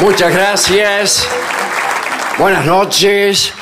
Muchas 0.00 0.34
gracias. 0.34 1.28
Buenas 2.38 2.66
noches. 2.66 3.52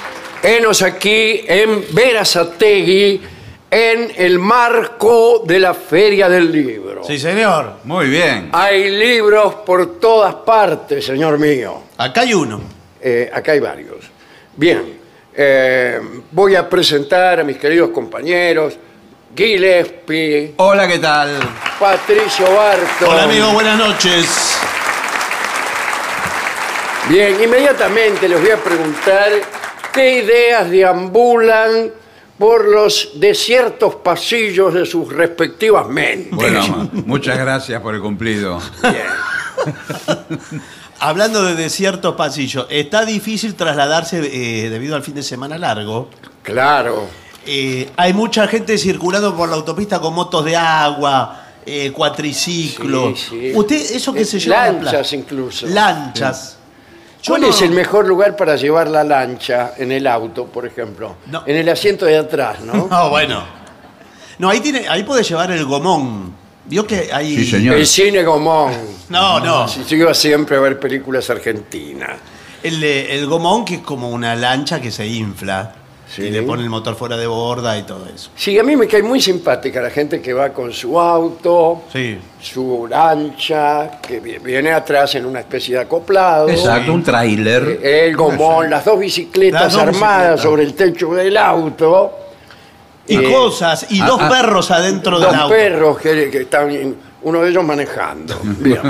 Enos 0.42 0.82
aquí 0.82 1.44
en 1.46 1.84
Verazategui, 1.90 3.20
en 3.70 4.12
el 4.16 4.38
marco 4.38 5.42
de 5.46 5.60
la 5.60 5.74
Feria 5.74 6.28
del 6.28 6.50
Libro. 6.50 7.04
Sí, 7.04 7.18
señor. 7.18 7.74
Muy 7.84 8.08
bien. 8.08 8.48
Hay 8.52 8.90
libros 8.90 9.56
por 9.66 10.00
todas 10.00 10.34
partes, 10.36 11.04
señor 11.04 11.38
mío. 11.38 11.82
Acá 11.98 12.22
hay 12.22 12.34
uno. 12.34 12.60
Eh, 13.00 13.30
acá 13.32 13.52
hay 13.52 13.60
varios. 13.60 14.10
Bien, 14.56 14.98
eh, 15.34 16.00
voy 16.30 16.56
a 16.56 16.68
presentar 16.68 17.40
a 17.40 17.44
mis 17.44 17.58
queridos 17.58 17.90
compañeros 17.90 18.78
Gillespie, 19.34 20.52
Hola, 20.58 20.86
¿qué 20.86 20.98
tal? 20.98 21.38
Patricio 21.80 22.54
Barto. 22.54 23.08
Hola, 23.08 23.22
amigo, 23.22 23.50
buenas 23.52 23.78
noches. 23.78 24.51
Bien, 27.08 27.36
inmediatamente 27.42 28.28
les 28.28 28.40
voy 28.40 28.50
a 28.50 28.56
preguntar 28.62 29.30
qué 29.92 30.22
ideas 30.22 30.70
deambulan 30.70 31.90
por 32.38 32.66
los 32.68 33.10
desiertos 33.16 33.96
pasillos 33.96 34.72
de 34.74 34.86
sus 34.86 35.12
respectivas 35.12 35.88
mentes. 35.88 36.30
Bueno, 36.32 36.88
muchas 37.06 37.38
gracias 37.38 37.80
por 37.82 37.94
el 37.94 38.00
cumplido. 38.00 38.60
Hablando 41.00 41.42
de 41.44 41.54
desiertos 41.56 42.14
pasillos, 42.14 42.66
está 42.70 43.04
difícil 43.04 43.54
trasladarse 43.54 44.18
eh, 44.22 44.70
debido 44.70 44.94
al 44.94 45.02
fin 45.02 45.14
de 45.16 45.22
semana 45.24 45.58
largo. 45.58 46.08
Claro. 46.42 47.08
Eh, 47.44 47.90
hay 47.96 48.12
mucha 48.12 48.46
gente 48.46 48.78
circulando 48.78 49.36
por 49.36 49.48
la 49.48 49.56
autopista 49.56 50.00
con 50.00 50.14
motos 50.14 50.44
de 50.44 50.54
agua, 50.56 51.42
eh, 51.66 51.90
cuatriciclos. 51.90 53.18
Sí, 53.18 53.26
sí. 53.30 53.52
¿Usted 53.54 53.76
eso 53.96 54.12
que 54.12 54.20
Eh, 54.20 54.24
se 54.24 54.38
llama? 54.38 54.66
lanchas 54.82 55.12
incluso. 55.12 55.66
Lanchas. 55.66 56.58
¿Cuál 57.26 57.42
no- 57.42 57.48
es 57.48 57.62
el 57.62 57.70
mejor 57.70 58.06
lugar 58.06 58.36
para 58.36 58.56
llevar 58.56 58.88
la 58.88 59.04
lancha 59.04 59.74
en 59.76 59.92
el 59.92 60.06
auto, 60.06 60.46
por 60.46 60.66
ejemplo? 60.66 61.16
No. 61.26 61.42
En 61.46 61.56
el 61.56 61.68
asiento 61.68 62.06
de 62.06 62.18
atrás, 62.18 62.60
¿no? 62.60 62.86
No, 62.90 63.10
bueno. 63.10 63.42
No, 64.38 64.48
ahí 64.50 64.60
tiene, 64.60 64.88
ahí 64.88 65.02
puede 65.04 65.22
llevar 65.22 65.50
el 65.52 65.64
gomón. 65.64 66.34
Vio 66.64 66.86
que 66.86 67.10
hay. 67.12 67.36
Sí, 67.36 67.50
señor. 67.50 67.76
El 67.76 67.86
cine 67.86 68.22
Gomón. 68.22 68.72
No, 69.08 69.40
no. 69.40 69.66
Sí, 69.68 69.84
Yo 69.88 69.96
iba 69.96 70.14
siempre 70.14 70.56
a 70.56 70.60
ver 70.60 70.78
películas 70.78 71.28
argentinas. 71.28 72.12
El, 72.62 72.82
el 72.82 73.26
gomón 73.26 73.64
que 73.64 73.74
es 73.76 73.80
como 73.82 74.08
una 74.10 74.36
lancha 74.36 74.80
que 74.80 74.90
se 74.92 75.04
infla. 75.06 75.74
Sí. 76.14 76.24
Y 76.24 76.30
le 76.30 76.42
pone 76.42 76.62
el 76.62 76.68
motor 76.68 76.94
fuera 76.94 77.16
de 77.16 77.26
borda 77.26 77.78
y 77.78 77.84
todo 77.84 78.04
eso. 78.14 78.30
Sí, 78.36 78.58
a 78.58 78.62
mí 78.62 78.76
me 78.76 78.86
cae 78.86 79.02
muy 79.02 79.18
simpática 79.18 79.80
la 79.80 79.88
gente 79.88 80.20
que 80.20 80.34
va 80.34 80.50
con 80.50 80.70
su 80.70 81.00
auto, 81.00 81.84
Sí. 81.90 82.18
su 82.38 82.86
lancha, 82.86 83.92
que 84.02 84.20
vi- 84.20 84.36
viene 84.38 84.72
atrás 84.72 85.14
en 85.14 85.24
una 85.24 85.40
especie 85.40 85.76
de 85.76 85.80
acoplado. 85.80 86.50
Exacto, 86.50 86.92
un 86.92 87.02
tráiler. 87.02 87.80
Eh, 87.82 88.08
El 88.08 88.16
gomón, 88.16 88.68
las 88.68 88.84
dos 88.84 88.98
bicicletas 88.98 89.62
Las 89.62 89.72
dos 89.72 89.82
armadas 89.82 90.18
bicicletas. 90.34 90.42
sobre 90.42 90.62
el 90.64 90.74
techo 90.74 91.14
del 91.14 91.34
auto. 91.36 92.12
Y 93.08 93.16
Eh, 93.16 93.32
cosas, 93.32 93.86
y 93.90 93.98
dos 94.00 94.20
ah, 94.20 94.28
perros 94.28 94.70
adentro 94.70 95.18
del 95.18 95.28
Dos 95.30 95.36
auto. 95.36 95.54
perros 95.54 95.98
que, 95.98 96.28
que 96.30 96.42
están, 96.42 96.94
uno 97.22 97.40
de 97.40 97.48
ellos 97.50 97.64
manejando. 97.64 98.38
Bien. 98.60 98.80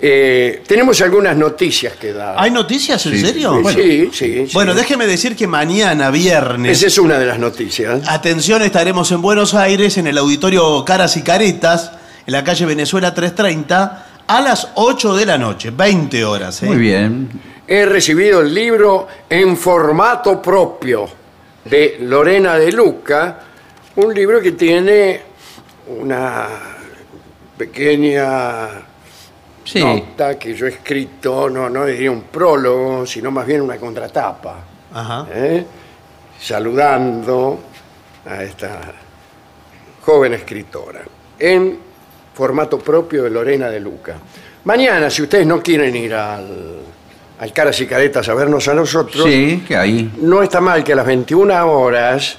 Eh, 0.00 0.62
tenemos 0.66 1.00
algunas 1.00 1.34
noticias 1.36 1.94
que 1.94 2.12
dar. 2.12 2.34
¿Hay 2.38 2.50
noticias, 2.50 3.04
en 3.06 3.12
Sí. 3.14 3.20
serio? 3.24 3.62
Sí, 3.72 4.10
sí, 4.12 4.46
sí. 4.46 4.50
Bueno, 4.52 4.74
déjeme 4.74 5.06
decir 5.06 5.34
que 5.34 5.46
mañana, 5.46 6.10
viernes, 6.10 6.76
Esa 6.78 6.88
es 6.88 6.98
una 6.98 7.18
de 7.18 7.24
las 7.24 7.38
noticias. 7.38 8.02
atención, 8.06 8.60
estaremos 8.62 9.10
en 9.12 9.22
Buenos 9.22 9.54
Aires, 9.54 9.96
en 9.96 10.06
el 10.06 10.18
auditorio 10.18 10.84
Caras 10.84 11.16
y 11.16 11.22
Caretas, 11.22 11.92
en 12.26 12.32
la 12.34 12.44
calle 12.44 12.66
Venezuela 12.66 13.14
330, 13.14 14.06
a 14.26 14.40
las 14.42 14.68
8 14.74 15.14
de 15.16 15.24
la 15.24 15.38
noche, 15.38 15.70
20 15.70 16.24
horas. 16.26 16.62
¿eh? 16.62 16.66
Muy 16.66 16.76
bien. 16.76 17.28
He 17.66 17.86
recibido 17.86 18.42
el 18.42 18.52
libro 18.52 19.08
en 19.30 19.56
formato 19.56 20.42
propio 20.42 21.08
de 21.64 21.96
Lorena 22.02 22.56
de 22.58 22.70
Luca, 22.70 23.40
un 23.96 24.12
libro 24.14 24.42
que 24.42 24.52
tiene 24.52 25.20
una 25.88 26.48
pequeña 27.56 28.68
Sí. 29.66 29.82
nota 29.82 30.38
que 30.38 30.54
yo 30.54 30.66
he 30.66 30.70
escrito, 30.70 31.50
no, 31.50 31.68
no 31.68 31.84
diría 31.84 32.10
un 32.10 32.22
prólogo, 32.22 33.04
sino 33.04 33.30
más 33.32 33.44
bien 33.46 33.60
una 33.60 33.76
contratapa, 33.76 34.54
Ajá. 34.94 35.26
¿eh? 35.32 35.66
saludando 36.40 37.58
a 38.24 38.42
esta 38.42 38.80
joven 40.04 40.34
escritora 40.34 41.00
en 41.38 41.78
formato 42.34 42.78
propio 42.78 43.24
de 43.24 43.30
Lorena 43.30 43.68
de 43.68 43.80
Luca. 43.80 44.14
Mañana, 44.64 45.10
si 45.10 45.22
ustedes 45.22 45.46
no 45.46 45.60
quieren 45.62 45.94
ir 45.96 46.14
al, 46.14 46.78
al 47.40 47.52
Caras 47.52 47.80
y 47.80 47.86
Caretas 47.86 48.28
a 48.28 48.34
vernos 48.34 48.68
a 48.68 48.74
nosotros, 48.74 49.24
Sí, 49.24 49.64
que 49.66 49.76
ahí. 49.76 50.12
no 50.18 50.42
está 50.42 50.60
mal 50.60 50.84
que 50.84 50.92
a 50.92 50.96
las 50.96 51.06
21 51.06 51.66
horas 51.70 52.38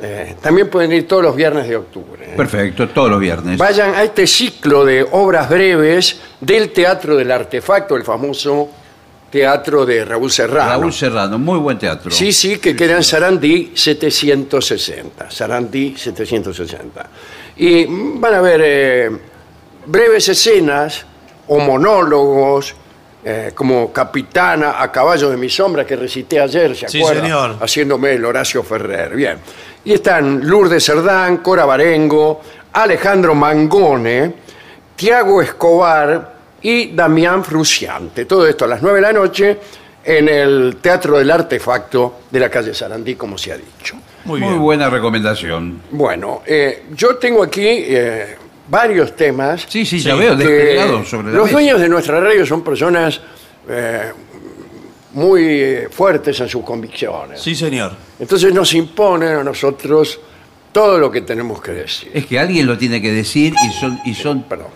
eh, 0.00 0.36
también 0.42 0.68
pueden 0.68 0.92
ir 0.92 1.08
todos 1.08 1.22
los 1.22 1.34
viernes 1.34 1.66
de 1.68 1.76
octubre. 1.76 2.34
Perfecto, 2.36 2.88
todos 2.88 3.10
los 3.10 3.20
viernes. 3.20 3.56
Vayan 3.56 3.94
a 3.94 4.02
este 4.02 4.26
ciclo 4.26 4.84
de 4.84 5.06
obras 5.10 5.48
breves 5.48 6.20
del 6.40 6.70
Teatro 6.70 7.16
del 7.16 7.30
Artefacto, 7.30 7.96
el 7.96 8.04
famoso 8.04 8.68
teatro 9.30 9.86
de 9.86 10.04
Raúl 10.04 10.30
Serrano. 10.30 10.70
Raúl 10.70 10.92
Serrano, 10.92 11.38
muy 11.38 11.58
buen 11.58 11.78
teatro. 11.78 12.10
Sí, 12.10 12.32
sí, 12.32 12.58
que 12.58 12.76
queda 12.76 12.96
en 12.96 13.04
Sarandí 13.04 13.72
760. 13.74 15.30
Sarandí 15.30 15.94
760. 15.96 17.06
Y 17.56 17.86
van 18.18 18.34
a 18.34 18.40
ver 18.40 18.60
eh, 18.64 19.10
breves 19.86 20.28
escenas 20.28 21.04
o 21.48 21.58
monólogos, 21.58 22.74
eh, 23.28 23.50
como 23.56 23.92
Capitana 23.92 24.80
a 24.80 24.92
caballo 24.92 25.28
de 25.30 25.36
mi 25.36 25.50
sombra 25.50 25.84
que 25.84 25.96
recité 25.96 26.38
ayer, 26.38 26.76
¿se 26.76 26.88
Sí, 26.88 27.00
acuerda? 27.00 27.22
señor. 27.22 27.56
Haciéndome 27.60 28.12
el 28.12 28.24
Horacio 28.24 28.62
Ferrer. 28.62 29.16
Bien. 29.16 29.38
Y 29.84 29.94
están 29.94 30.46
Lourdes 30.46 30.84
Cerdán, 30.84 31.38
Cora 31.38 31.64
Barengo, 31.64 32.40
Alejandro 32.72 33.34
Mangone, 33.34 34.32
Tiago 34.94 35.42
Escobar 35.42 36.34
y 36.62 36.94
Damián 36.94 37.42
Fruciante. 37.42 38.26
Todo 38.26 38.46
esto 38.46 38.64
a 38.64 38.68
las 38.68 38.80
9 38.80 38.96
de 38.98 39.02
la 39.02 39.12
noche 39.12 39.58
en 40.04 40.28
el 40.28 40.76
Teatro 40.80 41.18
del 41.18 41.28
Artefacto 41.28 42.20
de 42.30 42.38
la 42.38 42.48
calle 42.48 42.72
Sarandí, 42.74 43.16
como 43.16 43.36
se 43.36 43.50
ha 43.50 43.56
dicho. 43.56 43.96
Muy 44.24 44.40
buena 44.40 44.88
recomendación. 44.88 45.82
Bueno, 45.90 46.42
eh, 46.46 46.84
yo 46.94 47.16
tengo 47.16 47.42
aquí 47.42 47.66
eh, 47.66 48.36
varios 48.68 49.14
temas. 49.14 49.66
Sí, 49.68 49.84
sí, 49.84 49.98
ya 49.98 50.14
veo 50.14 50.32
sobre 50.34 50.74
la 50.74 50.86
los 51.38 51.44
mesa. 51.44 51.52
dueños 51.52 51.80
de 51.80 51.88
nuestra 51.88 52.20
radio 52.20 52.44
son 52.44 52.62
personas 52.62 53.20
eh, 53.68 54.12
muy 55.12 55.42
eh, 55.44 55.88
fuertes 55.90 56.38
en 56.40 56.48
sus 56.48 56.62
convicciones. 56.64 57.40
Sí, 57.40 57.54
señor. 57.54 57.92
Entonces 58.18 58.52
nos 58.52 58.72
imponen 58.74 59.36
a 59.36 59.44
nosotros 59.44 60.20
todo 60.72 60.98
lo 60.98 61.10
que 61.10 61.22
tenemos 61.22 61.62
que 61.62 61.72
decir. 61.72 62.10
Es 62.12 62.26
que 62.26 62.38
alguien 62.38 62.66
lo 62.66 62.76
tiene 62.76 63.00
que 63.00 63.10
decir 63.12 63.54
y 63.66 63.72
son, 63.80 63.98
y 64.04 64.14
son, 64.14 64.42
Perdón. 64.42 64.68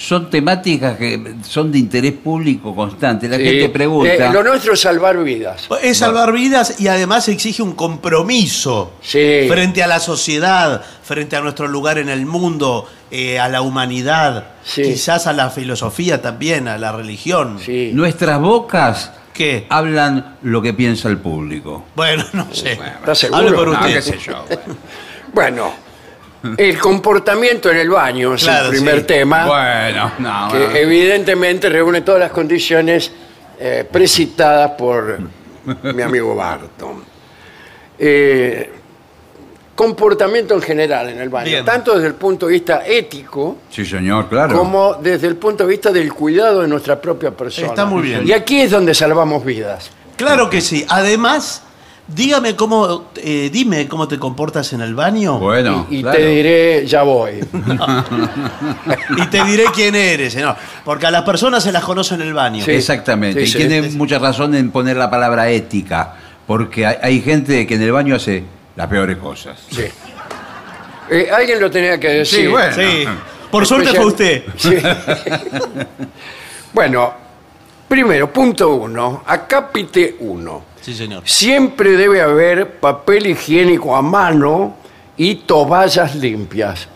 Son 0.00 0.30
temáticas 0.30 0.96
que 0.96 1.34
son 1.42 1.72
de 1.72 1.78
interés 1.80 2.12
público 2.12 2.72
constante. 2.74 3.28
La 3.28 3.36
Sí, 3.36 3.44
gente 3.44 3.68
pregunta. 3.70 4.12
eh, 4.14 4.32
lo 4.32 4.44
nuestro 4.44 4.74
es 4.74 4.80
salvar 4.80 5.22
vidas. 5.24 5.66
Es 5.82 5.98
salvar 5.98 6.32
vidas 6.32 6.80
y 6.80 6.86
además 6.86 7.26
exige 7.28 7.62
un 7.64 7.72
compromiso 7.72 8.92
Sí. 9.00 9.46
frente 9.48 9.82
a 9.82 9.88
la 9.88 9.98
sociedad, 9.98 10.84
frente 11.02 11.34
a 11.34 11.40
nuestro 11.40 11.66
lugar 11.66 11.98
en 11.98 12.08
el 12.08 12.26
mundo, 12.26 12.86
eh, 13.10 13.40
a 13.40 13.48
la 13.48 13.60
humanidad, 13.60 14.44
Sí. 14.62 14.82
quizás 14.82 15.26
a 15.26 15.32
la 15.32 15.50
filosofía 15.50 16.22
también, 16.22 16.68
a 16.68 16.78
la 16.78 16.92
religión. 16.92 17.58
Sí. 17.58 17.90
Nuestras 17.92 18.40
bocas 18.40 19.10
¿Qué? 19.34 19.66
hablan 19.68 20.36
lo 20.42 20.62
que 20.62 20.74
piensa 20.74 21.08
el 21.08 21.18
público. 21.18 21.86
Bueno, 21.96 22.24
no 22.34 22.46
sé. 22.54 22.72
¿Está 22.74 23.16
seguro? 23.16 23.40
Hable 23.40 23.52
por 23.52 23.66
No, 23.68 23.72
usted. 23.80 23.94
qué 23.94 24.02
sé 24.02 24.18
yo. 24.24 24.44
Bueno, 25.32 25.72
el 26.56 26.78
comportamiento 26.78 27.70
en 27.70 27.76
el 27.78 27.90
baño 27.90 28.34
es 28.34 28.42
Claro, 28.44 28.66
el 28.66 28.70
primer 28.70 29.00
sí. 29.00 29.04
tema. 29.06 29.46
Bueno, 29.46 30.12
no. 30.18 30.48
que 30.52 30.80
evidentemente 30.82 31.68
reúne 31.68 32.00
todas 32.02 32.20
las 32.20 32.30
condiciones 32.30 33.10
eh, 33.60 33.86
precitadas 33.90 34.70
por 34.72 35.18
mi 35.82 36.02
amigo 36.02 36.34
Barton. 36.34 37.02
Eh, 37.98 38.72
comportamiento 39.74 40.54
en 40.54 40.62
general 40.62 41.08
en 41.10 41.20
el 41.20 41.28
baño, 41.28 41.46
Bien. 41.50 41.64
tanto 41.64 41.94
desde 41.94 42.08
el 42.08 42.14
punto 42.14 42.46
de 42.46 42.52
vista 42.54 42.82
ético 42.84 43.58
Sí, 43.70 43.84
señor, 43.84 44.28
claro. 44.28 44.56
como 44.58 44.94
desde 44.94 45.28
el 45.28 45.36
punto 45.36 45.64
de 45.64 45.70
vista 45.70 45.90
del 45.92 46.12
cuidado 46.12 46.62
de 46.62 46.68
nuestra 46.68 47.00
propia 47.00 47.30
persona. 47.30 47.68
Está 47.68 47.84
muy 47.84 48.02
bien. 48.02 48.26
Y 48.26 48.32
aquí 48.32 48.60
es 48.60 48.70
donde 48.72 48.92
salvamos 48.94 49.44
vidas. 49.44 49.90
Claro 50.16 50.50
que 50.50 50.60
sí. 50.60 50.84
Además, 50.88 51.62
dígame 52.08 52.56
cómo, 52.56 53.10
eh, 53.16 53.50
dime 53.52 53.86
cómo 53.86 54.08
te 54.08 54.18
comportas 54.18 54.72
en 54.72 54.80
el 54.80 54.94
baño 54.94 55.38
Bueno, 55.38 55.86
y 55.90 56.02
claro. 56.02 56.18
te 56.18 56.26
diré, 56.26 56.86
ya 56.86 57.02
voy. 57.02 57.32
y 59.16 59.26
te 59.26 59.44
diré 59.44 59.64
quién 59.74 59.94
eres. 59.94 60.34
¿no? 60.36 60.56
Porque 60.84 61.06
a 61.06 61.10
las 61.10 61.22
personas 61.22 61.62
se 61.62 61.70
las 61.70 61.84
conoce 61.84 62.14
en 62.14 62.22
el 62.22 62.34
baño. 62.34 62.64
Sí. 62.64 62.72
Exactamente. 62.72 63.40
Sí, 63.40 63.46
y 63.46 63.52
sí. 63.52 63.58
tiene 63.58 63.82
mucha 63.90 64.18
razón 64.18 64.54
en 64.54 64.70
poner 64.70 64.96
la 64.96 65.10
palabra 65.10 65.48
ética. 65.50 66.14
Porque 66.46 66.86
hay, 66.86 66.96
hay 67.02 67.20
gente 67.20 67.66
que 67.66 67.74
en 67.74 67.82
el 67.82 67.92
baño 67.92 68.16
hace 68.16 68.42
las 68.74 68.86
peores 68.86 69.18
cosas. 69.18 69.58
Sí. 69.70 69.84
Eh, 71.10 71.28
alguien 71.30 71.60
lo 71.60 71.70
tenía 71.70 71.98
que 71.98 72.08
decir. 72.08 72.40
Sí, 72.40 72.46
bueno. 72.46 72.74
Sí. 72.74 73.04
Por 73.50 73.66
suerte 73.66 73.90
fue 73.94 74.06
usted. 74.06 74.44
Sí. 74.56 74.76
bueno, 76.72 77.12
primero, 77.88 78.32
punto 78.32 78.74
uno, 78.74 79.22
acápite 79.26 80.16
uno. 80.20 80.67
Sí, 80.80 80.94
señor. 80.94 81.22
Siempre 81.26 81.92
debe 81.92 82.20
haber 82.22 82.78
papel 82.78 83.26
higiénico 83.26 83.94
a 83.96 84.02
mano 84.02 84.76
y 85.16 85.34
toallas 85.36 86.14
limpias. 86.14 86.88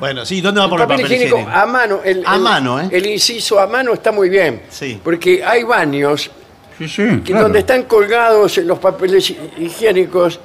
Bueno, 0.00 0.24
sí, 0.24 0.40
¿dónde 0.40 0.60
va 0.60 0.68
por 0.68 0.80
el 0.80 0.86
papel, 0.86 1.02
papel 1.02 1.12
higiénico, 1.16 1.36
higiénico? 1.38 1.58
a 1.60 1.66
mano. 1.66 2.00
El, 2.04 2.24
A 2.26 2.36
el- 2.36 2.40
mano, 2.42 2.80
¿eh? 2.80 2.88
El 2.92 3.06
inciso 3.06 3.58
a 3.58 3.66
mano 3.66 3.94
está 3.94 4.12
muy 4.12 4.28
bien. 4.28 4.62
Sí. 4.70 5.00
Porque 5.02 5.44
hay 5.44 5.64
baños 5.64 6.30
Sí, 6.78 6.88
sí. 6.88 7.02
que 7.24 7.32
claro. 7.32 7.44
donde 7.44 7.58
están 7.60 7.82
colgados 7.84 8.56
los 8.58 8.78
papeles 8.78 9.28
hi- 9.30 9.38
higiénicos 9.58 10.38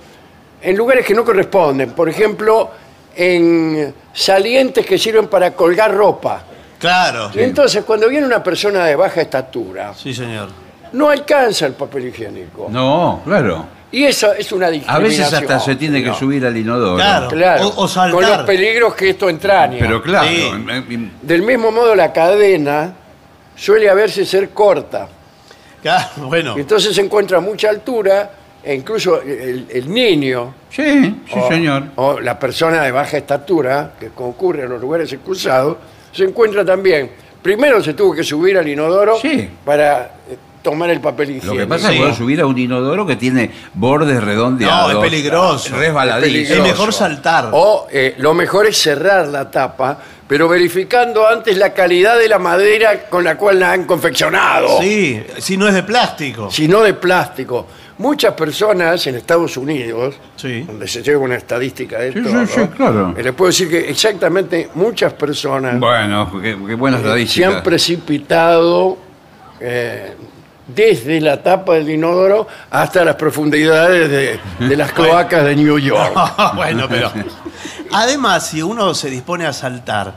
en 0.62 0.76
lugares 0.76 1.06
que 1.06 1.14
no 1.14 1.24
corresponden. 1.24 1.92
Por 1.92 2.10
ejemplo, 2.10 2.72
en 3.16 3.94
salientes 4.12 4.86
que 4.86 4.98
sirven 4.98 5.28
para 5.28 5.52
colgar 5.54 5.94
ropa. 5.94 6.44
Claro. 6.80 7.30
Y 7.36 7.40
entonces, 7.42 7.84
cuando 7.84 8.10
viene 8.10 8.26
una 8.26 8.44
persona 8.44 8.86
de 8.86 8.96
baja 8.96 9.22
estatura, 9.22 9.94
Sí, 9.94 10.14
señor. 10.14 10.50
No 10.94 11.10
alcanza 11.10 11.66
el 11.68 11.74
papel 11.74 12.08
higiénico. 12.08 12.68
No, 12.72 13.22
claro. 13.26 13.66
Y 13.92 14.06
eso 14.06 14.34
es 14.34 14.52
una 14.52 14.68
A 14.68 14.72
discriminación. 14.72 15.04
veces 15.22 15.34
hasta 15.34 15.60
se 15.60 15.76
tiene 15.76 16.02
que 16.02 16.10
No, 16.10 16.16
subir 16.16 16.44
al 16.46 16.58
inodoro. 16.58 16.96
Claro. 16.96 17.28
Claro, 17.28 17.68
O- 17.68 17.84
o 17.84 17.88
saltar. 17.88 18.12
con 18.12 18.24
los 18.38 18.38
peligros 18.48 18.96
que 18.96 19.10
esto 19.12 19.30
entraña. 19.30 19.78
Pero 19.80 20.02
claro. 20.02 20.28
Sí. 20.28 21.10
Del 21.22 21.42
mismo 21.44 21.72
modo, 21.72 21.94
la 21.94 22.12
cadena 22.12 22.94
suele 23.56 23.88
a 23.90 23.94
veces 23.94 24.28
ser 24.28 24.50
corta. 24.50 25.08
Claro, 25.82 26.08
bueno. 26.28 26.56
Entonces 26.58 26.96
se 26.96 27.02
encuentra 27.02 27.38
a 27.38 27.42
mucha 27.42 27.70
altura 27.70 28.32
e 28.64 28.74
incluso 28.74 29.22
el, 29.22 29.68
el 29.70 29.94
niño 29.94 30.56
Sí, 30.72 31.22
sí, 31.28 31.36
o, 31.38 31.48
señor. 31.50 31.84
o 31.98 32.20
la 32.20 32.40
persona 32.40 32.82
de 32.82 32.92
baja 32.92 33.18
estatura 33.18 33.92
que 34.00 34.08
concurre 34.10 34.64
a 34.64 34.66
los 34.68 34.82
lugares 34.82 35.12
excusados 35.14 35.78
se 36.12 36.24
encuentra 36.24 36.66
también. 36.66 37.12
Primero 37.44 37.84
se 37.84 37.94
tuvo 37.94 38.16
que 38.16 38.24
subir 38.24 38.58
al 38.58 38.68
inodoro 38.68 39.18
Sí. 39.20 39.50
para 39.66 40.04
eh, 40.30 40.38
tomar 40.64 40.90
el 40.90 41.00
papel 41.02 41.30
higiénico. 41.32 41.54
Lo 41.54 41.60
que 41.60 41.68
pasa 41.68 41.90
Sí. 41.90 41.94
es 41.94 42.00
que 42.00 42.04
puedo 42.06 42.16
subir 42.16 42.42
a 42.42 42.48
un 42.48 42.58
inodoro 42.58 43.06
que 43.06 43.16
tiene 43.18 43.52
bordes 43.76 44.24
redondeados. 44.24 44.94
No, 44.94 45.04
es 45.04 45.10
peligroso. 45.10 45.76
Resbaladizo. 45.78 46.54
Es 46.54 46.60
Es 46.60 46.64
mejor 46.64 46.92
saltar. 46.94 47.50
O 47.52 47.88
eh, 47.92 48.16
lo 48.18 48.34
mejor 48.34 48.66
es 48.66 48.78
cerrar 48.78 49.28
la 49.28 49.52
tapa, 49.52 50.00
pero 50.28 50.48
verificando 50.48 51.28
antes 51.28 51.58
la 51.58 51.74
calidad 51.74 52.18
de 52.18 52.28
la 52.30 52.40
madera 52.40 53.08
con 53.10 53.24
la 53.24 53.38
cual 53.38 53.60
la 53.60 53.74
han 53.74 53.84
confeccionado. 53.84 54.82
Sí, 54.82 55.22
si 55.38 55.58
no 55.58 55.68
es 55.68 55.74
de 55.76 55.84
plástico. 55.84 56.50
Si 56.50 56.68
no 56.68 56.82
de 56.82 56.94
plástico. 56.96 57.68
Muchas 57.98 58.34
personas 58.34 59.06
en 59.06 59.16
Estados 59.16 59.56
Unidos, 59.56 60.16
Sí. 60.36 60.62
donde 60.62 60.88
se 60.88 61.04
lleva 61.04 61.20
una 61.24 61.36
estadística 61.36 62.00
de 62.00 62.08
esto, 62.10 62.24
sí, 62.26 62.34
¿no? 62.34 62.48
sí, 62.48 62.62
claro. 62.76 63.14
Eh, 63.16 63.22
les 63.22 63.34
puedo 63.34 63.50
decir 63.52 63.70
que 63.70 63.88
exactamente 63.90 64.70
muchas 64.74 65.14
personas 65.14 65.80
Bueno, 65.80 66.32
qué, 66.42 66.58
qué 66.68 66.74
buenas 66.76 67.02
se 67.30 67.46
han 67.46 67.62
precipitado 67.62 68.98
eh, 69.60 70.14
desde 70.68 71.20
la 71.22 71.44
tapa 71.44 71.74
del 71.74 71.90
inodoro 71.90 72.48
hasta 72.70 73.04
las 73.04 73.16
profundidades 73.16 74.10
de, 74.10 74.40
de 74.68 74.78
las 74.78 74.92
cloacas 74.94 75.44
de 75.46 75.56
New 75.56 75.78
York. 75.80 76.14
bueno, 76.56 76.88
pero. 76.90 77.12
Además, 77.92 78.48
si 78.48 78.62
uno 78.62 78.94
se 78.94 79.10
dispone 79.10 79.46
a 79.46 79.54
saltar, 79.54 80.14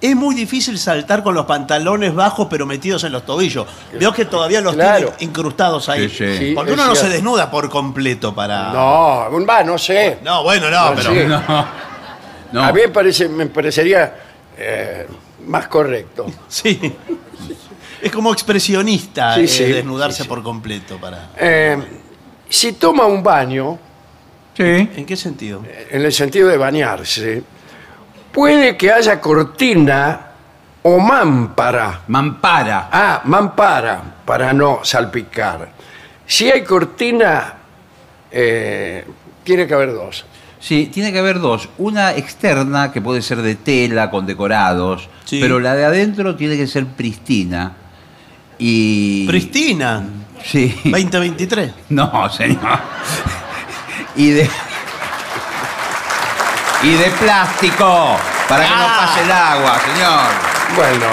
es 0.00 0.14
muy 0.14 0.34
difícil 0.34 0.78
saltar 0.78 1.22
con 1.22 1.34
los 1.34 1.46
pantalones 1.46 2.14
bajos 2.14 2.48
pero 2.50 2.66
metidos 2.66 3.04
en 3.04 3.12
los 3.12 3.24
tobillos. 3.24 3.66
Veo 3.98 4.12
que 4.12 4.26
todavía 4.26 4.60
los 4.60 4.74
Claro. 4.74 5.08
tienen 5.10 5.30
incrustados 5.30 5.88
ahí. 5.88 6.08
Sí, 6.10 6.16
sí. 6.18 6.36
Sí, 6.38 6.52
Porque 6.54 6.72
es 6.72 6.76
uno 6.76 6.86
no 6.86 6.94
se 6.94 7.00
cierto. 7.02 7.14
desnuda 7.14 7.50
por 7.50 7.70
completo 7.70 8.34
para. 8.34 8.70
No, 8.72 9.44
va, 9.48 9.62
no 9.64 9.78
sé. 9.78 10.18
No, 10.22 10.42
bueno, 10.42 10.68
no, 10.70 10.90
No, 10.90 10.96
pero. 10.96 11.10
sí. 11.10 11.18
No. 12.52 12.62
A 12.62 12.72
mí 12.72 12.80
me, 12.82 12.88
parece, 12.88 13.28
me 13.28 13.46
parecería 13.46 14.14
eh, 14.58 15.06
más 15.46 15.66
correcto. 15.68 16.26
Sí. 16.48 16.94
Es 18.04 18.12
como 18.12 18.32
expresionista 18.32 19.34
Sí, 19.36 19.40
eh, 19.42 19.48
sí, 19.48 19.64
desnudarse 19.64 20.18
sí, 20.18 20.22
sí. 20.24 20.28
por 20.28 20.42
completo 20.42 20.98
para. 20.98 21.30
Eh, 21.38 21.76
si 22.48 22.72
toma 22.74 23.06
un 23.06 23.22
baño, 23.22 23.78
Sí. 24.56 24.62
¿En 24.62 25.04
qué 25.04 25.16
sentido? 25.16 25.62
en 25.90 26.02
el 26.02 26.12
sentido 26.12 26.48
de 26.48 26.56
bañarse, 26.56 27.42
puede 28.30 28.76
que 28.76 28.92
haya 28.92 29.20
cortina 29.20 30.26
o 30.82 30.98
mámpara. 30.98 32.02
Mampara. 32.08 32.88
Ah, 32.92 33.22
mampara, 33.24 34.00
para 34.24 34.52
no 34.52 34.80
salpicar. 34.84 35.72
Si 36.26 36.50
hay 36.50 36.62
cortina, 36.62 37.54
eh, 38.30 39.04
tiene 39.42 39.66
que 39.66 39.74
haber 39.74 39.92
dos. 39.92 40.24
Sí, 40.60 40.88
tiene 40.92 41.12
que 41.12 41.18
haber 41.18 41.40
dos. 41.40 41.68
Una 41.78 42.12
externa, 42.14 42.92
que 42.92 43.00
puede 43.02 43.22
ser 43.22 43.42
de 43.42 43.56
tela, 43.56 44.08
con 44.10 44.24
decorados, 44.24 45.08
Sí. 45.24 45.38
pero 45.40 45.58
la 45.58 45.74
de 45.74 45.84
adentro 45.84 46.36
tiene 46.36 46.56
que 46.56 46.66
ser 46.66 46.86
pristina. 46.86 47.72
Y. 48.58 49.26
Pristina, 49.26 50.02
Sí. 50.44 50.78
2023. 50.84 51.70
No, 51.88 52.28
señor. 52.30 52.78
Y 54.16 54.30
de. 54.30 54.50
Y 56.82 56.94
de 56.96 57.10
plástico. 57.12 58.16
Para 58.48 58.64
que 58.64 58.70
no 58.70 58.76
Ah. 58.76 59.06
pase 59.06 59.24
el 59.24 59.32
agua, 59.32 59.80
señor. 59.80 60.76
Bueno, 60.76 61.06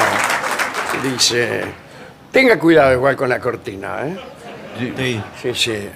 dice, 1.16 1.64
tenga 2.32 2.60
cuidado 2.60 2.94
igual 2.94 3.16
con 3.16 3.30
la 3.30 3.40
cortina, 3.40 4.00
¿eh? 4.06 4.18
Sí. 4.98 5.22
Sí, 5.42 5.52
sí. 5.56 5.90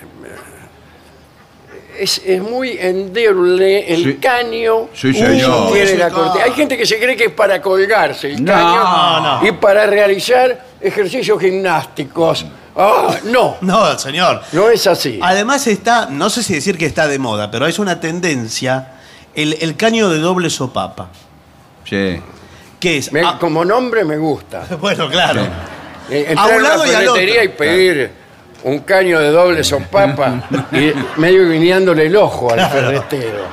Es, 1.98 2.22
es 2.26 2.42
muy 2.42 2.78
endeble 2.78 3.94
el 3.94 4.04
Sí. 4.04 4.14
caño 4.18 4.90
Sí, 4.94 5.14
que 5.14 5.20
señor. 5.20 5.72
tiene 5.72 5.96
la 5.96 6.10
cortina. 6.10 6.44
Hay 6.46 6.52
gente 6.52 6.78
que 6.78 6.86
se 6.86 7.00
cree 7.00 7.16
que 7.16 7.26
es 7.26 7.32
para 7.32 7.62
colgarse 7.62 8.32
el 8.32 8.44
No, 8.44 8.52
caño 8.52 9.40
no. 9.42 9.48
y 9.48 9.52
para 9.54 9.86
realizar 9.86 10.62
ejercicios 10.88 11.40
gimnásticos. 11.40 12.46
Ah, 12.76 13.16
no, 13.24 13.56
No, 13.62 13.98
señor. 13.98 14.42
no 14.52 14.70
es 14.70 14.86
así. 14.88 15.20
Además 15.22 15.66
está, 15.68 16.08
no 16.10 16.30
sé 16.30 16.44
si 16.44 16.54
decir 16.54 16.78
que 16.78 16.86
está 16.86 17.08
de 17.08 17.20
moda, 17.20 17.50
pero 17.52 17.68
es 17.68 17.80
una 17.80 18.00
tendencia, 18.00 18.94
el, 19.34 19.58
el 19.62 19.76
caño 19.76 20.10
de 20.10 20.20
doble 20.20 20.50
sopapa. 20.50 21.10
Sí. 21.90 22.22
Que 22.80 22.98
es... 22.98 23.12
Me- 23.12 23.24
como 23.40 23.64
nombre 23.64 24.04
me 24.04 24.18
gusta. 24.18 24.66
bueno, 24.82 25.10
claro. 25.10 25.42
Eh, 26.10 26.26
A 26.28 26.32
Entrar 26.32 26.60
un 26.60 26.66
a 26.66 26.70
lado 26.70 26.86
y 26.86 26.90
al 26.90 26.96
ferretería 27.04 27.44
y 27.44 27.48
otro. 27.48 27.58
pedir 27.58 28.12
un 28.64 28.80
caño 28.80 29.20
de 29.20 29.30
doble 29.30 29.64
sopapa 29.64 30.48
y 30.72 30.92
medio 31.20 31.50
guiñándole 31.50 32.08
el 32.08 32.16
ojo 32.16 32.52
al 32.52 32.70
ferretero. 32.70 33.46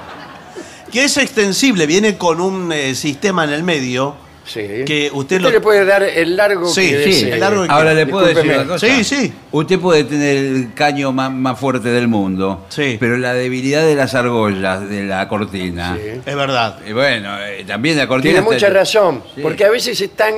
Que 0.91 1.05
es 1.05 1.17
extensible, 1.17 1.87
viene 1.87 2.19
con 2.19 2.41
un 2.41 2.71
eh, 2.73 2.95
sistema 2.95 3.45
en 3.45 3.51
el 3.51 3.62
medio. 3.62 4.15
Sí. 4.45 4.83
Que 4.85 5.09
usted 5.13 5.41
lo- 5.41 5.51
le 5.51 5.61
puede 5.61 5.85
dar 5.85 6.03
el 6.03 6.37
largo 6.37 6.67
Sí, 6.69 6.91
que 6.91 7.05
sí, 7.05 7.11
desee. 7.11 7.33
el 7.35 7.41
largo 7.41 7.63
que- 7.65 7.71
Ahora 7.71 7.95
le 7.95 8.07
puedo 8.07 8.27
decir 8.27 8.51
una 8.53 8.67
cosa. 8.67 8.87
Sí, 8.87 9.05
sí. 9.05 9.33
Usted 9.53 9.79
puede 9.79 10.05
tener 10.05 10.37
el 10.37 10.75
caño 10.75 11.13
más, 11.13 11.31
más 11.33 11.59
fuerte 11.59 11.89
del 11.91 12.09
mundo. 12.09 12.67
Sí. 12.69 12.97
Pero 12.99 13.17
la 13.19 13.35
debilidad 13.35 13.83
de 13.87 13.95
las 13.95 14.15
argollas 14.15 14.89
de 14.89 15.05
la 15.05 15.29
cortina. 15.29 15.97
Sí. 15.97 16.21
Es 16.27 16.35
verdad. 16.37 16.79
Y 16.87 16.93
bueno, 16.93 17.37
eh, 17.41 17.65
también 17.67 17.97
la 17.97 18.07
cortina. 18.09 18.33
Tiene 18.33 18.39
está- 18.41 18.53
mucha 18.55 18.71
razón, 18.71 19.23
Sí. 19.35 19.41
porque 19.43 19.65
a 19.65 19.71
veces 19.71 19.97
se 19.97 20.07
están 20.07 20.35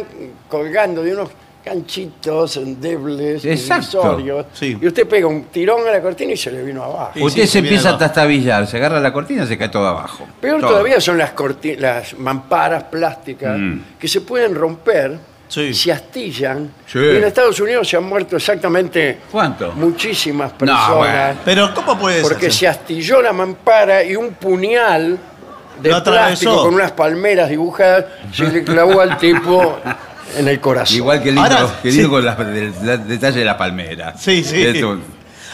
colgando 0.48 1.02
de 1.02 1.12
unos 1.14 1.30
canchitos 1.64 2.56
endebles, 2.58 3.44
Exacto. 3.44 3.98
irrisorios, 3.98 4.46
Sí. 4.52 4.76
y 4.80 4.86
usted 4.86 5.06
pega 5.08 5.26
un 5.26 5.44
tirón 5.44 5.86
a 5.88 5.92
la 5.92 6.00
cortina 6.02 6.32
y 6.32 6.36
se 6.36 6.50
le 6.52 6.62
vino 6.62 6.82
abajo. 6.84 7.12
Sí, 7.14 7.22
Usted 7.22 7.42
sí, 7.42 7.48
se 7.48 7.58
empieza 7.60 7.90
a 7.90 7.98
tastabillar, 7.98 8.66
se 8.66 8.76
agarra 8.76 9.00
la 9.00 9.12
cortina 9.12 9.44
y 9.44 9.46
se 9.46 9.56
cae 9.56 9.70
todo 9.70 9.86
abajo. 9.88 10.26
Peor 10.40 10.60
Todo. 10.60 10.70
todavía 10.70 11.00
son 11.00 11.16
las, 11.18 11.34
corti- 11.34 11.76
las 11.78 12.18
mamparas 12.18 12.84
plásticas 12.84 13.56
Mm. 13.58 13.80
que 13.98 14.08
se 14.08 14.20
pueden 14.20 14.54
romper, 14.54 15.18
Sí. 15.48 15.72
se 15.72 15.92
astillan. 15.92 16.70
Sí. 16.86 16.98
Y 16.98 17.16
en 17.16 17.24
Estados 17.24 17.58
Unidos 17.60 17.88
se 17.88 17.96
han 17.96 18.04
muerto 18.04 18.36
exactamente 18.36 19.18
¿Cuánto? 19.30 19.72
muchísimas 19.72 20.52
No, 20.52 20.58
personas 20.58 20.96
bueno. 20.96 21.40
Pero 21.44 21.74
¿cómo 21.74 21.98
puede 21.98 22.16
ser? 22.20 22.24
porque 22.24 22.50
se 22.50 22.66
astilló 22.68 23.22
la 23.22 23.32
mampara 23.32 24.02
y 24.04 24.16
un 24.16 24.32
puñal 24.34 25.18
de 25.80 26.00
plástico 26.02 26.62
con 26.64 26.74
unas 26.74 26.92
palmeras 26.92 27.48
dibujadas 27.48 28.04
se 28.32 28.44
le 28.44 28.62
clavó 28.64 29.00
al 29.00 29.16
tipo 29.18 29.76
en 30.36 30.48
el 30.48 30.60
corazón. 30.60 30.96
Igual 30.96 31.20
que 31.22 31.26
lindo, 31.32 31.42
Ahora, 31.42 31.78
que 31.82 31.88
lindo 31.90 32.04
sí. 32.04 32.10
con 32.10 32.24
las- 32.24 32.38
del 32.38 33.08
detalle 33.08 33.38
de 33.40 33.44
la 33.44 33.56
palmera. 33.56 34.14
Sí, 34.18 34.42
sí. 34.44 34.62
Esto- 34.62 34.98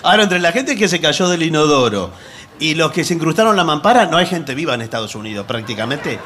Ahora, 0.02 0.22
entre 0.24 0.38
la 0.38 0.52
gente 0.52 0.76
que 0.76 0.88
se 0.88 1.00
cayó 1.00 1.28
del 1.28 1.42
inodoro 1.42 2.10
y 2.58 2.74
los 2.74 2.90
que 2.92 3.04
se 3.04 3.14
incrustaron 3.14 3.54
la 3.56 3.64
mampara, 3.64 4.06
no 4.06 4.16
hay 4.16 4.26
gente 4.26 4.54
viva 4.54 4.74
en 4.74 4.80
Estados 4.80 5.14
Unidos, 5.14 5.44
prácticamente. 5.46 6.18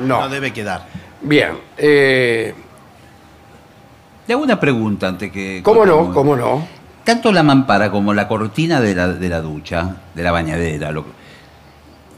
No. 0.00 0.20
No 0.20 0.28
debe 0.28 0.52
quedar. 0.52 0.86
Bien, 1.22 1.58
eh, 1.76 2.54
Le 4.28 4.34
hago 4.34 4.42
una 4.42 4.58
pregunta 4.58 5.08
antes 5.08 5.30
que. 5.32 5.60
¿cómo 5.62 5.86
no? 5.86 6.12
¿Cómo 6.12 6.34
no? 6.36 6.66
Tanto 7.04 7.30
la 7.30 7.42
mampara 7.44 7.90
como 7.92 8.12
la 8.12 8.26
cortina 8.26 8.80
de 8.80 8.94
la, 8.94 9.08
de 9.08 9.28
la 9.28 9.40
ducha, 9.40 9.96
de 10.14 10.22
la 10.24 10.32
bañadera, 10.32 10.90
lo- 10.90 11.06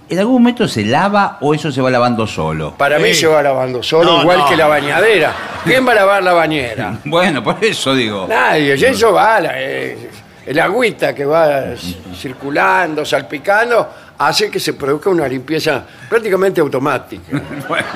¿en 0.08 0.18
algún 0.18 0.34
momento 0.42 0.66
se 0.68 0.84
lava 0.84 1.38
o 1.40 1.54
eso 1.54 1.70
se 1.72 1.80
va 1.80 1.90
lavando 1.90 2.26
solo? 2.26 2.74
Para 2.76 2.98
mí 2.98 3.08
Sí. 3.14 3.20
se 3.22 3.26
va 3.26 3.42
lavando 3.42 3.82
solo, 3.82 4.16
No, 4.16 4.22
igual 4.22 4.38
no. 4.38 4.48
que 4.48 4.56
la 4.56 4.66
bañadera. 4.66 5.32
¿Quién 5.64 5.86
va 5.86 5.92
a 5.92 5.94
lavar 5.96 6.22
la 6.22 6.32
bañera? 6.32 6.98
Bueno, 7.04 7.42
por 7.42 7.56
eso 7.64 7.94
digo. 7.94 8.26
Nadie, 8.28 8.76
y 8.76 8.84
eso 8.84 9.12
va, 9.12 9.40
la- 9.40 9.52
eh, 9.60 10.10
el 10.46 10.58
agüita 10.60 11.14
que 11.14 11.24
va 11.24 11.76
c- 11.76 11.96
circulando, 12.14 13.04
salpicando, 13.04 13.88
hace 14.18 14.50
que 14.50 14.58
se 14.58 14.72
produzca 14.74 15.10
una 15.10 15.28
limpieza 15.28 15.84
prácticamente 16.08 16.60
automática. 16.60 17.22
Bueno, 17.68 17.86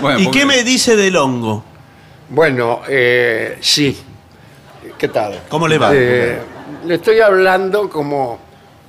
bueno, 0.00 0.18
¿Y 0.18 0.24
porque- 0.24 0.38
qué 0.40 0.46
me 0.46 0.62
dice 0.64 0.96
del 0.96 1.16
hongo? 1.16 1.64
Bueno, 2.28 2.80
eh, 2.88 3.58
sí. 3.60 3.96
¿Qué 4.98 5.08
tal? 5.08 5.40
¿Cómo 5.48 5.66
le 5.68 5.78
va? 5.78 5.90
Eh, 5.92 6.38
le 6.86 6.94
estoy 6.96 7.20
hablando 7.20 7.88
como 7.90 8.38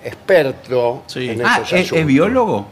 experto 0.06 1.04
Sí. 1.08 1.30
en 1.30 1.46
Ah, 1.46 1.56
estos 1.56 1.74
¿es, 1.74 1.80
asuntos. 1.88 1.98
es 2.00 2.06
biólogo? 2.06 2.68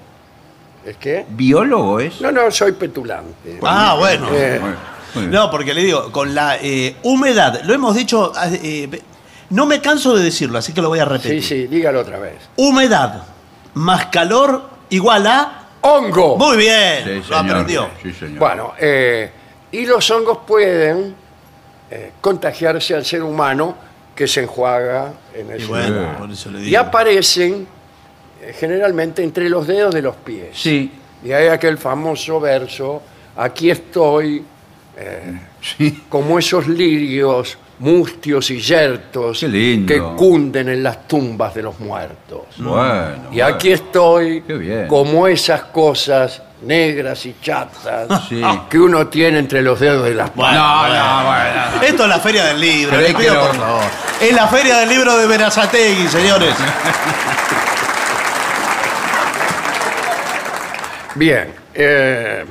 ¿Es 0.86 0.98
qué? 0.98 1.26
¿Biólogo 1.30 2.00
es? 2.00 2.22
No, 2.22 2.32
no, 2.32 2.52
soy 2.52 2.74
petulante. 2.74 3.60
Ah, 3.64 3.96
bueno. 3.98 4.28
Eh, 4.32 4.60
Bueno, 4.62 4.76
muy 5.16 5.24
bien. 5.26 5.32
No, 5.32 5.50
porque 5.52 5.74
le 5.74 5.84
digo, 5.84 6.12
con 6.12 6.34
la 6.36 6.58
eh, 6.62 6.96
humedad, 7.04 7.62
lo 7.64 7.74
hemos 7.74 7.96
dicho, 7.96 8.32
eh, 8.52 8.90
eh, 8.92 9.02
no 9.52 9.66
me 9.66 9.80
canso 9.82 10.16
de 10.16 10.24
decirlo, 10.24 10.58
así 10.58 10.74
que 10.74 10.82
lo 10.82 10.90
voy 10.90 11.00
a 11.00 11.04
sí, 11.06 11.10
repetir. 11.10 11.44
sí, 11.44 11.68
dígalo 11.68 12.02
otra 12.02 12.20
vez. 12.20 12.36
Humedad 12.56 13.24
más 13.76 14.08
calor 14.08 14.70
igual 14.90 15.26
a... 15.28 15.60
¡Hongo! 15.82 16.38
Muy 16.38 16.58
bien, 16.58 17.04
Sí, 17.04 17.10
lo 17.16 17.24
señor. 17.24 17.40
aprendió. 17.52 17.88
Sí, 18.02 18.14
señor. 18.14 18.40
Bueno, 18.40 18.74
eh, 18.80 19.32
y 19.72 19.86
los 19.86 20.10
hongos 20.12 20.40
pueden 20.48 21.14
eh, 21.92 22.12
contagiarse 22.22 22.96
al 22.96 23.04
ser 23.06 23.22
humano 23.24 23.76
que 24.16 24.28
se 24.28 24.42
enjuaga 24.44 25.14
en 25.34 25.52
el 25.52 25.62
Y 25.62 25.64
suelo. 25.66 25.96
bueno, 26.02 26.18
por 26.20 26.32
eso 26.32 26.52
le 26.52 26.62
Y 26.62 26.76
aparecen 26.76 27.66
eh, 28.42 28.54
generalmente 28.58 29.24
entre 29.24 29.50
los 29.50 29.66
dedos 29.68 29.94
de 29.94 30.02
los 30.02 30.16
pies. 30.18 30.50
Sí, 30.54 30.92
Y 31.24 31.32
hay 31.32 31.48
aquel 31.48 31.78
famoso 31.78 32.40
verso, 32.40 33.02
aquí 33.36 33.72
estoy, 33.72 34.44
eh, 34.98 35.40
sí. 35.62 36.04
como 36.10 36.38
esos 36.38 36.68
lirios 36.68 37.58
mustios 37.80 38.52
y 38.52 38.60
yertos 38.62 39.40
Qué 39.40 39.48
lindo. 39.48 39.92
que 39.94 40.00
cunden 40.16 40.70
en 40.70 40.84
las 40.84 41.08
tumbas 41.08 41.54
de 41.56 41.64
los 41.64 41.80
muertos. 41.80 42.42
Bueno. 42.58 43.30
Y 43.32 43.42
aquí 43.42 43.72
estoy 43.72 44.42
Qué 44.44 44.54
bien. 44.54 44.88
como 44.88 45.28
esas 45.28 45.64
cosas 45.64 46.42
negras 46.64 47.26
y 47.26 47.36
chatas 47.42 48.08
Sí. 48.30 48.42
que 48.70 48.80
uno 48.80 49.08
tiene 49.08 49.40
entre 49.40 49.62
los 49.62 49.80
dedos 49.80 50.04
de 50.06 50.14
las 50.16 50.36
manos. 50.36 50.60
No, 50.60 50.88
no, 50.88 51.26
bueno. 51.26 51.82
Esto 51.88 52.04
es 52.04 52.10
la 52.10 52.20
Feria 52.20 52.46
del 52.46 52.60
Libro, 52.60 52.90
Pero 52.92 53.02
le 53.02 53.08
es 53.10 53.16
que 53.16 53.22
pido 53.24 53.34
no- 53.36 53.42
por 53.48 53.56
favor. 53.56 53.84
Es 54.22 54.34
la 54.34 54.48
Feria 54.48 54.78
del 54.80 54.90
Libro 54.90 55.18
de 55.18 55.28
Verazategui, 55.28 56.08
señores. 56.08 56.56
Bien, 61.16 61.54
eh, 61.76 62.44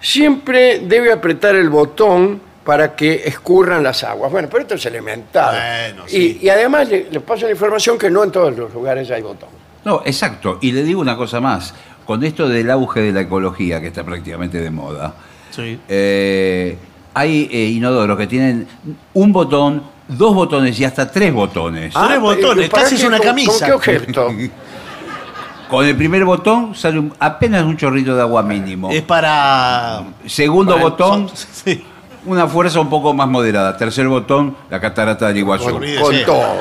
siempre 0.00 0.80
debe 0.80 1.12
apretar 1.12 1.56
el 1.56 1.68
botón 1.68 2.40
para 2.64 2.94
que 2.94 3.22
escurran 3.24 3.82
las 3.82 4.04
aguas. 4.04 4.30
Bueno, 4.30 4.48
pero 4.50 4.62
esto 4.62 4.74
es 4.74 4.86
elemental. 4.86 5.54
Bueno, 5.56 6.04
y, 6.06 6.10
sí. 6.10 6.38
y 6.42 6.48
además 6.48 6.88
le, 6.88 7.08
le 7.10 7.20
paso 7.20 7.46
la 7.46 7.52
información 7.52 7.98
que 7.98 8.08
no 8.10 8.22
en 8.22 8.30
todos 8.30 8.56
los 8.56 8.72
lugares 8.72 9.10
hay 9.10 9.22
botón. 9.22 9.48
No, 9.84 10.02
exacto. 10.04 10.58
Y 10.60 10.70
le 10.72 10.82
digo 10.82 11.00
una 11.00 11.16
cosa 11.16 11.40
más. 11.40 11.74
Con 12.08 12.24
esto 12.24 12.48
del 12.48 12.70
auge 12.70 13.00
de 13.02 13.12
la 13.12 13.20
ecología, 13.20 13.82
que 13.82 13.88
está 13.88 14.02
prácticamente 14.02 14.58
de 14.58 14.70
moda, 14.70 15.12
Sí. 15.50 15.78
eh, 15.90 16.78
hay 17.12 17.50
eh, 17.52 17.64
inodoros 17.66 18.16
que 18.16 18.26
tienen 18.26 18.66
un 19.12 19.30
botón, 19.30 19.82
dos 20.08 20.34
botones 20.34 20.80
y 20.80 20.86
hasta 20.86 21.10
tres 21.12 21.34
botones. 21.34 21.92
Ah. 21.94 22.06
Tres 22.08 22.18
botones, 22.18 22.64
¿y 22.64 22.70
para 22.70 22.82
casi 22.84 22.94
es 22.94 23.04
una 23.04 23.18
¿Con- 23.18 23.26
camisa. 23.26 23.50
¿Con 23.58 23.66
qué 23.66 23.72
objeto? 23.74 24.28
Con 25.68 25.84
el 25.84 25.94
primer 25.98 26.24
botón 26.24 26.74
sale 26.74 26.98
un- 26.98 27.12
apenas 27.18 27.62
un 27.64 27.76
chorrito 27.76 28.16
de 28.16 28.22
agua 28.22 28.42
mínimo. 28.42 28.88
Es 28.90 29.02
para... 29.02 30.02
Segundo 30.24 30.72
para 30.72 30.84
el 30.86 30.90
botón, 30.90 31.30
Sí. 31.52 31.84
una 32.24 32.48
fuerza 32.48 32.80
un 32.80 32.88
poco 32.88 33.12
más 33.12 33.28
moderada. 33.28 33.76
Tercer 33.76 34.08
botón, 34.08 34.56
la 34.70 34.80
catarata 34.80 35.28
del 35.28 35.36
Iguazú. 35.36 35.72
con, 35.72 35.84
todo. 36.24 36.56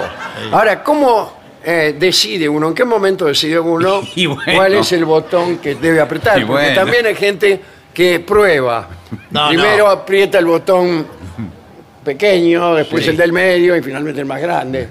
Ahora, 0.51 0.83
¿cómo 0.83 1.31
eh, 1.63 1.95
decide 1.97 2.47
uno? 2.49 2.69
¿En 2.69 2.73
qué 2.73 2.85
momento 2.85 3.25
decide 3.25 3.59
uno 3.59 4.01
Y 4.15 4.25
bueno. 4.25 4.41
cuál 4.55 4.73
es 4.75 4.91
el 4.91 5.05
botón 5.05 5.57
que 5.57 5.75
debe 5.75 5.99
apretar? 5.99 6.39
Y 6.39 6.45
Porque 6.45 6.63
bueno. 6.65 6.75
también 6.81 7.05
hay 7.05 7.15
gente 7.15 7.61
que 7.93 8.19
prueba. 8.19 8.87
No, 9.31 9.47
Primero 9.49 9.85
no. 9.85 9.89
aprieta 9.91 10.37
el 10.39 10.45
botón 10.45 11.05
pequeño, 12.03 12.75
después 12.75 13.03
Sí. 13.03 13.09
el 13.11 13.17
del 13.17 13.33
medio 13.33 13.75
y 13.75 13.81
finalmente 13.81 14.21
el 14.21 14.27
más 14.27 14.41
grande. 14.41 14.87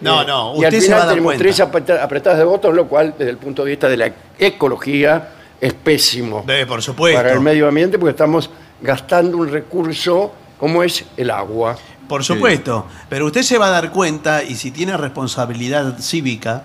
No, 0.00 0.22
Eh, 0.22 0.24
no, 0.26 0.52
y 0.56 0.64
al 0.64 0.64
usted 0.64 0.70
se 0.80 0.80
final 0.82 0.98
va 0.98 1.02
a 1.02 1.06
dar 1.06 1.08
tenemos 1.14 1.28
cuenta. 1.28 1.42
tres 1.44 1.60
apreta- 1.60 2.02
apretadas 2.02 2.38
de 2.38 2.44
botón, 2.44 2.76
lo 2.76 2.86
cual, 2.88 3.14
desde 3.16 3.30
el 3.30 3.36
punto 3.38 3.64
de 3.64 3.70
vista 3.70 3.88
de 3.88 3.96
la 3.96 4.12
ecología, 4.38 5.28
es 5.60 5.72
pésimo 5.74 6.44
Eh, 6.48 6.66
por 6.66 6.82
supuesto. 6.82 7.16
para 7.18 7.32
el 7.32 7.40
medio 7.40 7.68
ambiente 7.68 7.98
porque 7.98 8.10
estamos 8.10 8.50
gastando 8.80 9.36
un 9.38 9.48
recurso 9.50 10.32
como 10.58 10.82
es 10.82 11.04
el 11.16 11.30
agua. 11.30 11.76
Por 12.12 12.24
supuesto. 12.24 12.86
Pero 13.08 13.24
usted 13.24 13.42
se 13.42 13.56
va 13.56 13.68
a 13.68 13.70
dar 13.70 13.90
cuenta, 13.90 14.42
y 14.42 14.54
si 14.54 14.70
tiene 14.70 14.94
responsabilidad 14.98 15.98
cívica, 15.98 16.64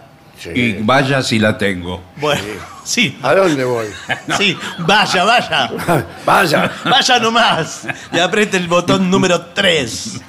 Y 0.54 0.74
vaya 0.84 1.22
si 1.24 1.39
la 1.39 1.58
tengo. 1.58 2.01
bueno, 2.18 2.42
sí, 2.84 3.18
¿A 3.24 3.34
dónde 3.34 3.63
voy? 3.63 3.88
sí, 4.38 4.58
vaya, 4.80 5.24
vaya. 5.24 5.72
Vaya. 6.25 6.72
Vaya 6.84 7.20
nomás 7.20 7.88
y 8.12 8.20
apriete 8.20 8.58
el 8.58 8.68
botón 8.68 9.10
número 9.10 9.39
3. 9.54 10.20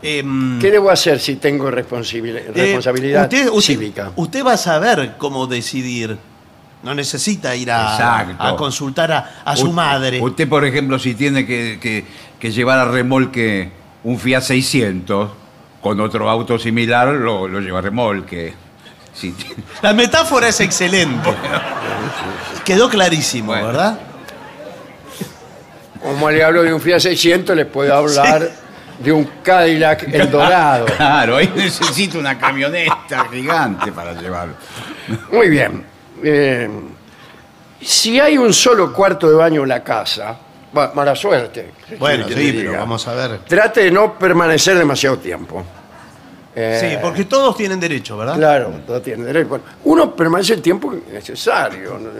Em, 0.00 0.58
¿Qué 0.58 0.70
debo 0.70 0.90
hacer 0.90 1.20
si 1.20 1.36
tengo 1.36 1.68
eh, 1.68 1.72
responsabilidad 1.72 3.24
usted, 3.24 3.48
usted- 3.50 3.74
cívica? 3.74 4.10
usted 4.16 4.42
va 4.44 4.54
a 4.54 4.56
saber 4.56 5.16
cómo 5.18 5.46
decidir. 5.46 6.16
No 6.82 6.94
necesita 6.94 7.54
ir 7.54 7.70
a, 7.70 8.56
consultar 8.56 9.12
a, 9.12 9.42
a 9.44 9.54
su 9.54 9.66
U- 9.68 9.72
madre. 9.72 10.18
Usted, 10.20 10.48
por 10.48 10.64
ejemplo, 10.64 10.98
si 10.98 11.14
tiene 11.14 11.46
que, 11.46 11.78
que- 11.80 12.04
que 12.40 12.50
llevar 12.50 12.78
a 12.80 12.86
remolque 12.86 13.70
un 14.04 14.18
Fiat 14.18 14.42
600 14.42 15.30
con 15.80 16.00
otro 16.00 16.28
auto 16.30 16.58
similar, 16.58 17.08
lo, 17.08 17.48
lo 17.48 17.60
lleva 17.60 17.80
a 17.80 17.82
remolque. 17.82 18.54
La 19.82 19.92
metáfora 19.92 20.48
es 20.48 20.60
excelente. 20.60 21.28
Quedó 22.64 22.88
clarísimo, 22.88 23.48
Bueno. 23.52 23.66
¿verdad? 23.66 23.98
Como 26.00 26.30
le 26.30 26.42
hablo 26.42 26.62
de 26.62 26.72
un 26.74 26.80
Fiat 26.80 27.00
600, 27.00 27.54
les 27.56 27.66
puedo 27.66 27.94
hablar 27.94 28.48
de 28.98 29.12
un 29.12 29.24
Cadillac 29.42 30.02
El 30.12 30.30
Dorado. 30.30 30.86
Claro, 30.86 31.36
ahí 31.36 31.52
necesita 31.54 32.18
una 32.18 32.38
camioneta 32.38 33.26
gigante 33.30 33.92
para 33.92 34.12
llevarlo. 34.14 34.54
Muy 35.30 35.48
bien. 35.48 35.84
Eh, 36.22 36.68
si 37.80 38.18
hay 38.20 38.38
un 38.38 38.52
solo 38.52 38.92
cuarto 38.92 39.28
de 39.28 39.34
baño 39.36 39.62
en 39.62 39.68
la 39.68 39.82
casa, 39.82 40.36
mala 40.72 41.14
suerte. 41.16 41.70
¿qué 41.88 41.96
Bueno, 41.96 42.26
quiere 42.26 42.40
que 42.42 42.46
sí, 42.48 42.52
le 42.52 42.58
pero 42.60 42.70
diga? 42.70 42.80
vamos 42.80 43.06
a 43.08 43.14
ver. 43.14 43.38
Trate 43.40 43.84
de 43.84 43.90
no 43.90 44.18
permanecer 44.18 44.76
demasiado 44.78 45.18
tiempo. 45.18 45.62
Eh, 46.54 46.78
Sí, 46.80 46.98
porque 47.00 47.24
todos 47.24 47.56
tienen 47.56 47.80
derecho, 47.80 48.16
¿verdad? 48.18 48.36
Claro, 48.36 48.70
todo 48.86 49.00
tiene 49.00 49.24
derecho. 49.24 49.48
Bueno, 49.48 49.64
uno 49.84 50.14
permanece 50.14 50.54
el 50.54 50.62
tiempo 50.62 50.92
necesario. 51.12 51.98
¿no? 51.98 52.10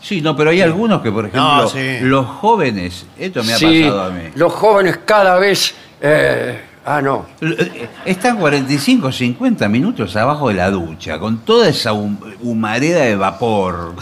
Sí, 0.00 0.22
no, 0.22 0.34
pero 0.34 0.50
hay 0.50 0.62
algunos 0.62 1.02
que, 1.02 1.12
por 1.12 1.26
ejemplo, 1.26 1.42
No, 1.42 1.68
sí. 1.68 1.98
los 2.00 2.24
jóvenes, 2.26 3.04
esto 3.18 3.44
me 3.44 3.52
ha 3.52 3.56
Sí, 3.58 3.82
pasado 3.84 4.02
a 4.04 4.10
mí. 4.10 4.22
los 4.34 4.52
jóvenes 4.52 4.98
cada 5.04 5.38
vez... 5.38 5.74
eh, 6.00 6.58
ah, 6.86 7.02
no. 7.02 7.26
Eh, 7.42 7.86
Están 8.06 8.38
45, 8.38 9.12
50 9.12 9.68
minutos 9.68 10.16
abajo 10.16 10.48
de 10.48 10.54
la 10.54 10.70
ducha, 10.70 11.18
con 11.18 11.40
toda 11.40 11.68
esa 11.68 11.92
hum- 11.92 12.18
humareda 12.40 13.00
de 13.02 13.16
vapor. 13.16 13.92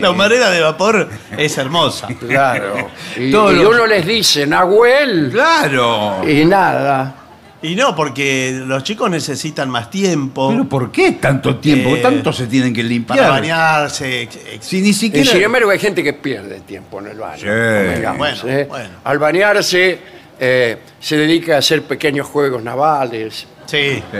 La 0.00 0.10
humareda 0.10 0.50
de 0.50 0.60
vapor 0.60 1.08
es 1.36 1.58
hermosa. 1.58 2.08
Claro. 2.20 2.88
Y, 3.16 3.30
Todos 3.30 3.52
y 3.54 3.56
los- 3.56 3.74
uno 3.74 3.86
les 3.86 4.06
dice, 4.06 4.46
Nahuel, 4.46 5.30
claro. 5.32 6.22
y 6.28 6.44
nada. 6.44 7.16
Y 7.62 7.74
no, 7.76 7.94
porque 7.94 8.62
los 8.64 8.82
chicos 8.84 9.10
necesitan 9.10 9.68
más 9.68 9.90
tiempo 9.90 10.48
Pero 10.50 10.66
¿por 10.66 10.90
qué 10.90 11.12
tanto 11.12 11.56
tiempo? 11.56 11.90
Eh, 11.94 11.98
Tanto 12.00 12.32
se 12.32 12.46
tienen 12.46 12.72
que 12.72 12.82
limpiar. 12.82 13.18
para 13.18 13.30
bañarse. 13.32 14.22
ex- 14.22 14.38
ex- 14.54 14.64
Si 14.66 14.80
ni 14.80 14.88
Y 14.88 14.92
siquiera. 14.94 15.30
sin 15.30 15.42
embargo 15.42 15.68
hay 15.70 15.78
gente 15.78 16.02
que 16.02 16.14
pierde 16.14 16.60
tiempo 16.60 17.00
en 17.00 17.08
el 17.08 17.18
baño. 17.18 17.36
Sí. 17.40 17.46
convengamos, 17.46 18.18
Bueno, 18.42 18.58
¿eh? 18.58 18.64
bueno. 18.66 18.88
Al 19.04 19.18
bañarse 19.18 19.98
eh, 20.38 20.78
se 20.98 21.16
dedica 21.18 21.56
a 21.56 21.58
hacer 21.58 21.82
pequeños 21.82 22.26
juegos 22.28 22.62
navales, 22.62 23.46
Sí. 23.66 24.02
Sí. 24.10 24.18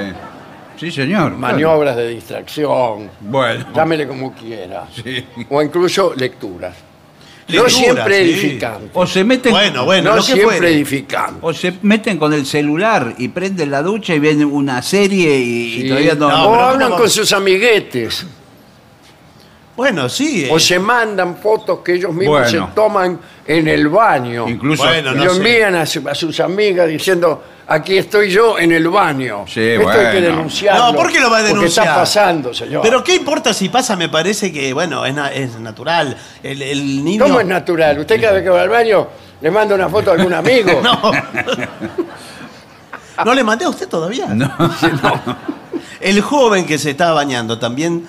Sí, 0.81 0.91
señor. 0.91 1.33
maniobras 1.37 1.95
de 1.97 2.09
distracción, 2.09 3.11
Bueno. 3.21 3.67
llámele 3.75 4.09
como 4.09 4.33
quiera. 4.35 4.87
Sí. 4.95 5.23
O 5.51 5.61
incluso 5.63 6.15
lecturas. 6.17 6.75
no 7.49 7.69
siempre 7.69 8.25
sí. 8.25 8.31
edificantes. 8.31 8.91
O 8.95 9.07
se 9.07 9.23
meten. 9.25 9.53
Bueno, 9.53 9.85
bueno, 9.85 10.11
no 10.11 10.17
lo 10.17 10.23
que 10.23 10.33
siempre 10.33 10.57
fuere. 10.59 10.73
edificantes. 10.73 11.39
O 11.43 11.53
se 11.53 11.75
meten 11.83 12.17
con 12.17 12.33
el 12.33 12.47
celular 12.47 13.15
y 13.19 13.29
prenden 13.29 13.71
la 13.73 13.83
ducha 13.83 14.15
y 14.15 14.21
ven 14.21 14.45
una 14.45 14.81
serie 14.83 15.37
y, 15.39 15.75
y 15.79 15.83
Sí. 15.83 15.89
todavía 15.89 16.15
no. 16.15 16.29
No, 16.31 16.49
o 16.49 16.53
pero 16.53 16.65
hablan 16.65 16.89
¿cómo 16.91 17.01
con 17.03 17.11
sus 17.11 17.33
amiguetes. 17.33 18.25
Bueno, 19.81 20.09
sí. 20.11 20.47
O 20.51 20.59
eh, 20.59 20.61
se 20.61 20.79
mandan 20.79 21.37
fotos 21.39 21.79
que 21.81 21.95
ellos 21.95 22.13
mismos 22.13 22.43
Bueno. 22.51 22.67
se 22.69 22.75
toman 22.75 23.19
en 23.47 23.67
el 23.69 23.89
baño. 23.89 24.47
Incluso. 24.49 24.85
Bueno, 24.85 25.13
y 25.13 25.17
no 25.17 25.25
lo 25.25 25.31
sé. 25.33 25.37
envían 25.39 25.75
a, 25.75 25.87
su- 25.87 26.07
a 26.07 26.15
sus 26.15 26.39
amigas 26.41 26.87
diciendo, 26.87 27.43
aquí 27.67 27.97
estoy 27.97 28.31
yo 28.31 28.59
en 28.59 28.73
el 28.73 28.89
baño. 28.89 29.45
Sí, 29.49 29.61
Esto 29.61 29.89
hay 29.89 29.97
que 29.97 30.03
bueno. 30.21 30.27
denunciarlo. 30.27 30.87
No, 30.93 30.95
¿por 30.95 31.11
qué 31.11 31.19
lo 31.21 31.31
va 31.31 31.39
a 31.39 31.41
Porque 31.41 31.55
denunciar? 31.55 31.87
está 31.87 31.99
pasando, 31.99 32.53
señor. 32.53 32.83
Pero 32.83 33.03
¿qué 33.03 33.15
importa 33.17 33.55
si 33.55 33.71
pasa? 33.71 33.97
Me 33.97 34.11
parece 34.11 34.53
que, 34.53 34.71
bueno, 34.75 35.07
es, 35.07 35.15
na- 35.15 35.33
es 35.33 35.59
natural. 35.59 36.15
El, 36.43 36.61
el 36.61 37.03
niño... 37.03 37.25
¿Cómo 37.25 37.41
es 37.41 37.47
natural? 37.47 37.99
Usted 38.01 38.21
cada 38.21 38.35
vez 38.35 38.43
que 38.43 38.51
va 38.51 38.61
al 38.63 38.69
baño 38.69 39.09
le 39.41 39.51
manda 39.51 39.75
una 39.75 39.89
foto 39.89 40.11
a 40.11 40.15
algún 40.15 40.35
amigo. 40.35 40.83
No. 40.83 41.11
¿No 43.25 43.35
le 43.35 43.45
mandé 43.45 43.65
a 43.65 43.69
usted 43.69 43.89
todavía? 43.89 44.27
No. 44.35 44.51
El 46.01 46.21
joven 46.23 46.67
que 46.67 46.79
se 46.79 46.91
está 46.91 47.13
bañando 47.13 47.59
también 47.59 48.07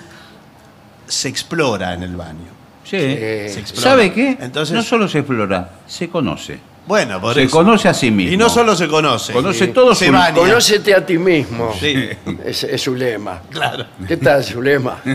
se 1.06 1.28
explora 1.28 1.94
en 1.94 2.02
el 2.02 2.16
baño. 2.16 2.50
Sí. 2.84 2.96
Eh, 2.98 3.50
Se 3.52 3.60
explora. 3.60 3.90
¿Sabe 3.90 4.12
qué? 4.12 4.36
Entonces, 4.40 4.74
no 4.74 4.82
solo 4.82 5.08
se 5.08 5.18
explora, 5.20 5.70
se 5.86 6.08
conoce. 6.08 6.58
bueno, 6.86 7.20
por 7.20 7.34
se 7.34 7.44
eso. 7.44 7.56
conoce 7.56 7.88
a 7.88 7.94
sí 7.94 8.10
mismo. 8.10 8.32
Y 8.34 8.36
no 8.36 8.48
solo 8.48 8.74
se 8.76 8.88
conoce. 8.88 9.32
Conoce 9.32 9.64
eh, 9.64 9.68
todo 9.68 9.94
se 9.94 10.06
su- 10.06 10.12
baña. 10.12 10.34
Conócete 10.34 10.94
a 10.94 11.06
ti 11.06 11.16
mismo. 11.18 11.72
Sí, 11.78 12.08
Es, 12.44 12.64
es 12.64 12.80
su 12.82 12.94
lema. 12.94 13.40
claro. 13.50 13.86
¿Qué 14.06 14.16
tal 14.16 14.42
su 14.44 14.60
lema? 14.60 14.98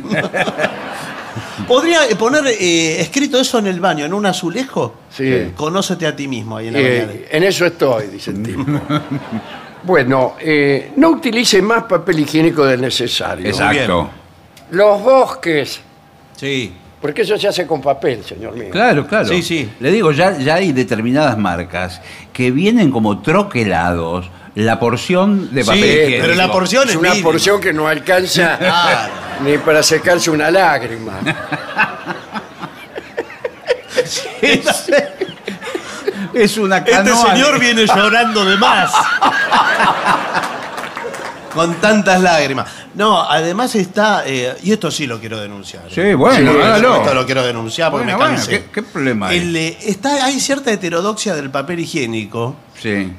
¿Podría 1.67 2.07
eh, 2.07 2.15
poner 2.15 2.45
eh, 2.47 3.01
escrito 3.01 3.39
eso 3.39 3.59
en 3.59 3.67
el 3.67 3.79
baño, 3.79 4.05
en 4.05 4.13
un 4.13 4.25
azulejo? 4.25 4.95
Sí. 5.09 5.51
Conócete 5.55 6.07
a 6.07 6.15
ti 6.15 6.27
mismo 6.27 6.57
ahí 6.57 6.67
en 6.67 6.73
la 6.73 6.79
Eh, 6.79 6.99
bañadera. 7.05 7.27
en 7.31 7.43
eso 7.43 7.65
estoy, 7.65 8.07
dice 8.07 8.31
el 8.31 8.43
tipo. 8.43 8.63
Bueno, 9.83 10.35
eh, 10.39 10.91
no 10.95 11.09
utilice 11.09 11.61
más 11.61 11.83
papel 11.83 12.19
higiénico 12.19 12.65
del 12.65 12.81
necesario. 12.81 13.47
Exacto. 13.47 14.09
Los 14.71 15.01
bosques, 15.01 15.79
Sí. 16.35 16.73
porque 17.01 17.21
eso 17.21 17.37
se 17.37 17.47
hace 17.47 17.65
con 17.65 17.81
papel, 17.81 18.23
señor 18.23 18.53
mío. 18.55 18.69
Claro, 18.71 19.07
claro. 19.07 19.27
Sí, 19.27 19.41
sí. 19.41 19.69
Le 19.79 19.91
digo, 19.91 20.11
ya, 20.11 20.37
ya 20.37 20.55
hay 20.55 20.71
determinadas 20.73 21.37
marcas 21.37 22.01
que 22.33 22.51
vienen 22.51 22.91
como 22.91 23.21
troquelados 23.21 24.29
la 24.55 24.79
porción 24.79 25.53
de 25.53 25.61
Sí, 25.63 25.67
papel 25.67 25.83
higiénico. 25.85 26.21
pero 26.21 26.35
la 26.35 26.51
porción 26.51 26.83
Es 26.85 26.89
es 26.91 26.95
una 26.95 27.13
porción 27.23 27.61
que 27.61 27.71
no 27.73 27.87
alcanza 27.87 28.59
ni 29.45 29.57
para 29.59 29.83
secarse 29.83 30.31
una 30.31 30.49
lágrima. 30.51 31.19
Es 36.33 36.57
una 36.57 36.77
Este 36.77 36.91
canoa. 36.91 37.31
señor 37.33 37.59
viene 37.59 37.85
llorando 37.85 38.45
de 38.45 38.57
más. 38.57 38.91
Con 41.57 41.75
tantas 41.81 42.21
lágrimas. 42.21 42.69
No, 42.95 43.21
además 43.21 43.73
está, 43.75 44.23
eh, 44.25 44.55
y 44.63 44.71
esto 44.71 44.89
sí 44.91 45.07
lo 45.07 45.19
quiero 45.19 45.39
denunciar. 45.39 45.83
Sí, 45.93 46.13
bueno, 46.13 46.51
Sí, 46.53 46.57
hágalo. 46.57 46.95
Esto 46.97 47.13
lo 47.13 47.25
quiero 47.25 47.43
denunciar 47.43 47.91
porque 47.91 48.05
Bueno, 48.05 48.17
me 48.19 48.23
bueno, 48.23 48.37
cansé. 48.37 48.51
¿qué, 48.51 48.65
qué 48.71 48.83
problema 48.83 49.27
hay? 49.29 49.39
El, 49.39 49.55
eh, 49.55 49.77
está, 49.85 50.23
hay 50.25 50.39
cierta 50.39 50.71
heterodoxia 50.71 51.35
del 51.35 51.49
papel 51.49 51.79
higiénico 51.79 52.55
Sí. 52.81 53.11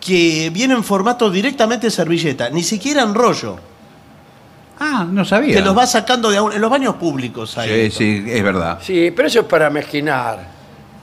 que 0.00 0.50
viene 0.52 0.74
en 0.74 0.84
formato 0.84 1.30
directamente 1.30 1.90
servilleta, 1.90 2.50
ni 2.50 2.62
siquiera 2.62 3.02
en 3.02 3.14
rollo. 3.14 3.56
Ah, 4.78 5.06
no 5.10 5.24
sabía. 5.24 5.54
Que 5.56 5.62
los 5.62 5.76
va 5.76 5.86
sacando 5.86 6.30
de 6.30 6.36
a 6.36 6.42
un- 6.42 6.52
en 6.52 6.60
los 6.60 6.70
baños 6.70 6.96
públicos. 6.96 7.56
hay 7.56 7.68
Sí, 7.68 7.74
esto. 7.86 7.98
sí, 7.98 8.24
es 8.28 8.42
verdad. 8.42 8.78
Sí, 8.82 9.10
pero 9.16 9.26
eso 9.28 9.40
es 9.40 9.46
para 9.46 9.70
mezquinar. 9.70 10.55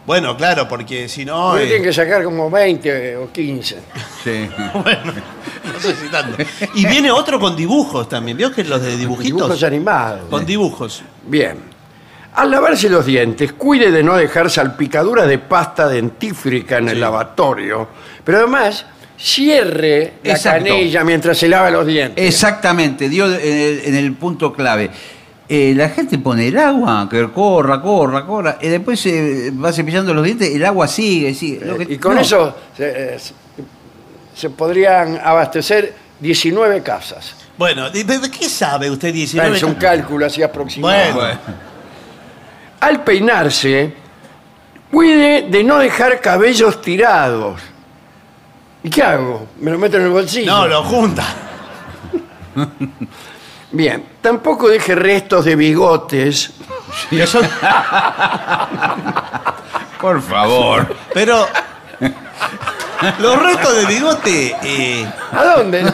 Bueno, 0.06 0.36
claro, 0.36 0.68
porque 0.68 1.08
si 1.08 1.24
no. 1.24 1.58
Eh, 1.58 1.68
tiene 1.68 1.84
que 1.84 1.94
sacar 1.94 2.24
como 2.24 2.50
20 2.50 3.16
o 3.18 3.32
15. 3.32 3.78
Sí. 4.24 4.50
no 4.74 5.80
sé 5.80 5.96
si 5.96 6.08
tanto. 6.10 6.44
Y 6.76 6.86
viene 6.86 7.10
otro 7.12 7.40
con 7.40 7.56
dibujos 7.56 8.10
también. 8.10 8.36
¿Vio 8.36 8.52
que 8.52 8.64
los 8.64 8.82
de 8.82 8.98
dibujitos? 8.98 9.38
Dibujos 9.38 9.64
animados. 9.64 10.30
Con 10.30 10.46
dibujos. 10.46 11.04
Bien. 11.26 11.58
Al 12.36 12.50
lavarse 12.50 12.90
los 12.90 13.06
dientes, 13.06 13.54
cuide 13.54 13.92
de 13.92 14.04
no 14.04 14.16
dejar 14.16 14.50
salpicaduras 14.50 15.28
de 15.28 15.38
pasta 15.38 15.88
dentífrica 15.88 16.80
en 16.80 16.90
el 16.90 17.00
lavatorio. 17.00 17.88
Pero 18.24 18.40
además, 18.40 18.88
cierre 19.18 20.14
la 20.24 20.34
Exacto. 20.34 20.68
canilla 20.70 21.04
mientras 21.04 21.38
se 21.38 21.48
lava 21.48 21.70
los 21.70 21.86
dientes. 21.86 22.26
Exactamente, 22.26 23.08
dio 23.08 23.28
en 23.28 23.58
el, 23.58 23.82
en 23.86 23.96
el 23.96 24.14
punto 24.14 24.52
clave. 24.52 24.90
Eh, 25.50 25.74
la 25.76 25.90
gente 25.90 26.18
pone 26.20 26.48
el 26.48 26.58
agua, 26.58 27.08
que 27.12 27.30
corra, 27.32 27.82
corra, 27.82 28.26
corra, 28.26 28.58
y 28.62 28.68
después 28.70 29.00
se 29.00 29.52
va 29.52 29.74
cepillando 29.74 30.14
los 30.14 30.24
dientes, 30.24 30.50
el 30.56 30.64
agua 30.66 30.88
sigue, 30.88 31.34
sigue. 31.34 31.66
Lo 31.66 31.78
que- 31.78 31.94
y 31.94 31.98
con 31.98 32.16
no. 32.16 32.22
eso 32.22 32.56
se, 34.36 34.50
podrían 34.52 35.20
abastecer 35.24 35.94
19 36.20 36.82
casas. 36.82 37.36
Bueno, 37.58 37.90
¿de, 37.90 38.04
de- 38.06 38.20
de 38.20 38.32
qué 38.32 38.48
sabe 38.48 38.90
usted 38.90 39.14
19? 39.14 39.58
Es 39.58 39.64
un 39.64 39.76
cálculo 39.76 40.26
así 40.26 40.42
aproximado. 40.42 41.14
Bueno. 41.16 41.40
Al 42.80 43.04
peinarse, 43.04 43.94
cuide 44.92 45.44
de 45.50 45.64
no 45.64 45.78
dejar 45.78 46.20
cabellos 46.22 46.82
tirados. 46.82 47.62
¿Y 48.82 48.90
qué 48.90 49.04
hago? 49.04 49.48
¿Me 49.60 49.72
lo 49.72 49.78
meto 49.78 49.98
en 49.98 50.04
el 50.04 50.10
bolsillo? 50.10 50.52
No, 50.52 50.68
lo 50.68 50.84
junta. 50.84 51.26
Bien, 53.74 54.06
tampoco 54.22 54.70
deje 54.70 54.94
restos 54.96 55.46
de 55.46 55.56
bigotes. 55.56 56.52
Por 60.00 60.22
favor. 60.22 60.96
pero 61.14 61.48
los 63.20 63.42
restos 63.42 63.76
de 63.76 63.86
bigote 63.86 64.56
eh, 64.64 65.06
¿A 65.32 65.44
dónde? 65.44 65.84
no? 65.84 65.92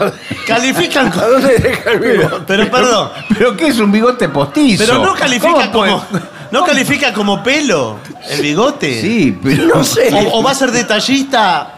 califican 0.47 1.07
¿A 1.07 1.11
como... 1.11 1.25
dónde 1.27 1.57
deja 1.57 1.91
el 1.91 1.99
bigote? 1.99 2.43
Pero 2.47 2.71
perdón, 2.71 3.11
¿Pero 3.37 3.55
qué 3.57 3.67
es 3.67 3.79
un 3.79 3.91
bigote 3.91 4.29
postizo? 4.29 4.83
pero 4.85 4.99
no 5.03 5.13
califica 5.13 5.53
¿Cómo 5.53 5.71
puede- 5.71 5.91
como... 5.91 6.05
¿No 6.51 6.65
califica 6.65 7.13
como 7.13 7.43
pelo 7.43 7.97
el 8.29 8.41
bigote? 8.41 8.99
Sí, 9.01 9.39
pero... 9.41 9.67
No 9.67 9.83
sé. 9.83 10.09
O, 10.33 10.39
o 10.39 10.43
va 10.43 10.51
a 10.51 10.55
ser 10.55 10.71
detallista 10.71 11.75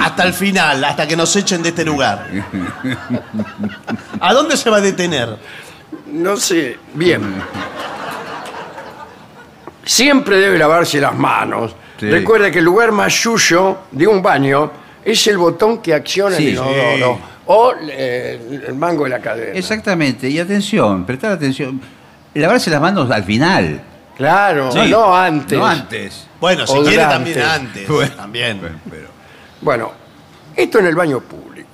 hasta 0.00 0.24
el 0.24 0.32
final, 0.34 0.82
hasta 0.84 1.06
que 1.06 1.16
nos 1.16 1.34
echen 1.36 1.62
de 1.62 1.70
este 1.70 1.84
lugar. 1.84 2.26
¿A 4.20 4.32
dónde 4.34 4.56
se 4.56 4.70
va 4.70 4.78
a 4.78 4.80
detener? 4.80 5.36
No 6.12 6.36
sé. 6.36 6.78
Bien. 6.94 7.22
Siempre 9.84 10.36
debe 10.38 10.58
lavarse 10.58 11.00
las 11.00 11.14
manos. 11.16 11.74
Sí. 11.98 12.10
Recuerde 12.10 12.50
que 12.50 12.58
el 12.58 12.64
lugar 12.64 12.92
más 12.92 13.12
suyo 13.14 13.78
de 13.90 14.06
un 14.06 14.22
baño 14.22 14.70
es 15.04 15.26
el 15.26 15.38
botón 15.38 15.78
que 15.78 15.94
acciona 15.94 16.36
Sí. 16.36 16.48
el 16.48 16.52
inodoro 16.54 17.18
o 17.46 17.72
eh, 17.88 18.62
el 18.68 18.74
mango 18.74 19.04
de 19.04 19.10
la 19.10 19.20
cadena. 19.20 19.52
Exactamente, 19.58 20.28
y 20.28 20.38
atención, 20.38 21.04
prestar 21.06 21.32
atención. 21.32 21.80
Lavarse 22.34 22.70
las 22.70 22.80
manos 22.80 23.10
al 23.10 23.24
final. 23.24 23.80
Claro, 24.16 24.70
Sí. 24.70 24.80
no 24.90 25.16
antes. 25.16 25.58
No 25.58 25.66
antes. 25.66 26.26
Bueno, 26.40 26.66
si 26.66 26.72
O 26.76 26.82
quiere 26.82 26.96
durante. 26.96 27.14
también 27.34 27.42
antes. 27.42 27.88
Bueno, 27.88 28.14
también. 28.14 28.60
Bueno, 28.60 28.76
pero, 28.90 29.08
Bueno, 29.60 29.90
esto 30.56 30.78
en 30.78 30.86
el 30.86 30.94
baño 30.94 31.20
público. 31.20 31.68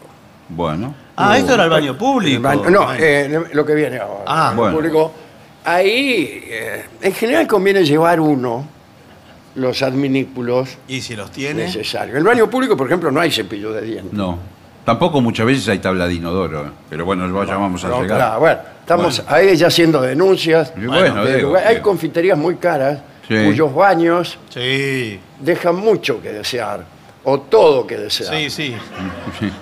bueno. 0.49 0.95
Ah, 1.17 1.39
esto 1.39 1.55
era 1.55 1.65
el 1.65 1.71
baño 1.71 1.97
público. 1.97 2.37
El 2.37 2.43
baño- 2.43 2.71
no, 2.71 2.93
eh, 2.95 3.45
lo 3.53 3.65
que 3.65 3.75
viene 3.75 3.99
ahora. 3.99 4.25
Ah, 4.27 4.49
el 4.51 4.57
bueno. 4.57 4.77
público. 4.77 5.13
Ahí, 5.65 6.43
eh, 6.47 6.85
en 7.01 7.13
general 7.15 7.47
conviene 7.47 7.85
llevar 7.85 8.19
uno 8.21 8.67
los 9.55 9.83
adminículos 9.83 10.77
¿Y 10.89 11.01
si 11.01 11.15
los 11.15 11.31
tiene? 11.31 11.65
necesarios. 11.67 12.15
En 12.15 12.19
el 12.19 12.25
baño 12.25 12.51
público, 12.51 12.77
por 12.77 12.89
ejemplo, 12.89 13.13
no 13.13 13.21
hay 13.21 13.31
cepillo 13.31 13.73
de 13.73 13.83
dientes. 13.83 14.13
No. 14.13 14.39
Tampoco 14.85 15.21
muchas 15.21 15.47
veces 15.47 15.69
hay 15.69 15.79
tabla 15.79 16.07
de 16.09 16.15
inodoro, 16.15 16.67
¿eh? 16.67 16.71
pero 16.91 17.05
bueno, 17.07 17.27
ya 17.47 17.57
vamos 17.57 17.83
a 17.85 17.89
No, 17.89 18.03
llegar. 18.03 18.19
claro, 18.19 18.41
bueno, 18.41 18.61
estamos 18.81 19.23
Bueno. 19.25 19.37
ahí 19.51 19.57
ya 19.57 19.69
haciendo 19.69 20.01
denuncias. 20.03 20.73
Y 20.77 20.85
bueno, 20.87 21.25
de 21.25 21.37
digo, 21.37 21.49
lugar- 21.51 21.67
hay 21.69 21.77
digo. 21.77 21.85
confiterías 21.89 22.37
muy 22.37 22.57
caras 22.57 22.99
Sí. 23.29 23.37
cuyos 23.47 23.73
baños 23.75 24.37
Sí, 24.51 25.19
dejan 25.41 25.77
mucho 25.77 26.21
que 26.21 26.33
desear 26.33 26.85
o 27.25 27.41
todo 27.41 27.87
que 27.87 27.97
desear. 27.97 28.35
sí, 28.35 28.51
sí. 28.51 28.75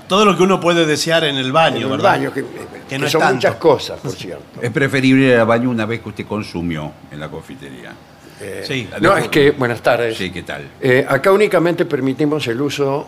Todo 0.08 0.24
lo 0.24 0.36
que 0.36 0.42
uno 0.42 0.60
puede 0.60 0.84
desear 0.86 1.24
en 1.24 1.36
el 1.36 1.52
baño, 1.52 1.76
En 1.78 1.82
el 1.84 1.88
¿verdad? 1.90 2.10
baño, 2.10 2.32
que, 2.32 2.44
que 2.88 2.98
no 2.98 3.06
es 3.06 3.12
son 3.12 3.20
tanto. 3.20 3.34
muchas 3.36 3.54
cosas, 3.56 4.00
por 4.00 4.12
cierto. 4.12 4.60
Es 4.60 4.70
preferible 4.70 5.28
ir 5.28 5.36
al 5.36 5.46
baño 5.46 5.70
una 5.70 5.86
vez 5.86 6.00
que 6.00 6.08
usted 6.10 6.26
consumió 6.26 6.92
en 7.10 7.20
la 7.20 7.28
confitería. 7.28 7.92
Eh, 8.40 8.64
Sí. 8.66 8.88
No, 9.00 9.16
es 9.16 9.28
que, 9.28 9.52
buenas 9.52 9.80
tardes. 9.80 10.16
Sí, 10.16 10.30
¿qué 10.30 10.42
tal? 10.42 10.62
Eh, 10.80 11.06
acá 11.08 11.30
únicamente 11.30 11.84
permitimos 11.84 12.46
el 12.48 12.60
uso 12.60 13.06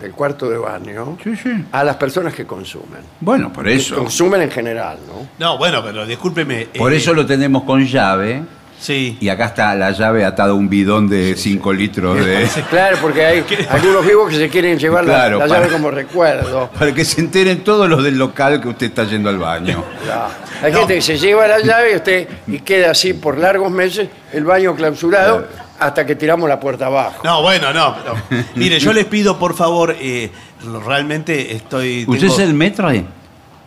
del 0.00 0.12
cuarto 0.12 0.48
de 0.50 0.58
baño 0.58 1.16
Sí, 1.22 1.34
sí. 1.36 1.50
a 1.72 1.82
las 1.84 1.96
personas 1.96 2.34
que 2.34 2.44
consumen. 2.46 3.00
Bueno, 3.20 3.52
por 3.52 3.64
Que 3.64 3.74
eso. 3.74 3.96
Consumen 3.96 4.42
en 4.42 4.50
general, 4.50 4.98
¿no? 5.06 5.28
No, 5.38 5.58
bueno, 5.58 5.82
pero 5.84 6.04
discúlpeme. 6.06 6.66
Por 6.76 6.92
eh, 6.92 6.96
eso 6.96 7.12
lo 7.14 7.24
tenemos 7.24 7.62
con 7.64 7.84
llave. 7.84 8.42
Sí. 8.80 9.16
Y 9.20 9.28
acá 9.30 9.46
está 9.46 9.74
la 9.74 9.92
llave 9.92 10.24
atada 10.26 10.50
a 10.50 10.54
un 10.54 10.68
bidón 10.68 11.08
de 11.08 11.36
5 11.36 11.72
litros 11.72 12.24
de. 12.24 12.46
Claro, 12.70 12.98
porque 13.00 13.24
hay 13.24 13.44
algunos 13.70 14.06
vivos 14.06 14.28
que 14.30 14.36
se 14.36 14.48
quieren 14.48 14.78
llevar 14.78 15.04
la- 15.04 15.14
Claro, 15.14 15.38
la, 15.38 15.46
para- 15.46 15.60
llave 15.60 15.72
como 15.72 15.90
recuerdo. 15.90 16.70
Para 16.78 16.92
que 16.92 17.04
se 17.04 17.20
enteren 17.20 17.64
todos 17.64 17.88
los 17.88 18.02
del 18.04 18.18
local 18.18 18.60
que 18.60 18.68
usted 18.68 18.86
está 18.86 19.04
yendo 19.04 19.30
al 19.30 19.38
baño. 19.38 19.82
Ya. 20.06 20.28
Hay 20.62 20.72
No. 20.72 20.78
gente 20.80 20.94
que 20.96 21.02
se 21.02 21.16
lleva 21.18 21.46
la 21.48 21.60
llave 21.60 21.92
y 21.92 21.96
usted 21.96 22.28
y 22.46 22.58
queda 22.60 22.90
así 22.90 23.14
por 23.14 23.38
largos 23.38 23.70
meses 23.70 24.08
el 24.32 24.44
baño 24.44 24.74
clausurado 24.74 25.46
hasta 25.78 26.04
que 26.06 26.14
tiramos 26.16 26.48
la 26.48 26.60
puerta 26.60 26.86
abajo. 26.86 27.20
No, 27.24 27.42
bueno, 27.42 27.72
no. 27.72 27.96
pero- 28.28 28.44
mire, 28.56 28.78
yo 28.78 28.92
les 28.92 29.06
pido, 29.06 29.38
por 29.38 29.54
favor, 29.54 29.96
eh, 29.98 30.30
realmente 30.84 31.54
estoy. 31.54 32.04
¿Usted 32.06 32.20
tengo- 32.28 32.34
es 32.34 32.40
el 32.40 32.54
metro 32.54 32.88
ahí? 32.88 33.06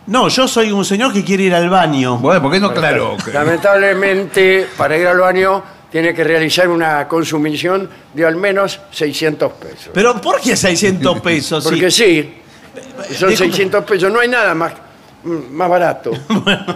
No, 0.08 0.28
yo 0.28 0.48
soy 0.48 0.72
un 0.72 0.86
señor 0.86 1.12
que 1.12 1.22
quiere 1.22 1.44
ir 1.44 1.54
al 1.54 1.68
baño. 1.68 2.16
Bueno, 2.16 2.40
¿por 2.40 2.50
qué 2.50 2.58
no? 2.58 2.72
Claro. 2.72 3.14
Lamentablemente, 3.30 4.66
para 4.74 4.96
ir 4.96 5.06
al 5.06 5.18
baño 5.18 5.62
tiene 5.92 6.14
que 6.14 6.24
realizar 6.24 6.66
una 6.68 7.06
consumición 7.06 7.90
de 8.14 8.24
al 8.24 8.36
menos 8.36 8.80
600 8.90 9.52
pesos. 9.52 9.90
Pero 9.92 10.18
¿por 10.18 10.40
qué 10.40 10.56
600 10.56 11.20
pesos? 11.22 11.62
Sí. 11.62 11.70
Porque 11.70 11.90
sí, 11.90 12.34
son 13.14 13.28
Disculpe. 13.28 13.36
600 13.36 13.84
pesos, 13.84 14.10
no 14.10 14.20
hay 14.20 14.28
nada 14.28 14.54
más, 14.54 14.72
más 15.24 15.68
barato. 15.68 16.10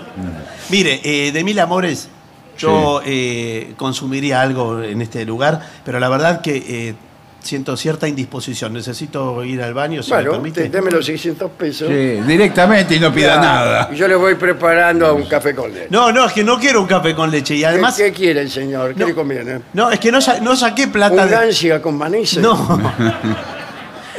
Mire, 0.68 1.00
eh, 1.02 1.32
de 1.32 1.42
mil 1.42 1.58
amores, 1.58 2.10
yo 2.58 3.00
eh, 3.02 3.72
consumiría 3.78 4.42
algo 4.42 4.82
en 4.82 5.00
este 5.00 5.24
lugar, 5.24 5.58
pero 5.86 5.98
la 5.98 6.10
verdad 6.10 6.42
que 6.42 6.56
eh, 6.56 6.94
siento 7.42 7.76
cierta 7.76 8.06
indisposición. 8.08 8.72
Necesito 8.72 9.42
ir 9.44 9.60
al 9.62 9.74
baño, 9.74 10.02
si 10.02 10.10
me 10.10 10.16
Bueno, 10.18 10.32
permite. 10.32 10.62
te- 10.62 10.68
deme 10.70 10.90
los 10.90 11.04
600 11.04 11.50
pesos. 11.52 11.88
Sí, 11.88 11.94
directamente 12.26 12.94
y 12.96 13.00
no 13.00 13.12
pida 13.12 13.34
Ya, 13.36 13.40
nada. 13.40 13.88
Y 13.92 13.96
yo 13.96 14.08
le 14.08 14.14
voy 14.14 14.34
preparando 14.36 15.14
un 15.14 15.24
café 15.26 15.54
con 15.54 15.72
leche. 15.72 15.88
No, 15.90 16.12
no, 16.12 16.26
es 16.26 16.32
que 16.32 16.44
no 16.44 16.58
quiero 16.58 16.80
un 16.80 16.86
café 16.86 17.14
con 17.14 17.30
leche. 17.30 17.54
Y 17.56 17.64
además. 17.64 17.96
¿Qué, 17.96 18.04
qué 18.04 18.12
quiere 18.12 18.40
el 18.42 18.50
señor? 18.50 18.94
¿Qué 18.94 19.00
No. 19.00 19.06
le 19.06 19.14
conviene? 19.14 19.60
No, 19.74 19.90
es 19.90 19.98
que 20.00 20.10
no, 20.12 20.20
sa- 20.20 20.40
no 20.40 20.54
saqué 20.56 20.88
plata 20.88 21.22
¿Un 21.24 21.28
de. 21.30 21.36
ansia 21.36 21.82
con 21.82 21.96
manices? 21.98 22.42
No. 22.42 22.80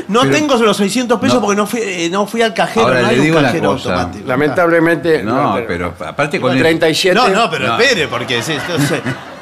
No 0.08 0.22
Pero- 0.22 0.34
tengo 0.34 0.56
los 0.58 0.76
600 0.76 1.20
pesos 1.20 1.36
No. 1.36 1.42
porque 1.42 1.56
no 1.56 1.66
fui, 1.68 1.80
eh, 1.82 2.10
no 2.12 2.26
fui 2.26 2.42
al 2.42 2.54
cajero. 2.54 2.88
Ahora 2.88 3.02
no 3.02 3.08
le 3.08 3.14
hay 3.14 3.20
un 3.20 3.26
digo 3.26 3.38
una 3.40 3.48
cajero 3.50 3.72
cosa. 3.74 3.94
automático. 3.94 4.28
Lamentablemente. 4.28 5.24
No, 5.24 5.58
pero 5.68 5.94
aparte 6.00 6.42
con 6.42 6.52
el- 6.52 6.60
37. 6.60 7.16
No, 7.16 7.30
no, 7.30 7.50
pero 7.50 7.68
No. 7.68 7.80
espere, 7.80 8.08
porque 8.08 8.40
eh, 8.40 8.42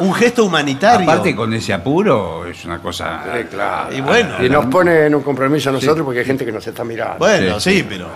un 0.00 0.14
gesto 0.14 0.44
humanitario. 0.44 1.08
Aparte 1.10 1.34
con 1.36 1.52
ese 1.54 1.72
apuro 1.72 2.46
es 2.46 2.64
una 2.64 2.80
cosa. 2.80 3.22
Sí, 3.36 3.44
claro. 3.44 3.94
Y 3.94 4.00
bueno. 4.00 4.44
Y 4.44 4.48
nos 4.50 4.66
pone 4.66 5.06
en 5.06 5.14
un 5.14 5.22
compromiso 5.22 5.70
a 5.70 5.72
nosotros 5.72 6.04
porque 6.04 6.20
hay 6.20 6.26
gente 6.26 6.44
que 6.44 6.52
nos 6.52 6.66
está 6.66 6.84
mirando. 6.84 7.18
Bueno, 7.18 7.58
Sí, 7.60 7.78
sí, 7.78 7.86
pero. 7.88 8.08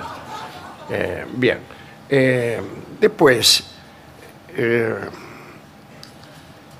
Eh, 0.90 1.24
bien. 1.34 1.58
Eh, 2.08 2.60
después, 3.00 3.64
eh, 4.56 4.94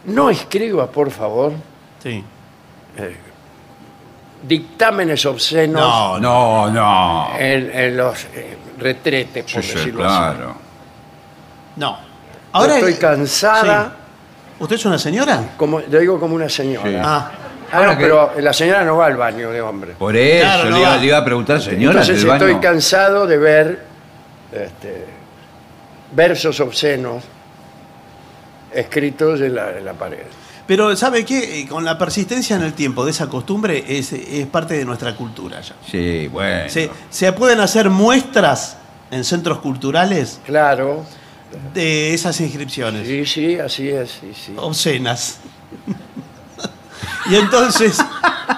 no 0.06 0.28
escriba, 0.30 0.86
por 0.90 1.10
favor, 1.10 1.52
Sí. 2.02 2.22
dictámenes 4.42 5.24
obscenos 5.26 5.80
No, 5.80 6.18
No, 6.20 6.70
no. 6.70 7.28
en, 7.38 7.70
en 7.74 7.96
los 7.96 8.24
eh, 8.34 8.56
retretes, 8.78 9.44
por 9.52 9.62
Sí, 9.62 9.68
sí, 9.70 9.74
decirlo 9.78 10.04
así. 10.04 10.14
claro. 10.36 10.54
no. 11.76 11.98
Yo 12.54 12.66
estoy 12.66 12.92
eh, 12.92 12.98
cansada, 12.98 13.84
sí. 13.96 14.03
¿Usted 14.64 14.76
es 14.76 14.84
una 14.84 14.98
señora? 14.98 15.52
como, 15.56 15.80
lo 15.80 15.98
digo 15.98 16.18
como 16.20 16.34
una 16.34 16.48
señora. 16.48 16.88
Sí. 16.90 16.96
Ah. 17.00 17.30
Ah, 17.72 17.76
Ahora 17.78 17.92
no, 17.92 17.98
que- 17.98 18.04
pero 18.04 18.32
la 18.40 18.52
señora 18.52 18.84
no 18.84 18.96
va 18.98 19.06
al 19.06 19.16
baño 19.16 19.50
de 19.50 19.60
hombre. 19.60 19.94
Por 19.98 20.14
eso 20.16 20.44
Claro, 20.44 20.64
no 20.70 20.76
le, 20.76 20.80
iba, 20.82 20.90
va. 20.90 20.96
le 20.98 21.06
iba 21.06 21.18
a 21.18 21.24
preguntar, 21.24 21.60
señora, 21.62 22.00
Entonces 22.00 22.18
del 22.20 22.26
baño. 22.28 22.46
estoy 22.46 22.60
cansado 22.60 23.26
de 23.26 23.38
ver 23.38 23.84
este, 24.52 25.06
versos 26.12 26.60
obscenos 26.60 27.24
escritos 28.72 29.40
en 29.40 29.54
la, 29.54 29.70
en 29.78 29.84
la 29.84 29.92
pared. 29.94 30.18
Pero 30.66 30.96
¿sabe 30.96 31.24
qué? 31.24 31.60
Eh, 31.60 31.66
Con 31.68 31.84
la 31.84 31.98
persistencia 31.98 32.56
en 32.56 32.62
el 32.62 32.72
tiempo 32.72 33.04
de 33.04 33.10
esa 33.10 33.28
costumbre 33.28 33.84
es, 33.86 34.12
es 34.12 34.46
parte 34.46 34.74
de 34.74 34.84
nuestra 34.84 35.14
cultura 35.14 35.60
ya. 35.60 35.74
Sí, 35.90 36.28
bueno. 36.28 36.68
Se, 36.70 36.90
se 37.10 37.32
pueden 37.32 37.60
hacer 37.60 37.90
muestras 37.90 38.76
en 39.10 39.24
centros 39.24 39.58
culturales 39.58 40.40
Claro, 40.46 41.04
de 41.72 42.14
esas 42.14 42.40
inscripciones 42.40 43.06
sí, 43.06 43.24
sí, 43.26 43.58
así 43.58 43.88
es, 43.88 44.10
sí, 44.20 44.32
sí. 44.34 44.54
obscenas. 44.56 45.40
y 47.30 47.34
entonces, 47.36 47.98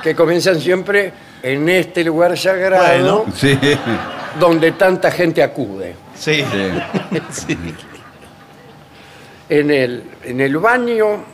Que 0.02 0.14
comienzan 0.14 0.60
siempre 0.60 1.12
en 1.42 1.68
este 1.68 2.04
lugar 2.04 2.36
sagrado 2.36 3.24
Bueno. 3.24 3.32
Sí, 3.34 3.58
donde 4.38 4.72
tanta 4.72 5.10
gente 5.10 5.42
acude. 5.42 5.94
sí, 6.14 6.44
sí. 6.50 7.20
sí. 7.30 7.58
En 9.48 9.70
el, 9.70 10.02
en 10.24 10.40
el 10.40 10.56
baño 10.58 11.24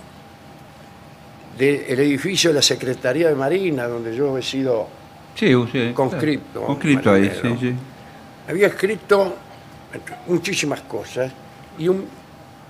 del 1.56 1.98
edificio 2.00 2.50
de 2.50 2.54
la 2.54 2.62
Secretaría 2.62 3.28
de 3.28 3.34
Marina, 3.34 3.86
donde 3.86 4.14
yo 4.14 4.36
he 4.36 4.42
sido, 4.42 4.88
Sí, 5.34 5.52
sí. 5.72 5.92
Conscripto, 5.94 6.62
Conscripto 6.62 7.12
ahí, 7.12 7.30
sí, 7.40 7.56
sí. 7.58 7.74
había 8.48 8.66
escrito 8.66 9.34
muchísimas 10.26 10.82
cosas 10.82 11.32
y 11.78 11.88
un 11.88 12.04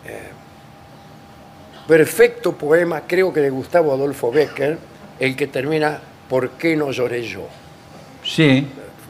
eh, 0.06 0.28
perfecto 1.86 2.52
poema, 2.52 3.02
creo 3.06 3.32
que 3.32 3.40
de 3.40 3.50
Gustavo 3.50 3.92
Adolfo 3.92 4.30
Becker, 4.30 4.78
el 5.18 5.36
que 5.36 5.46
termina 5.48 6.00
¿Por 6.28 6.50
qué 6.52 6.74
no 6.76 6.90
lloré 6.92 7.22
yo? 7.22 7.46
Sí. 8.24 8.66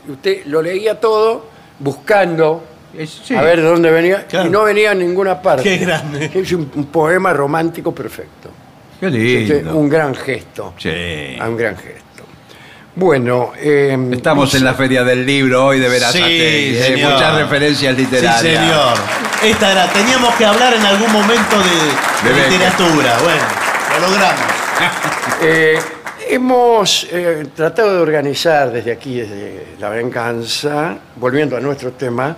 Usted 0.09 0.45
lo 0.47 0.61
leía 0.61 0.99
todo 0.99 1.47
buscando 1.79 2.65
sí. 3.07 3.33
a 3.37 3.43
ver 3.43 3.61
de 3.61 3.69
dónde 3.69 3.93
venía 3.93 4.27
Claro. 4.27 4.49
y 4.49 4.51
no 4.51 4.65
venía 4.65 4.91
a 4.91 4.95
ninguna 4.95 5.41
parte. 5.41 5.63
Qué 5.63 5.77
grande. 5.79 6.31
Es 6.35 6.51
un, 6.53 6.69
un 6.75 6.87
poema 6.87 7.33
romántico 7.33 7.95
perfecto. 7.95 8.49
Qué 8.99 9.07
Este, 9.07 9.55
lindo. 9.57 9.77
un 9.77 9.89
gran 9.89 10.15
gesto. 10.17 10.75
Sí. 10.79 11.37
Un 11.47 11.57
gran 11.57 11.77
gesto. 11.77 12.03
Bueno, 12.95 13.53
eh, 13.57 13.97
Estamos 14.13 14.55
en 14.55 14.65
la 14.65 14.75
feria 14.75 15.03
del 15.03 15.25
libro 15.25 15.65
hoy 15.67 15.81
de 15.81 15.89
Verazate. 15.89 16.19
Sí, 16.19 16.77
eh, 16.77 16.85
señor. 16.95 17.13
muchas 17.15 17.35
referencias 17.37 17.97
literarias. 17.97 18.41
Sí, 18.41 18.49
señor. 18.49 18.95
Esta 19.43 19.73
era, 19.73 19.87
teníamos 19.93 20.35
que 20.35 20.45
hablar 20.45 20.75
en 20.75 20.85
algún 20.85 21.11
momento 21.11 21.57
de, 21.59 22.29
De 22.29 22.29
de 22.29 22.35
Becker. 22.35 22.53
literatura. 22.53 23.19
Bueno, 23.23 23.43
lo 24.01 24.09
logramos. 24.09 24.43
Eh, 25.45 25.77
hemos 26.29 27.07
eh, 27.11 27.47
tratado 27.57 27.97
de 27.97 28.01
organizar 28.01 28.71
desde 28.71 28.93
aquí, 28.93 29.21
desde 29.21 29.67
La 29.81 29.89
Venganza, 29.89 30.97
volviendo 31.17 31.57
a 31.57 31.61
nuestro 31.61 31.93
tema, 31.93 32.37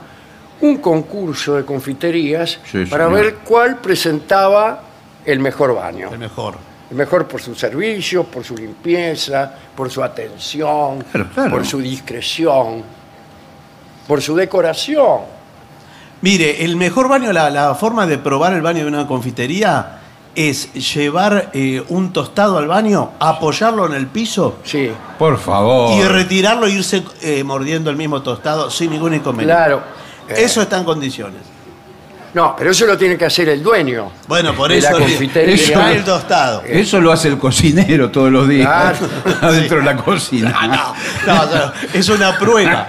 un 0.62 0.78
concurso 0.78 1.56
de 1.56 1.64
confiterías 1.66 2.58
Sí, 2.70 2.86
para 2.86 3.04
señor. 3.06 3.20
ver 3.22 3.34
cuál 3.44 3.76
presentaba 3.76 4.80
el 5.26 5.38
mejor 5.40 5.74
baño. 5.74 6.08
El 6.12 6.18
mejor. 6.18 6.54
Mejor 6.94 7.26
por 7.26 7.40
sus 7.42 7.58
servicios, 7.58 8.24
por 8.26 8.44
su 8.44 8.54
limpieza, 8.56 9.52
por 9.76 9.90
su 9.90 10.02
atención, 10.02 11.02
Claro, 11.10 11.28
claro. 11.34 11.50
por 11.50 11.66
su 11.66 11.80
discreción, 11.80 12.82
por 14.06 14.22
su 14.22 14.34
decoración. 14.36 15.20
Mire, 16.22 16.64
el 16.64 16.76
mejor 16.76 17.08
baño, 17.08 17.32
la, 17.32 17.50
la 17.50 17.74
forma 17.74 18.06
de 18.06 18.18
probar 18.18 18.54
el 18.54 18.62
baño 18.62 18.82
de 18.82 18.88
una 18.88 19.06
confitería 19.06 19.98
es 20.34 20.72
llevar 20.72 21.50
eh, 21.52 21.82
un 21.88 22.12
tostado 22.12 22.58
al 22.58 22.66
baño, 22.66 23.12
apoyarlo 23.20 23.86
en 23.86 23.94
el 23.94 24.06
piso 24.08 24.56
Sí, 24.64 24.90
Por 25.18 25.38
favor. 25.38 25.96
y 25.98 26.02
retirarlo 26.08 26.66
e 26.66 26.70
irse 26.72 27.04
eh, 27.22 27.44
mordiendo 27.44 27.90
el 27.90 27.96
mismo 27.96 28.20
tostado 28.22 28.70
sin 28.70 28.90
ningún 28.90 29.14
inconveniente. 29.14 29.54
claro. 29.54 29.82
Eh, 30.28 30.34
Eso 30.38 30.62
está 30.62 30.78
en 30.78 30.84
condiciones. 30.84 31.42
No, 32.34 32.54
pero 32.56 32.70
eso 32.72 32.84
lo 32.86 32.98
tiene 32.98 33.16
que 33.16 33.24
hacer 33.26 33.48
el 33.48 33.62
dueño. 33.62 34.10
Bueno, 34.26 34.54
por 34.54 34.70
de 34.70 34.80
la 34.80 34.88
eso 34.88 34.98
le- 34.98 35.04
confitería. 35.06 35.86
le 35.88 35.96
el 35.98 36.04
tostado. 36.04 36.62
Eso 36.66 37.00
lo 37.00 37.12
hace 37.12 37.28
el 37.28 37.38
cocinero 37.38 38.10
todos 38.10 38.30
los 38.32 38.48
días. 38.48 38.66
Claro. 38.98 39.38
Adentro 39.40 39.78
de 39.78 39.84
la 39.84 39.96
cocina. 39.96 40.50
No, 41.26 41.32
no, 41.32 41.46
no, 41.46 41.72
es 41.92 42.08
una 42.08 42.36
prueba. 42.36 42.88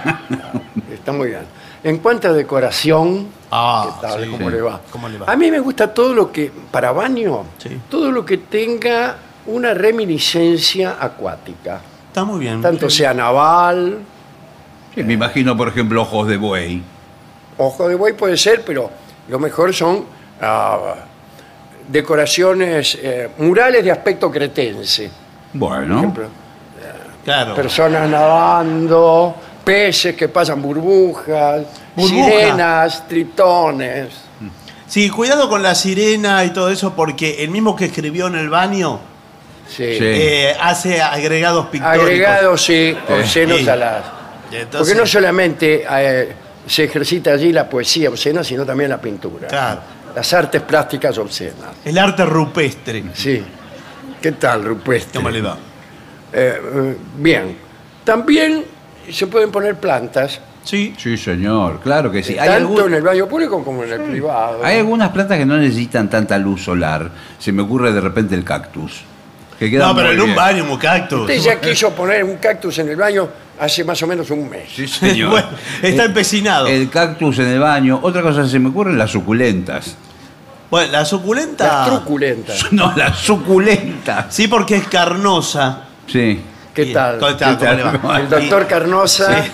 Está 0.92 1.12
muy 1.12 1.28
bien. 1.28 1.42
En 1.84 1.98
cuanto 1.98 2.28
a 2.28 2.32
decoración, 2.32 3.28
Ah, 3.52 3.86
¿qué 4.00 4.06
tal? 4.08 4.24
sí, 4.24 4.30
¿Cómo, 4.30 4.50
sí. 4.50 4.56
le 4.56 4.62
va? 4.62 4.80
¿Cómo 4.90 5.08
le 5.08 5.18
va? 5.18 5.32
A 5.32 5.36
mí 5.36 5.48
me 5.52 5.60
gusta 5.60 5.94
todo 5.94 6.12
lo 6.12 6.32
que, 6.32 6.50
para 6.72 6.90
baño, 6.90 7.44
Sí. 7.58 7.80
todo 7.88 8.10
lo 8.10 8.24
que 8.26 8.38
tenga 8.38 9.16
una 9.46 9.72
reminiscencia 9.74 10.96
acuática. 11.00 11.80
Está 12.08 12.24
muy 12.24 12.40
bien. 12.40 12.60
Tanto 12.60 12.90
sea 12.90 13.14
naval, 13.14 13.98
Sí, 14.94 15.04
me 15.04 15.12
imagino, 15.12 15.56
por 15.56 15.68
ejemplo, 15.68 16.02
ojos 16.02 16.26
de 16.26 16.36
buey. 16.38 16.82
ojo 17.58 17.86
de 17.88 17.94
buey 17.94 18.14
puede 18.14 18.36
ser, 18.36 18.64
pero 18.64 18.90
lo 19.28 19.38
mejor 19.38 19.74
son 19.74 20.04
ah, 20.40 20.94
decoraciones, 21.88 22.98
eh, 23.00 23.28
murales 23.38 23.84
de 23.84 23.90
aspecto 23.92 24.30
cretense. 24.30 25.10
Por 25.58 25.70
Bueno. 25.70 25.98
ejemplo, 25.98 26.28
Claro. 27.24 27.54
personas 27.54 28.08
nadando, 28.08 29.34
peces 29.64 30.14
que 30.14 30.28
pasan 30.28 30.62
burbujas, 30.62 31.62
Burbuja. 31.96 32.24
sirenas, 32.30 33.08
tritones. 33.08 34.08
Sí, 34.86 35.10
cuidado 35.10 35.48
con 35.48 35.62
la 35.62 35.74
sirena 35.74 36.44
y 36.44 36.50
todo 36.50 36.70
eso, 36.70 36.94
porque 36.94 37.42
el 37.42 37.50
mismo 37.50 37.74
que 37.74 37.86
escribió 37.86 38.28
en 38.28 38.36
el 38.36 38.48
baño 38.48 39.00
Sí. 39.68 39.98
Sí. 39.98 40.04
eh, 40.04 40.56
hace 40.60 41.02
agregados 41.02 41.66
pictóricos. 41.66 42.04
Agregados, 42.06 42.62
sí, 42.64 42.96
obscenos 43.08 43.58
Sí. 43.58 43.68
a 43.68 43.74
las... 43.76 44.04
Entonces- 44.52 44.78
Porque 44.78 44.94
no 44.94 45.04
solamente 45.06 45.84
eh, 45.90 46.32
se 46.66 46.84
ejercita 46.84 47.32
allí 47.32 47.52
la 47.52 47.68
poesía 47.68 48.08
obscena, 48.10 48.42
sino 48.42 48.64
también 48.64 48.90
la 48.90 49.00
pintura. 49.00 49.48
Claro. 49.48 49.80
Las 50.14 50.32
artes 50.32 50.62
plásticas 50.62 51.16
obscenas. 51.18 51.70
El 51.84 51.98
arte 51.98 52.24
rupestre. 52.24 53.04
Sí. 53.14 53.42
¿Qué 54.20 54.32
tal, 54.32 54.64
Rupestre? 54.64 55.18
¿Cómo 55.18 55.30
le 55.30 55.42
va? 55.42 55.56
Eh, 56.32 56.60
eh, 56.74 56.96
bien. 57.18 57.56
También 58.02 58.64
se 59.10 59.26
pueden 59.26 59.50
poner 59.50 59.76
plantas, 59.76 60.40
Sí. 60.64 60.96
Sí, 60.98 61.16
señor, 61.16 61.78
claro 61.80 62.10
que 62.10 62.24
sí. 62.24 62.32
Hay, 62.36 62.48
tanto 62.48 62.72
algún- 62.72 62.88
en 62.88 62.94
el 62.94 63.02
baño 63.02 63.28
público 63.28 63.62
como 63.62 63.84
en 63.84 63.92
el 63.92 64.00
privado. 64.00 64.64
hay 64.64 64.78
algunas 64.78 65.10
plantas 65.10 65.38
que 65.38 65.46
no 65.46 65.56
necesitan 65.56 66.10
tanta 66.10 66.36
luz 66.38 66.64
solar. 66.64 67.08
Se 67.38 67.52
me 67.52 67.62
ocurre 67.62 67.92
de 67.92 68.00
repente 68.00 68.34
el 68.34 68.42
cactus. 68.42 69.02
Que 69.60 69.70
queda 69.70 69.86
No, 69.86 69.94
pero 69.94 70.10
en 70.10 70.20
un 70.20 70.34
baño, 70.34 70.64
un 70.68 70.76
cactus. 70.76 71.20
Usted 71.20 71.38
ya 71.38 71.60
quiso 71.60 71.92
poner 71.92 72.24
un 72.24 72.38
cactus 72.38 72.78
en 72.80 72.88
el 72.88 72.96
baño 72.96 73.28
hace 73.60 73.84
más 73.84 74.02
o 74.02 74.06
menos 74.06 74.30
un 74.30 74.48
mes. 74.48 74.68
Sí, 74.74 74.86
señor. 74.88 75.30
Bueno, 75.30 75.48
está 75.82 76.04
empecinado. 76.04 76.66
El 76.66 76.88
cactus 76.90 77.38
en 77.38 77.48
el 77.48 77.58
baño. 77.60 77.98
Otra 78.02 78.22
cosa 78.22 78.42
que 78.42 78.48
se 78.48 78.58
me 78.58 78.68
ocurre, 78.70 78.94
las 78.94 79.10
suculentas. 79.10 79.96
Bueno, 80.70 80.92
la 80.92 81.04
suculenta. 81.04 81.64
Las 81.66 81.86
truculentas. 81.88 82.66
No, 82.72 82.92
las 82.96 83.18
suculentas. 83.18 84.26
Sí, 84.34 84.48
porque 84.48 84.76
es 84.76 84.88
carnosa. 84.88 85.82
Sí. 86.06 86.40
¿Qué 86.74 86.82
Y- 86.82 86.92
tal? 86.92 87.18
¿Cómo 87.18 87.30
está? 87.30 87.56
¿Qué 87.56 87.64
¿Cómo 87.66 87.66
tal? 87.66 87.76
le 87.92 87.98
va? 88.08 88.20
El 88.20 88.28
doctor 88.28 88.66
Carnosa 88.66 89.44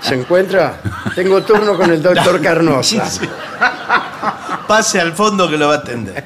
se 0.00 0.14
encuentra. 0.14 0.80
Tengo 1.14 1.42
turno 1.42 1.76
con 1.76 1.90
el 1.90 2.02
doctor 2.02 2.40
Carnosa. 2.42 3.04
Pase 4.66 4.98
al 5.02 5.12
fondo 5.12 5.50
que 5.50 5.58
lo 5.58 5.68
va 5.68 5.74
a 5.74 5.78
atender. 5.78 6.24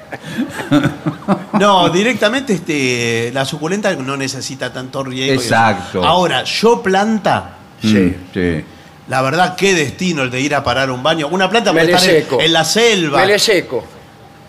No, 1.66 1.88
directamente 1.90 2.52
este, 2.54 3.30
la 3.32 3.44
suculenta 3.44 3.94
no 3.96 4.16
necesita 4.16 4.72
tanto 4.72 5.02
riego. 5.04 5.32
Exacto. 5.40 6.04
Ahora, 6.04 6.44
yo 6.44 6.82
planta, 6.82 7.54
Sí. 7.80 7.94
Mm, 7.94 8.14
sí. 8.34 8.64
la 9.08 9.22
verdad, 9.22 9.54
qué 9.56 9.72
destino 9.74 10.22
el 10.22 10.30
de 10.30 10.40
ir 10.40 10.54
a 10.54 10.62
parar 10.64 10.90
un 10.90 11.02
baño. 11.02 11.28
Una 11.28 11.48
planta 11.48 11.72
puede 11.72 11.92
estar 11.92 12.08
en, 12.08 12.22
seco. 12.22 12.40
en 12.40 12.52
la 12.52 12.64
selva. 12.64 13.20
Me 13.20 13.26
le 13.26 13.38
seco. 13.38 13.84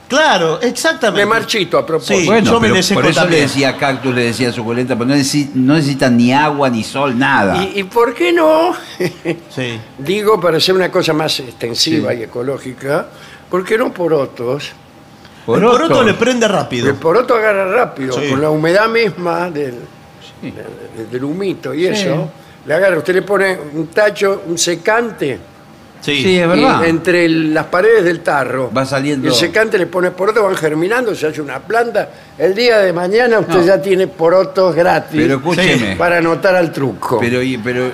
Claro, 0.07 0.59
exactamente. 0.59 1.23
Me 1.23 1.29
marchito 1.29 1.77
a 1.77 1.85
propósito. 1.85 2.19
Sí. 2.19 2.25
Bueno, 2.25 2.51
yo 2.51 2.59
me 2.59 2.69
le 2.69 2.81
seco 2.81 2.99
por 3.01 3.09
eso 3.11 3.19
también. 3.21 3.41
le 3.41 3.47
decía 3.47 3.77
cactus, 3.77 4.15
le 4.15 4.23
decía 4.23 4.51
suculenta, 4.51 4.95
pero 4.95 5.05
no, 5.07 5.13
necesi- 5.15 5.51
no 5.53 5.75
necesitan 5.75 6.17
ni 6.17 6.33
agua, 6.33 6.67
ni 6.71 6.83
sol, 6.83 7.15
nada. 7.15 7.63
¿Y, 7.63 7.81
y 7.81 7.83
por 7.83 8.15
qué 8.15 8.33
no? 8.33 8.73
Sí. 9.55 9.79
Digo, 9.99 10.41
para 10.41 10.57
hacer 10.57 10.73
una 10.73 10.89
cosa 10.89 11.13
más 11.13 11.39
extensiva 11.39 12.11
y 12.15 12.23
ecológica, 12.23 13.05
¿por 13.51 13.63
qué 13.63 13.77
no 13.77 13.93
porotos? 13.93 14.71
El 15.55 15.61
poroto 15.63 16.03
le 16.03 16.13
prende 16.13 16.47
rápido. 16.47 16.89
El 16.89 16.95
poroto 16.95 17.35
agarra 17.35 17.65
rápido, 17.71 18.13
Sí. 18.19 18.29
con 18.29 18.41
la 18.41 18.49
humedad 18.49 18.87
misma 18.89 19.49
del, 19.49 19.75
del, 20.41 21.09
del 21.11 21.23
humito 21.23 21.73
y 21.73 21.85
eso. 21.87 22.29
Le 22.65 22.73
agarra, 22.73 22.97
usted 22.97 23.13
le 23.15 23.21
pone 23.21 23.57
un 23.73 23.87
tacho, 23.87 24.43
un 24.47 24.57
secante, 24.57 25.39
Sí. 26.01 26.23
Sí, 26.23 26.39
es 26.39 26.47
verdad. 26.47 26.81
y 26.85 26.89
entre 26.89 27.25
el- 27.25 27.53
las 27.53 27.65
paredes 27.65 28.05
del 28.05 28.21
tarro. 28.21 28.71
Va 28.71 28.85
saliendo- 28.85 29.27
y 29.27 29.31
el 29.31 29.35
secante 29.35 29.77
le 29.77 29.85
pone 29.85 30.11
poroto, 30.11 30.43
van 30.43 30.55
germinando, 30.55 31.13
se 31.13 31.27
hace 31.27 31.41
una 31.41 31.59
planta. 31.59 32.09
El 32.37 32.55
día 32.55 32.77
de 32.79 32.93
mañana 32.93 33.39
usted 33.39 33.55
No. 33.55 33.65
ya 33.65 33.81
tiene 33.81 34.07
porotos 34.07 34.73
gratis 34.73 35.19
Pero 35.21 35.35
escúcheme. 35.35 35.97
para 35.97 36.19
anotar 36.19 36.55
al 36.55 36.71
truco. 36.71 37.19
Pero, 37.19 37.41
y- 37.43 37.57
pero, 37.57 37.89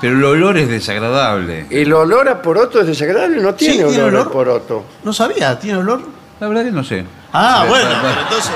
pero 0.00 0.16
el 0.16 0.22
olor 0.24 0.58
es 0.58 0.68
desagradable. 0.68 1.66
El 1.70 1.92
olor 1.92 2.28
a 2.28 2.40
poroto 2.40 2.80
es 2.80 2.86
desagradable, 2.86 3.38
no 3.42 3.52
tiene, 3.54 3.78
¿tiene 3.84 3.98
olor, 4.02 4.14
olor? 4.14 4.26
a 4.28 4.30
poroto. 4.30 4.84
No 5.02 5.12
sabía, 5.12 5.58
¿tiene 5.58 5.78
olor? 5.78 6.02
La 6.40 6.48
verdad 6.48 6.64
que 6.64 6.72
no 6.72 6.84
sé. 6.84 7.04
Ah, 7.32 7.64
bueno, 7.68 7.88
pero- 8.02 8.20
entonces. 8.22 8.52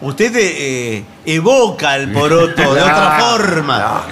Usted 0.00 0.32
eh, 0.36 1.04
evoca 1.26 1.96
el 1.96 2.12
poroto 2.12 2.74
de 2.74 2.80
otra 2.82 3.18
forma. 3.20 4.02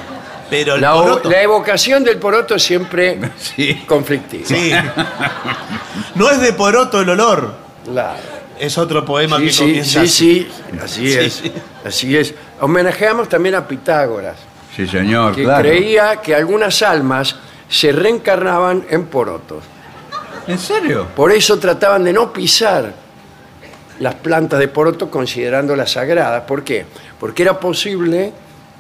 Pero 0.51 0.75
el 0.77 0.81
La, 0.81 0.93
poroto. 0.93 1.29
la 1.31 1.43
evocación 1.43 2.05
del 2.05 2.19
poroto 2.19 2.55
es 2.57 2.63
siempre 2.63 3.19
Sí. 3.39 3.85
conflictiva. 3.87 4.45
Sí. 4.47 4.73
No 6.15 6.31
es 6.31 6.41
de 6.41 6.53
poroto 6.53 7.01
el 7.01 7.11
olor. 7.11 7.55
Claro. 7.85 8.19
Es 8.59 8.79
otro 8.79 9.05
poema 9.05 9.37
Sí, 9.39 9.45
que 9.45 9.53
sí, 9.53 9.59
comienza 9.61 9.91
sí, 9.91 9.99
así. 9.99 10.09
sí, 10.09 10.79
así 10.83 11.13
Sí, 11.13 11.19
es. 11.19 11.33
sí. 11.35 11.53
Así 11.85 12.17
es. 12.17 12.35
Homenajeamos 12.61 13.29
también 13.29 13.55
a 13.55 13.67
Pitágoras, 13.69 14.37
Sí, 14.75 14.87
señor, 14.89 15.35
que 15.35 15.45
claro. 15.45 15.61
creía 15.63 16.17
que 16.23 16.35
algunas 16.35 16.83
almas 16.83 17.37
se 17.69 17.93
reencarnaban 17.93 18.85
en 18.91 19.07
porotos. 19.07 19.63
¿En 20.47 20.59
serio? 20.59 21.07
Por 21.15 21.33
eso 21.33 21.59
trataban 21.59 22.05
de 22.05 22.13
no 22.13 22.33
pisar 22.33 22.93
las 24.01 24.15
plantas 24.15 24.59
de 24.59 24.69
poroto 24.69 25.11
considerándolas 25.11 25.93
sagradas. 25.93 26.43
¿Por 26.43 26.63
qué? 26.63 26.85
Porque 27.19 27.43
era 27.43 27.59
posible 27.59 28.33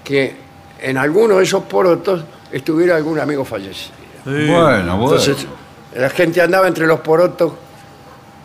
que 0.04 0.36
en 0.80 0.98
alguno 0.98 1.38
de 1.38 1.44
esos 1.44 1.64
porotos 1.64 2.22
estuviera 2.52 2.96
algún 2.96 3.18
amigo 3.18 3.44
fallecido. 3.44 3.94
Bueno, 4.24 4.96
bueno. 4.96 5.04
Entonces, 5.04 5.46
la 5.94 6.10
gente 6.10 6.40
andaba 6.42 6.68
entre 6.68 6.86
los 6.86 7.00
porotos 7.00 7.52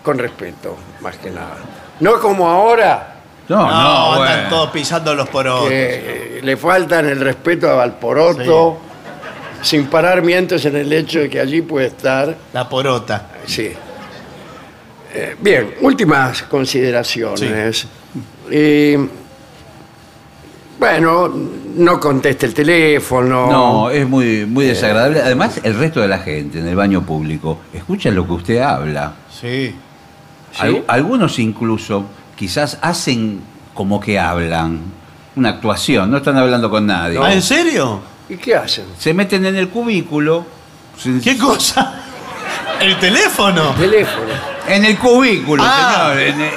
con 0.04 0.18
respeto, 0.18 0.78
más 1.02 1.18
que 1.18 1.30
nada. 1.30 1.58
No 2.00 2.20
como 2.20 2.48
ahora, 2.50 3.16
no, 3.50 3.58
No, 3.58 3.68
no, 3.70 4.14
andan 4.14 4.18
bueno. 4.36 4.50
todos 4.50 4.70
pisando 4.72 5.14
los 5.14 5.28
porotos. 5.30 5.70
que 5.70 6.38
eh, 6.38 6.42
le 6.42 6.58
faltan 6.58 7.06
el 7.08 7.20
respeto 7.20 7.80
al 7.80 7.94
poroto, 7.96 8.78
sin 9.62 9.86
parar 9.88 10.21
mientes 10.21 10.65
en 10.65 10.76
el 10.76 10.91
hecho 10.93 11.19
de 11.19 11.30
que 11.30 11.39
allí 11.39 11.62
puede 11.62 11.88
estar. 11.88 12.36
La 12.54 12.67
porota. 12.67 13.28
Sí. 13.45 13.71
Eh, 15.13 15.36
bien, 15.41 15.76
últimas 15.82 16.43
consideraciones. 16.43 17.86
Eh, 18.50 18.97
bueno, 20.80 21.32
no 21.76 22.00
conteste 22.00 22.47
el 22.47 22.54
teléfono. 22.54 23.52
No, 23.52 23.89
es 23.91 24.08
muy, 24.08 24.45
muy 24.47 24.65
desagradable. 24.65 25.21
Además, 25.21 25.60
el 25.63 25.76
resto 25.78 26.02
de 26.02 26.08
la 26.08 26.19
gente 26.19 26.60
en 26.60 26.67
el 26.67 26.76
baño 26.76 27.04
público 27.06 27.60
escucha 27.74 28.10
lo 28.10 28.26
que 28.26 28.34
usted 28.34 28.60
habla. 28.62 29.13
Sí. 29.39 29.76
Al- 30.60 30.84
algunos 30.88 31.38
incluso 31.39 32.06
quizás 32.36 32.80
hacen 32.82 33.41
como 33.74 34.00
que 34.00 34.17
hablan. 34.19 34.80
Una 35.36 35.50
actuación, 35.50 36.10
no 36.12 36.17
están 36.17 36.38
hablando 36.38 36.69
con 36.69 36.86
nadie. 36.88 37.17
¿Ah, 37.21 37.32
¿En 37.34 37.41
serio? 37.41 38.02
¿Y 38.32 38.38
qué 38.38 38.56
hacen? 38.56 38.86
Se 38.98 39.13
meten 39.13 39.46
en 39.46 39.56
el 39.58 39.67
cubículo. 39.70 40.46
se- 40.98 41.20
¿Qué 41.22 41.38
cosa? 41.38 41.96
¿El 42.80 42.98
teléfono? 43.00 43.74
Teléfono. 43.78 44.32
En 44.67 44.86
el 44.86 44.98
cubículo, 44.98 45.62
Ah. 45.65 46.13
señor, 46.15 46.20
en 46.30 46.41
el, 46.41 46.54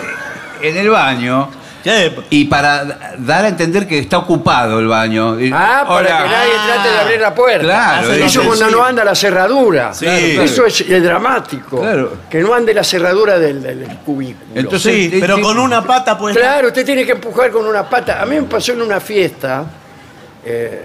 en 0.63 0.77
el 0.77 0.89
baño. 0.91 1.51
¿Qué? 1.83 2.15
Y 2.31 2.45
para 2.47 2.85
dar 3.19 3.45
a 3.45 3.49
entender 3.49 3.87
que 3.89 3.99
está 3.99 4.19
ocupado 4.19 4.79
el 4.79 4.87
baño. 4.87 5.39
Y- 5.41 5.51
Ah, 5.53 5.85
para 5.87 5.97
Hola. 5.99 6.23
que 6.23 6.29
nadie 6.31 6.53
trate 6.67 6.89
de 6.91 6.99
abrir 6.99 7.21
la 7.21 7.35
puerta. 7.35 7.65
Claro, 7.65 8.13
Eso 8.13 8.43
cuando 8.45 8.71
no 8.71 8.85
anda 8.85 9.05
la 9.05 9.15
cerradura. 9.15 9.93
Sí. 9.93 10.07
Claro, 10.07 10.43
Eso 10.43 10.65
es, 10.67 11.03
dramático. 11.03 11.81
Claro. 11.81 12.17
Que 12.31 12.41
no 12.41 12.55
ande 12.55 12.73
la 12.73 12.85
cerradura 12.85 13.39
del, 13.39 13.63
del- 13.63 13.81
del 13.81 13.97
cubículo. 13.99 14.47
Entonces- 14.55 14.95
Sí, 14.95 15.11
Sí, 15.11 15.19
pero 15.21 15.37
sí. 15.37 15.43
con 15.43 15.59
una 15.59 15.83
pata 15.85 16.17
pues. 16.17 16.37
Claro, 16.37 16.69
usted 16.69 16.87
tiene 16.87 17.05
que 17.05 17.13
empujar 17.13 17.51
con 17.51 17.67
una 17.67 17.83
pata. 17.89 18.23
A 18.23 18.27
mí 18.27 18.37
me 18.37 18.43
pasó 18.45 18.73
en 18.73 18.81
una 18.81 19.01
fiesta, 19.01 19.65
eh, 20.45 20.85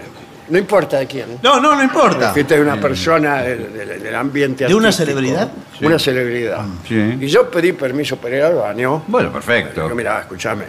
no 0.50 0.58
importa 0.58 0.98
de 0.98 1.06
quién. 1.06 1.38
No, 1.42 1.60
no, 1.60 1.74
no 1.74 1.82
importa. 1.82 2.32
fiesta 2.32 2.54
de 2.56 2.60
una 2.60 2.80
persona 2.80 3.42
del, 3.42 3.72
del- 3.72 4.02
del 4.02 4.14
ambiente 4.14 4.66
¿De 4.66 4.74
una 4.74 4.88
artístico. 4.88 5.10
celebridad? 5.18 5.50
Una 5.80 5.98
celebridad. 5.98 6.64
Sí. 6.86 7.16
Y 7.20 7.26
yo 7.28 7.50
pedí 7.50 7.72
permiso 7.72 8.16
para 8.16 8.36
ir 8.36 8.42
al 8.42 8.54
baño. 8.56 9.04
Bueno, 9.06 9.32
perfecto. 9.32 9.82
Digo, 9.84 9.94
mira, 9.94 10.20
escúchame. 10.20 10.64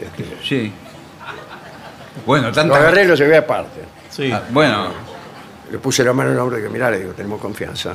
Este, 0.00 0.24
Sí. 0.42 0.72
Bueno, 2.26 2.48
lo 2.48 2.52
tanta. 2.54 2.76
agarré 2.76 3.04
y 3.04 3.06
lo 3.08 3.14
llevé 3.14 3.36
aparte. 3.36 3.80
Sí. 4.10 4.30
Ah, 4.32 4.42
bueno, 4.50 4.88
Le 5.70 5.78
puse 5.78 6.04
la 6.04 6.12
mano 6.12 6.28
en 6.30 6.36
el 6.36 6.40
hombro 6.40 6.56
y 6.58 6.60
dije, 6.60 6.72
mira, 6.72 6.90
le 6.90 7.00
digo, 7.00 7.12
tenemos 7.12 7.40
confianza. 7.40 7.92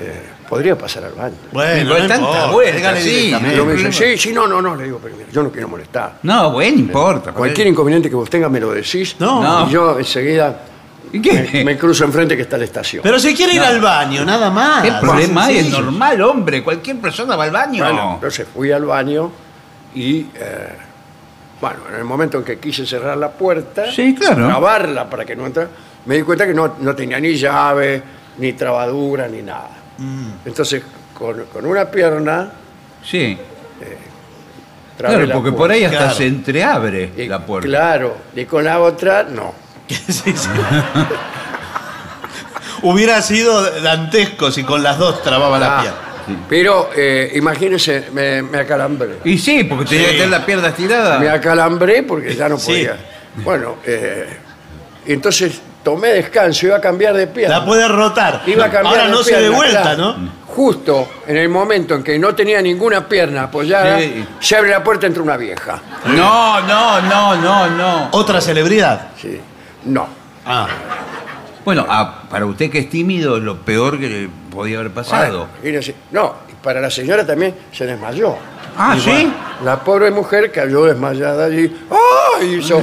Eh, 0.00 0.22
podría 0.48 0.76
pasar 0.76 1.04
al 1.04 1.12
baño. 1.12 1.34
Bueno, 1.52 1.90
no 1.90 1.96
tanta 1.96 2.16
importa, 2.16 2.46
vuelta, 2.50 2.76
dígale 2.76 3.00
sí. 3.02 3.08
directamente. 3.10 3.50
Pero 3.52 3.64
me 3.66 3.72
dice, 3.72 3.88
problema. 3.88 4.12
sí, 4.16 4.18
sí, 4.28 4.32
no, 4.34 4.46
no, 4.46 4.62
no. 4.62 4.76
Le 4.76 4.84
digo, 4.84 4.98
pero 5.02 5.16
mira, 5.16 5.28
yo 5.30 5.42
no 5.42 5.50
quiero 5.52 5.68
molestar. 5.68 6.18
no, 6.22 6.50
bueno, 6.52 6.78
importa. 6.78 7.32
Cualquier 7.32 7.66
inconveniente 7.66 8.08
que 8.08 8.16
vos 8.16 8.30
tengas 8.30 8.50
me 8.50 8.60
lo 8.60 8.72
decís. 8.72 9.16
No. 9.18 9.42
No. 9.42 9.68
Y 9.68 9.72
yo 9.72 9.98
enseguida 9.98 10.60
¿Y 11.12 11.20
qué? 11.22 11.48
me, 11.52 11.64
me 11.64 11.78
cruzo 11.78 12.04
enfrente 12.04 12.36
que 12.36 12.42
está 12.42 12.58
la 12.58 12.64
estación. 12.64 13.02
Pero 13.02 13.18
si 13.18 13.34
quiere 13.34 13.54
ir 13.54 13.62
al 13.62 13.80
baño, 13.80 14.24
nada 14.24 14.50
más. 14.50 14.82
¿Qué 14.82 14.92
problema 15.00 15.44
hay? 15.46 15.58
Es 15.58 15.70
normal, 15.70 16.20
hombre. 16.22 16.62
Cualquier 16.62 16.98
persona 16.98 17.34
va 17.36 17.44
al 17.44 17.50
baño. 17.50 17.84
Bueno, 17.84 18.12
entonces 18.14 18.46
fui 18.52 18.70
al 18.72 18.84
baño 18.84 19.30
y, 19.94 20.20
eh, 20.34 20.68
bueno, 21.60 21.76
en 21.90 21.94
el 21.96 22.04
momento 22.04 22.38
en 22.38 22.44
que 22.44 22.58
quise 22.58 22.86
cerrar 22.86 23.16
la 23.16 23.30
puerta, 23.30 23.90
Sí, 23.90 24.14
claro. 24.14 24.46
trabarla 24.46 25.08
para 25.08 25.24
que 25.24 25.34
no 25.34 25.46
entrara, 25.46 25.70
me 26.04 26.16
di 26.16 26.22
cuenta 26.22 26.46
que 26.46 26.52
no, 26.54 26.74
no 26.80 26.94
tenía 26.94 27.18
ni 27.20 27.34
llave, 27.36 28.02
ni 28.38 28.52
trabadura, 28.52 29.26
ni 29.28 29.40
nada. 29.42 29.70
Mm. 29.98 30.30
Entonces, 30.46 30.82
con, 31.14 31.44
con 31.46 31.66
una 31.66 31.90
pierna, 31.90 32.52
Sí. 33.04 33.38
trabé 34.96 35.14
Claro, 35.14 35.26
la 35.26 35.34
porque 35.34 35.52
por 35.52 35.70
ahí 35.70 35.84
hasta 35.84 35.98
Claro. 35.98 36.14
se 36.14 36.26
entreabre 36.26 37.12
Y, 37.16 37.26
la 37.26 37.44
puerta. 37.44 37.68
Claro, 37.68 38.16
y 38.34 38.44
con 38.44 38.64
la 38.64 38.80
otra, 38.80 39.24
no. 39.24 39.54
Sí, 39.88 40.08
sí. 40.08 40.32
Hubiera 42.82 43.20
sido 43.22 43.62
dantesco 43.80 44.50
si 44.52 44.62
con 44.62 44.82
las 44.82 44.98
dos 44.98 45.22
trababa 45.22 45.58
la 45.58 45.78
Ah, 45.78 45.82
pierna. 45.82 45.98
Pero 46.48 46.90
eh, 46.94 47.32
imagínense, 47.34 48.08
me, 48.12 48.42
me 48.42 48.58
acalambré. 48.58 49.18
Y 49.24 49.38
sí, 49.38 49.64
porque 49.64 49.86
tenía 49.86 50.04
Sí. 50.06 50.10
que 50.12 50.16
tener 50.18 50.30
la 50.30 50.46
pierna 50.46 50.68
estirada. 50.68 51.18
Me 51.18 51.28
acalambré 51.28 52.02
porque 52.02 52.34
ya 52.36 52.48
no 52.48 52.58
Sí. 52.58 52.66
podía. 52.66 52.96
Bueno, 53.44 53.76
eh, 53.84 54.28
entonces 55.06 55.60
tomé 55.82 56.08
descanso, 56.08 56.66
iba 56.66 56.76
a 56.76 56.80
cambiar 56.80 57.14
de 57.14 57.26
pierna. 57.26 57.58
La 57.60 57.64
puede 57.64 57.86
rotar. 57.88 58.42
Iba 58.46 58.66
a 58.66 58.70
cambiar 58.70 58.86
Ahora 58.94 59.04
de 59.06 59.10
no 59.10 59.22
se 59.22 59.40
dé 59.40 59.48
vuelta, 59.48 59.82
claro. 59.82 60.14
¿no? 60.18 60.38
Justo 60.46 61.08
en 61.26 61.36
el 61.36 61.48
momento 61.48 61.94
en 61.94 62.02
que 62.02 62.18
no 62.18 62.34
tenía 62.34 62.60
ninguna 62.60 63.06
pierna 63.08 63.44
apoyada, 63.44 63.98
Sí. 64.00 64.24
se 64.40 64.56
abre 64.56 64.70
la 64.70 64.82
puerta 64.82 65.06
entre 65.06 65.22
una 65.22 65.36
vieja. 65.36 65.80
No, 66.06 66.60
no, 66.62 67.00
no, 67.02 67.36
no, 67.36 67.66
no. 67.70 68.08
Otra 68.12 68.40
celebridad. 68.40 69.08
Sí. 69.20 69.40
No. 69.84 70.08
Ah. 70.44 70.66
Bueno, 71.64 71.86
a- 71.88 72.22
para 72.28 72.46
usted 72.46 72.70
que 72.70 72.78
es 72.80 72.90
tímido, 72.90 73.36
es 73.36 73.42
lo 73.42 73.58
peor 73.58 74.00
que 74.00 74.08
le 74.08 74.28
podía 74.50 74.78
haber 74.78 74.90
pasado. 74.90 75.48
No, 76.10 76.34
y 76.50 76.54
para 76.64 76.80
la 76.80 76.90
señora 76.90 77.24
también 77.26 77.54
se 77.72 77.84
desmayó. 77.86 78.36
ah, 78.76 78.96
¿sí? 78.98 79.30
La 79.64 79.78
pobre 79.80 80.10
mujer 80.10 80.50
cayó 80.50 80.84
desmayada 80.86 81.44
allí. 81.46 81.70
¡Ay! 82.40 82.54
Hizo, 82.60 82.80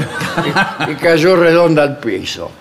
y, 0.87 0.91
y 0.91 0.95
cayó 0.95 1.35
redonda 1.35 1.83
al 1.83 1.97
piso. 1.97 2.51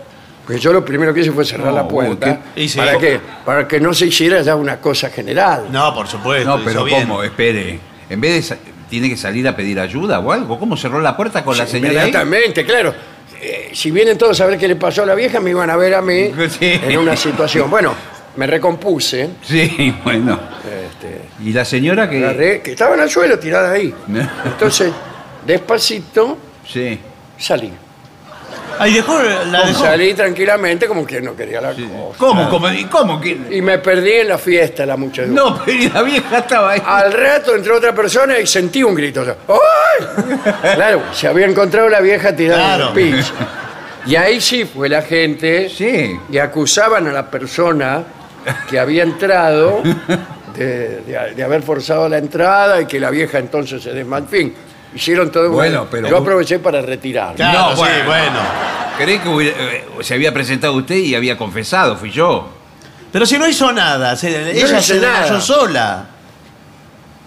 Pues 0.46 0.60
yo 0.60 0.72
lo 0.72 0.84
primero 0.84 1.14
que 1.14 1.20
hice 1.20 1.32
fue 1.32 1.44
cerrar 1.44 1.68
No, 1.68 1.72
la 1.72 1.88
puerta. 1.88 2.40
uy, 2.56 2.62
Y 2.64 2.68
sí. 2.68 2.78
¿Para 2.78 2.98
qué? 2.98 3.18
Para 3.44 3.66
que 3.66 3.80
no 3.80 3.94
se 3.94 4.06
hiciera 4.06 4.42
ya 4.42 4.54
una 4.56 4.78
cosa 4.78 5.08
general. 5.10 5.66
No, 5.70 5.94
por 5.94 6.06
supuesto. 6.06 6.48
No, 6.48 6.56
hizo 6.56 6.64
pero 6.66 6.84
bien. 6.84 7.08
¿cómo? 7.08 7.22
Espere. 7.22 7.78
En 8.10 8.20
vez 8.20 8.34
de... 8.34 8.42
sa- 8.42 8.58
¿Tiene 8.90 9.08
que 9.08 9.16
salir 9.16 9.48
a 9.48 9.56
pedir 9.56 9.80
ayuda 9.80 10.20
o 10.20 10.30
algo? 10.30 10.58
¿Cómo 10.58 10.76
cerró 10.76 11.00
la 11.00 11.16
puerta 11.16 11.42
con 11.42 11.56
la 11.56 11.66
señora 11.66 11.88
ahí? 11.88 11.96
Inmediatamente, 11.96 12.64
claro. 12.64 12.94
Eh, 13.40 13.70
si 13.72 13.90
vienen 13.90 14.16
todos 14.18 14.38
a 14.42 14.46
ver 14.46 14.58
qué 14.58 14.68
le 14.68 14.76
pasó 14.76 15.02
a 15.02 15.06
la 15.06 15.14
vieja, 15.14 15.40
me 15.40 15.50
iban 15.50 15.68
a 15.70 15.76
ver 15.76 15.94
a 15.94 16.02
mí 16.02 16.30
Sí. 16.50 16.78
en 16.82 16.98
una 16.98 17.16
situación. 17.16 17.68
Bueno, 17.70 17.94
me 18.36 18.46
recompuse. 18.46 19.30
Sí, 19.42 19.94
bueno. 20.04 20.38
Este, 20.64 21.22
¿Y 21.42 21.52
la 21.52 21.64
señora 21.64 22.08
que...? 22.08 22.18
agarré, 22.18 22.60
que 22.60 22.72
estaba 22.72 22.94
en 22.94 23.00
el 23.00 23.10
suelo 23.10 23.38
tirada 23.38 23.72
ahí. 23.72 23.92
Entonces, 24.44 24.92
despacito, 25.46 26.38
Sí. 26.66 26.98
salí. 27.38 27.72
Ahí 28.78 28.94
dejó, 28.94 29.18
la 29.50 29.66
dejó. 29.66 29.84
Salí 29.84 30.14
tranquilamente 30.14 30.86
como 30.86 31.06
que 31.06 31.20
no 31.20 31.34
quería 31.36 31.60
la 31.60 31.70
cosa. 31.72 31.82
¿Cómo? 32.18 32.48
¿Cómo? 32.50 32.70
¿Y 32.70 32.84
cómo? 32.84 33.20
que- 33.20 33.38
Y 33.50 33.60
me 33.62 33.78
perdí 33.78 34.12
en 34.12 34.28
la 34.28 34.38
fiesta, 34.38 34.84
la 34.86 34.96
muchedumbre. 34.96 35.42
No, 35.42 35.62
pero 35.64 35.78
y 35.78 35.88
la 35.88 36.02
vieja 36.02 36.38
estaba 36.38 36.72
ahí. 36.72 36.82
Al 36.84 37.12
rato 37.12 37.54
entró 37.54 37.76
otra 37.76 37.94
persona 37.94 38.38
y 38.38 38.46
sentí 38.46 38.82
un 38.82 38.94
grito. 38.94 39.22
o 39.22 39.24
sea, 39.24 39.36
¡Ay! 39.48 40.36
Claro, 40.74 41.02
se 41.12 41.28
había 41.28 41.46
encontrado 41.46 41.88
la 41.88 42.00
vieja 42.00 42.34
tirada 42.34 42.76
Claro. 42.76 42.92
en 42.98 43.06
el 43.08 43.14
piso. 43.16 43.32
Y 44.06 44.16
ahí 44.16 44.40
sí 44.40 44.64
fue 44.64 44.88
la 44.88 45.02
gente 45.02 45.68
Sí. 45.70 46.18
y 46.30 46.38
acusaban 46.38 47.06
a 47.06 47.12
la 47.12 47.30
persona 47.30 48.02
que 48.68 48.78
había 48.78 49.02
entrado 49.02 49.82
de, 50.56 51.00
de- 51.00 51.32
de 51.34 51.42
haber 51.42 51.62
forzado 51.62 52.08
la 52.08 52.18
entrada 52.18 52.80
y 52.80 52.86
que 52.86 53.00
la 53.00 53.10
vieja 53.10 53.38
entonces 53.38 53.82
se 53.82 53.92
desmayó. 53.92 54.24
En 54.24 54.28
fin, 54.28 54.54
hicieron 54.94 55.30
todo 55.32 55.48
un- 55.48 55.54
Bueno, 55.54 55.86
pero- 55.90 56.08
Yo 56.08 56.16
aproveché 56.18 56.58
para 56.58 56.80
retirar. 56.82 57.34
Claro, 57.34 57.58
No, 57.60 57.70
sí, 57.70 57.76
bueno. 57.82 58.04
bueno. 58.06 58.38
¿Cree 58.98 59.20
que 59.20 59.28
hubiera- 59.28 59.56
eh, 59.58 59.84
se 60.02 60.14
había 60.14 60.32
presentado 60.32 60.74
usted 60.74 60.96
y 60.96 61.14
había 61.14 61.36
confesado? 61.36 61.96
Fui 61.96 62.10
yo. 62.10 62.48
Pero 63.10 63.26
si 63.26 63.38
no 63.38 63.46
hizo 63.48 63.72
nada, 63.72 64.16
se- 64.16 64.30
no 64.30 64.48
ella 64.48 64.80
se 64.80 65.00
nada. 65.00 65.40
sola. 65.40 66.06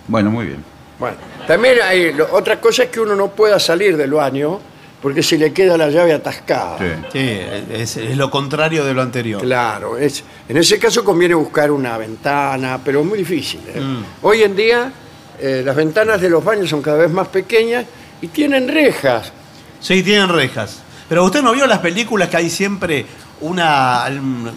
Bueno, 0.07 0.29
muy 0.31 0.45
bien. 0.45 0.63
Bueno, 0.99 1.17
también 1.45 1.77
hay 1.83 2.13
lo- 2.13 2.27
otra 2.33 2.59
cosa 2.59 2.83
es 2.83 2.89
que 2.89 2.99
uno 2.99 3.15
no 3.15 3.27
pueda 3.29 3.59
salir 3.59 3.97
del 3.97 4.11
baño 4.11 4.59
porque 5.01 5.21
se 5.21 5.37
le 5.37 5.53
queda 5.53 5.77
la 5.77 5.89
llave 5.89 6.13
atascada. 6.13 6.77
Sí. 6.79 6.85
Sí, 7.13 7.39
es, 7.71 7.97
es 7.97 8.17
lo 8.17 8.31
contrario 8.31 8.83
de 8.83 8.93
lo 8.93 9.01
anterior. 9.01 9.41
Claro, 9.41 9.97
es, 9.97 10.23
en 10.49 10.57
ese 10.57 10.79
caso 10.79 11.03
conviene 11.03 11.35
buscar 11.35 11.69
una 11.71 11.97
ventana, 11.97 12.79
pero 12.83 13.01
es 13.01 13.05
muy 13.05 13.19
difícil. 13.19 13.61
¿eh? 13.67 13.79
Mm. 13.79 14.03
Hoy 14.23 14.43
en 14.43 14.55
día 14.55 14.91
eh, 15.39 15.61
las 15.65 15.75
ventanas 15.75 16.19
de 16.21 16.29
los 16.29 16.43
baños 16.43 16.69
son 16.69 16.81
cada 16.81 16.97
vez 16.97 17.11
más 17.11 17.27
pequeñas 17.27 17.85
y 18.21 18.27
tienen 18.27 18.67
rejas. 18.67 19.31
Sí, 19.79 20.01
tienen 20.03 20.29
rejas. 20.29 20.81
Pero 21.07 21.23
usted 21.23 21.41
no 21.41 21.53
vio 21.53 21.67
las 21.67 21.79
películas 21.79 22.29
que 22.29 22.37
hay 22.37 22.49
siempre 22.49 23.05
una 23.41 24.05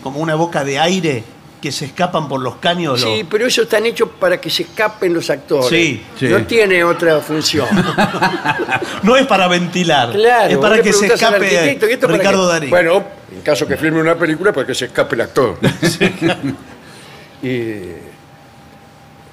como 0.02 0.20
una 0.20 0.34
boca 0.34 0.64
de 0.64 0.78
aire 0.78 1.22
que 1.60 1.70
se 1.70 1.84
escapan 1.84 2.26
por 2.26 2.40
los 2.40 2.56
caños. 2.56 3.00
Sí, 3.02 3.18
los- 3.20 3.28
pero 3.30 3.46
eso 3.46 3.62
están 3.62 3.84
hechos 3.84 4.08
para 4.18 4.40
que 4.40 4.48
se 4.48 4.62
escapen 4.62 5.12
los 5.12 5.28
actores. 5.28 5.68
Sí, 5.68 6.02
sí. 6.18 6.26
No 6.28 6.42
tiene 6.46 6.82
otra 6.82 7.20
función. 7.20 7.68
No 9.02 9.16
es 9.16 9.26
para 9.26 9.48
ventilar. 9.48 10.12
Claro, 10.12 10.50
es 10.50 10.58
para 10.58 10.82
que 10.82 10.92
se 10.92 11.06
escape 11.06 11.36
arquitecto, 11.36 11.88
¿y 11.88 11.92
esto 11.92 12.06
para 12.06 12.18
Ricardo 12.18 12.46
qué? 12.46 12.52
Darín. 12.52 12.70
Bueno, 12.70 13.04
en 13.32 13.40
caso 13.42 13.66
que 13.66 13.76
filme 13.78 14.00
una 14.00 14.14
película, 14.14 14.52
para 14.52 14.66
que 14.66 14.74
se 14.74 14.86
escape 14.86 15.14
el 15.14 15.20
actor. 15.22 15.58
y 17.42 18.09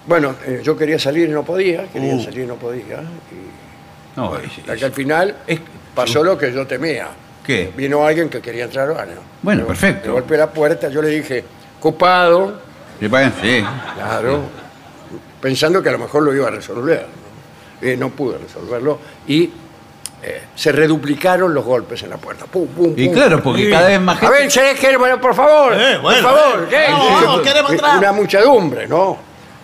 bueno, 0.08 0.36
eh, 0.46 0.62
yo 0.64 0.76
quería 0.76 0.98
salir 0.98 1.30
y 1.30 1.32
no 1.32 1.44
podía, 1.44 1.84
quería 1.88 2.16
Uh. 2.16 2.24
salir 2.24 2.40
y 2.44 2.48
no 2.48 2.56
podía. 2.56 3.02
Y 3.32 4.18
No, 4.18 4.34
hasta 4.34 4.76
que 4.76 4.86
al 4.86 4.92
final 4.94 5.36
es- 5.46 5.60
pasó 5.94 6.24
lo 6.24 6.38
que 6.38 6.52
yo 6.52 6.66
temía. 6.66 7.08
¿Qué? 7.46 7.72
Vino 7.78 8.06
alguien 8.06 8.30
que 8.30 8.42
quería 8.42 8.66
entrar 8.66 8.90
al 8.90 8.96
baño. 8.96 9.20
Bueno, 9.42 9.66
perfecto. 9.66 10.08
Me 10.10 10.14
golpeé 10.16 10.38
la 10.38 10.48
puerta, 10.52 10.90
yo 10.90 11.02
le 11.02 11.10
dije, 11.10 11.44
copado, 11.80 12.60
¿Le 13.00 13.10
pagan? 13.10 13.34
Sí. 13.42 13.64
claro, 13.96 14.42
pensando 15.40 15.82
que 15.84 15.90
a 15.90 15.92
lo 15.94 16.00
mejor 16.00 16.24
lo 16.24 16.34
iba 16.36 16.48
a 16.48 16.52
resolver. 16.52 17.02
¿no? 17.82 17.88
Eh, 17.88 17.96
no 17.96 18.10
pude 18.10 18.40
resolverlo 18.40 18.98
y 19.28 19.52
eh, 20.24 20.42
se 20.56 20.72
reduplicaron 20.72 21.54
los 21.54 21.64
golpes 21.64 22.02
en 22.02 22.10
la 22.10 22.18
puerta. 22.18 22.46
Pum, 22.48 22.68
pum, 22.70 22.94
Y 22.98 23.06
pum. 23.06 23.14
claro, 23.14 23.44
porque 23.44 23.66
Sí. 23.66 23.72
cada 23.72 23.88
vez 23.88 24.02
más 24.02 24.18
A 24.18 24.20
gente... 24.22 24.36
ver, 24.40 24.52
¿sabés 24.52 24.80
qué? 24.80 24.98
Bueno, 24.98 25.22
por 25.22 25.36
favor, 25.36 25.74
Eh, 25.74 26.00
bueno, 26.02 26.28
por 26.28 26.38
favor, 26.40 26.64
eh. 26.64 26.68
¿qué? 26.72 26.92
Vamos, 26.92 27.24
vamos, 27.24 27.42
queremos 27.42 27.72
entrar. 27.72 27.98
Una 28.00 28.12
muchedumbre, 28.14 28.88
¿no? 28.88 29.18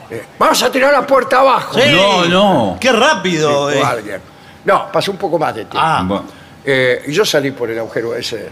Eh, 0.10 0.24
vamos 0.38 0.62
a 0.63 0.72
tirar 0.72 0.92
la 0.92 1.06
puerta 1.08 1.39
abajo. 1.39 1.80
Sí. 1.80 1.89
No, 1.96 2.26
no. 2.26 2.78
Qué 2.80 2.92
rápido. 2.92 3.72
Eh. 3.72 3.82
alguien. 3.84 4.22
No, 4.66 4.92
pasó 4.92 5.12
un 5.12 5.18
poco 5.18 5.38
más 5.39 5.54
de 5.56 5.66
tiempo. 5.66 5.80
Ah, 5.80 6.04
Bueno. 6.06 6.26
Eh, 6.66 7.04
y 7.08 7.12
yo 7.12 7.26
salí 7.26 7.52
por 7.52 7.69
el 7.69 7.77
agujero 7.80 8.15
ese 8.15 8.50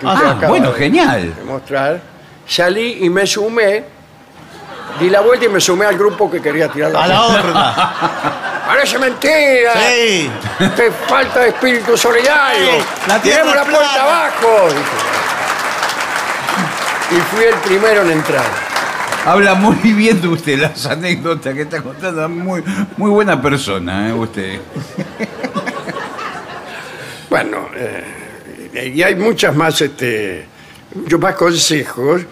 que 0.00 0.06
usted 0.06 0.26
Ah, 0.26 0.30
acaba 0.32 0.48
bueno, 0.48 0.72
de- 0.72 0.78
genial. 0.78 1.34
de 1.34 1.44
mostrar. 1.44 2.00
Salí 2.46 2.98
y 3.02 3.10
me 3.10 3.26
sumé, 3.26 3.84
di 4.98 5.10
la 5.10 5.20
vuelta 5.20 5.44
y 5.44 5.48
me 5.48 5.60
sumé 5.60 5.84
al 5.86 5.98
grupo 5.98 6.30
que 6.30 6.40
quería 6.40 6.68
tirar 6.68 6.92
la 6.92 7.02
a 7.04 7.06
la 7.06 7.22
otra. 7.22 7.92
¡Parece 8.66 8.98
mentira! 8.98 9.72
sí. 9.74 10.30
¡Qué 10.76 10.90
falta 11.06 11.40
de 11.40 11.48
espíritu 11.48 11.96
solidario! 11.96 12.70
Sí, 12.72 12.84
la 13.06 13.18
tierra 13.20 13.42
¡Tiremos 13.42 13.54
la 13.54 13.62
es 13.62 13.68
puerta 13.68 13.92
plana. 13.92 14.04
abajo! 14.24 14.68
Y 17.10 17.14
fui 17.34 17.44
el 17.44 17.54
primero 17.56 18.02
en 18.02 18.10
entrar. 18.12 18.44
Habla 19.26 19.54
muy 19.56 19.74
bien 19.92 20.20
de 20.22 20.28
usted, 20.28 20.56
las 20.60 20.86
anécdotas 20.86 21.52
que 21.52 21.62
está 21.62 21.82
contando. 21.82 22.28
Muy, 22.28 22.62
muy 22.96 23.10
buena 23.10 23.42
persona, 23.42 24.08
¿eh? 24.08 24.12
Usted. 24.12 24.60
Bueno, 27.28 27.66
eh, 27.74 28.92
y 28.94 29.02
hay 29.02 29.16
muchas 29.16 29.54
más, 29.56 29.80
este, 29.80 30.46
muchos 30.94 31.18
más 31.20 31.34
consejos, 31.34 32.22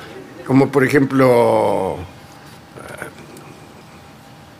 como 0.46 0.70
por 0.70 0.84
ejemplo, 0.84 1.96
eh, 2.76 3.04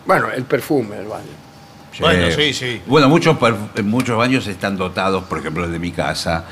bueno, 0.05 0.33
el 0.33 0.43
perfume 0.43 0.97
del 0.97 1.07
baño. 1.07 1.25
Bueno, 2.01 2.29
sí, 2.35 2.53
sí. 2.53 2.83
Bueno, 2.87 3.09
muchos, 3.09 3.37
perf- 3.39 3.81
muchos 3.85 4.19
baños 4.19 4.45
están 4.49 4.77
dotados, 4.77 5.23
por 5.25 5.39
ejemplo, 5.39 5.65
el 5.65 5.71
de 5.71 5.79
mi 5.79 5.93
casa. 5.93 6.45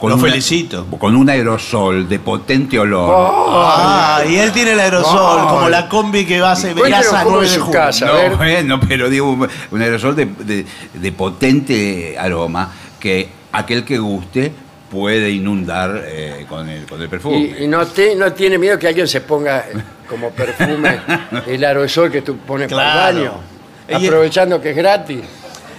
Lo 0.00 0.14
una- 0.14 0.24
felicito. 0.24 0.86
Con 0.98 1.16
un 1.16 1.28
aerosol 1.28 2.08
de 2.08 2.18
potente 2.20 2.78
olor. 2.78 3.12
Ah, 3.50 4.22
y 4.28 4.36
él 4.36 4.52
tiene 4.52 4.72
el 4.72 4.80
aerosol, 4.80 5.40
Ay. 5.40 5.46
como 5.48 5.68
la 5.68 5.88
combi 5.88 6.24
que 6.24 6.40
va 6.40 6.52
a 6.52 6.56
ser 6.56 6.74
Cuéntenos 6.74 7.06
Veraza 7.06 7.24
cómo 7.24 7.36
9 7.36 7.46
es 7.46 7.52
de 7.52 7.58
su 7.58 7.64
julio. 7.64 7.80
casa. 7.80 8.04
a 8.04 8.08
No, 8.08 8.14
ver. 8.14 8.36
bueno, 8.36 8.80
pero 8.88 9.10
digo, 9.10 9.30
un, 9.30 9.48
un 9.70 9.82
aerosol 9.82 10.14
de, 10.14 10.26
de- 10.26 10.64
de 10.94 11.12
potente 11.12 12.16
aroma 12.18 12.72
que 13.00 13.28
aquel 13.52 13.84
que 13.84 13.98
guste 13.98 14.52
puede 14.90 15.30
inundar 15.30 16.02
eh, 16.06 16.46
con, 16.48 16.68
el, 16.68 16.86
con 16.86 17.00
el 17.02 17.08
perfume. 17.08 17.54
Y, 17.58 17.64
y 17.64 17.66
no, 17.66 17.86
te- 17.86 18.14
no 18.14 18.32
tiene 18.32 18.56
miedo 18.56 18.78
que 18.78 18.88
alguien 18.88 19.08
se 19.08 19.20
ponga 19.20 19.58
eh, 19.60 19.74
como 20.08 20.30
perfume 20.30 21.00
el 21.46 21.64
aerosol 21.64 22.10
que 22.10 22.22
tú 22.22 22.36
pones 22.38 22.70
para 22.72 22.92
Claro. 22.92 23.18
el 23.18 23.24
baño, 23.28 23.32
Y- 24.00 24.06
aprovechando 24.06 24.60
que 24.60 24.70
es 24.70 24.76
gratis. 24.76 25.20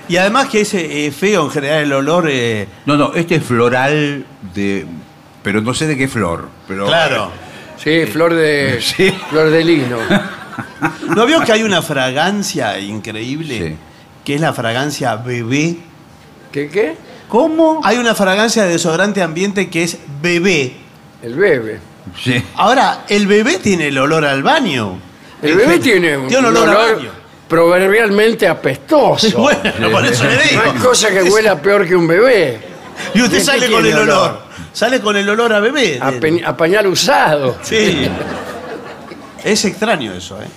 Y 0.10 0.18
además 0.18 0.50
que 0.50 0.62
es 0.62 0.74
eh, 0.74 1.12
feo 1.18 1.46
en 1.46 1.52
general 1.52 1.84
el 1.84 1.94
olor. 1.94 2.28
eh, 2.30 2.68
No, 2.86 2.98
no, 2.98 3.14
este 3.14 3.36
es 3.36 3.44
floral 3.44 4.26
de... 4.54 4.86
Pero 5.44 5.62
no 5.62 5.74
sé 5.74 5.88
de 5.88 5.96
qué 5.96 6.08
flor. 6.08 6.50
Pero, 6.68 6.86
claro. 6.88 7.32
Sí, 7.78 8.06
flor 8.08 8.34
de 8.34 8.80
Sí. 8.82 9.14
flor 9.30 9.50
de 9.52 9.64
lino. 9.64 9.98
¿No 11.16 11.26
vio 11.26 11.42
que 11.42 11.52
hay 11.54 11.64
una 11.64 11.82
fragancia 11.82 12.78
increíble? 12.80 13.70
Sí. 13.70 13.76
Que 14.26 14.36
es 14.36 14.42
la 14.42 14.52
fragancia 14.54 15.16
bebé. 15.16 15.78
¿Qué 16.52 16.68
qué? 16.68 16.96
¿Cómo? 17.30 17.80
Hay 17.84 17.98
una 17.98 18.16
fragancia 18.16 18.64
de 18.64 18.72
desodorante 18.72 19.22
ambiente 19.22 19.70
que 19.70 19.84
es 19.84 19.98
bebé. 20.22 20.74
El 21.22 21.36
bebé. 21.36 21.80
Sí. 22.22 22.44
Ahora, 22.56 23.06
el 23.08 23.28
bebé 23.28 23.60
tiene 23.60 23.88
el 23.90 23.98
olor 24.00 24.26
al 24.26 24.42
baño. 24.44 25.00
El 25.42 25.56
bebé 25.56 25.80
tiene 25.80 26.18
un, 26.18 26.28
Tiene 26.28 26.48
un 26.50 26.58
olor 26.58 26.70
a 26.70 26.74
baño. 26.74 27.12
Proverbialmente 27.50 28.48
apestoso. 28.48 29.38
Bueno, 29.38 29.92
por 29.92 30.06
eso 30.06 30.24
le 30.24 30.36
No 30.36 30.42
digo. 30.44 30.62
hay 30.64 30.72
cosa 30.80 31.10
que 31.10 31.24
huela 31.24 31.62
peor 31.62 31.86
que 31.88 31.96
un 31.96 32.08
bebé. 32.08 32.60
Y 33.14 33.22
usted 33.24 33.38
¿Qué 33.40 33.44
sale 33.44 33.70
con 33.72 33.86
el 33.86 33.94
olor. 33.94 34.10
olor? 34.10 34.42
Sale 34.72 35.02
con 35.02 35.18
el 35.18 35.28
olor 35.28 35.52
a 35.54 35.60
bebé. 35.60 36.00
A, 36.02 36.12
pe- 36.12 36.44
a 36.46 36.56
pañal 36.56 36.88
usado. 36.88 37.58
Sí. 37.64 38.08
Es 39.44 39.66
extraño 39.66 40.14
eso, 40.14 40.42
¿eh? 40.42 40.48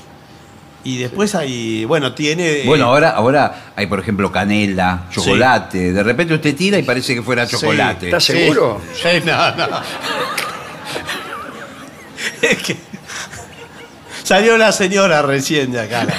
Y 0.84 0.98
después 0.98 1.32
hay, 1.36 1.84
bueno, 1.84 2.12
tiene... 2.12 2.62
eh, 2.62 2.64
Bueno, 2.66 2.86
ahora, 2.86 3.10
ahora 3.10 3.72
hay, 3.76 3.86
por 3.86 4.00
ejemplo, 4.00 4.32
canela, 4.32 5.04
chocolate. 5.12 5.92
De 5.92 6.02
repente 6.02 6.34
usted 6.34 6.56
tira 6.56 6.76
y 6.76 6.82
parece 6.82 7.14
que 7.14 7.22
fuera 7.22 7.46
Sí. 7.46 7.52
chocolate. 7.56 8.06
¿Estás 8.06 8.24
Sí. 8.24 8.32
seguro? 8.32 8.80
Sí, 8.92 9.22
no, 9.24 9.54
no. 9.54 9.68
es 12.42 12.58
que... 12.58 12.76
Salió 14.24 14.56
la 14.56 14.72
señora 14.72 15.20
recién 15.22 15.72
de 15.72 15.80
acá. 15.80 16.04
La, 16.04 16.14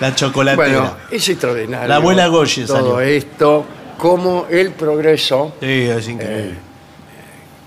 la 0.00 0.14
chocolatera. 0.14 0.56
Bueno, 0.80 0.96
es 1.10 1.28
extraordinario. 1.28 1.88
La 1.88 1.96
abuela 1.96 2.26
Goye 2.28 2.64
Todo 2.66 2.76
salió. 2.76 3.00
esto, 3.00 3.64
como 3.98 4.46
el 4.50 4.72
progreso. 4.72 5.54
Sí, 5.60 5.66
es 5.66 6.08
increíble. 6.08 6.54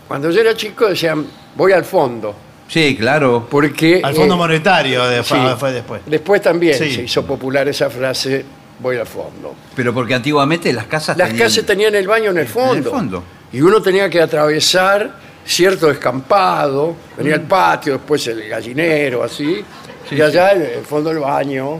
Cuando 0.07 0.29
yo 0.31 0.41
era 0.41 0.55
chico 0.55 0.87
decían, 0.87 1.25
voy 1.55 1.71
al 1.71 1.85
fondo. 1.85 2.35
Sí, 2.67 2.95
claro. 2.97 3.47
Porque. 3.49 4.01
Al 4.03 4.15
Fondo 4.15 4.33
eh, 4.35 4.37
Monetario 4.37 5.05
de- 5.05 5.23
sí. 5.23 5.35
fue 5.57 5.71
después. 5.73 6.01
Después 6.05 6.41
también 6.41 6.73
Sí. 6.77 6.91
se 6.93 7.01
hizo 7.03 7.23
popular 7.25 7.67
esa 7.67 7.89
frase, 7.89 8.43
voy 8.79 8.97
al 8.97 9.05
fondo. 9.05 9.53
Pero 9.75 9.93
porque 9.93 10.13
antiguamente 10.15 10.71
las 10.73 10.85
casas 10.87 11.17
Las 11.17 11.29
tenían- 11.29 11.47
casas 11.47 11.65
tenían 11.65 11.93
el 11.95 12.07
baño 12.07 12.31
en 12.31 12.37
el 12.39 12.47
fondo. 12.47 12.89
fondo. 12.89 13.23
Y 13.51 13.61
uno 13.61 13.81
tenía 13.81 14.09
que 14.09 14.19
atravesar 14.21 15.11
cierto 15.45 15.87
descampado, 15.87 16.95
venía 17.17 17.37
Mm. 17.37 17.41
el 17.41 17.45
patio, 17.47 17.93
después 17.93 18.25
el 18.27 18.47
gallinero, 18.47 19.23
así, 19.23 19.63
Sí, 20.09 20.15
y 20.15 20.21
allá 20.21 20.51
el, 20.51 20.61
el 20.63 20.85
fondo 20.85 21.09
del 21.11 21.19
baño. 21.19 21.79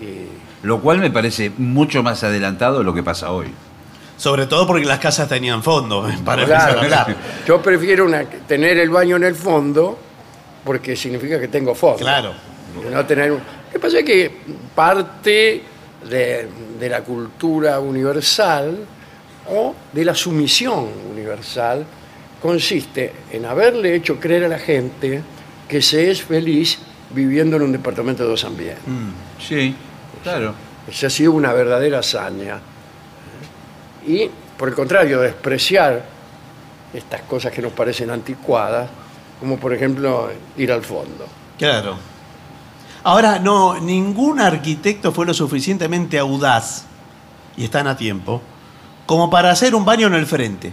Y 0.00 0.66
Lo 0.66 0.80
cual 0.80 0.98
me 0.98 1.10
parece 1.10 1.50
mucho 1.58 2.02
más 2.02 2.22
adelantado 2.24 2.78
de 2.78 2.84
lo 2.84 2.94
que 2.94 3.02
pasa 3.02 3.30
hoy. 3.32 3.48
Sobre 4.16 4.46
todo 4.46 4.66
porque 4.66 4.84
las 4.86 4.98
casas 4.98 5.28
tenían 5.28 5.62
fondo, 5.62 6.02
para 6.24 6.44
Claro, 6.44 6.72
empezar 6.72 6.78
a 6.78 6.82
hablar. 7.04 7.16
Yo 7.46 7.62
prefiero 7.62 8.04
una- 8.06 8.24
tener 8.24 8.78
el 8.78 8.90
baño 8.90 9.16
en 9.16 9.24
el 9.24 9.34
fondo 9.34 9.98
porque 10.64 10.96
significa 10.96 11.38
que 11.40 11.48
tengo 11.48 11.74
fondo. 11.74 11.98
Claro. 11.98 12.32
No 12.92 13.04
tener 13.06 13.32
un- 13.32 13.38
Lo 13.38 13.72
que 13.72 13.78
pasa 13.78 13.98
es 14.00 14.04
que 14.04 14.30
parte 14.74 15.62
de, 16.08 16.48
de 16.78 16.88
la 16.88 17.00
cultura 17.02 17.80
universal 17.80 18.78
o 19.50 19.74
de 19.92 20.04
la 20.04 20.14
sumisión 20.14 20.88
universal 21.12 21.84
consiste 22.40 23.12
en 23.32 23.44
haberle 23.46 23.94
hecho 23.94 24.18
creer 24.20 24.44
a 24.44 24.48
la 24.48 24.58
gente 24.58 25.22
que 25.68 25.82
se 25.82 26.10
es 26.10 26.22
feliz 26.22 26.78
viviendo 27.10 27.56
en 27.56 27.62
un 27.62 27.72
departamento 27.72 28.22
de 28.24 28.28
dos 28.30 28.44
ambientes. 28.44 28.82
Sí, 29.40 29.74
claro. 30.30 30.54
Esa 30.90 31.08
ha 31.08 31.10
sido 31.10 31.32
una 31.32 31.52
verdadera 31.52 31.98
hazaña. 31.98 32.60
Y, 34.06 34.30
por 34.56 34.68
el 34.68 34.74
contrario, 34.74 35.20
despreciar 35.20 36.02
estas 36.94 37.20
cosas 37.22 37.52
que 37.52 37.60
nos 37.60 37.72
parecen 37.72 38.10
anticuadas, 38.10 38.88
como 39.38 39.58
por 39.58 39.74
ejemplo 39.74 40.30
ir 40.56 40.72
al 40.72 40.82
fondo. 40.82 41.26
Claro. 41.58 41.96
Ahora, 43.04 43.38
no, 43.38 43.78
ningún 43.78 44.40
arquitecto 44.40 45.12
fue 45.12 45.26
lo 45.26 45.34
suficientemente 45.34 46.18
audaz, 46.18 46.84
y 47.56 47.64
están 47.64 47.86
a 47.86 47.96
tiempo, 47.96 48.40
como 49.04 49.28
para 49.28 49.50
hacer 49.50 49.74
un 49.74 49.84
baño 49.84 50.06
en 50.06 50.14
el 50.14 50.26
frente. 50.26 50.72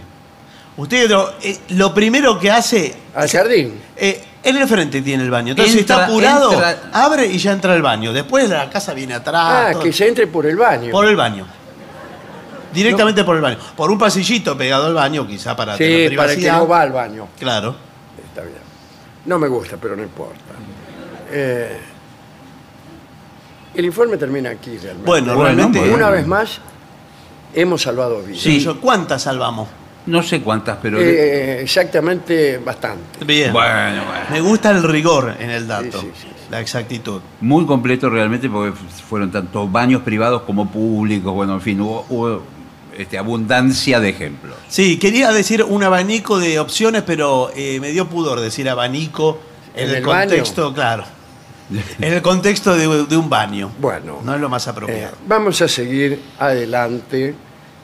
Usted 0.78 1.10
lo, 1.10 1.30
eh, 1.42 1.58
lo 1.70 1.92
primero 1.92 2.38
que 2.38 2.50
hace, 2.50 2.94
Al 3.14 3.28
jardín. 3.28 3.80
eh, 3.96 4.22
el 4.54 4.68
frente 4.68 5.02
tiene 5.02 5.24
el 5.24 5.30
baño. 5.30 5.50
Entonces, 5.52 5.72
si 5.74 5.80
está 5.80 6.04
apurado, 6.06 6.52
entra- 6.52 6.90
abre 6.92 7.26
y 7.26 7.38
ya 7.38 7.50
entra 7.52 7.74
el 7.74 7.82
baño. 7.82 8.12
Después 8.12 8.48
la 8.48 8.70
casa 8.70 8.94
viene 8.94 9.14
atrás. 9.14 9.42
Ah, 9.44 9.68
todo. 9.72 9.82
que 9.82 9.92
se 9.92 10.06
entre 10.06 10.26
por 10.28 10.46
el 10.46 10.56
baño. 10.56 10.92
Por 10.92 11.06
el 11.06 11.16
baño. 11.16 11.46
Directamente 12.72 13.24
por 13.24 13.34
el 13.36 13.42
baño. 13.42 13.56
Por 13.74 13.90
un 13.90 13.98
pasillito 13.98 14.56
pegado 14.56 14.86
al 14.86 14.94
baño, 14.94 15.26
quizá 15.26 15.56
para 15.56 15.76
tener 15.76 16.10
sí, 16.10 16.16
para 16.16 16.30
el 16.30 16.36
que 16.36 16.42
privacidad. 16.42 16.58
no 16.58 16.68
va 16.68 16.82
al 16.82 16.92
baño. 16.92 17.28
Claro. 17.38 17.74
Está 18.28 18.42
bien. 18.42 18.58
No 19.24 19.38
me 19.38 19.48
gusta, 19.48 19.76
pero 19.80 19.96
no 19.96 20.02
importa. 20.02 20.36
Eh, 21.30 21.80
el 23.74 23.84
informe 23.84 24.16
termina 24.16 24.50
aquí 24.50 24.76
realmente. 24.78 25.04
Bueno, 25.06 25.34
Bueno, 25.34 25.44
realmente. 25.44 25.78
bueno. 25.80 25.94
Una 25.94 26.10
vez 26.10 26.26
más, 26.26 26.58
hemos 27.54 27.82
salvado 27.82 28.22
vidas. 28.22 28.42
Sí. 28.42 28.60
Yo- 28.60 28.80
¿Cuántas 28.80 29.22
salvamos? 29.22 29.68
No 30.06 30.22
sé 30.22 30.40
cuántas, 30.40 30.78
pero... 30.80 30.98
Eh, 31.00 31.60
exactamente 31.62 32.58
bastante. 32.58 33.24
Bien. 33.24 33.52
Bueno, 33.52 34.04
bueno. 34.06 34.24
Me 34.30 34.40
gusta 34.40 34.70
el 34.70 34.82
rigor 34.82 35.34
en 35.38 35.50
el 35.50 35.66
dato, 35.66 36.00
Sí, 36.00 36.10
sí, 36.14 36.22
sí, 36.22 36.28
la 36.50 36.60
exactitud. 36.60 37.20
Muy 37.40 37.66
completo 37.66 38.08
realmente 38.08 38.48
porque 38.48 38.72
fueron 39.08 39.30
tanto 39.32 39.66
baños 39.68 40.02
privados 40.02 40.42
como 40.42 40.70
públicos. 40.70 41.32
Bueno, 41.34 41.54
en 41.54 41.60
fin, 41.60 41.80
hubo, 41.80 42.06
hubo, 42.08 42.42
este, 42.96 43.18
abundancia 43.18 43.98
de 44.00 44.10
ejemplos. 44.10 44.54
Sí, 44.68 44.96
quería 44.98 45.32
decir 45.32 45.64
un 45.64 45.82
abanico 45.82 46.38
de 46.38 46.58
opciones, 46.60 47.02
pero 47.02 47.50
eh, 47.56 47.78
me 47.80 47.90
dio 47.90 48.08
pudor 48.08 48.40
decir 48.40 48.68
abanico 48.70 49.40
en, 49.74 49.84
¿En 49.84 49.90
el, 49.90 49.96
el 49.96 50.04
baño? 50.06 50.28
contexto, 50.30 50.72
claro. 50.72 51.04
En 52.00 52.12
el 52.12 52.22
contexto 52.22 52.76
de, 52.76 53.06
de 53.06 53.16
un 53.16 53.28
baño. 53.28 53.72
Bueno. 53.80 54.20
No 54.24 54.34
es 54.36 54.40
lo 54.40 54.48
más 54.48 54.66
Eh, 54.66 54.70
apropiado. 54.70 55.16
vamos 55.26 55.60
a 55.62 55.66
seguir 55.68 56.20
adelante 56.38 57.34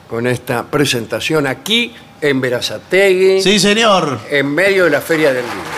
con 0.09 0.25
esta 0.25 0.63
presentación 0.63 1.47
aquí 1.47 1.93
en 2.23 2.39
Verazategui, 2.39 3.41
sí, 3.41 3.59
señor. 3.59 4.17
en 4.29 4.55
medio 4.55 4.85
de 4.85 4.89
la 4.91 5.01
Feria 5.01 5.33
del 5.33 5.43
Libro. 5.43 5.73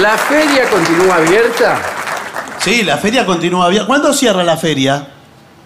La 0.00 0.18
feria 0.18 0.68
continúa 0.68 1.16
abierta. 1.16 1.80
Sí, 2.58 2.82
la 2.82 2.96
feria 2.98 3.24
continúa 3.24 3.66
abierta. 3.66 3.86
¿Cuándo 3.86 4.12
cierra 4.12 4.42
la 4.42 4.56
feria? 4.56 5.06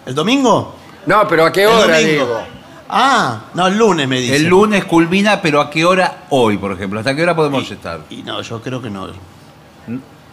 ¿El 0.05 0.13
domingo? 0.13 0.75
No, 1.07 1.27
pero 1.27 1.45
¿a 1.45 1.51
qué 1.51 1.63
El 1.63 1.69
hora 1.69 1.97
domingo. 1.99 2.11
digo? 2.25 2.41
Ah, 2.89 3.41
no, 3.55 3.67
el 3.67 3.77
lunes 3.77 4.07
me 4.07 4.19
dice. 4.19 4.35
El 4.35 4.45
lunes 4.45 4.85
culmina, 4.85 5.41
pero 5.41 5.61
¿a 5.61 5.69
qué 5.69 5.83
hora 5.83 6.25
hoy, 6.29 6.57
por 6.57 6.71
ejemplo? 6.71 6.99
¿Hasta 6.99 7.15
qué 7.15 7.23
hora 7.23 7.35
podemos 7.35 7.69
estar? 7.71 8.01
Y 8.11 8.17
no, 8.21 8.41
yo 8.41 8.61
creo 8.61 8.79
que 8.81 8.89
no. 8.91 9.07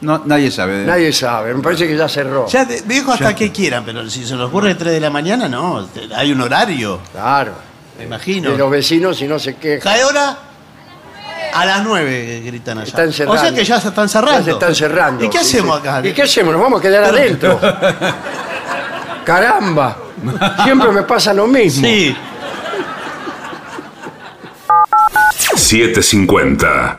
No, 0.01 0.22
nadie 0.26 0.51
sabe. 0.51 0.84
Nadie 0.84 1.12
sabe, 1.12 1.55
me 1.55 1.62
parece 1.62 1.86
que 1.88 1.97
ya 1.97 2.09
cerró. 2.09 2.47
Ya 2.49 2.66
te- 2.68 2.82
dijo 2.82 3.12
hasta 3.12 3.34
que 3.34 3.51
quieran, 3.51 3.82
pero 3.84 4.09
si 4.11 4.26
se 4.26 4.34
les 4.36 4.44
ocurre 4.44 4.74
3 4.74 4.92
de 4.92 5.01
la 5.01 5.09
mañana, 5.11 5.49
no. 5.49 5.88
Hay 6.14 6.32
un 6.32 6.40
horario, 6.42 7.01
Claro. 7.12 7.53
me 7.99 8.05
imagino. 8.05 8.51
De 8.51 8.59
los 8.59 8.70
vecinos 8.70 9.16
si 9.16 9.26
no 9.26 9.38
se 9.38 9.57
quejan. 9.57 9.94
¿Qué 9.94 10.05
hora? 10.05 10.38
A 11.55 11.64
las 11.64 11.82
9 11.84 12.42
gritan 12.44 12.76
allá. 12.78 12.86
Están 12.88 13.11
cerrando. 13.12 13.40
O 13.40 13.42
sea 13.42 13.55
que 13.55 13.64
ya 13.64 13.80
se 13.80 13.88
están 13.88 14.09
cerrando. 14.11 14.38
Ya 14.40 14.44
se 14.44 14.51
están 14.51 14.74
cerrando. 14.74 15.24
¿Y 15.24 15.30
qué 15.30 15.38
hacemos 15.38 15.80
acá? 15.80 16.07
¿Y 16.07 16.12
qué 16.12 16.22
hacemos? 16.24 16.53
Nos 16.53 16.61
vamos 16.62 16.80
a 16.80 16.82
quedar 16.82 17.05
adentro. 17.05 17.59
Caramba. 19.24 19.97
Siempre 20.64 20.90
me 20.92 21.03
pasa 21.05 21.32
lo 21.32 21.47
mismo. 21.47 21.86
Sí. 21.86 22.14
AM750. 25.55 26.99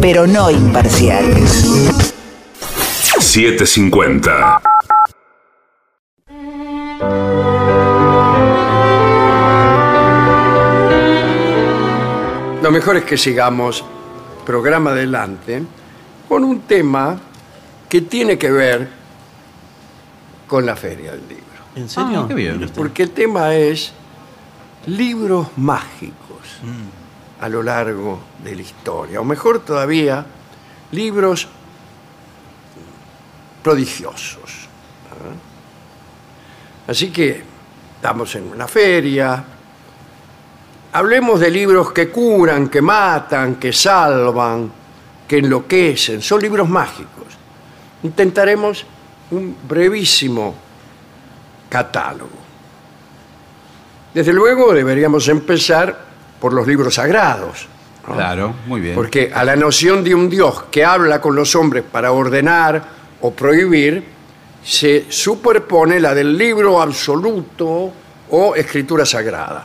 pero 0.00 0.26
no 0.26 0.50
imparciales. 0.50 1.94
750. 3.20 4.62
Lo 12.62 12.70
mejor 12.70 12.96
es 12.96 13.04
que 13.04 13.18
sigamos 13.18 13.84
programa 14.46 14.92
adelante 14.92 15.64
con 16.26 16.44
un 16.44 16.62
tema 16.62 17.20
que 17.90 18.00
tiene 18.00 18.38
que 18.38 18.50
ver 18.50 18.97
con 20.48 20.66
la 20.66 20.74
feria 20.74 21.12
del 21.12 21.28
libro. 21.28 21.44
¿En 21.76 21.88
serio? 21.88 22.22
Ah, 22.24 22.28
qué 22.28 22.34
bien. 22.34 22.68
Porque 22.74 23.04
el 23.04 23.10
tema 23.12 23.54
es 23.54 23.92
libros 24.86 25.48
mágicos 25.56 26.24
Mm. 26.62 27.44
a 27.44 27.48
lo 27.48 27.62
largo 27.62 28.18
de 28.42 28.56
la 28.56 28.62
historia, 28.62 29.20
o 29.20 29.24
mejor 29.24 29.60
todavía, 29.60 30.26
libros 30.90 31.46
prodigiosos. 33.62 34.66
¿ah? 35.12 36.90
Así 36.90 37.10
que 37.10 37.42
estamos 37.96 38.34
en 38.34 38.50
una 38.50 38.66
feria, 38.66 39.44
hablemos 40.92 41.38
de 41.40 41.50
libros 41.50 41.92
que 41.92 42.08
curan, 42.08 42.68
que 42.68 42.80
matan, 42.82 43.56
que 43.56 43.72
salvan, 43.72 44.72
que 45.26 45.38
enloquecen, 45.38 46.22
son 46.22 46.40
libros 46.40 46.68
mágicos. 46.68 47.26
Intentaremos 48.02 48.84
un 49.30 49.56
brevísimo 49.68 50.54
catálogo. 51.68 52.38
Desde 54.14 54.32
luego 54.32 54.72
deberíamos 54.72 55.28
empezar 55.28 55.96
por 56.40 56.52
los 56.52 56.66
libros 56.66 56.94
sagrados. 56.94 57.68
¿no? 58.06 58.14
Claro, 58.14 58.54
muy 58.66 58.80
bien. 58.80 58.94
Porque 58.94 59.30
a 59.34 59.44
la 59.44 59.54
noción 59.54 60.02
de 60.02 60.14
un 60.14 60.30
Dios 60.30 60.64
que 60.70 60.84
habla 60.84 61.20
con 61.20 61.36
los 61.36 61.54
hombres 61.54 61.84
para 61.90 62.12
ordenar 62.12 62.82
o 63.20 63.32
prohibir, 63.32 64.04
se 64.62 65.06
superpone 65.08 66.00
la 66.00 66.14
del 66.14 66.36
libro 66.36 66.80
absoluto 66.80 67.92
o 68.30 68.54
escritura 68.54 69.04
sagrada. 69.06 69.64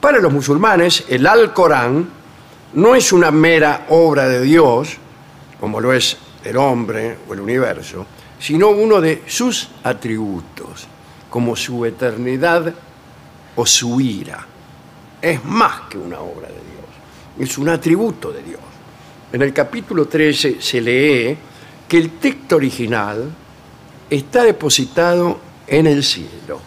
Para 0.00 0.18
los 0.18 0.32
musulmanes, 0.32 1.04
el 1.08 1.26
Alcorán 1.26 2.08
no 2.74 2.94
es 2.94 3.12
una 3.12 3.30
mera 3.30 3.86
obra 3.90 4.28
de 4.28 4.40
Dios, 4.42 4.96
como 5.60 5.80
lo 5.80 5.92
es 5.92 6.16
el 6.44 6.56
hombre 6.56 7.18
o 7.28 7.34
el 7.34 7.40
universo, 7.40 8.06
sino 8.42 8.70
uno 8.70 9.00
de 9.00 9.22
sus 9.28 9.68
atributos, 9.84 10.88
como 11.30 11.54
su 11.54 11.86
eternidad 11.86 12.74
o 13.54 13.64
su 13.64 14.00
ira. 14.00 14.44
Es 15.20 15.44
más 15.44 15.82
que 15.82 15.96
una 15.96 16.18
obra 16.18 16.48
de 16.48 16.54
Dios, 16.54 17.48
es 17.48 17.56
un 17.56 17.68
atributo 17.68 18.32
de 18.32 18.42
Dios. 18.42 18.60
En 19.32 19.42
el 19.42 19.52
capítulo 19.52 20.06
13 20.06 20.60
se 20.60 20.80
lee 20.80 21.38
que 21.86 21.96
el 21.96 22.18
texto 22.18 22.56
original 22.56 23.30
está 24.10 24.42
depositado 24.42 25.38
en 25.68 25.86
el 25.86 26.02
cielo. 26.02 26.60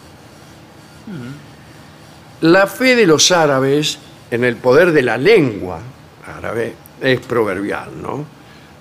La 2.40 2.66
fe 2.66 2.96
de 2.96 3.06
los 3.06 3.30
árabes 3.30 3.98
en 4.30 4.44
el 4.44 4.56
poder 4.56 4.92
de 4.92 5.02
la 5.02 5.18
lengua 5.18 5.78
árabe 6.26 6.74
es 7.02 7.20
proverbial, 7.20 7.90
¿no? 8.00 8.24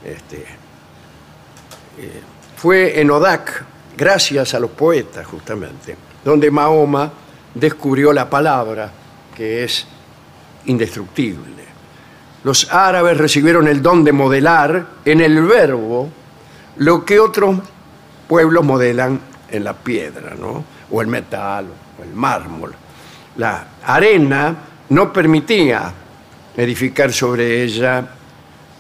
Este, 0.02 0.46
eh, 1.98 2.22
fue 2.56 3.00
en 3.00 3.12
Odak, 3.12 3.64
gracias 3.98 4.54
a 4.54 4.60
los 4.60 4.72
poetas 4.72 5.26
justamente, 5.26 5.96
donde 6.24 6.50
Mahoma 6.52 7.12
descubrió 7.54 8.12
la 8.14 8.30
palabra 8.30 8.92
que 9.36 9.64
es 9.64 9.86
indestructible. 10.66 11.66
Los 12.44 12.72
árabes 12.72 13.18
recibieron 13.18 13.68
el 13.68 13.82
don 13.82 14.04
de 14.04 14.12
modelar 14.12 14.86
en 15.04 15.22
el 15.22 15.42
verbo 15.44 16.10
lo 16.78 17.06
que 17.06 17.20
otros 17.20 17.58
pueblos 18.28 18.64
modelan 18.64 19.20
en 19.50 19.64
la 19.64 19.74
piedra, 19.74 20.36
¿no? 20.40 20.64
o 20.92 21.02
el 21.02 21.08
metal, 21.08 21.68
o 22.00 22.04
el 22.04 22.14
mármol. 22.14 22.74
La 23.38 23.68
arena 23.84 24.56
no 24.90 25.12
permitía 25.12 25.92
edificar 26.56 27.12
sobre 27.12 27.64
ella 27.64 28.08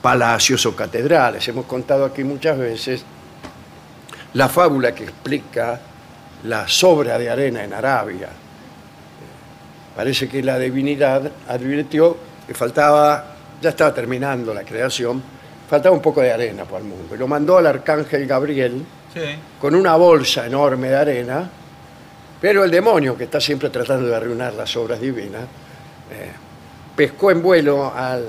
palacios 0.01 0.65
o 0.65 0.76
catedrales. 0.76 1.47
Hemos 1.47 1.65
contado 1.65 2.05
aquí 2.05 2.23
muchas 2.23 2.57
veces 2.57 3.03
la 4.36 4.47
fábula 4.49 4.93
que 4.93 5.03
explica 5.03 5.79
la 6.43 6.67
sobra 6.67 7.17
de 7.17 7.29
arena 7.29 7.63
en 7.63 7.73
Arabia. 7.73 8.29
Parece 9.95 10.27
que 10.27 10.43
la 10.43 10.59
divinidad 10.59 11.31
advirtió 11.47 12.17
que 12.45 12.53
faltaba, 12.53 13.36
ya 13.61 13.69
estaba 13.69 13.93
terminando 13.93 14.53
la 14.53 14.63
creación, 14.63 15.21
faltaba 15.69 15.95
un 15.95 16.01
poco 16.01 16.21
de 16.21 16.31
arena 16.31 16.65
para 16.65 16.79
el 16.79 16.83
mundo. 16.83 17.15
Y 17.15 17.17
lo 17.17 17.27
mandó 17.27 17.57
al 17.57 17.67
arcángel 17.67 18.27
Gabriel 18.27 18.86
Sí. 19.13 19.21
con 19.61 19.73
una 19.75 19.95
bolsa 19.95 20.45
enorme 20.45 20.89
de 20.89 20.95
arena, 20.97 21.49
pero 22.41 22.65
el 22.65 22.69
demonio, 22.71 23.17
que 23.17 23.23
está 23.23 23.39
siempre 23.39 23.69
tratando 23.69 24.05
de 24.07 24.15
arruinar 24.15 24.53
las 24.53 24.75
obras 24.75 24.99
divinas, 24.99 25.43
eh, 26.11 26.31
pescó 26.95 27.31
en 27.31 27.41
vuelo 27.41 27.93
al- 27.95 28.27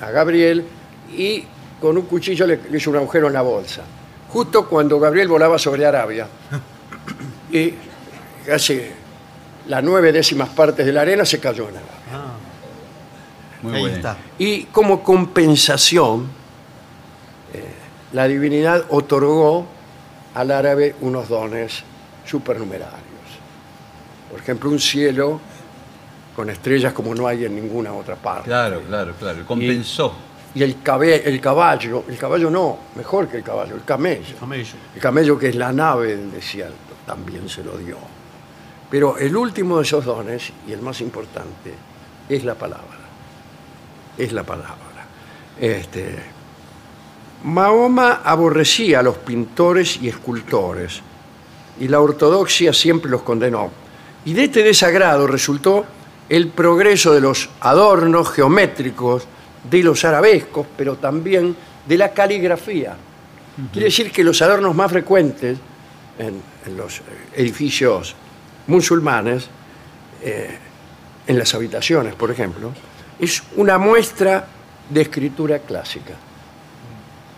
a 0.00 0.10
Gabriel 0.12 0.64
y 1.12 1.44
con 1.80 1.98
un 1.98 2.04
cuchillo 2.06 2.46
le, 2.46 2.60
le 2.70 2.78
hizo 2.78 2.90
un 2.90 2.96
agujero 2.96 3.26
en 3.26 3.32
la 3.32 3.42
bolsa. 3.42 3.82
Justo 4.36 4.68
cuando 4.68 5.00
Gabriel 5.00 5.28
volaba 5.28 5.58
sobre 5.58 5.86
Arabia. 5.86 6.28
Y 7.50 7.72
casi 8.44 8.82
las 9.66 9.82
nueve 9.82 10.12
décimas 10.12 10.50
partes 10.50 10.84
de 10.84 10.92
la 10.92 11.00
arena 11.00 11.24
se 11.24 11.40
cayó 11.40 11.70
en 11.70 11.76
Arabia. 11.76 12.34
Muy 13.62 13.72
ahí 13.72 13.80
bueno. 13.80 13.96
está. 13.96 14.18
Y 14.38 14.64
como 14.64 15.02
compensación, 15.02 16.28
eh, 17.54 17.64
la 18.12 18.28
divinidad 18.28 18.84
otorgó 18.90 19.64
al 20.34 20.50
árabe 20.50 20.94
unos 21.00 21.30
dones 21.30 21.82
supernumerarios. 22.26 23.00
Por 24.30 24.38
ejemplo, 24.38 24.68
un 24.68 24.80
cielo 24.80 25.40
con 26.34 26.50
estrellas 26.50 26.92
como 26.92 27.14
no 27.14 27.26
hay 27.26 27.46
en 27.46 27.54
ninguna 27.54 27.94
otra 27.94 28.16
parte. 28.16 28.50
Claro, 28.50 28.82
claro, 28.86 29.14
claro. 29.18 29.46
Compensó. 29.46 30.08
Y 30.08 30.25
el, 30.62 30.82
cabe- 30.82 31.28
el 31.28 31.40
caballo, 31.40 32.04
el 32.08 32.16
caballo 32.16 32.50
no, 32.50 32.78
mejor 32.94 33.28
que 33.28 33.38
el 33.38 33.42
caballo, 33.42 33.74
el 33.74 33.84
camello. 33.84 34.36
Camello. 34.38 34.74
El 34.94 35.00
camello 35.00 35.38
que 35.38 35.48
es 35.48 35.54
la 35.56 35.72
nave 35.72 36.16
del 36.16 36.32
desierto, 36.32 36.74
también 37.06 37.48
se 37.48 37.62
lo 37.62 37.76
dio. 37.76 37.96
Pero 38.90 39.18
el 39.18 39.36
último 39.36 39.78
de 39.78 39.82
esos 39.82 40.04
dones, 40.04 40.52
y 40.66 40.72
el 40.72 40.80
más 40.80 41.00
importante, 41.00 41.74
es 42.28 42.44
la 42.44 42.54
palabra. 42.54 42.98
Es 44.16 44.32
la 44.32 44.44
palabra. 44.44 44.76
Este, 45.60 46.16
Mahoma 47.44 48.22
aborrecía 48.24 49.00
a 49.00 49.02
los 49.02 49.18
pintores 49.18 50.00
y 50.00 50.08
escultores, 50.08 51.00
y 51.78 51.88
la 51.88 52.00
ortodoxia 52.00 52.72
siempre 52.72 53.10
los 53.10 53.22
condenó. 53.22 53.70
Y 54.24 54.32
de 54.32 54.44
este 54.44 54.62
desagrado 54.62 55.26
resultó 55.26 55.84
el 56.28 56.48
progreso 56.48 57.12
de 57.12 57.20
los 57.20 57.50
adornos 57.60 58.30
geométricos, 58.30 59.24
de 59.68 59.82
los 59.82 60.04
arabescos, 60.04 60.66
pero 60.76 60.96
también 60.96 61.56
de 61.86 61.98
la 61.98 62.12
caligrafía. 62.12 62.96
Quiere 63.72 63.86
decir 63.86 64.12
que 64.12 64.22
los 64.22 64.42
adornos 64.42 64.74
más 64.74 64.90
frecuentes 64.90 65.58
en, 66.18 66.40
en 66.66 66.76
los 66.76 67.00
edificios 67.34 68.14
musulmanes, 68.66 69.48
eh, 70.22 70.58
en 71.26 71.38
las 71.38 71.54
habitaciones, 71.54 72.14
por 72.14 72.30
ejemplo, 72.30 72.72
es 73.18 73.42
una 73.56 73.78
muestra 73.78 74.46
de 74.90 75.00
escritura 75.00 75.58
clásica. 75.60 76.14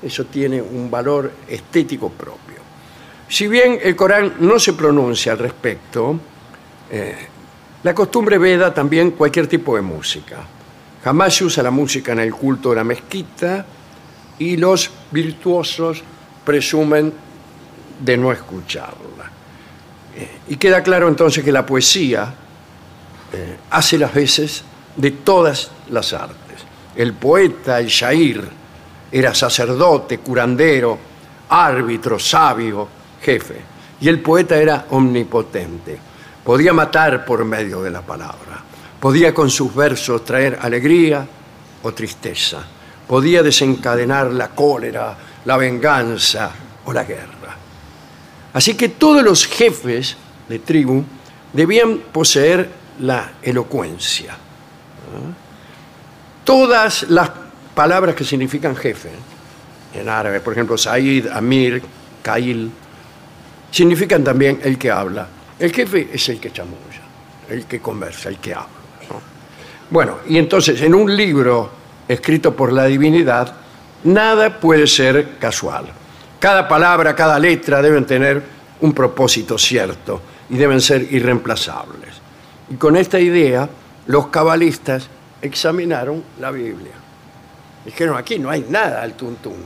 Eso 0.03 0.27
tiene 0.27 0.61
un 0.61 0.91
valor 0.91 1.33
estético 1.49 2.11
propio. 2.11 2.57
Si 3.29 3.47
bien 3.47 3.79
el 3.83 3.95
Corán 3.95 4.35
no 4.41 4.59
se 4.59 4.73
pronuncia 4.73 5.33
al 5.33 5.39
respecto, 5.39 6.19
eh, 6.91 7.17
la 7.83 7.95
costumbre 7.95 8.39
veda 8.39 8.73
también 8.73 9.13
cualquier 9.13 9.47
tipo 9.47 9.77
de 9.77 9.83
música. 9.83 10.39
Jamás 11.03 11.35
se 11.35 11.45
usa 11.45 11.63
la 11.63 11.71
música 11.71 12.13
en 12.13 12.21
el 12.21 12.33
culto 12.33 12.71
de 12.71 12.77
la 12.77 12.85
mezquita 12.85 13.65
y 14.39 14.57
los 14.57 14.91
virtuosos 15.11 16.03
presumen 16.45 17.13
de 18.01 18.17
no 18.17 18.33
escucharla. 18.33 19.31
Eh, 20.17 20.39
y 20.49 20.57
queda 20.57 20.83
claro 20.83 21.09
entonces 21.09 21.45
que 21.45 21.53
la 21.53 21.65
poesía 21.65 22.35
eh, 23.33 23.57
hace 23.71 23.99
las 23.99 24.15
veces 24.15 24.65
de 24.97 25.11
todas 25.11 25.71
las 25.91 26.13
artes. 26.13 26.37
El 26.97 27.15
poeta, 27.15 27.79
el 27.79 27.87
shair, 27.87 28.49
era 29.11 29.35
sacerdote, 29.35 30.19
curandero, 30.19 30.99
árbitro, 31.49 32.19
sabio, 32.19 32.89
jefe. 33.23 33.57
Y 34.01 34.09
el 34.09 34.21
poeta 34.21 34.57
era 34.57 34.87
omnipotente. 34.91 35.99
Podía 36.45 36.73
matar 36.73 37.25
por 37.25 37.45
medio 37.45 37.83
de 37.83 37.91
la 37.91 38.03
palabra. 38.03 38.48
Podía 39.01 39.33
con 39.33 39.49
sus 39.49 39.75
versos 39.75 40.25
traer 40.25 40.59
alegría 40.61 41.27
o 41.83 41.93
tristeza. 41.93 42.65
Podía 43.07 43.43
desencadenar 43.43 44.33
la 44.33 44.49
cólera, 44.49 45.17
la 45.45 45.57
venganza 45.57 46.51
o 46.85 46.93
la 46.93 47.05
guerra. 47.05 47.57
Así 48.53 48.75
que 48.75 48.89
todos 48.89 49.23
los 49.23 49.47
jefes 49.47 50.17
de 50.49 50.59
tribu 50.59 51.05
debían 51.53 51.99
poseer 52.13 52.69
la 53.01 53.35
elocuencia. 53.43 54.33
¿Ah? 54.33 55.33
Todas 56.45 57.05
las 57.11 57.31
palabras 57.75 58.15
que 58.15 58.25
significan 58.25 58.75
jefe, 58.75 59.11
en 59.95 60.09
árabe, 60.09 60.41
por 60.41 60.53
ejemplo, 60.53 60.77
Said, 60.77 61.29
Amir, 61.29 61.83
Kail, 62.23 62.71
significan 63.71 64.25
también 64.25 64.61
el 64.65 64.77
que 64.77 64.91
habla. 64.91 65.29
El 65.59 65.73
jefe 65.73 66.09
es 66.13 66.29
el 66.29 66.41
que 66.41 66.51
chamulla, 66.51 67.03
el 67.49 67.67
que 67.67 67.81
conversa, 67.81 68.29
el 68.29 68.39
que 68.39 68.55
habla. 68.55 68.78
¿No? 69.89 69.95
Bueno, 69.95 70.19
y 70.29 70.39
entonces 70.39 70.81
en 70.83 70.95
un 70.95 71.15
libro 71.15 71.71
escrito 72.07 72.55
por 72.55 72.73
la 72.73 72.85
divinidad, 72.85 73.55
nada 74.05 74.61
puede 74.61 74.87
ser 74.87 75.39
casual. 75.39 75.87
Cada 76.39 76.69
palabra, 76.69 77.15
cada 77.15 77.39
letra 77.39 77.83
deben 77.83 78.07
tener 78.07 78.43
un 78.81 78.93
propósito 78.93 79.59
cierto 79.59 80.21
y 80.51 80.57
deben 80.57 80.81
ser 80.81 81.13
irreemplazables. 81.13 82.15
Y 82.71 82.75
con 82.77 82.97
esta 82.97 83.19
idea, 83.19 83.69
los 84.07 84.29
cabalistas 84.29 85.09
examinaron 85.43 86.23
la 86.41 86.51
Biblia. 86.51 86.93
Dijeron, 87.85 88.17
aquí 88.17 88.39
no 88.39 88.51
hay 88.51 88.67
nada 88.69 89.03
al 89.03 89.15
tuntún. 89.15 89.65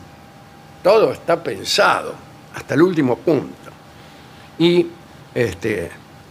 Todo 0.83 1.13
está 1.13 1.43
pensado, 1.43 2.15
hasta 2.55 2.75
el 2.75 2.83
último 2.83 3.17
punto. 3.19 3.71
Y 4.59 4.87
este, 5.35 5.91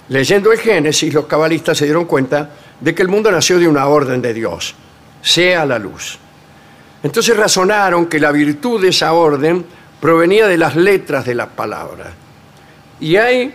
leyendo 0.10 0.52
el 0.52 0.60
Génesis, 0.60 1.14
los 1.14 1.26
cabalistas 1.26 1.78
se 1.78 1.86
dieron 1.86 2.06
cuenta 2.06 2.50
de 2.82 2.96
que 2.96 3.04
el 3.04 3.08
mundo 3.08 3.32
nació 3.32 3.60
de 3.60 3.68
una 3.68 3.88
orden 3.88 4.22
de 4.22 4.34
Dios, 4.34 4.76
sea 5.22 5.66
la 5.66 5.80
luz. 5.80 6.18
Entonces 7.04 7.38
razonaron 7.38 8.08
que 8.08 8.20
la 8.20 8.32
virtud 8.32 8.82
de 8.82 8.90
esa 8.90 9.14
orden 9.14 9.64
provenía 10.00 10.48
de 10.48 10.58
las 10.58 10.76
letras 10.76 11.26
de 11.26 11.36
las 11.36 11.48
palabras. 11.48 12.10
Y 13.00 13.16
hay 13.16 13.54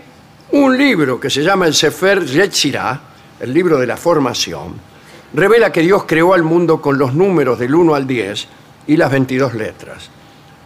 un 0.52 0.78
libro 0.78 1.20
que 1.20 1.28
se 1.28 1.42
llama 1.42 1.66
el 1.66 1.74
Sefer 1.74 2.24
Yetzirah, 2.24 3.00
el 3.40 3.52
libro 3.52 3.78
de 3.78 3.86
la 3.86 3.96
formación, 3.96 4.74
revela 5.34 5.72
que 5.72 5.82
Dios 5.82 6.04
creó 6.04 6.34
al 6.34 6.44
mundo 6.44 6.80
con 6.80 6.96
los 6.98 7.14
números 7.14 7.58
del 7.58 7.74
1 7.74 7.94
al 7.94 8.06
10 8.06 8.48
y 8.86 8.96
las 8.96 9.10
22 9.10 9.54
letras. 9.54 10.08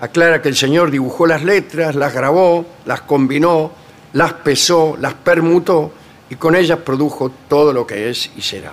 Aclara 0.01 0.41
que 0.41 0.49
el 0.49 0.57
Señor 0.57 0.91
dibujó 0.91 1.27
las 1.27 1.43
letras, 1.43 1.95
las 1.95 2.15
grabó, 2.15 2.65
las 2.87 3.03
combinó, 3.03 3.73
las 4.13 4.35
pesó, 4.35 4.97
las 4.99 5.15
permutó 5.15 5.93
y 6.31 6.37
con 6.37 6.55
ellas 6.55 6.79
produjo 6.79 7.31
todo 7.49 7.73
lo 7.73 7.87
que 7.87 8.09
es 8.09 8.31
y 8.37 8.41
será. 8.41 8.73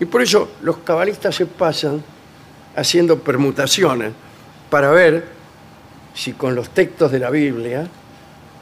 Y 0.00 0.06
por 0.06 0.22
eso 0.22 0.52
los 0.62 0.78
cabalistas 0.78 1.36
se 1.36 1.46
pasan 1.46 2.02
haciendo 2.74 3.18
permutaciones 3.18 4.12
para 4.70 4.90
ver 4.90 5.28
si 6.14 6.32
con 6.32 6.54
los 6.54 6.70
textos 6.70 7.12
de 7.12 7.18
la 7.18 7.30
Biblia 7.30 7.86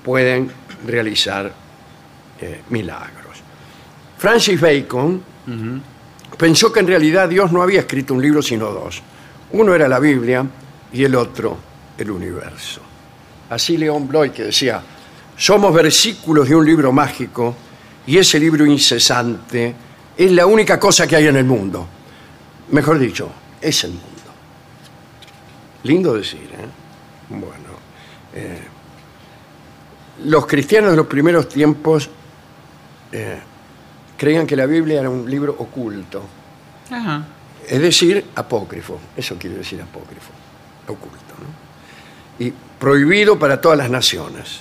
pueden 0.05 0.51
realizar 0.86 1.53
eh, 2.40 2.62
milagros. 2.70 3.38
Francis 4.18 4.61
Bacon 4.61 5.22
pensó 6.36 6.72
que 6.72 6.80
en 6.80 6.86
realidad 6.86 7.28
Dios 7.28 7.53
no 7.53 7.62
había 7.62 7.80
escrito 7.80 8.14
un 8.14 8.22
libro 8.22 8.43
sino 8.43 8.70
dos. 8.70 9.03
Uno 9.53 9.74
era 9.74 9.88
la 9.88 9.99
Biblia 9.99 10.45
y 10.93 11.05
el 11.05 11.14
otro 11.14 11.57
el 11.97 12.11
universo. 12.11 12.80
Así 13.51 13.76
León 13.76 14.09
Bloy 14.09 14.30
que 14.30 14.45
decía, 14.45 14.82
somos 15.36 15.72
versículos 15.74 16.49
de 16.49 16.57
un 16.57 16.64
libro 16.64 16.93
mágico 16.93 17.55
y 18.07 18.19
ese 18.19 18.39
libro 18.39 18.67
incesante 18.67 19.75
es 20.17 20.33
la 20.33 20.47
única 20.47 20.79
cosa 20.79 21.07
que 21.07 21.17
hay 21.17 21.27
en 21.27 21.37
el 21.37 21.45
mundo. 21.45 21.87
Mejor 22.71 22.99
dicho, 22.99 23.31
es 23.61 23.85
el 23.85 23.91
mundo. 23.91 24.09
Lindo 25.85 26.15
decir, 26.15 26.49
¿eh? 26.53 26.67
Bueno. 27.29 27.53
eh, 28.35 28.61
los 30.25 30.47
cristianos 30.47 30.91
de 30.91 30.97
los 30.97 31.07
primeros 31.07 31.49
tiempos 31.49 32.09
eh, 33.11 33.39
creían 34.17 34.47
que 34.47 34.57
la 34.57 34.67
Biblia 34.67 35.01
era 35.01 35.11
un 35.11 35.29
libro 35.29 35.55
oculto. 35.59 36.23
Ajá. 36.91 37.25
Es 37.69 37.81
decir, 37.81 38.27
apócrifo. 38.35 39.01
Eso 39.17 39.37
quiere 39.39 39.57
decir 39.57 39.81
apócrifo. 39.81 40.31
Oculto. 40.87 41.35
¿no? 41.39 42.45
Y 42.45 42.53
prohibido 42.79 43.39
para 43.39 43.61
todas 43.61 43.79
las 43.79 43.91
naciones. 43.91 44.61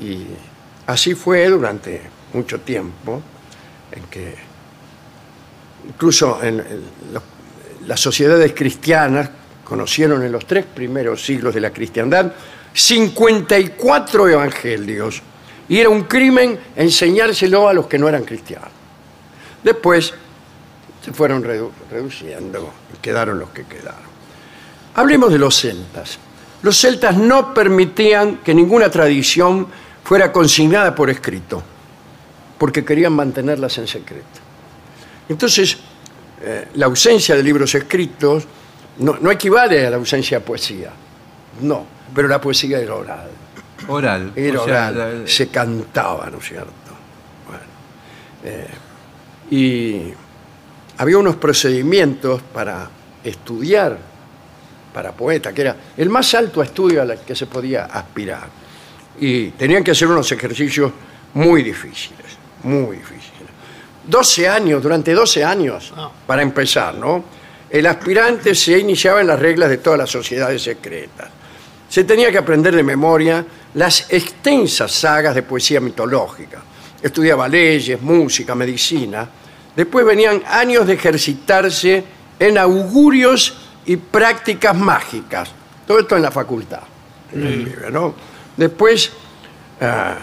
Y 0.00 0.26
así 0.86 1.14
fue 1.14 1.48
durante 1.48 2.02
mucho 2.32 2.60
tiempo, 2.60 3.22
en 3.92 4.02
que 4.04 4.34
incluso 5.88 6.42
en, 6.42 6.62
las 7.86 8.00
sociedades 8.00 8.52
cristianas 8.54 9.30
conocieron 9.64 10.22
en 10.22 10.32
los 10.32 10.46
tres 10.46 10.64
primeros 10.64 11.24
siglos 11.24 11.54
de 11.54 11.60
la 11.60 11.70
cristiandad 11.70 12.32
54 12.72 14.28
evangelios. 14.28 15.22
Y 15.68 15.78
era 15.78 15.88
un 15.88 16.02
crimen 16.04 16.58
enseñárselo 16.76 17.68
a 17.68 17.72
los 17.72 17.86
que 17.86 17.98
no 17.98 18.08
eran 18.08 18.24
cristianos. 18.24 18.68
Después 19.62 20.12
se 21.02 21.12
fueron 21.12 21.42
redu- 21.42 21.70
reduciendo 21.90 22.72
y 22.94 22.98
quedaron 22.98 23.38
los 23.38 23.50
que 23.50 23.64
quedaron. 23.64 24.12
Hablemos 24.94 25.32
de 25.32 25.38
los 25.38 25.58
celtas. 25.58 26.18
Los 26.62 26.78
celtas 26.78 27.16
no 27.16 27.54
permitían 27.54 28.38
que 28.38 28.54
ninguna 28.54 28.90
tradición 28.90 29.66
fuera 30.04 30.30
consignada 30.30 30.94
por 30.94 31.10
escrito, 31.10 31.62
porque 32.58 32.84
querían 32.84 33.12
mantenerlas 33.14 33.76
en 33.78 33.88
secreto. 33.88 34.40
Entonces, 35.28 35.78
eh, 36.42 36.68
la 36.74 36.86
ausencia 36.86 37.34
de 37.34 37.42
libros 37.42 37.74
escritos 37.74 38.44
no, 38.98 39.16
no 39.20 39.30
equivale 39.30 39.86
a 39.86 39.90
la 39.90 39.96
ausencia 39.96 40.38
de 40.38 40.44
poesía. 40.44 40.90
No, 41.62 41.84
pero 42.14 42.28
la 42.28 42.40
poesía 42.40 42.78
era 42.78 42.94
oral. 42.94 43.30
Oral. 43.88 44.32
Era 44.36 44.60
O 44.60 44.64
sea, 44.64 44.88
oral, 44.90 45.22
la- 45.22 45.28
se 45.28 45.48
cantaba, 45.48 46.28
¿no 46.30 46.38
es 46.38 46.44
cierto? 46.44 46.70
Bueno, 47.46 47.62
eh, 48.44 48.68
y 49.50 50.12
había 50.98 51.18
unos 51.18 51.36
procedimientos 51.36 52.42
para 52.42 52.88
estudiar 53.22 53.96
para 54.92 55.12
poeta, 55.12 55.52
que 55.52 55.62
era 55.62 55.76
el 55.96 56.08
más 56.08 56.34
alto 56.34 56.62
estudio 56.62 57.02
al 57.02 57.20
que 57.22 57.34
se 57.34 57.46
podía 57.46 57.86
aspirar. 57.86 58.48
Y 59.20 59.50
tenían 59.50 59.84
que 59.84 59.92
hacer 59.92 60.08
unos 60.08 60.30
ejercicios 60.32 60.92
muy 61.34 61.62
difíciles, 61.62 62.26
muy 62.62 62.96
difíciles. 62.96 63.24
12 64.06 64.48
años, 64.48 64.82
durante 64.82 65.12
12 65.12 65.44
años, 65.44 65.92
Ah. 65.96 66.10
para 66.26 66.42
empezar, 66.42 66.94
¿no? 66.94 67.24
El 67.70 67.86
aspirante 67.86 68.54
se 68.54 68.78
iniciaba 68.78 69.20
en 69.20 69.26
las 69.28 69.38
reglas 69.38 69.68
de 69.68 69.78
todas 69.78 69.98
las 69.98 70.10
sociedades 70.10 70.62
secretas. 70.62 71.28
Se 71.88 72.04
tenía 72.04 72.30
que 72.30 72.38
aprender 72.38 72.74
de 72.74 72.82
memoria 72.82 73.44
las 73.74 74.12
extensas 74.12 74.92
sagas 74.92 75.34
de 75.34 75.42
poesía 75.42 75.80
mitológica. 75.80 76.62
Estudiaba 77.02 77.48
leyes, 77.48 78.00
música, 78.00 78.54
medicina. 78.54 79.28
Después 79.74 80.04
venían 80.06 80.42
años 80.46 80.86
de 80.86 80.94
ejercitarse 80.94 82.04
en 82.38 82.58
augurios 82.58 83.56
y 83.86 83.96
prácticas 83.96 84.76
mágicas. 84.76 85.50
Todo 85.86 85.98
esto 85.98 86.16
en 86.16 86.22
la 86.22 86.30
facultad. 86.30 86.80
¿no? 87.90 88.14
Después 88.56 89.12
ah, 89.80 90.16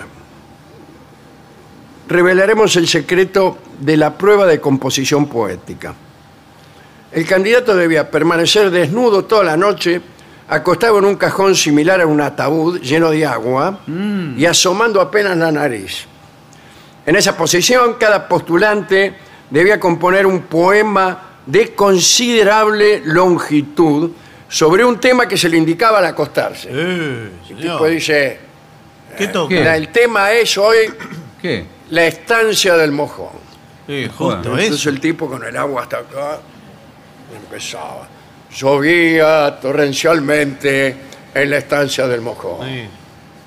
revelaremos 2.07 2.75
el 2.75 2.87
secreto 2.87 3.57
de 3.79 3.97
la 3.97 4.17
prueba 4.17 4.45
de 4.45 4.59
composición 4.59 5.27
poética. 5.27 5.93
El 7.11 7.25
candidato 7.25 7.75
debía 7.75 8.09
permanecer 8.09 8.71
desnudo 8.71 9.25
toda 9.25 9.43
la 9.43 9.57
noche, 9.57 10.01
acostado 10.47 10.99
en 10.99 11.05
un 11.05 11.15
cajón 11.15 11.55
similar 11.55 11.99
a 11.99 12.07
un 12.07 12.21
ataúd 12.21 12.79
lleno 12.79 13.09
de 13.09 13.25
agua 13.25 13.79
y 14.37 14.45
asomando 14.45 15.01
apenas 15.01 15.35
la 15.37 15.51
nariz. 15.51 16.05
En 17.05 17.15
esa 17.15 17.35
posición, 17.35 17.95
cada 17.99 18.27
postulante 18.27 19.13
debía 19.49 19.79
componer 19.79 20.25
un 20.25 20.43
poema 20.43 21.31
de 21.45 21.73
considerable 21.73 23.01
longitud 23.03 24.11
sobre 24.51 24.83
un 24.83 24.99
tema 24.99 25.27
que 25.27 25.37
se 25.37 25.47
le 25.47 25.55
indicaba 25.57 25.99
al 25.99 26.05
acostarse. 26.07 26.67
Eh, 26.69 27.29
El 27.41 27.47
señor. 27.57 27.77
tipo 27.77 27.87
dice, 27.87 28.39
¿Qué 29.17 29.27
toca? 29.27 29.47
¿Qué? 29.49 29.59
"Mira, 29.59 29.77
el 29.77 29.87
tema 29.89 30.31
es 30.33 30.57
hoy 30.57 30.77
¿Qué? 31.41 31.65
la 31.89 32.05
estancia 32.05 32.75
del 32.75 32.91
mojón. 32.91 33.39
Sí, 33.87 34.07
justo 34.15 34.35
Entonces 34.35 34.71
eso. 34.71 34.89
el 34.89 34.99
tipo 34.99 35.27
con 35.29 35.43
el 35.45 35.55
agua 35.55 35.83
hasta 35.83 35.99
acá 35.99 36.39
empezaba. 37.35 38.07
Llovía 38.53 39.57
torrencialmente 39.61 40.95
en 41.33 41.49
la 41.49 41.57
estancia 41.57 42.05
del 42.07 42.19
mojón. 42.21 42.67
Sí. 42.67 42.83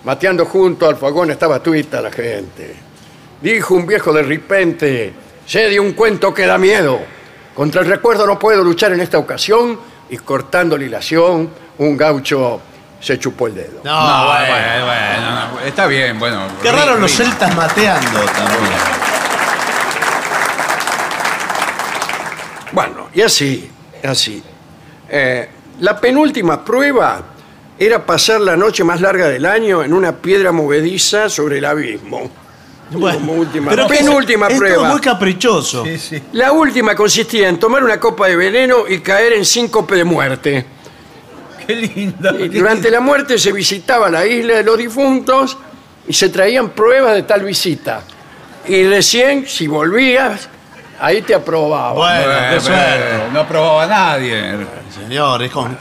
Mateando 0.05 0.47
junto 0.47 0.89
al 0.89 0.97
fogón 0.97 1.31
estaba 1.31 1.63
tuita 1.63 2.01
la 2.01 2.11
gente. 2.11 2.75
Dijo 3.43 3.75
un 3.75 3.87
viejo 3.87 4.11
de 4.13 4.23
repente, 4.23 5.13
sé 5.47 5.69
de 5.69 5.79
un 5.81 5.93
cuento 5.93 6.33
que 6.33 6.47
da 6.47 6.57
miedo. 6.57 6.99
Contra 7.55 7.83
el 7.83 7.89
recuerdo 7.89 8.27
no 8.27 8.39
puedo 8.39 8.65
luchar 8.65 8.93
en 8.93 9.01
esta 9.01 9.19
ocasión. 9.19 9.79
Y 10.11 10.17
cortando 10.19 10.77
la 10.79 10.85
hilación, 10.85 11.51
un 11.79 11.97
gaucho 11.97 12.61
se 13.01 13.19
chupó 13.19 13.47
el 13.49 13.55
dedo. 13.55 13.81
No, 13.85 13.91
No, 13.93 14.25
bueno. 14.27 14.47
bueno, 14.49 14.87
bueno, 14.87 15.31
no, 15.55 15.61
está 15.61 15.87
bien, 15.87 16.19
bueno. 16.19 16.47
Qué 16.63 16.71
ri- 16.71 16.77
raro 16.77 16.97
los 16.99 17.11
ri- 17.13 17.17
celtas 17.25 17.55
mateando 17.55 18.21
también. 18.21 18.73
Bueno, 22.73 23.09
y 23.15 23.21
así, 23.23 23.71
así. 24.05 24.43
Eh, 25.09 25.49
la 25.81 25.99
penúltima 26.01 26.65
prueba 26.65 27.23
era 27.79 28.05
pasar 28.05 28.41
la 28.41 28.57
noche 28.57 28.85
más 28.85 29.01
larga 29.01 29.29
del 29.29 29.47
año 29.47 29.83
en 29.83 29.93
una 29.93 30.13
piedra 30.13 30.51
movediza 30.53 31.29
sobre 31.29 31.59
el 31.59 31.65
abismo. 31.65 32.31
Bueno, 32.91 33.19
Como 33.19 33.33
última, 33.35 33.71
pero 33.71 33.87
que 33.87 33.95
es- 33.95 34.01
penúltima 34.01 34.47
es 34.47 34.53
todo 34.53 34.59
prueba. 34.61 34.89
muy 34.91 35.01
caprichoso. 35.01 35.85
Sí, 35.85 35.99
sí. 35.99 36.23
La 36.33 36.53
última 36.53 36.95
consistía 36.95 37.49
en 37.49 37.59
tomar 37.59 37.83
una 37.83 37.99
copa 37.99 38.29
de 38.29 38.37
veneno 38.37 38.87
y 38.89 39.01
caer 39.01 39.33
en 39.33 39.45
síncope 39.45 39.97
de 39.97 40.05
muerte. 40.05 40.67
Qué 41.67 41.75
lindo. 41.75 42.39
Y 42.39 42.49
durante 42.49 42.91
la 42.91 43.01
muerte 43.01 43.39
se 43.39 43.51
visitaba 43.53 44.11
la 44.11 44.27
isla 44.27 44.57
de 44.57 44.65
los 44.65 44.77
difuntos 44.77 45.57
y 46.07 46.13
se 46.13 46.29
traían 46.29 46.71
pruebas 46.71 47.15
de 47.15 47.23
tal 47.23 47.43
visita. 47.43 48.03
Y 48.69 48.85
recién, 48.85 49.47
si 49.49 49.67
volvías, 49.67 50.49
ahí 51.01 51.23
te 51.23 51.35
aprobaban. 51.35 51.95
Bueno, 51.97 52.33
qué 52.53 52.61
suerte. 52.61 53.31
No 53.33 53.41
aprobaba 53.41 53.87
nadie. 53.87 54.57
Señor, 54.95 55.43
es 55.43 55.51
con 55.51 55.77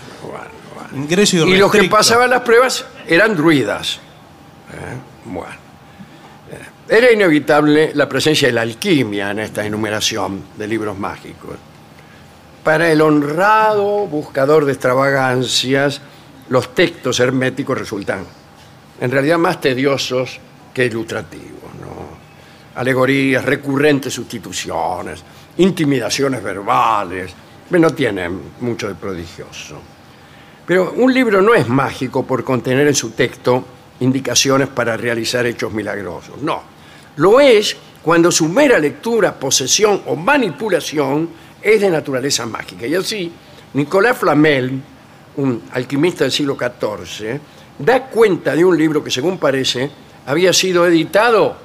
ingreso 0.95 1.37
Y 1.47 1.57
los 1.57 1.71
que 1.71 1.83
pasaban 1.85 2.29
las 2.29 2.41
pruebas 2.41 2.85
eran 3.07 3.35
druidas. 3.35 3.99
¿Eh? 4.71 4.97
Bueno. 5.25 5.62
Era 6.87 7.11
inevitable 7.11 7.91
la 7.93 8.09
presencia 8.09 8.47
de 8.49 8.53
la 8.53 8.61
alquimia 8.61 9.31
en 9.31 9.39
esta 9.39 9.65
enumeración 9.65 10.43
de 10.57 10.67
libros 10.67 10.97
mágicos. 10.97 11.55
Para 12.63 12.91
el 12.91 13.01
honrado 13.01 14.05
buscador 14.07 14.65
de 14.65 14.73
extravagancias, 14.73 16.01
los 16.49 16.75
textos 16.75 17.19
herméticos 17.19 17.77
resultan 17.77 18.25
en 18.99 19.11
realidad 19.11 19.37
más 19.37 19.61
tediosos 19.61 20.39
que 20.73 20.85
ilustrativos. 20.85 21.73
¿no? 21.79 22.79
Alegorías, 22.79 23.45
recurrentes 23.45 24.13
sustituciones, 24.13 25.23
intimidaciones 25.57 26.43
verbales, 26.43 27.33
no 27.79 27.89
tienen 27.91 28.39
mucho 28.59 28.87
de 28.87 28.95
prodigioso. 28.95 29.79
Pero 30.65 30.93
un 30.93 31.13
libro 31.13 31.41
no 31.41 31.53
es 31.53 31.67
mágico 31.67 32.25
por 32.25 32.43
contener 32.43 32.87
en 32.87 32.95
su 32.95 33.11
texto 33.11 33.65
indicaciones 33.99 34.67
para 34.69 34.95
realizar 34.97 35.45
hechos 35.45 35.73
milagrosos. 35.73 36.41
No. 36.41 36.72
Lo 37.17 37.39
es 37.39 37.75
cuando 38.01 38.31
su 38.31 38.49
mera 38.49 38.79
lectura, 38.79 39.33
posesión 39.33 40.01
o 40.07 40.15
manipulación 40.15 41.29
es 41.61 41.81
de 41.81 41.89
naturaleza 41.89 42.45
mágica. 42.45 42.85
Y 42.85 42.95
así, 42.95 43.31
Nicolas 43.73 44.17
Flamel, 44.17 44.81
un 45.37 45.63
alquimista 45.71 46.25
del 46.25 46.31
siglo 46.31 46.57
XIV, 46.57 47.39
da 47.79 48.07
cuenta 48.07 48.55
de 48.55 48.65
un 48.65 48.77
libro 48.77 49.03
que, 49.03 49.09
según 49.09 49.37
parece, 49.37 49.89
había 50.25 50.53
sido 50.53 50.85
editado 50.85 51.55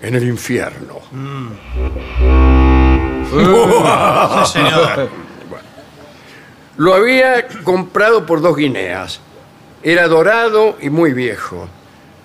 en 0.00 0.14
el 0.14 0.28
infierno. 0.28 1.00
Sí, 3.26 3.42
señor. 4.52 5.08
Lo 6.76 6.94
había 6.94 7.48
comprado 7.64 8.24
por 8.24 8.40
dos 8.40 8.56
guineas. 8.56 9.20
Era 9.82 10.06
dorado 10.06 10.76
y 10.80 10.90
muy 10.90 11.12
viejo. 11.12 11.68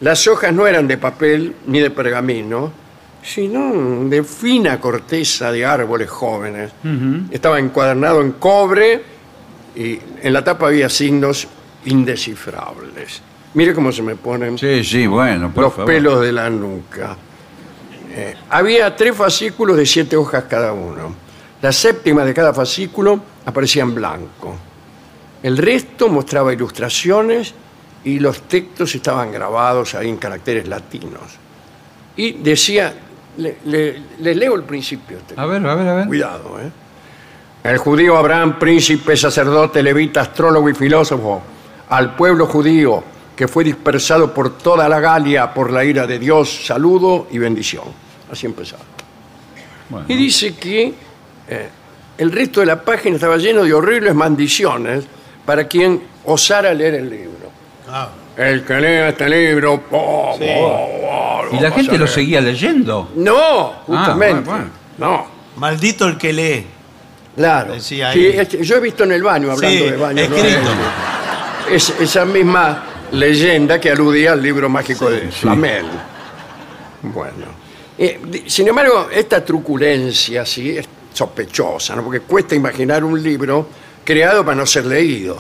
Las 0.02 0.28
hojas 0.28 0.54
no 0.54 0.68
eran 0.68 0.88
de 0.88 0.98
papel 0.98 1.56
ni 1.68 1.80
de 1.80 1.90
pergamino, 1.92 2.72
sino 3.24 4.04
de 4.10 4.24
fina 4.24 4.80
corteza 4.80 5.52
de 5.52 5.66
árboles 5.66 6.10
jóvenes. 6.10 6.72
Estaba 7.32 7.60
encuadernado 7.60 8.22
en 8.22 8.32
cobre 8.34 9.04
y 9.76 10.00
en 10.22 10.34
la 10.34 10.44
tapa 10.44 10.68
había 10.68 10.90
signos 10.90 11.48
indescifrables. 11.86 13.22
Mire 13.54 13.74
cómo 13.74 13.92
se 13.92 14.02
me 14.02 14.16
ponen 14.16 14.58
Sí, 14.58 14.84
sí, 14.84 15.08
bueno, 15.08 15.52
por 15.54 15.66
los 15.66 15.74
favor. 15.74 15.86
pelos 15.94 16.22
de 16.22 16.32
la 16.32 16.50
nuca. 16.50 17.16
Eh, 18.14 18.36
había 18.50 18.96
tres 18.96 19.16
fascículos 19.16 19.78
de 19.78 19.86
siete 19.86 20.16
hojas 20.18 20.46
cada 20.50 20.74
uno. 20.74 21.14
La 21.62 21.72
séptima 21.72 22.26
de 22.26 22.34
cada 22.34 22.54
fascículo 22.54 23.22
aparecía 23.46 23.84
en 23.84 23.94
blanco. 23.94 24.56
El 25.44 25.58
resto 25.58 26.10
mostraba 26.10 26.54
ilustraciones 26.54 27.54
y 28.04 28.20
los 28.20 28.42
textos 28.44 28.94
estaban 28.96 29.32
grabados 29.32 29.94
ahí 29.96 30.10
en 30.10 30.18
caracteres 30.18 30.68
latinos. 30.68 31.22
Y 32.18 32.34
decía, 32.34 32.94
le, 33.38 33.58
le- 33.66 34.02
le 34.20 34.36
leo 34.36 34.56
el 34.56 34.64
principio. 34.64 35.18
este. 35.18 35.36
A 35.38 35.46
ver, 35.46 35.66
a 35.66 35.76
ver, 35.76 35.88
a 35.88 35.94
ver. 35.96 36.08
Cuidado, 36.08 36.60
¿eh? 36.62 36.72
El 37.64 37.78
judío 37.78 38.18
Abraham, 38.18 38.58
príncipe, 38.58 39.16
sacerdote, 39.16 39.84
levita, 39.84 40.22
astrólogo 40.22 40.68
y 40.70 40.74
filósofo, 40.74 41.42
al 41.90 42.16
pueblo 42.16 42.48
judío 42.48 43.04
que 43.36 43.48
fue 43.48 43.64
dispersado 43.64 44.34
por 44.34 44.58
toda 44.58 44.90
la 44.90 45.00
Galia 45.00 45.54
por 45.54 45.72
la 45.72 45.84
ira 45.84 46.06
de 46.08 46.18
Dios, 46.20 46.66
saludo 46.66 47.28
y 47.32 47.38
bendición. 47.38 47.86
Así 48.32 48.46
empezaba. 48.48 48.84
Bueno. 49.90 50.06
Y 50.10 50.16
dice 50.16 50.56
que 50.56 50.94
eh, 51.50 51.70
el 52.18 52.32
resto 52.32 52.60
de 52.62 52.66
la 52.66 52.82
página 52.84 53.16
estaba 53.16 53.38
lleno 53.38 53.64
de 53.64 53.74
horribles 53.74 54.16
maldiciones 54.16 55.06
para 55.46 55.68
quien 55.68 56.02
osara 56.26 56.74
leer 56.74 56.96
el 56.96 57.10
libro. 57.10 57.41
Ah, 57.94 58.10
El 58.38 58.64
que 58.64 58.74
lea 58.80 59.10
este 59.10 59.28
libro... 59.30 59.82
po, 59.82 60.36
Sí. 60.38 60.46
po, 60.56 61.50
po, 61.50 61.56
¿Y 61.56 61.60
la 61.60 61.72
gente 61.72 61.98
lo 61.98 62.08
seguía 62.08 62.40
leyendo? 62.40 63.12
No, 63.16 63.74
justamente. 63.86 64.50
bueno, 64.50 64.66
No. 64.98 65.26
maldito 65.58 66.08
el 66.08 66.18
que 66.18 66.32
lee. 66.32 66.66
Claro. 67.36 67.74
Decía 67.74 68.10
ahí. 68.10 68.20
Sí, 68.20 68.28
es 68.40 68.48
que 68.48 68.64
yo 68.64 68.76
he 68.78 68.80
visto 68.80 69.04
en 69.04 69.12
el 69.14 69.24
baño, 69.24 69.52
hablando 69.52 69.78
Sí, 69.78 69.90
de 69.92 69.98
baño. 69.98 70.30
¿no? 70.30 70.36
escrito. 70.36 70.70
Es, 71.70 71.90
esa 72.00 72.26
misma 72.26 72.84
leyenda 73.12 73.80
que 73.80 73.92
aludía 73.92 74.32
al 74.34 74.42
libro 74.42 74.70
mágico 74.70 75.10
de 75.10 75.24
sí. 75.32 75.40
Flamel. 75.42 75.86
Bueno. 77.04 77.46
Eh, 77.98 78.20
di- 78.26 78.44
sin 78.50 78.68
embargo, 78.68 79.10
esta 79.12 79.44
truculencia 79.44 80.46
sí 80.46 80.78
es 80.78 80.88
sospechosa, 81.14 81.96
¿no? 81.96 82.04
porque 82.04 82.22
cuesta 82.22 82.56
imaginar 82.56 83.04
un 83.04 83.22
libro 83.22 83.68
creado 84.04 84.44
para 84.46 84.56
no 84.56 84.66
ser 84.66 84.86
leído. 84.86 85.38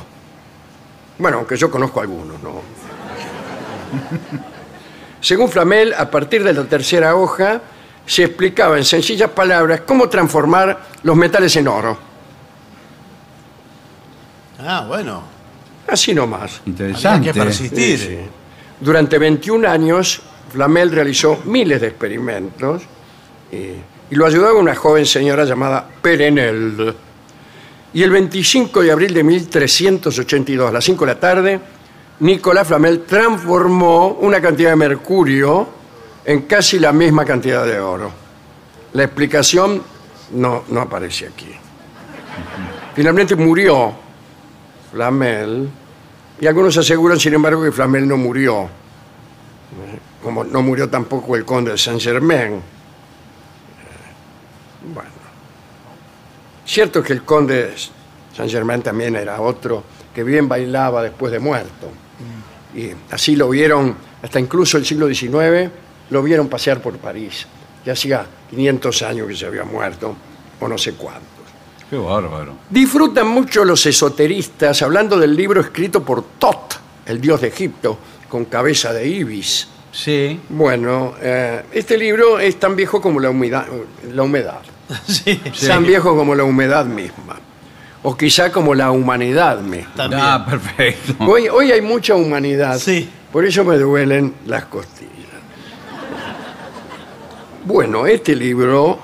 Bueno, 1.22 1.38
aunque 1.38 1.56
yo 1.56 1.70
conozco 1.70 2.02
algunos, 2.02 2.42
¿no? 2.42 2.62
Según 5.22 5.50
Flamel, 5.50 5.94
a 5.94 6.10
partir 6.10 6.44
de 6.44 6.52
la 6.52 6.64
tercera 6.64 7.16
hoja 7.16 7.62
se 8.08 8.24
explicaba 8.24 8.76
en 8.80 8.84
sencillas 8.84 9.30
palabras 9.30 9.82
cómo 9.82 10.10
transformar 10.10 10.82
los 11.04 11.16
metales 11.16 11.56
en 11.58 11.68
oro. 11.68 11.96
Ah, 14.60 14.84
bueno. 14.88 15.22
Así 15.88 16.12
nomás. 16.16 16.62
Había 16.62 16.72
Interesante. 16.72 17.32
que 17.32 17.40
persistir. 17.40 18.00
Sí, 18.00 18.08
sí. 18.08 18.18
Durante 18.80 19.20
21 19.20 19.70
años, 19.70 20.24
Flamel 20.52 20.92
realizó 20.92 21.40
miles 21.46 21.82
de 21.82 21.88
experimentos 21.88 22.82
eh, 23.52 23.80
y 24.10 24.16
lo 24.16 24.26
ayudaba 24.26 24.56
una 24.56 24.74
joven 24.74 25.06
señora 25.06 25.46
llamada 25.46 25.88
Perenel. 26.02 26.96
Y 27.94 28.04
el 28.04 28.10
25 28.10 28.82
de 28.82 28.92
abril 28.92 29.14
de 29.14 29.24
1382, 29.24 30.70
a 30.70 30.72
las 30.72 30.84
5 30.84 31.06
de 31.06 31.14
la 31.14 31.20
tarde, 31.20 31.60
Nicolás 32.22 32.68
Flamel 32.68 33.02
transformó 33.04 34.10
una 34.22 34.40
cantidad 34.42 34.70
de 34.70 34.76
mercurio 34.76 35.68
en 36.24 36.44
casi 36.44 36.80
la 36.80 36.94
misma 36.94 37.26
cantidad 37.26 37.66
de 37.66 37.80
oro. 37.80 38.12
La 38.94 39.04
explicación 39.04 39.82
no, 40.34 40.64
no 40.70 40.82
aparece 40.82 41.28
aquí. 41.28 41.50
Finalmente 42.96 43.36
murió 43.36 43.94
Flamel 44.92 45.70
y 46.40 46.48
algunos 46.48 46.78
aseguran, 46.78 47.20
sin 47.20 47.34
embargo, 47.34 47.64
que 47.64 47.72
Flamel 47.72 48.08
no 48.08 48.18
murió. 48.18 48.70
Como 50.24 50.44
no 50.44 50.62
murió 50.62 50.90
tampoco 50.90 51.36
el 51.36 51.44
conde 51.46 51.72
de 51.72 51.78
Saint-Germain. 51.78 52.54
Eh, 52.54 52.62
Bueno. 54.94 55.11
Cierto 56.72 57.04
que 57.04 57.12
el 57.12 57.24
conde 57.24 57.66
de 57.66 57.74
Saint-Germain 58.34 58.82
también 58.82 59.18
era 59.18 59.42
otro 59.42 59.84
que 60.16 60.24
bien 60.24 60.48
bailaba 60.48 61.04
después 61.04 61.30
de 61.30 61.38
muerto. 61.38 61.92
Y 62.74 62.92
así 63.14 63.36
lo 63.36 63.50
vieron, 63.50 63.94
hasta 64.22 64.40
incluso 64.40 64.78
el 64.78 64.86
siglo 64.86 65.14
XIX, 65.14 65.70
lo 66.12 66.24
vieron 66.24 66.48
pasear 66.48 66.82
por 66.82 66.98
París. 66.98 67.46
Ya 67.86 67.92
hacía 67.92 68.26
500 68.50 69.02
años 69.02 69.28
que 69.28 69.36
se 69.36 69.48
había 69.48 69.66
muerto, 69.66 70.16
o 70.62 70.68
no 70.70 70.78
sé 70.78 70.94
cuántos. 70.94 71.44
Qué 71.90 71.98
bárbaro. 71.98 72.54
Disfrutan 72.70 73.28
mucho 73.28 73.66
los 73.66 73.86
esoteristas 73.86 74.82
hablando 74.82 75.20
del 75.20 75.36
libro 75.36 75.60
escrito 75.60 76.06
por 76.06 76.24
Tot, 76.40 76.80
el 77.06 77.20
dios 77.20 77.42
de 77.42 77.50
Egipto, 77.50 77.98
con 78.30 78.46
cabeza 78.46 78.94
de 78.94 79.06
ibis. 79.10 79.68
Sí. 79.92 80.40
Bueno, 80.48 81.16
eh, 81.20 81.64
este 81.74 81.98
libro 81.98 82.40
es 82.40 82.58
tan 82.62 82.78
viejo 82.78 83.02
como 83.02 83.20
la 83.20 83.30
humedad, 83.30 83.66
la 84.14 84.24
humedad, 84.24 84.62
Sí. 85.08 85.36
tan 85.68 85.86
viejo 85.86 86.16
como 86.16 86.36
la 86.36 86.44
humedad 86.44 86.86
misma, 86.86 87.38
o 88.04 88.16
quizá 88.18 88.52
como 88.52 88.74
la 88.74 88.92
humanidad 88.92 89.60
misma. 89.60 89.94
También. 89.96 90.22
Ah, 90.24 90.46
perfecto. 90.48 91.16
Hoy, 91.26 91.48
hoy 91.50 91.72
hay 91.72 91.82
mucha 91.82 92.16
humanidad 92.16 92.78
Sí. 92.78 93.10
Por 93.32 93.46
eso 93.46 93.64
me 93.64 93.78
duelen 93.78 94.34
las 94.46 94.66
costillas. 94.66 95.12
Bueno, 97.64 98.06
este 98.06 98.36
libro 98.36 99.00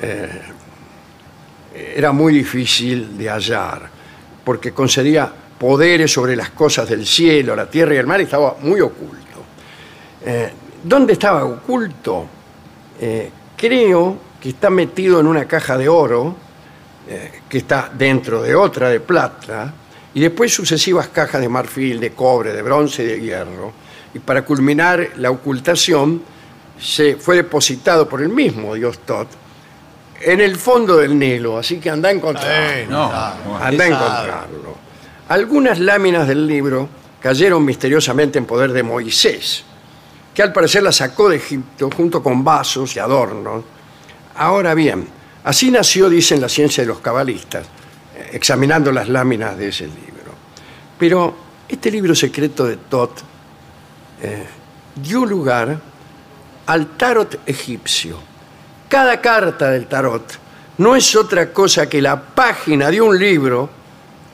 eh, 0.00 0.40
era 1.94 2.12
muy 2.12 2.32
difícil 2.32 3.18
de 3.18 3.28
hallar, 3.28 3.90
porque 4.42 4.72
concedía 4.72 5.30
poderes 5.58 6.10
sobre 6.12 6.34
las 6.34 6.50
cosas 6.50 6.88
del 6.88 7.06
cielo, 7.06 7.54
la 7.54 7.68
tierra 7.68 7.94
y 7.94 7.98
el 7.98 8.06
mar, 8.06 8.20
y 8.20 8.24
estaba 8.24 8.56
muy 8.62 8.80
oculto. 8.80 9.18
Eh, 10.24 10.52
¿Dónde 10.82 11.12
estaba 11.12 11.44
oculto? 11.44 12.26
Eh, 13.00 13.30
creo 13.56 14.16
que 14.42 14.48
está 14.48 14.70
metido 14.70 15.20
en 15.20 15.28
una 15.28 15.46
caja 15.46 15.78
de 15.78 15.88
oro, 15.88 16.34
eh, 17.08 17.42
que 17.48 17.58
está 17.58 17.88
dentro 17.96 18.42
de 18.42 18.56
otra 18.56 18.88
de 18.88 18.98
plata, 18.98 19.72
y 20.14 20.20
después 20.20 20.52
sucesivas 20.52 21.08
cajas 21.08 21.40
de 21.40 21.48
marfil, 21.48 22.00
de 22.00 22.10
cobre, 22.10 22.52
de 22.52 22.60
bronce 22.60 23.04
y 23.04 23.06
de 23.06 23.20
hierro. 23.20 23.72
Y 24.12 24.18
para 24.18 24.44
culminar 24.44 25.10
la 25.16 25.30
ocultación, 25.30 26.22
se 26.76 27.14
fue 27.14 27.36
depositado 27.36 28.08
por 28.08 28.20
el 28.20 28.30
mismo 28.30 28.74
Dios 28.74 28.98
Tot 29.06 29.28
en 30.24 30.40
el 30.40 30.56
fondo 30.56 30.96
del 30.96 31.16
Nilo, 31.16 31.58
así 31.58 31.78
que 31.78 31.90
anda 31.90 32.08
a 32.08 32.12
encontrarlo. 32.12 32.90
No, 32.90 33.12
Anda 33.60 33.84
a 33.84 33.86
encontrarlo. 33.86 34.76
Algunas 35.28 35.78
láminas 35.78 36.26
del 36.26 36.46
libro 36.46 36.88
cayeron 37.20 37.64
misteriosamente 37.64 38.38
en 38.38 38.44
poder 38.44 38.72
de 38.72 38.82
Moisés, 38.82 39.64
que 40.34 40.42
al 40.42 40.52
parecer 40.52 40.82
las 40.82 40.96
sacó 40.96 41.28
de 41.28 41.36
Egipto 41.36 41.90
junto 41.94 42.22
con 42.22 42.42
vasos 42.42 42.96
y 42.96 42.98
adornos. 42.98 43.64
Ahora 44.34 44.74
bien, 44.74 45.06
así 45.44 45.70
nació, 45.70 46.08
dicen 46.08 46.40
la 46.40 46.48
ciencia 46.48 46.82
de 46.82 46.88
los 46.88 47.00
cabalistas, 47.00 47.66
eh, 48.16 48.30
examinando 48.32 48.90
las 48.92 49.08
láminas 49.08 49.56
de 49.56 49.68
ese 49.68 49.86
libro. 49.86 50.34
Pero 50.98 51.36
este 51.68 51.90
libro 51.90 52.14
secreto 52.14 52.64
de 52.64 52.76
Tot 52.76 53.20
eh, 54.22 54.46
dio 54.94 55.24
lugar 55.24 55.78
al 56.66 56.86
tarot 56.96 57.40
egipcio. 57.46 58.18
Cada 58.88 59.20
carta 59.20 59.70
del 59.70 59.86
tarot 59.86 60.38
no 60.78 60.94
es 60.94 61.14
otra 61.16 61.52
cosa 61.52 61.88
que 61.88 62.00
la 62.00 62.20
página 62.20 62.90
de 62.90 63.00
un 63.00 63.18
libro 63.18 63.68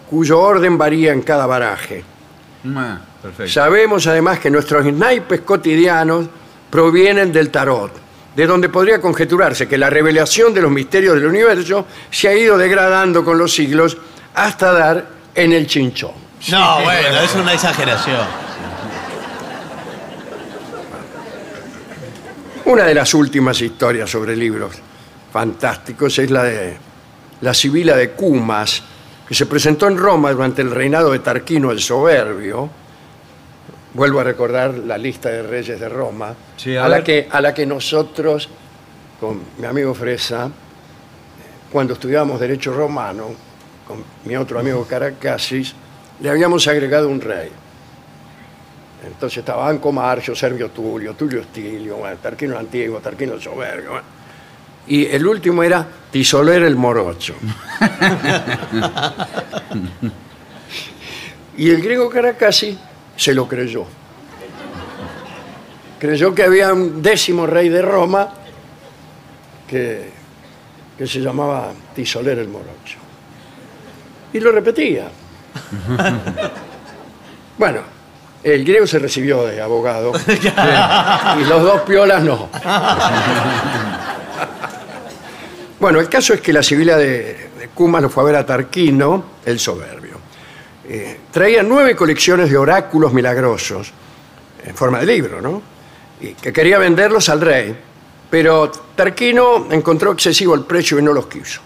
cuyo 0.08 0.40
orden 0.40 0.78
varía 0.78 1.12
en 1.12 1.22
cada 1.22 1.46
baraje. 1.46 2.04
Ah. 2.74 2.98
Sabemos 3.46 4.06
además 4.06 4.38
que 4.38 4.50
nuestros 4.50 4.84
naipes 4.92 5.40
cotidianos 5.40 6.26
provienen 6.70 7.32
del 7.32 7.50
tarot, 7.50 7.92
de 8.38 8.46
donde 8.46 8.68
podría 8.68 9.00
conjeturarse 9.00 9.66
que 9.66 9.76
la 9.76 9.90
revelación 9.90 10.54
de 10.54 10.60
los 10.60 10.70
misterios 10.70 11.16
del 11.16 11.26
universo 11.26 11.86
se 12.08 12.28
ha 12.28 12.34
ido 12.36 12.56
degradando 12.56 13.24
con 13.24 13.36
los 13.36 13.52
siglos 13.52 13.96
hasta 14.32 14.72
dar 14.72 15.08
en 15.34 15.52
el 15.52 15.66
chinchón. 15.66 16.12
No, 16.48 16.80
bueno, 16.82 17.20
es 17.20 17.34
una 17.34 17.54
exageración. 17.54 18.20
Una 22.66 22.84
de 22.84 22.94
las 22.94 23.12
últimas 23.12 23.60
historias 23.60 24.08
sobre 24.08 24.36
libros 24.36 24.76
fantásticos 25.32 26.16
es 26.20 26.30
la 26.30 26.44
de 26.44 26.76
la 27.40 27.52
Sibila 27.52 27.96
de 27.96 28.10
Cumas, 28.10 28.80
que 29.26 29.34
se 29.34 29.46
presentó 29.46 29.88
en 29.88 29.98
Roma 29.98 30.30
durante 30.30 30.62
el 30.62 30.70
reinado 30.70 31.10
de 31.10 31.18
Tarquino 31.18 31.72
el 31.72 31.80
Soberbio. 31.80 32.70
Vuelvo 33.98 34.20
a 34.20 34.22
recordar 34.22 34.74
la 34.74 34.96
lista 34.96 35.28
de 35.28 35.42
reyes 35.42 35.80
de 35.80 35.88
Roma, 35.88 36.32
Sí, 36.56 36.76
a 36.76 36.84
a, 36.84 36.88
la 36.88 37.02
que, 37.02 37.26
a 37.28 37.40
la 37.40 37.52
que 37.52 37.66
nosotros, 37.66 38.48
con 39.18 39.42
mi 39.58 39.66
amigo 39.66 39.92
Fresa, 39.92 40.48
cuando 41.72 41.94
estudiábamos 41.94 42.38
Derecho 42.38 42.72
Romano, 42.72 43.30
con 43.88 44.04
mi 44.24 44.36
otro 44.36 44.60
amigo 44.60 44.86
Caracasis, 44.86 45.74
le 46.20 46.30
habíamos 46.30 46.68
agregado 46.68 47.08
un 47.08 47.20
rey. 47.20 47.50
Entonces 49.04 49.38
estaba 49.38 49.68
Anco 49.68 49.90
Marcio, 49.90 50.36
Servio 50.36 50.70
Tulio, 50.70 51.14
Tulio 51.14 51.40
Estilio, 51.40 51.96
bueno, 51.96 52.18
Tarquino 52.22 52.56
Antiguo, 52.56 53.00
Tarquino 53.00 53.40
Soberbio. 53.40 53.90
bueno. 53.90 54.06
Y 54.86 55.06
el 55.06 55.26
último 55.26 55.64
era 55.64 55.84
Tisoler 56.12 56.62
el 56.62 56.76
Morocho. 56.76 57.34
y 61.58 61.70
el 61.70 61.82
griego 61.82 62.08
Caracasi 62.08 62.78
se 63.18 63.34
lo 63.34 63.48
creyó. 63.48 63.84
Creyó 65.98 66.34
que 66.34 66.44
había 66.44 66.72
un 66.72 67.02
décimo 67.02 67.46
rey 67.46 67.68
de 67.68 67.82
Roma 67.82 68.28
que, 69.66 70.08
que 70.96 71.06
se 71.06 71.18
llamaba 71.18 71.72
Tisoler 71.94 72.38
el 72.38 72.48
Morocho. 72.48 72.98
Y 74.32 74.38
lo 74.38 74.52
repetía. 74.52 75.08
bueno, 77.58 77.80
el 78.44 78.64
griego 78.64 78.86
se 78.86 79.00
recibió 79.00 79.44
de 79.44 79.60
abogado 79.60 80.12
y 81.40 81.44
los 81.44 81.62
dos 81.62 81.80
piolas 81.80 82.22
no. 82.22 82.48
bueno, 85.80 85.98
el 85.98 86.08
caso 86.08 86.34
es 86.34 86.40
que 86.40 86.52
la 86.52 86.62
Sibila 86.62 86.96
de, 86.96 87.50
de 87.58 87.68
Cumas 87.74 88.00
lo 88.00 88.10
fue 88.10 88.22
a 88.22 88.26
ver 88.26 88.36
a 88.36 88.46
Tarquino, 88.46 89.24
el 89.44 89.58
soberbio. 89.58 90.07
Eh, 90.90 91.20
traía 91.30 91.62
nueve 91.62 91.94
colecciones 91.94 92.50
de 92.50 92.56
oráculos 92.56 93.12
milagrosos, 93.12 93.92
en 94.64 94.74
forma 94.74 95.00
de 95.00 95.06
libro, 95.06 95.42
¿no? 95.42 95.60
Y 96.20 96.32
que 96.32 96.50
quería 96.50 96.78
venderlos 96.78 97.28
al 97.28 97.42
rey, 97.42 97.76
pero 98.30 98.70
Tarquino 98.70 99.70
encontró 99.70 100.12
excesivo 100.12 100.54
el 100.54 100.64
precio 100.64 100.98
y 100.98 101.02
no 101.02 101.12
los 101.12 101.26
quiso. 101.26 101.60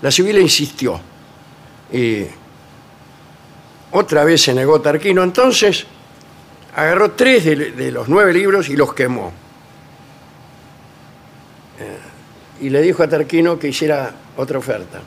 La 0.00 0.10
Sibila 0.10 0.40
insistió 0.40 0.98
y 1.92 2.24
otra 3.90 4.24
vez 4.24 4.42
se 4.42 4.54
negó 4.54 4.80
Tarquino, 4.80 5.22
entonces 5.22 5.84
agarró 6.74 7.10
tres 7.10 7.44
de, 7.44 7.56
de 7.72 7.92
los 7.92 8.08
nueve 8.08 8.32
libros 8.32 8.70
y 8.70 8.76
los 8.76 8.94
quemó. 8.94 9.30
Eh, 11.80 12.64
y 12.64 12.70
le 12.70 12.80
dijo 12.80 13.02
a 13.02 13.08
Tarquino 13.08 13.58
que 13.58 13.68
hiciera 13.68 14.10
otra 14.36 14.58
oferta. 14.58 15.00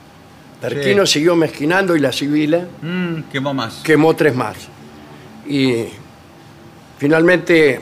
Tarquino 0.62 1.04
siguió 1.06 1.34
mezquinando 1.36 1.94
y 1.96 1.98
la 2.00 2.12
Sibila 2.12 2.66
Mm, 2.80 3.22
quemó 3.30 3.52
más. 3.52 3.80
quemó 3.84 4.14
tres 4.16 4.34
más. 4.34 4.56
Y 5.46 5.86
finalmente 6.98 7.80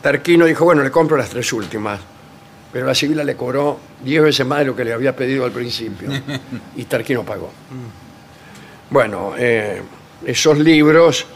Tarquino 0.00 0.46
dijo, 0.46 0.64
bueno, 0.64 0.82
le 0.82 0.90
compro 0.90 1.16
las 1.16 1.28
tres 1.28 1.52
últimas. 1.52 2.00
Pero 2.72 2.86
la 2.86 2.94
Sibila 2.94 3.22
le 3.22 3.36
cobró 3.36 3.78
diez 4.02 4.22
veces 4.22 4.46
más 4.46 4.60
de 4.60 4.64
lo 4.64 4.74
que 4.74 4.84
le 4.84 4.92
había 4.94 5.14
pedido 5.14 5.44
al 5.44 5.52
principio. 5.52 6.08
y 6.76 6.84
Tarquino 6.84 7.22
pagó. 7.22 7.52
Bueno, 8.90 9.34
eh, 9.36 9.82
esos 10.24 10.58
libros 10.58 11.26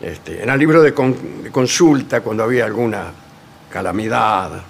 este, 0.00 0.42
eran 0.42 0.58
libros 0.58 0.82
de, 0.82 0.92
con- 0.92 1.42
de 1.44 1.50
consulta 1.52 2.20
cuando 2.20 2.42
había 2.42 2.64
alguna 2.64 3.12
calamidad. 3.70 4.56
eh, 4.56 4.60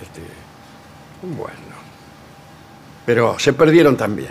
este, 0.00 0.20
bueno. 1.36 1.66
Pero 3.04 3.36
se 3.38 3.52
perdieron 3.52 3.96
también 3.96 4.30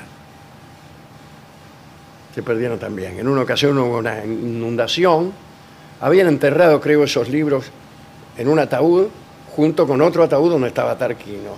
se 2.36 2.44
perdieron 2.44 2.78
también. 2.78 3.18
En 3.18 3.30
una 3.30 3.44
ocasión 3.44 3.78
hubo 3.78 3.98
una 3.98 4.26
inundación, 4.26 5.32
habían 6.02 6.28
enterrado, 6.28 6.82
creo, 6.82 7.06
esos 7.06 7.30
libros 7.30 7.72
en 8.38 8.50
un 8.50 8.60
ataúd 8.60 9.08
junto 9.56 9.88
con 9.88 10.02
otro 10.02 10.22
ataúd 10.22 10.52
donde 10.52 10.68
estaba 10.68 10.98
Tarquino. 10.98 11.56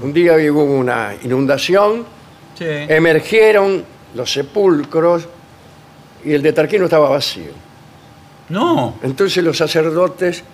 Un 0.00 0.12
día 0.12 0.34
hubo 0.52 0.62
una 0.62 1.12
inundación, 1.24 2.04
Sí. 2.54 2.66
emergieron 2.68 3.84
los 4.14 4.30
sepulcros 4.32 5.26
y 6.24 6.34
el 6.34 6.42
de 6.42 6.52
Tarquino 6.52 6.84
estaba 6.84 7.08
vacío. 7.08 7.50
No. 8.50 8.94
Entonces 9.02 9.42
los 9.42 9.56
sacerdotes 9.56 10.44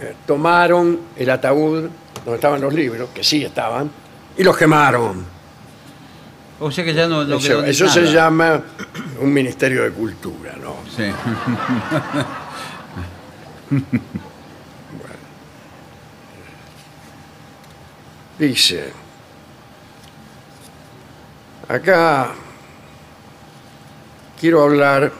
eh, 0.00 0.14
tomaron 0.26 0.98
el 1.16 1.30
ataúd 1.30 1.88
donde 2.24 2.34
estaban 2.34 2.60
los 2.60 2.74
libros, 2.74 3.10
que 3.14 3.22
sí 3.22 3.44
estaban, 3.44 3.88
y 4.36 4.42
los 4.42 4.56
quemaron. 4.56 5.24
O 6.60 6.70
sea 6.70 6.84
que 6.84 6.92
ya 6.92 7.08
no, 7.08 7.24
no 7.24 7.38
Eso, 7.38 7.48
quedó 7.48 7.64
eso 7.64 7.88
se 7.88 8.12
llama 8.12 8.62
un 9.20 9.32
ministerio 9.32 9.82
de 9.82 9.92
cultura, 9.92 10.54
¿no? 10.60 10.76
Sí. 10.94 11.04
Dice, 18.38 18.92
acá 21.68 22.32
quiero 24.38 24.62
hablar 24.62 25.10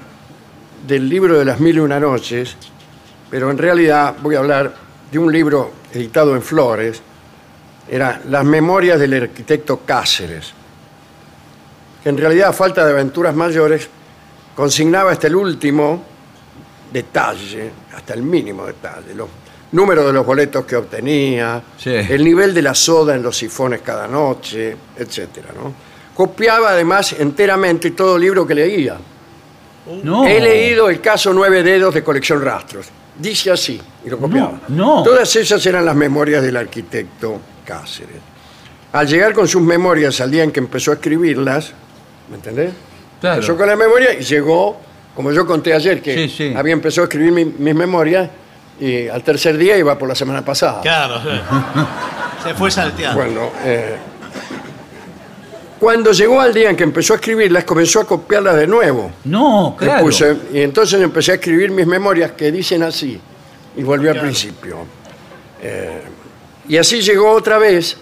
del 0.87 1.09
libro 1.09 1.39
de 1.39 1.45
las 1.45 1.61
mil 1.61 1.77
y 1.77 1.81
una 1.81 2.01
noches, 2.01 2.57
pero 3.31 3.51
en 3.51 3.59
realidad 3.59 4.17
voy 4.23 4.37
a 4.37 4.39
hablar 4.39 4.75
de 5.13 5.19
un 5.19 5.31
libro 5.31 5.71
editado 5.93 6.35
en 6.35 6.41
Flores, 6.43 7.03
era 7.89 8.23
Las 8.29 8.45
memorias 8.45 8.99
del 8.99 9.15
arquitecto 9.15 9.81
Cáceres, 9.85 10.55
que 12.03 12.09
en 12.09 12.17
realidad 12.19 12.49
a 12.49 12.53
falta 12.53 12.85
de 12.85 12.93
aventuras 12.93 13.35
mayores 13.35 13.89
consignaba 14.55 15.13
hasta 15.13 15.27
el 15.27 15.37
último 15.37 16.03
detalle, 16.93 17.71
hasta 17.95 18.15
el 18.15 18.23
mínimo 18.23 18.67
detalle, 18.67 19.15
los 19.15 19.29
números 19.73 20.07
de 20.07 20.13
los 20.13 20.27
boletos 20.27 20.65
que 20.65 20.77
obtenía, 20.77 21.63
Sí. 21.77 21.91
el 21.91 22.25
nivel 22.25 22.53
de 22.53 22.63
la 22.63 22.75
soda 22.75 23.15
en 23.15 23.23
los 23.23 23.37
sifones 23.37 23.81
cada 23.83 24.09
noche, 24.09 24.77
etcétera, 24.97 25.49
¿no? 25.55 25.73
Copiaba 26.15 26.71
además 26.71 27.15
enteramente 27.19 27.93
todo 27.93 28.19
libro 28.19 28.47
que 28.47 28.55
leía. 28.55 28.99
No. 30.03 30.27
He 30.27 30.41
leído 30.41 30.91
el 30.91 31.01
caso 31.01 31.33
Nueve 31.33 31.63
Dedos 31.63 31.95
de 31.95 32.03
Colección 32.05 32.43
Rastros. 32.43 32.87
Dice 33.19 33.51
así, 33.51 33.81
y 34.05 34.11
lo 34.11 34.19
copiaba. 34.19 34.61
No, 34.69 34.97
no. 34.97 35.03
Todas 35.03 35.35
esas 35.37 35.65
eran 35.67 35.85
las 35.85 35.95
memorias 35.97 36.43
del 36.43 36.57
arquitecto 36.57 37.41
Cáceres. 37.65 38.17
Al 38.93 39.07
llegar 39.07 39.33
con 39.33 39.47
sus 39.47 39.63
memorias 39.63 40.21
al 40.21 40.31
día 40.31 40.43
en 40.43 40.51
que 40.51 40.61
empezó 40.61 40.91
a 40.91 40.95
escribirlas, 40.95 41.73
¿me 42.31 42.37
entendés? 42.37 42.73
Claro. 43.21 43.37
Empezó 43.37 43.57
con 43.57 43.67
la 43.67 43.77
memoria 43.77 44.15
y 44.15 44.23
llegó, 44.23 44.79
como 45.15 45.31
yo 45.33 45.47
conté 45.47 45.75
ayer, 45.75 46.01
que 46.01 46.15
Sí, 46.15 46.29
sí. 46.29 46.55
había 46.57 46.73
empezado 46.73 47.03
a 47.03 47.05
escribir 47.09 47.33
mi- 47.33 47.45
mis 47.45 47.75
memorias 47.75 48.31
y 48.81 49.09
al 49.09 49.23
tercer 49.23 49.59
día 49.59 49.77
iba 49.77 49.99
por 49.99 50.09
la 50.09 50.15
semana 50.15 50.43
pasada. 50.45 50.81
Claro, 50.81 51.21
sí. 51.21 51.29
Se 52.49 52.55
fue 52.55 52.71
salteando. 52.71 53.21
Bueno, 53.23 53.51
eh, 53.65 53.97
cuando 55.79 56.13
llegó 56.13 56.41
al 56.41 56.53
día 56.53 56.71
en 56.71 56.77
que 56.77 56.85
empezó 56.85 57.15
a 57.15 57.17
escribirlas, 57.17 57.65
comenzó 57.65 58.01
a 58.01 58.05
copiarlas 58.07 58.57
de 58.57 58.67
nuevo. 58.67 59.11
No, 59.25 59.77
Le 59.81 59.87
claro. 59.87 60.05
puse- 60.07 60.37
y 60.53 60.61
entonces 60.61 61.01
empecé 61.01 61.33
a 61.33 61.35
escribir 61.37 61.71
mis 61.71 61.87
memorias 61.87 62.33
que 62.33 62.53
dicen 62.53 62.83
así. 62.83 63.19
Y 63.77 63.83
volvió 63.83 64.11
al 64.11 64.21
principio. 64.21 64.79
Eh, 65.63 66.03
y 66.69 66.77
así 66.77 67.01
llegó 67.01 67.31
otra 67.33 67.59
vez 67.59 67.97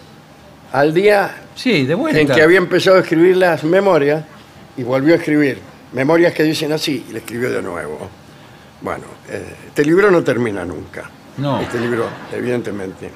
al 0.72 0.92
día 0.94 1.34
Sí, 1.54 1.84
de 1.86 1.94
vuelta. 1.94 2.20
en 2.20 2.28
que 2.28 2.42
había 2.42 2.58
empezado 2.58 2.96
a 2.98 3.00
escribir 3.00 3.36
las 3.36 3.64
memorias 3.64 4.24
y 4.76 4.82
volvió 4.82 5.14
a 5.14 5.16
escribir 5.16 5.58
memorias 5.92 6.32
que 6.32 6.42
dicen 6.44 6.72
así 6.72 7.04
y 7.08 7.12
le 7.12 7.18
escribió 7.20 7.50
de 7.50 7.62
nuevo. 7.62 8.08
Bueno, 8.80 9.04
eh, 9.28 9.54
este 9.68 9.84
libro 9.84 10.10
no 10.10 10.22
termina 10.22 10.64
nunca. 10.64 11.10
No. 11.38 11.60
Este 11.60 11.80
libro, 11.80 12.08
evidentemente. 12.32 13.10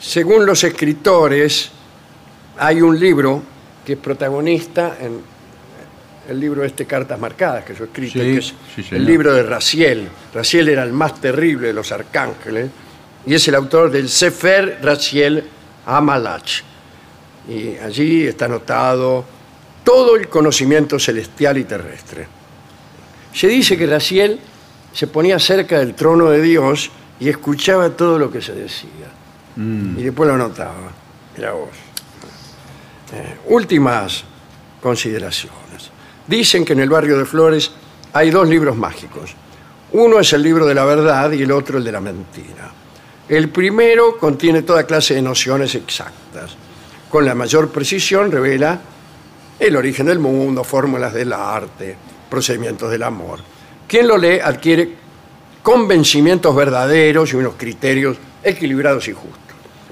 Según 0.00 0.46
los 0.46 0.62
escritores, 0.64 1.70
hay 2.58 2.80
un 2.80 2.98
libro 2.98 3.42
que 3.84 3.94
es 3.94 3.98
protagonista 3.98 4.96
en 5.00 5.20
el 6.28 6.40
libro 6.40 6.64
este 6.64 6.86
Cartas 6.86 7.18
Marcadas 7.20 7.64
que 7.64 7.74
yo 7.74 7.84
he 7.84 7.86
escrito, 7.86 8.12
Sí, 8.14 8.18
que 8.18 8.36
es 8.38 8.54
sí, 8.74 8.84
el 8.94 9.04
libro 9.04 9.32
de 9.32 9.42
Raciel. 9.44 10.08
Raciel 10.34 10.68
era 10.68 10.82
el 10.82 10.92
más 10.92 11.20
terrible 11.20 11.68
de 11.68 11.72
los 11.72 11.92
arcángeles 11.92 12.68
y 13.26 13.34
es 13.34 13.46
el 13.48 13.56
autor 13.56 13.90
del 13.90 14.08
Sefer 14.08 14.78
Raciel 14.80 15.44
Amalach. 15.84 16.62
Y 17.48 17.76
allí 17.76 18.26
está 18.26 18.46
anotado 18.46 19.24
todo 19.84 20.16
el 20.16 20.28
conocimiento 20.28 20.98
celestial 20.98 21.58
y 21.58 21.64
terrestre. 21.64 22.26
Se 23.32 23.48
dice 23.48 23.76
que 23.76 23.86
Raciel 23.86 24.40
se 24.92 25.06
ponía 25.08 25.38
cerca 25.38 25.78
del 25.78 25.94
trono 25.94 26.30
de 26.30 26.40
Dios 26.40 26.90
y 27.20 27.28
escuchaba 27.28 27.90
todo 27.90 28.18
lo 28.18 28.30
que 28.30 28.40
se 28.40 28.52
decía. 28.52 29.06
Y 29.56 30.02
después 30.02 30.28
lo 30.28 30.34
anotaba. 30.34 30.90
Mira 31.36 31.52
vos. 31.52 31.68
Eh, 33.12 33.36
últimas 33.46 34.24
consideraciones. 34.82 35.90
Dicen 36.26 36.64
que 36.64 36.72
en 36.72 36.80
el 36.80 36.90
barrio 36.90 37.18
de 37.18 37.24
Flores 37.24 37.70
hay 38.12 38.30
dos 38.30 38.48
libros 38.48 38.76
mágicos. 38.76 39.34
Uno 39.92 40.18
es 40.18 40.32
el 40.32 40.42
libro 40.42 40.66
de 40.66 40.74
la 40.74 40.84
verdad 40.84 41.30
y 41.32 41.42
el 41.42 41.52
otro 41.52 41.78
el 41.78 41.84
de 41.84 41.92
la 41.92 42.00
mentira. 42.00 42.72
El 43.28 43.48
primero 43.48 44.16
contiene 44.18 44.62
toda 44.62 44.84
clase 44.84 45.14
de 45.14 45.22
nociones 45.22 45.74
exactas. 45.74 46.56
Con 47.10 47.24
la 47.24 47.34
mayor 47.34 47.70
precisión 47.70 48.30
revela 48.30 48.80
el 49.58 49.76
origen 49.76 50.06
del 50.06 50.18
mundo, 50.20 50.62
fórmulas 50.62 51.12
del 51.12 51.32
arte, 51.32 51.96
procedimientos 52.30 52.90
del 52.90 53.02
amor. 53.02 53.40
Quien 53.88 54.06
lo 54.06 54.16
lee 54.16 54.38
adquiere 54.38 54.94
convencimientos 55.62 56.54
verdaderos 56.54 57.32
y 57.32 57.36
unos 57.36 57.54
criterios 57.56 58.16
equilibrados 58.44 59.08
y 59.08 59.12
justos. 59.12 59.40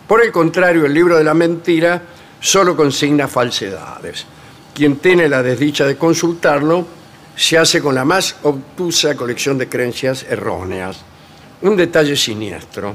Por 0.07 0.23
el 0.23 0.31
contrario, 0.31 0.85
el 0.85 0.95
libro 0.95 1.17
de 1.17 1.25
la 1.25 1.35
mentira 1.35 2.03
solo 2.39 2.77
consigna 2.77 3.27
falsedades. 3.27 4.27
Quien 4.73 4.97
tiene 4.97 5.29
la 5.29 5.43
desdicha 5.43 5.87
de 5.87 5.97
consultarlo 5.97 6.87
se 7.35 7.59
hace 7.59 7.81
con 7.81 7.97
la 7.97 8.05
más 8.05 8.37
obtusa 8.43 9.17
colección 9.17 9.59
de 9.59 9.69
creencias 9.69 10.25
erróneas. 10.29 10.99
Un 11.63 11.77
detalle 11.77 12.15
siniestro. 12.15 12.95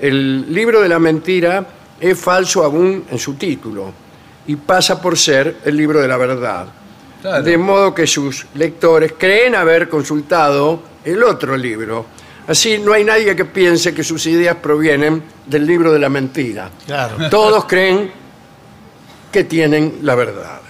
El 0.00 0.52
libro 0.52 0.80
de 0.80 0.88
la 0.88 0.98
mentira 0.98 1.66
es 2.00 2.18
falso 2.18 2.62
aún 2.64 3.04
en 3.10 3.18
su 3.18 3.34
título 3.34 3.92
y 4.46 4.56
pasa 4.56 5.00
por 5.00 5.16
ser 5.16 5.58
el 5.64 5.76
libro 5.76 6.00
de 6.00 6.08
la 6.08 6.16
verdad. 6.16 6.66
Claro. 7.22 7.42
De 7.42 7.56
modo 7.58 7.94
que 7.94 8.06
sus 8.06 8.46
lectores 8.54 9.14
creen 9.18 9.54
haber 9.54 9.88
consultado 9.88 10.82
el 11.04 11.22
otro 11.22 11.56
libro. 11.56 12.06
Así 12.46 12.78
no 12.78 12.92
hay 12.92 13.02
nadie 13.04 13.34
que 13.34 13.44
piense 13.44 13.92
que 13.92 14.04
sus 14.04 14.24
ideas 14.26 14.56
provienen 14.56 15.22
del 15.46 15.66
libro 15.66 15.92
de 15.92 15.98
la 15.98 16.08
mentira. 16.08 16.70
Claro. 16.86 17.16
Todos 17.30 17.64
creen 17.64 18.10
que 19.32 19.44
tienen 19.44 19.98
la 20.02 20.14
verdad. 20.14 20.60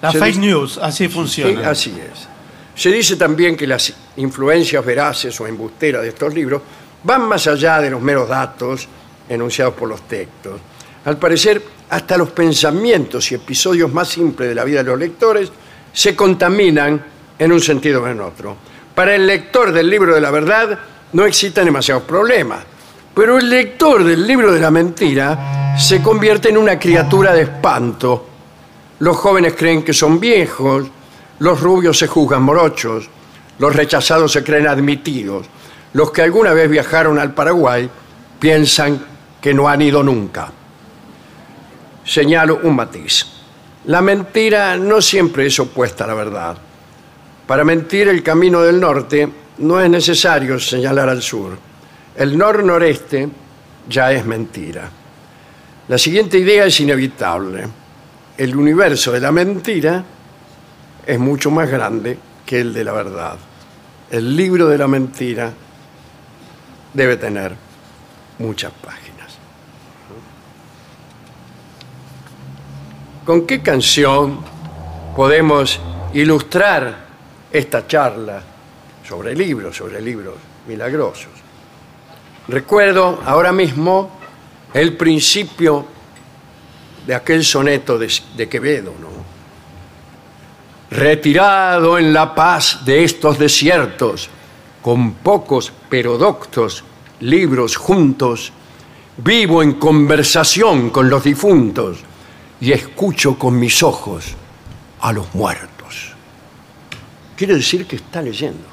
La 0.00 0.10
Se 0.12 0.18
fake 0.18 0.36
dice- 0.36 0.40
news, 0.46 0.78
así 0.78 1.04
Sí, 1.06 1.12
funciona. 1.12 1.68
así 1.70 1.90
es. 1.90 2.28
Se 2.74 2.88
dice 2.90 3.16
también 3.16 3.54
que 3.56 3.66
las 3.66 3.92
influencias 4.16 4.84
veraces 4.84 5.38
o 5.40 5.46
embusteras 5.46 6.02
de 6.02 6.08
estos 6.08 6.32
libros 6.32 6.62
van 7.04 7.22
más 7.22 7.46
allá 7.46 7.80
de 7.80 7.90
los 7.90 8.00
meros 8.00 8.28
datos 8.28 8.88
enunciados 9.28 9.74
por 9.74 9.88
los 9.88 10.02
textos. 10.02 10.60
Al 11.04 11.16
parecer, 11.16 11.62
hasta 11.90 12.16
los 12.16 12.30
pensamientos 12.30 13.30
y 13.32 13.34
episodios 13.34 13.92
más 13.92 14.08
simples 14.08 14.48
de 14.48 14.54
la 14.54 14.64
vida 14.64 14.78
de 14.78 14.90
los 14.90 14.98
lectores 14.98 15.50
se 15.92 16.16
contaminan 16.16 17.04
en 17.38 17.52
un 17.52 17.60
sentido 17.60 18.02
o 18.02 18.08
en 18.08 18.20
otro. 18.20 18.56
Para 18.94 19.14
el 19.14 19.26
lector 19.26 19.72
del 19.72 19.88
libro 19.88 20.14
de 20.14 20.20
la 20.20 20.30
verdad 20.30 20.78
no 21.12 21.24
existen 21.24 21.64
demasiados 21.64 22.04
problemas, 22.04 22.64
pero 23.14 23.38
el 23.38 23.48
lector 23.48 24.04
del 24.04 24.26
libro 24.26 24.52
de 24.52 24.60
la 24.60 24.70
mentira 24.70 25.76
se 25.78 26.00
convierte 26.00 26.50
en 26.50 26.56
una 26.56 26.78
criatura 26.78 27.32
de 27.32 27.42
espanto 27.42 28.26
los 29.02 29.16
jóvenes 29.16 29.54
creen 29.54 29.82
que 29.82 29.92
son 29.92 30.20
viejos, 30.20 30.86
los 31.40 31.60
rubios 31.60 31.98
se 31.98 32.06
juzgan 32.06 32.44
morochos, 32.44 33.08
los 33.58 33.74
rechazados 33.74 34.30
se 34.30 34.44
creen 34.44 34.68
admitidos, 34.68 35.44
los 35.94 36.10
que 36.10 36.22
alguna 36.22 36.52
vez 36.52 36.70
viajaron 36.70 37.18
al 37.18 37.34
Paraguay 37.34 37.88
piensan 38.38 39.00
que 39.40 39.52
no 39.52 39.68
han 39.68 39.82
ido 39.82 40.02
nunca. 40.02 40.50
Señalo 42.04 42.60
un 42.62 42.76
matiz. 42.76 43.26
La 43.86 44.00
mentira 44.00 44.76
no 44.76 45.00
siempre 45.00 45.46
es 45.46 45.58
opuesta 45.58 46.04
a 46.04 46.06
la 46.06 46.14
verdad. 46.14 46.56
Para 47.46 47.64
mentir 47.64 48.08
el 48.08 48.22
camino 48.22 48.62
del 48.62 48.80
norte 48.80 49.28
no 49.58 49.80
es 49.80 49.90
necesario 49.90 50.58
señalar 50.58 51.08
al 51.08 51.22
sur. 51.22 51.58
El 52.16 52.38
nor-noreste 52.38 53.28
ya 53.88 54.12
es 54.12 54.24
mentira. 54.24 54.88
La 55.88 55.98
siguiente 55.98 56.38
idea 56.38 56.66
es 56.66 56.80
inevitable. 56.80 57.66
El 58.38 58.56
universo 58.56 59.12
de 59.12 59.20
la 59.20 59.32
mentira 59.32 60.04
es 61.04 61.18
mucho 61.18 61.50
más 61.50 61.70
grande 61.70 62.16
que 62.46 62.60
el 62.60 62.72
de 62.72 62.84
la 62.84 62.92
verdad. 62.92 63.36
El 64.10 64.36
libro 64.36 64.68
de 64.68 64.78
la 64.78 64.86
mentira 64.86 65.52
debe 66.92 67.16
tener 67.16 67.54
muchas 68.38 68.72
páginas. 68.72 69.38
¿Con 73.24 73.46
qué 73.46 73.62
canción 73.62 74.40
podemos 75.14 75.80
ilustrar 76.12 77.06
esta 77.52 77.86
charla 77.86 78.42
sobre 79.06 79.34
libros, 79.34 79.76
sobre 79.76 80.00
libros 80.00 80.34
milagrosos? 80.66 81.30
Recuerdo 82.48 83.22
ahora 83.24 83.52
mismo 83.52 84.10
el 84.74 84.96
principio 84.96 85.86
de 87.06 87.14
aquel 87.14 87.44
soneto 87.44 87.98
de, 87.98 88.48
Quevedo. 88.48 88.92
Retirado 90.90 91.98
en 91.98 92.12
la 92.12 92.34
paz 92.34 92.84
de 92.84 93.04
estos 93.04 93.38
desiertos, 93.38 94.28
con 94.82 95.14
pocos 95.14 95.72
pero 95.92 96.16
doctos 96.16 96.84
libros 97.20 97.76
juntos, 97.76 98.50
vivo 99.18 99.62
en 99.62 99.74
conversación 99.74 100.88
con 100.88 101.10
los 101.10 101.22
difuntos 101.22 101.98
y 102.62 102.72
escucho 102.72 103.38
con 103.38 103.58
mis 103.58 103.82
ojos 103.82 104.24
a 105.02 105.12
los 105.12 105.34
muertos. 105.34 106.14
Quiere 107.36 107.56
decir 107.56 107.86
que 107.86 107.96
está 107.96 108.22
leyendo. 108.22 108.64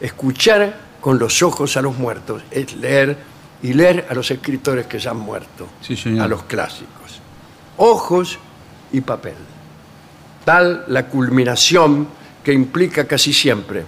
Escuchar 0.00 0.80
con 1.02 1.18
los 1.18 1.42
ojos 1.42 1.76
a 1.76 1.82
los 1.82 1.98
muertos 1.98 2.42
es 2.50 2.74
leer 2.76 3.18
y 3.62 3.74
leer 3.74 4.06
a 4.08 4.14
los 4.14 4.30
escritores 4.30 4.86
que 4.86 4.98
ya 4.98 5.10
han 5.10 5.18
muerto, 5.18 5.68
Sí, 5.82 5.96
señor. 5.96 6.22
a 6.24 6.28
los 6.28 6.44
clásicos. 6.44 7.20
Ojos 7.76 8.38
y 8.90 9.02
papel. 9.02 9.36
Tal 10.46 10.86
la 10.88 11.08
culminación 11.08 12.08
que 12.42 12.54
implica 12.54 13.06
casi 13.06 13.34
siempre 13.34 13.84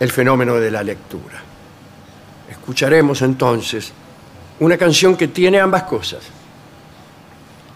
el 0.00 0.10
fenómeno 0.10 0.54
de 0.54 0.70
la 0.70 0.82
lectura. 0.82 1.42
Escucharemos 2.50 3.22
entonces 3.22 3.92
una 4.60 4.76
canción 4.76 5.16
que 5.16 5.28
tiene 5.28 5.60
ambas 5.60 5.84
cosas. 5.84 6.20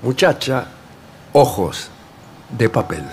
Muchacha, 0.03 0.67
ojos 1.33 1.91
de 2.57 2.69
papel. 2.69 3.05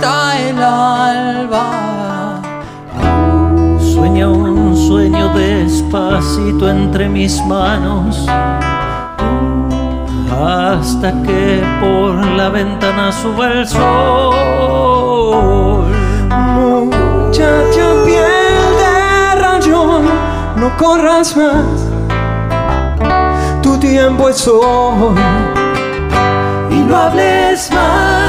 Hasta 0.00 0.38
el 0.38 0.62
alba. 0.62 2.40
Sueña 3.78 4.28
un 4.28 4.76
sueño 4.76 5.32
despacito 5.34 6.68
entre 6.70 7.08
mis 7.08 7.44
manos 7.44 8.26
hasta 10.32 11.12
que 11.22 11.62
por 11.80 12.14
la 12.36 12.48
ventana 12.48 13.12
suba 13.12 13.48
el 13.48 13.68
sol. 13.68 13.84
Muchacha, 16.54 17.86
piel 18.06 18.64
de 18.80 19.40
rayón, 19.40 20.04
no 20.56 20.76
corras 20.78 21.36
más, 21.36 21.64
tu 23.62 23.76
tiempo 23.78 24.28
es 24.30 24.48
hoy. 24.48 25.14
Y 26.70 26.78
no 26.82 26.96
hables 26.96 27.70
más, 27.72 28.09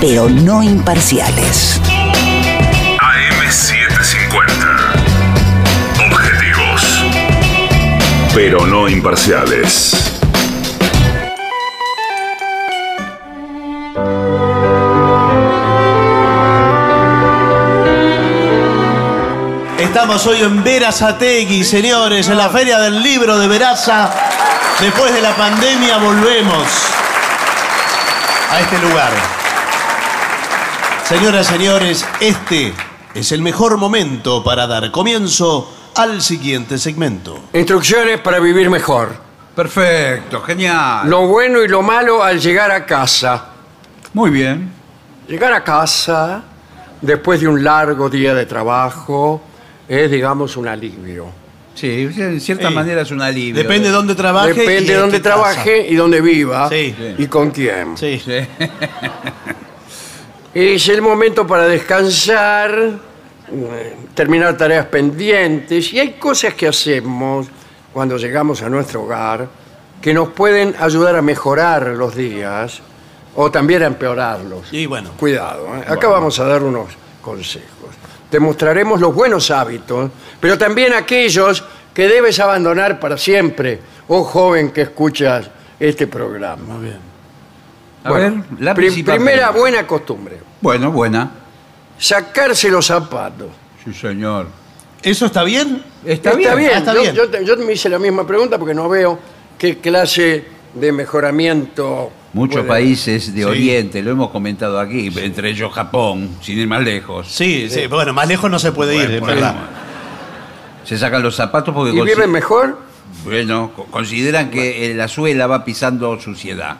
pero 0.00 0.28
no 0.28 0.62
imparciales. 0.62 1.80
AM750. 3.00 4.46
Objetivos. 6.10 7.04
Pero 8.34 8.66
no 8.66 8.88
imparciales. 8.88 10.14
Estamos 19.78 20.26
hoy 20.26 20.42
en 20.42 20.62
Verazategui, 20.62 21.64
señores, 21.64 22.28
en 22.28 22.36
la 22.36 22.48
Feria 22.50 22.78
del 22.78 23.02
Libro 23.02 23.36
de 23.38 23.48
Veraza. 23.48 24.10
Después 24.80 25.12
de 25.12 25.22
la 25.22 25.34
pandemia 25.34 25.96
volvemos 25.96 26.68
a 28.50 28.60
este 28.60 28.78
lugar. 28.78 29.37
Señoras, 31.08 31.46
señores, 31.46 32.06
este 32.20 32.72
es 33.14 33.32
el 33.32 33.40
mejor 33.42 33.78
momento 33.78 34.44
para 34.44 34.66
dar 34.66 34.90
comienzo 34.90 35.72
al 35.96 36.20
siguiente 36.20 36.76
segmento. 36.78 37.40
Instrucciones 37.54 38.20
para 38.20 38.38
vivir 38.40 38.68
mejor. 38.68 39.16
Perfecto, 39.56 40.42
genial. 40.42 41.08
Lo 41.08 41.26
bueno 41.26 41.62
y 41.62 41.68
lo 41.68 41.82
malo 41.82 42.22
al 42.22 42.38
llegar 42.40 42.70
a 42.70 42.84
casa. 42.84 43.46
Muy 44.12 44.30
bien. 44.30 44.70
Llegar 45.26 45.52
a 45.52 45.64
casa 45.64 46.42
después 47.00 47.40
de 47.40 47.48
un 47.48 47.64
largo 47.64 48.08
día 48.10 48.34
de 48.34 48.44
trabajo 48.46 49.40
es, 49.88 50.10
digamos, 50.10 50.56
un 50.56 50.68
alivio. 50.68 51.26
Sí, 51.74 52.08
en 52.16 52.40
cierta 52.40 52.68
Sí. 52.68 52.74
manera 52.74 53.02
es 53.02 53.10
un 53.10 53.22
alivio. 53.22 53.54
Depende 53.62 53.88
de 53.88 53.94
dónde 53.94 54.14
trabaje. 54.14 54.50
y 54.50 54.54
Depende 54.54 54.92
de 54.92 54.98
dónde 54.98 55.16
qué 55.18 55.22
casa. 55.22 55.34
trabaje 55.36 55.86
y 55.88 55.94
dónde 55.94 56.20
viva 56.20 56.68
Sí. 56.68 56.94
y 57.18 57.26
con 57.28 57.50
quién. 57.50 57.96
Sí. 57.96 58.20
Sí. 58.22 58.32
Es 60.54 60.88
el 60.88 61.02
momento 61.02 61.46
para 61.46 61.66
descansar, 61.66 62.98
terminar 64.14 64.56
tareas 64.56 64.86
pendientes 64.86 65.92
y 65.92 66.00
hay 66.00 66.12
cosas 66.12 66.54
que 66.54 66.68
hacemos 66.68 67.46
cuando 67.92 68.16
llegamos 68.16 68.62
a 68.62 68.68
nuestro 68.68 69.02
hogar 69.02 69.48
que 70.00 70.14
nos 70.14 70.30
pueden 70.30 70.74
ayudar 70.78 71.16
a 71.16 71.22
mejorar 71.22 71.88
los 71.88 72.14
días 72.14 72.80
o 73.34 73.50
también 73.50 73.82
a 73.82 73.86
empeorarlos. 73.86 74.72
Y 74.72 74.86
bueno, 74.86 75.10
Cuidado, 75.18 75.66
¿eh? 75.76 75.84
acá 75.86 76.08
vamos 76.08 76.38
a 76.40 76.44
dar 76.44 76.62
unos 76.62 76.88
consejos. 77.20 77.68
Te 78.30 78.40
mostraremos 78.40 79.00
los 79.00 79.14
buenos 79.14 79.50
hábitos, 79.50 80.10
pero 80.40 80.56
también 80.56 80.92
aquellos 80.92 81.64
que 81.92 82.08
debes 82.08 82.38
abandonar 82.40 83.00
para 83.00 83.18
siempre, 83.18 83.80
oh 84.08 84.24
joven 84.24 84.70
que 84.70 84.82
escuchas 84.82 85.50
este 85.78 86.06
programa. 86.06 86.74
muy 86.74 86.84
bien. 86.86 87.17
A 88.08 88.12
Bueno, 88.12 88.44
ver, 88.50 88.62
la 88.62 88.74
pri- 88.74 89.02
primera 89.02 89.50
buena 89.50 89.86
costumbre, 89.86 90.38
Bueno, 90.60 90.90
buena. 90.90 91.30
sacarse 91.98 92.70
los 92.70 92.86
zapatos. 92.86 93.48
Sí, 93.84 93.92
señor. 93.92 94.46
¿Eso 95.02 95.26
está 95.26 95.44
bien? 95.44 95.82
Está, 96.04 96.30
Está 96.30 96.54
bien, 96.54 96.70
está 96.72 96.94
yo, 96.94 97.00
bien. 97.02 97.14
yo 97.14 97.28
te- 97.28 97.44
yo 97.44 97.56
me 97.58 97.72
hice 97.72 97.88
la 97.88 97.98
misma 97.98 98.26
pregunta 98.26 98.58
porque 98.58 98.74
no 98.74 98.88
veo 98.88 99.18
qué 99.58 99.78
clase 99.78 100.44
de 100.74 100.92
mejoramiento... 100.92 102.10
Muchos 102.32 102.56
puede- 102.56 102.68
países 102.68 103.32
de 103.34 103.40
Sí. 103.42 103.44
Oriente, 103.44 104.02
lo 104.02 104.10
hemos 104.10 104.30
comentado 104.30 104.78
aquí, 104.78 105.10
entre 105.16 105.50
ellos 105.50 105.72
Japón, 105.72 106.36
sin 106.42 106.58
ir 106.58 106.66
más 106.68 106.82
lejos. 106.82 107.28
Sí, 107.28 107.68
sí. 107.70 107.86
Bueno, 107.86 108.12
más 108.12 108.28
lejos 108.28 108.50
no 108.50 108.58
se 108.58 108.70
puede 108.72 108.94
ir, 108.96 109.10
es 109.10 109.20
verdad. 109.22 109.54
Se 110.84 110.98
sacan 110.98 111.22
los 111.22 111.34
zapatos 111.36 111.74
porque 111.74 111.92
¿Y 111.92 111.98
consi- 112.00 112.04
viven 112.04 112.30
mejor? 112.30 112.78
bueno, 113.24 113.72
co- 113.74 113.84
consideran 113.86 114.50
que 114.50 114.90
eh, 114.90 114.94
la 114.94 115.08
suela 115.08 115.46
va 115.46 115.64
pisando 115.64 116.20
suciedad. 116.20 116.76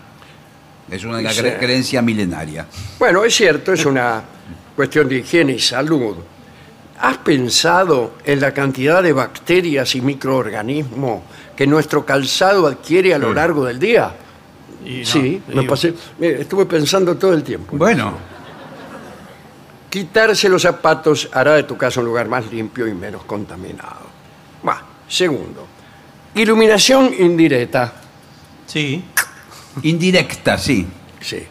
Es 0.91 1.05
una 1.05 1.23
creencia 1.23 2.03
milenaria. 2.03 2.67
Bueno, 2.99 3.25
es 3.25 3.35
cierto, 3.35 3.73
es 3.73 3.85
una 3.85 4.23
cuestión 4.75 5.09
de 5.09 5.17
higiene 5.17 5.53
y 5.53 5.59
salud. 5.59 6.17
¿Has 7.01 7.19
pensado 7.19 8.15
en 8.25 8.41
la 8.41 8.53
cantidad 8.53 9.03
de 9.03 9.13
bacterias 9.13 9.95
y 9.95 10.01
microorganismos 10.01 11.23
que 11.55 11.67
nuestro 11.67 12.05
calzado 12.05 12.67
adquiere 12.67 13.15
a 13.15 13.19
lo 13.19 13.33
largo 13.33 13.65
del 13.65 13.79
día? 13.79 14.13
Y 14.85 15.01
no, 15.01 15.05
sí, 15.05 15.43
me 15.49 15.63
pasé, 15.65 15.95
estuve 16.21 16.67
pensando 16.67 17.17
todo 17.17 17.35
el 17.35 17.43
tiempo. 17.43 17.77
Bueno, 17.77 18.17
Quitarse 19.91 20.51
los 20.51 20.63
zapatos 20.63 21.31
hará 21.33 21.55
de 21.55 21.63
tu 21.63 21.77
casa 21.79 22.01
un 22.01 22.07
lugar 22.07 22.29
más 22.29 22.51
limpio 22.53 22.87
y 22.87 22.93
menos 22.93 23.25
contaminado. 23.25 24.07
Va, 24.67 24.83
segundo, 25.09 25.67
iluminación 26.35 27.11
indirecta. 27.19 27.95
Sí. 28.67 29.03
Indirecta, 29.83 30.57
sí. 30.59 30.87
Sí. 31.21 31.43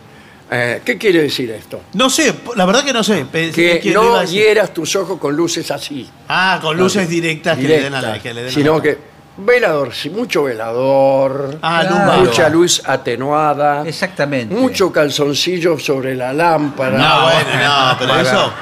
Eh, 0.49 0.81
¿Qué 0.85 0.97
quiere 0.97 1.23
decir 1.23 1.51
esto? 1.51 1.81
No 1.93 2.09
sé, 2.09 2.33
la 2.55 2.65
verdad 2.65 2.83
que 2.85 2.93
no 2.93 3.03
sé. 3.03 3.25
Pensé 3.29 3.79
Que 3.81 3.91
no 3.91 4.23
hieras 4.23 4.73
tus 4.73 4.95
ojos 4.95 5.19
con 5.19 5.35
luces 5.35 5.69
así. 5.71 6.09
Ah, 6.29 6.59
con 6.61 6.77
luces 6.77 7.09
directas 7.09 7.57
que 7.57 7.67
le 7.67 7.81
den 7.81 7.93
a 7.93 8.01
la, 8.01 8.19
que 8.21 8.33
le 8.33 8.41
den 8.43 8.51
a 8.51 8.53
sino 8.53 8.77
la- 8.77 8.81
que 8.81 8.97
velador, 9.39 9.93
sí, 9.93 10.09
mucho 10.09 10.43
velador, 10.45 11.59
Ah, 11.61 11.81
Claro. 11.81 11.95
lumbar. 11.97 12.19
mucha 12.19 12.49
luz 12.49 12.81
atenuada, 12.85 13.85
Exactamente. 13.87 14.55
mucho 14.55 14.91
calzoncillo 14.91 15.77
sobre 15.77 16.15
la 16.15 16.33
lámpara. 16.33 16.97
No, 16.97 17.23
bueno, 17.23 17.39
no, 17.63 17.95
pero 17.99 18.09
para 18.11 18.21
eso. 18.21 18.53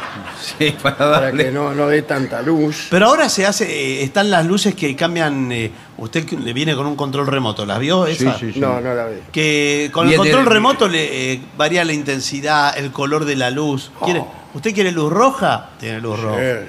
Sí, 0.60 0.76
para 0.82 0.96
para 0.98 1.32
que 1.32 1.50
no, 1.52 1.74
no 1.74 1.88
dé 1.88 2.02
tanta 2.02 2.42
luz. 2.42 2.88
Pero 2.90 3.06
ahora 3.08 3.30
se 3.30 3.46
hace, 3.46 3.66
eh, 3.72 4.04
están 4.04 4.30
las 4.30 4.46
luces 4.46 4.76
que 4.76 4.96
cambian, 4.96 5.52
eh, 5.52 5.72
usted 5.98 6.26
que 6.26 6.38
le 6.38 6.54
viene 6.54 6.76
con 6.76 6.86
un 6.86 6.96
control 6.96 7.28
remoto, 7.28 7.66
¿las 7.66 7.80
vio 7.80 8.06
Sí, 8.08 8.12
esa? 8.28 8.38
sí, 8.38 8.52
sí. 8.54 8.60
No, 8.60 8.80
no 8.82 8.94
la 8.94 9.06
ve. 9.06 9.22
Que 9.32 9.90
con 9.94 10.10
el 10.10 10.16
control 10.16 10.46
remoto 10.46 10.88
le 10.88 11.34
eh, 11.34 11.42
varía 11.58 11.84
la 11.86 11.94
intensidad, 11.94 12.78
el 12.78 12.92
color 12.92 13.26
de 13.26 13.36
la 13.36 13.50
luz. 13.52 13.92
¿Quiere- 14.04 14.24
¿Usted 14.54 14.74
quiere 14.74 14.92
luz 14.92 15.12
roja? 15.12 15.70
Tiene 15.80 16.00
luz 16.00 16.20
roja. 16.20 16.38
Eh, 16.42 16.66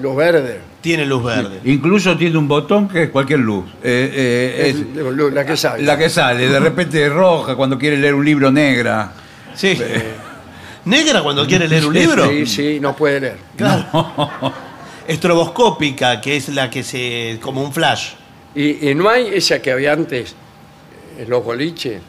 luz 0.00 0.16
verde. 0.16 0.60
Tiene 0.80 1.04
luz 1.04 1.22
verde. 1.24 1.60
Incluso 1.64 2.16
tiene 2.16 2.38
un 2.38 2.48
botón 2.48 2.88
que 2.88 3.04
es 3.04 3.10
cualquier 3.10 3.40
luz. 3.40 3.64
Eh, 3.82 4.10
eh, 4.14 4.68
es 4.70 4.76
luz- 5.14 5.32
la 5.32 5.44
que 5.44 5.56
sale. 5.56 5.82
la 5.82 5.98
que 5.98 6.08
sale, 6.08 6.48
de 6.48 6.60
repente 6.60 7.04
es 7.04 7.12
roja 7.12 7.54
cuando 7.56 7.78
quiere 7.78 7.96
leer 7.98 8.14
un 8.14 8.24
libro 8.24 8.50
negra. 8.50 9.12
Sí. 9.54 9.78
¿Negra 10.86 11.22
cuando 11.22 11.46
quiere 11.46 11.68
leer 11.68 11.84
un 11.86 11.92
libro? 11.94 12.26
Sí, 12.30 12.46
sí, 12.46 12.78
no 12.80 12.96
puede 12.96 13.20
leer. 13.20 13.36
Claro. 13.56 13.86
Estroboscópica, 15.06 16.20
que 16.20 16.36
es 16.36 16.48
la 16.50 16.70
que 16.70 16.82
se. 16.82 17.38
como 17.42 17.62
un 17.62 17.72
flash. 17.72 18.12
Y, 18.54 18.90
y 18.90 18.94
no 18.94 19.08
hay 19.08 19.28
esa 19.34 19.60
que 19.62 19.70
había 19.72 19.92
antes 19.92 20.34
en 21.18 21.28
los 21.30 21.44
boliches. 21.44 22.00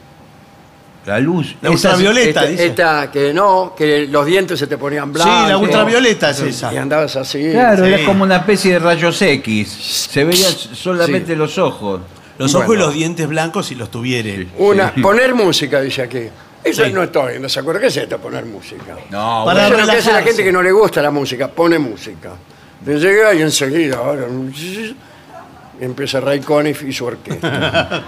La 1.05 1.19
luz. 1.19 1.55
La 1.61 1.69
esa- 1.69 1.89
ultravioleta, 1.89 2.41
esta, 2.41 2.45
dice. 2.51 2.65
esta 2.67 3.11
que 3.11 3.33
no, 3.33 3.73
que 3.75 4.05
los 4.07 4.23
dientes 4.25 4.59
se 4.59 4.67
te 4.67 4.77
ponían 4.77 5.11
blancos. 5.11 5.33
Sí, 5.43 5.49
la 5.49 5.57
ultravioleta 5.57 6.29
es 6.29 6.39
esa. 6.41 6.71
Y 6.73 6.77
andabas 6.77 7.15
así. 7.15 7.49
Claro, 7.51 7.85
Sí. 7.85 7.93
era 7.93 8.05
como 8.05 8.23
una 8.23 8.37
especie 8.37 8.73
de 8.73 8.79
rayos 8.79 9.19
X. 9.21 9.67
Se 10.11 10.23
veían 10.23 10.51
solamente 10.53 11.33
Sí. 11.33 11.35
los 11.37 11.57
ojos. 11.57 12.01
Los 12.37 12.53
ojos 12.55 12.67
Bueno. 12.67 12.83
y 12.83 12.85
los 12.85 12.93
dientes 12.95 13.27
blancos 13.27 13.67
si 13.67 13.75
los 13.75 13.89
tuviere. 13.89 14.47
Una, 14.57 14.93
Sí. 14.93 15.01
poner 15.01 15.33
música, 15.33 15.81
dice 15.81 16.03
aquí. 16.03 16.21
Eso 16.63 16.85
Sí. 16.85 16.91
no 16.93 17.01
estoy, 17.01 17.39
no 17.39 17.49
se 17.49 17.59
acuerda. 17.59 17.79
¿Qué 17.81 17.87
es 17.87 17.97
esto, 17.97 18.19
poner 18.19 18.45
música? 18.45 18.95
No, 19.09 19.43
Para 19.45 19.65
Eso 19.65 19.73
es 19.75 19.79
lo 19.81 19.85
que 19.87 19.91
hace 19.97 20.11
la 20.11 20.17
relajarse. 20.17 20.23
gente 20.27 20.43
que 20.43 20.51
no 20.51 20.61
le 20.61 20.71
gusta 20.71 21.01
la 21.01 21.09
música, 21.09 21.47
pone 21.47 21.79
música. 21.79 22.33
Te 22.85 22.99
llega 22.99 23.33
y 23.33 23.41
enseguida, 23.41 23.97
ahora, 23.97 24.27
empieza 25.81 26.21
Ray 26.21 26.39
Conniff 26.39 26.83
y 26.83 26.93
su 26.93 27.05
orquesta. 27.05 28.03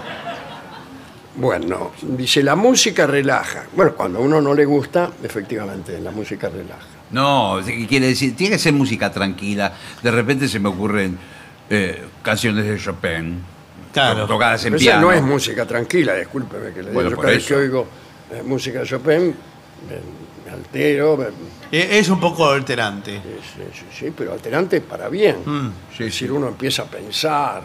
bueno, 1.36 1.90
dice, 2.02 2.42
la 2.42 2.54
música 2.54 3.06
relaja. 3.06 3.64
Bueno, 3.74 3.94
cuando 3.94 4.18
a 4.20 4.22
uno 4.22 4.40
no 4.40 4.54
le 4.54 4.64
gusta, 4.64 5.10
efectivamente, 5.22 6.00
la 6.00 6.10
música 6.12 6.48
relaja. 6.48 6.86
No, 7.10 7.58
¿qué 7.64 7.86
quiere 7.86 8.06
decir, 8.08 8.34
tiene 8.36 8.54
que 8.54 8.58
ser 8.58 8.72
música 8.72 9.10
tranquila. 9.12 9.72
De 10.02 10.10
repente 10.10 10.48
se 10.48 10.58
me 10.60 10.68
ocurren 10.68 11.18
eh, 11.68 12.02
canciones 12.22 12.64
de 12.64 12.78
Chopin. 12.78 13.42
Claro. 13.92 14.26
Tocadas 14.26 14.64
en 14.64 14.72
Pero 14.72 14.76
esa 14.80 14.90
piano. 14.92 15.06
no 15.06 15.12
es 15.12 15.22
música 15.22 15.66
tranquila, 15.66 16.14
discúlpeme 16.14 16.70
que 16.70 16.76
le 16.82 16.90
diga. 16.90 16.92
Bueno, 16.94 17.10
Yo 17.10 17.16
por 17.16 17.24
cada 17.24 17.36
vez 17.36 17.46
que 17.46 17.54
oigo 17.54 17.86
eh, 18.32 18.42
música 18.44 18.80
de 18.80 18.86
Chopin, 18.86 19.20
me, 19.20 20.44
me 20.46 20.52
altero, 20.52 21.16
me- 21.16 21.26
Es 21.82 22.08
un 22.08 22.20
poco 22.20 22.48
alterante. 22.50 23.20
sí, 23.54 23.62
sí, 23.72 23.84
sí, 24.06 24.12
pero 24.16 24.32
alterante 24.32 24.80
para 24.80 25.08
bien. 25.08 25.36
Mm. 25.44 25.68
Es 25.92 25.98
decir, 25.98 26.30
uno 26.32 26.48
empieza 26.48 26.82
a 26.82 26.86
pensar. 26.86 27.62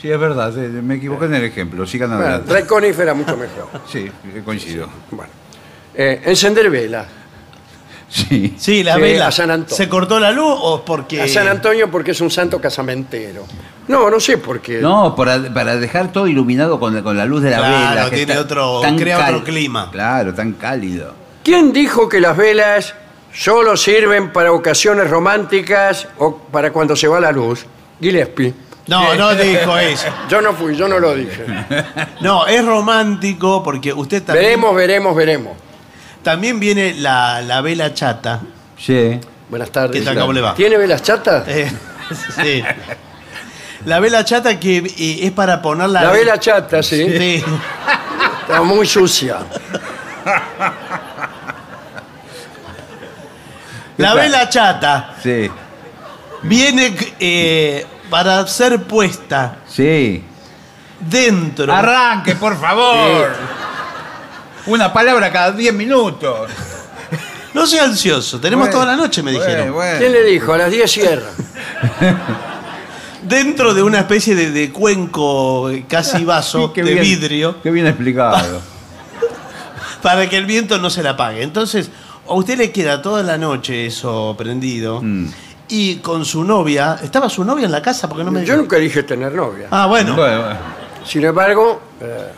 Sí, 0.00 0.10
es 0.10 0.18
verdad, 0.18 0.56
eh, 0.58 0.68
me 0.68 0.96
equivoqué 0.96 1.26
en 1.26 1.34
el 1.34 1.44
ejemplo. 1.44 1.86
Sigan 1.86 2.10
Bueno, 2.10 2.24
adelante. 2.24 3.02
Era 3.02 3.14
mucho 3.14 3.36
mejor. 3.36 3.68
Sí, 3.90 4.00
eh, 4.34 4.42
coincido. 4.44 4.88
Bueno. 5.10 5.30
Eh, 5.94 6.22
encender 6.24 6.68
velas. 6.70 7.06
Sí. 8.08 8.54
Sí, 8.58 8.82
la 8.82 8.96
Sí, 8.96 9.00
vela. 9.00 9.28
a 9.28 9.32
San 9.32 9.50
Antonio. 9.50 9.74
¿Se 9.76 9.88
cortó 9.88 10.20
la 10.20 10.32
luz 10.32 10.54
o 10.60 10.84
porque.? 10.84 11.22
A 11.22 11.28
San 11.28 11.48
Antonio 11.48 11.90
porque 11.90 12.10
es 12.10 12.20
un 12.20 12.30
santo 12.30 12.60
casamentero. 12.60 13.44
No, 13.88 14.10
no 14.10 14.20
sé 14.20 14.36
por 14.38 14.60
qué. 14.60 14.80
No, 14.80 15.14
para, 15.16 15.52
para 15.54 15.76
dejar 15.76 16.12
todo 16.12 16.26
iluminado 16.28 16.78
con 16.78 16.94
la, 16.94 17.02
con 17.02 17.16
la 17.16 17.24
luz 17.24 17.42
de 17.42 17.50
la 17.50 17.58
Claro, 17.58 17.88
vela. 17.90 18.10
que 18.10 18.16
tiene 18.16 18.32
está 18.32 18.44
otro- 18.44 18.80
tan 18.82 18.96
crea 18.98 19.16
cal- 19.18 19.34
otro 19.36 19.44
clima. 19.46 19.88
Claro, 19.90 20.34
tan 20.34 20.52
cálido. 20.52 21.14
¿Quién 21.42 21.72
dijo 21.72 22.08
que 22.08 22.20
las 22.20 22.36
velas 22.36 22.94
solo 23.32 23.76
sirven 23.76 24.32
para 24.32 24.52
ocasiones 24.52 25.08
románticas 25.08 26.08
o 26.18 26.36
para 26.36 26.72
cuando 26.72 26.96
se 26.96 27.08
va 27.08 27.20
la 27.20 27.32
luz? 27.32 27.66
Gillespie. 28.00 28.54
No, 28.86 29.14
no 29.14 29.34
dijo 29.34 29.78
eso. 29.78 30.08
Yo 30.28 30.42
no 30.42 30.54
fui, 30.54 30.76
yo 30.76 30.88
no 30.88 30.98
lo 30.98 31.14
dije. 31.14 31.44
No, 32.20 32.46
es 32.46 32.64
romántico 32.64 33.62
porque 33.62 33.92
usted 33.92 34.22
también. 34.22 34.44
Veremos, 34.46 34.74
veremos, 34.74 35.16
veremos. 35.16 35.56
También 36.22 36.60
viene 36.60 36.94
la, 36.94 37.42
la 37.42 37.60
vela 37.60 37.94
chata. 37.94 38.40
Sí. 38.78 39.18
Buenas 39.48 39.70
tardes. 39.70 40.00
¿Qué 40.00 40.04
tal, 40.04 40.18
cómo 40.18 40.32
le 40.32 40.40
va? 40.40 40.54
¿Tiene 40.54 40.76
velas 40.76 41.02
chatas? 41.02 41.46
Eh, 41.48 41.70
sí. 42.42 42.62
La 43.84 44.00
vela 44.00 44.24
chata 44.24 44.58
que 44.58 44.78
eh, 44.78 45.26
es 45.26 45.32
para 45.32 45.60
ponerla. 45.60 46.02
La 46.02 46.10
vela 46.12 46.38
chata, 46.38 46.82
sí. 46.82 47.06
Sí. 47.06 47.44
Está 48.42 48.62
muy 48.62 48.86
sucia. 48.86 49.38
La 54.02 54.14
vela 54.14 54.48
chata 54.48 55.14
Sí. 55.22 55.50
viene 56.42 56.94
eh, 57.20 57.86
para 58.10 58.46
ser 58.46 58.82
puesta 58.82 59.56
Sí. 59.68 60.22
dentro. 61.00 61.72
Arranque, 61.72 62.34
por 62.36 62.60
favor. 62.60 63.30
Una 64.66 64.92
palabra 64.92 65.30
cada 65.32 65.52
10 65.52 65.74
minutos. 65.74 66.50
No 67.54 67.66
sea 67.66 67.84
ansioso, 67.84 68.40
tenemos 68.40 68.68
Bueno, 68.68 68.80
toda 68.80 68.86
la 68.86 68.96
noche, 68.96 69.22
me 69.22 69.32
bueno, 69.32 69.46
dijeron. 69.46 69.72
bueno. 69.74 69.98
¿Quién 69.98 70.12
le 70.12 70.24
dijo? 70.24 70.52
A 70.54 70.58
las 70.58 70.70
10 70.70 70.90
cierra. 70.90 71.26
Dentro 73.22 73.72
de 73.74 73.82
una 73.82 74.00
especie 74.00 74.34
de, 74.34 74.50
de 74.50 74.72
cuenco 74.72 75.70
eh, 75.70 75.84
casi 75.88 76.24
vaso 76.24 76.68
Sí, 76.68 76.72
qué 76.74 76.82
de 76.82 76.94
bien- 76.94 77.04
vidrio 77.04 77.62
Qué 77.62 77.70
bien 77.70 77.86
explicado. 77.86 78.60
para 80.02 80.28
que 80.28 80.36
el 80.36 80.46
viento 80.46 80.78
no 80.78 80.90
se 80.90 81.02
la 81.02 81.10
apague. 81.10 81.42
Entonces, 81.42 81.90
a 82.32 82.34
usted 82.34 82.56
le 82.56 82.72
queda 82.72 83.02
toda 83.02 83.22
la 83.22 83.36
noche 83.36 83.86
eso 83.86 84.34
prendido. 84.38 85.00
Mm. 85.02 85.26
Y 85.68 85.96
con 85.96 86.24
su 86.24 86.44
novia, 86.44 86.98
¿estaba 87.02 87.28
su 87.28 87.44
novia 87.44 87.66
en 87.66 87.72
la 87.72 87.82
casa? 87.82 88.08
Porque 88.08 88.24
no 88.24 88.30
me 88.30 88.44
Yo 88.44 88.56
nunca 88.56 88.76
dije 88.76 89.02
tener 89.02 89.32
novia. 89.34 89.68
Ah, 89.70 89.86
bueno. 89.86 90.14
Bueno, 90.16 90.42
bueno. 90.42 90.58
Sin 91.04 91.24
embargo, 91.24 91.80
eh, 92.00 92.28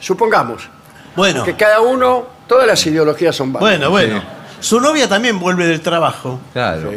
supongamos 0.00 0.68
Bueno, 1.16 1.44
que 1.44 1.54
cada 1.56 1.80
uno, 1.80 2.26
todas 2.46 2.66
las 2.66 2.84
ideologías 2.86 3.34
son 3.34 3.52
válidas. 3.52 3.88
bueno, 3.88 3.90
bueno. 3.90 4.22
Su 4.60 4.80
novia 4.80 5.08
también 5.08 5.40
vuelve 5.40 5.66
del 5.66 5.80
trabajo. 5.80 6.38
Claro. 6.52 6.90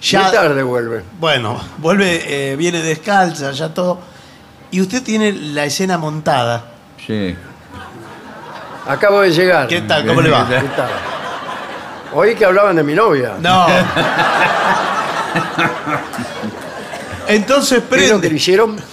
Sí, 0.00 0.10
Ya- 0.12 0.22
Muy 0.24 0.32
tarde 0.32 0.62
vuelve. 0.62 1.02
Bueno, 1.18 1.58
vuelve, 1.78 2.52
eh, 2.52 2.56
viene 2.56 2.80
descalza, 2.82 3.50
ya 3.52 3.72
todo. 3.74 3.98
Y 4.70 4.80
usted 4.82 5.02
tiene 5.02 5.32
la 5.32 5.64
escena 5.64 5.96
montada. 5.98 6.64
Sí. 7.06 7.34
Acabo 8.86 9.20
de 9.22 9.30
llegar. 9.30 9.66
¿Qué 9.68 9.80
tal? 9.82 10.06
¿Cómo 10.06 10.20
le 10.20 10.30
va? 10.30 10.48
¿Qué 10.48 10.54
tal? 10.76 10.90
Oí 12.12 12.34
que 12.34 12.44
hablaban 12.44 12.76
de 12.76 12.82
mi 12.82 12.94
novia. 12.94 13.34
No. 13.40 13.66
Entonces 17.28 17.82
¿Qué 17.88 18.04
es 18.04 18.10
lo 18.10 18.16
que 18.20 18.28
le 18.28 18.28
prende. 18.28 18.36
hicieron? 18.36 18.76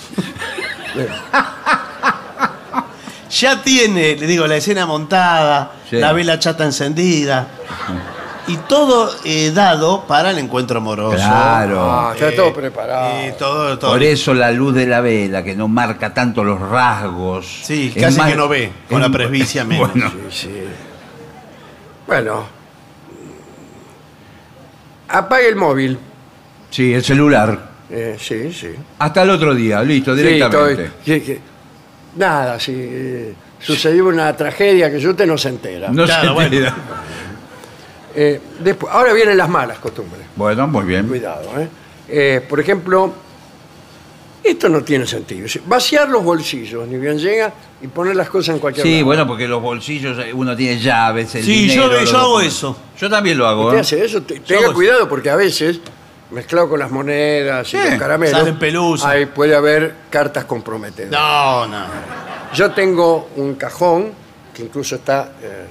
Ya 3.37 3.61
tiene, 3.63 4.15
le 4.15 4.27
digo, 4.27 4.47
la 4.47 4.55
escena 4.55 4.85
montada, 4.85 5.71
Sí. 5.89 5.97
la 5.97 6.13
vela 6.13 6.39
chata 6.39 6.63
encendida. 6.63 7.47
Y 8.47 8.55
todo 8.57 9.11
eh, 9.25 9.51
dado 9.53 10.05
para 10.07 10.29
el 10.31 10.37
encuentro 10.37 10.77
amoroso. 10.77 11.17
Claro. 11.17 11.81
Ah, 11.91 12.11
está 12.13 12.29
Eh, 12.29 12.31
todo 12.31 12.53
preparado. 12.53 13.09
eh, 13.17 13.35
todo, 13.37 13.77
todo. 13.77 13.91
Por 13.91 14.03
eso 14.03 14.33
la 14.33 14.51
luz 14.51 14.73
de 14.75 14.85
la 14.87 15.01
vela, 15.01 15.43
que 15.43 15.53
no 15.53 15.67
marca 15.67 16.13
tanto 16.13 16.45
los 16.45 16.61
rasgos. 16.61 17.45
Sí, 17.63 17.91
Es 17.93 18.01
casi 18.03 18.17
más- 18.19 18.29
que 18.29 18.37
no 18.37 18.47
ve, 18.47 18.71
con 18.89 19.01
la 19.01 19.09
presbicia 19.09 19.63
menos. 19.65 19.91
Bueno, 19.91 20.11
Sí, 20.29 20.47
sí. 20.47 20.63
Bueno. 22.07 22.45
Apague 25.09 25.47
el 25.49 25.55
móvil. 25.55 25.97
sí, 26.69 26.93
el 26.93 27.03
celular. 27.03 27.73
Eh, 27.89 28.17
sí, 28.19 28.51
sí. 28.51 28.69
Hasta 28.99 29.21
el 29.21 29.29
otro 29.29 29.53
día, 29.53 29.81
listo, 29.83 30.15
Sí, 30.15 30.23
directamente. 30.23 30.85
estoy- 30.85 31.19
sí, 31.19 31.21
que- 31.25 31.39
nada, 32.15 32.59
si 32.59 32.73
eh, 32.75 33.33
sucedió 33.59 34.07
una 34.07 34.35
tragedia 34.35 34.89
que 34.89 34.97
usted 35.07 35.27
no 35.27 35.37
se 35.37 35.49
entera. 35.49 35.89
No 35.89 36.05
Claro, 36.05 36.29
se 36.29 36.33
bueno. 36.33 36.55
entera. 36.55 36.75
Eh, 38.15 38.39
después, 38.59 38.91
ahora 38.93 39.13
vienen 39.13 39.37
las 39.37 39.49
malas 39.49 39.77
costumbres. 39.77 40.25
Bueno, 40.35 40.67
muy 40.67 40.85
bien. 40.85 41.07
Cuidado, 41.07 41.49
¿eh? 41.59 41.67
Eh, 42.07 42.41
Por 42.47 42.59
ejemplo, 42.59 43.13
esto 44.45 44.69
no 44.69 44.83
tiene 44.83 45.05
sentido. 45.07 45.45
Es 45.45 45.59
Vaciar 45.65 46.07
los 46.09 46.23
bolsillos, 46.23 46.87
ni 46.87 46.97
bien 46.97 47.17
llega, 47.17 47.51
y 47.81 47.87
poner 47.87 48.15
las 48.15 48.29
cosas 48.29 48.55
en 48.55 48.59
cualquier 48.59 48.85
Sí, 48.85 48.93
lado. 48.93 49.05
bueno, 49.05 49.27
porque 49.27 49.47
los 49.47 49.61
bolsillos, 49.61 50.17
eh, 50.19 50.31
uno 50.33 50.55
tiene 50.55 50.79
llaves, 50.79 51.33
el 51.35 51.43
Sí, 51.43 51.67
dinero, 51.67 51.83
yo- 51.91 51.99
los 51.99 52.11
yo 52.11 52.17
hago 52.17 52.27
documentos. 52.27 52.57
eso. 52.57 52.77
Yo 52.99 53.09
también 53.09 53.37
lo 53.37 53.47
hago. 53.47 53.65
¿Usted 53.65 53.77
¿eh? 53.77 53.81
hace 53.81 54.05
eso? 54.05 54.21
Te- 54.23 54.39
Tenga 54.39 54.65
hago 54.65 54.73
cuidado 54.73 55.09
porque 55.09 55.29
a 55.29 55.35
veces, 55.35 55.79
mezclado 56.31 56.69
con 56.69 56.79
las 56.79 56.91
monedas 56.91 57.67
y 57.73 57.77
Sí, 57.77 57.83
los 57.89 57.99
caramelos, 57.99 58.37
salen 58.39 58.57
pelusas. 58.59 59.07
ahí 59.07 59.25
puede 59.25 59.55
haber 59.55 59.95
cartas 60.09 60.45
comprometedoras. 60.45 61.19
No, 61.19 61.67
no. 61.67 61.85
Yo 62.53 62.71
tengo 62.71 63.29
un 63.37 63.55
cajón 63.55 64.11
que 64.53 64.61
incluso 64.63 64.95
está 64.95 65.31
eh, 65.41 65.65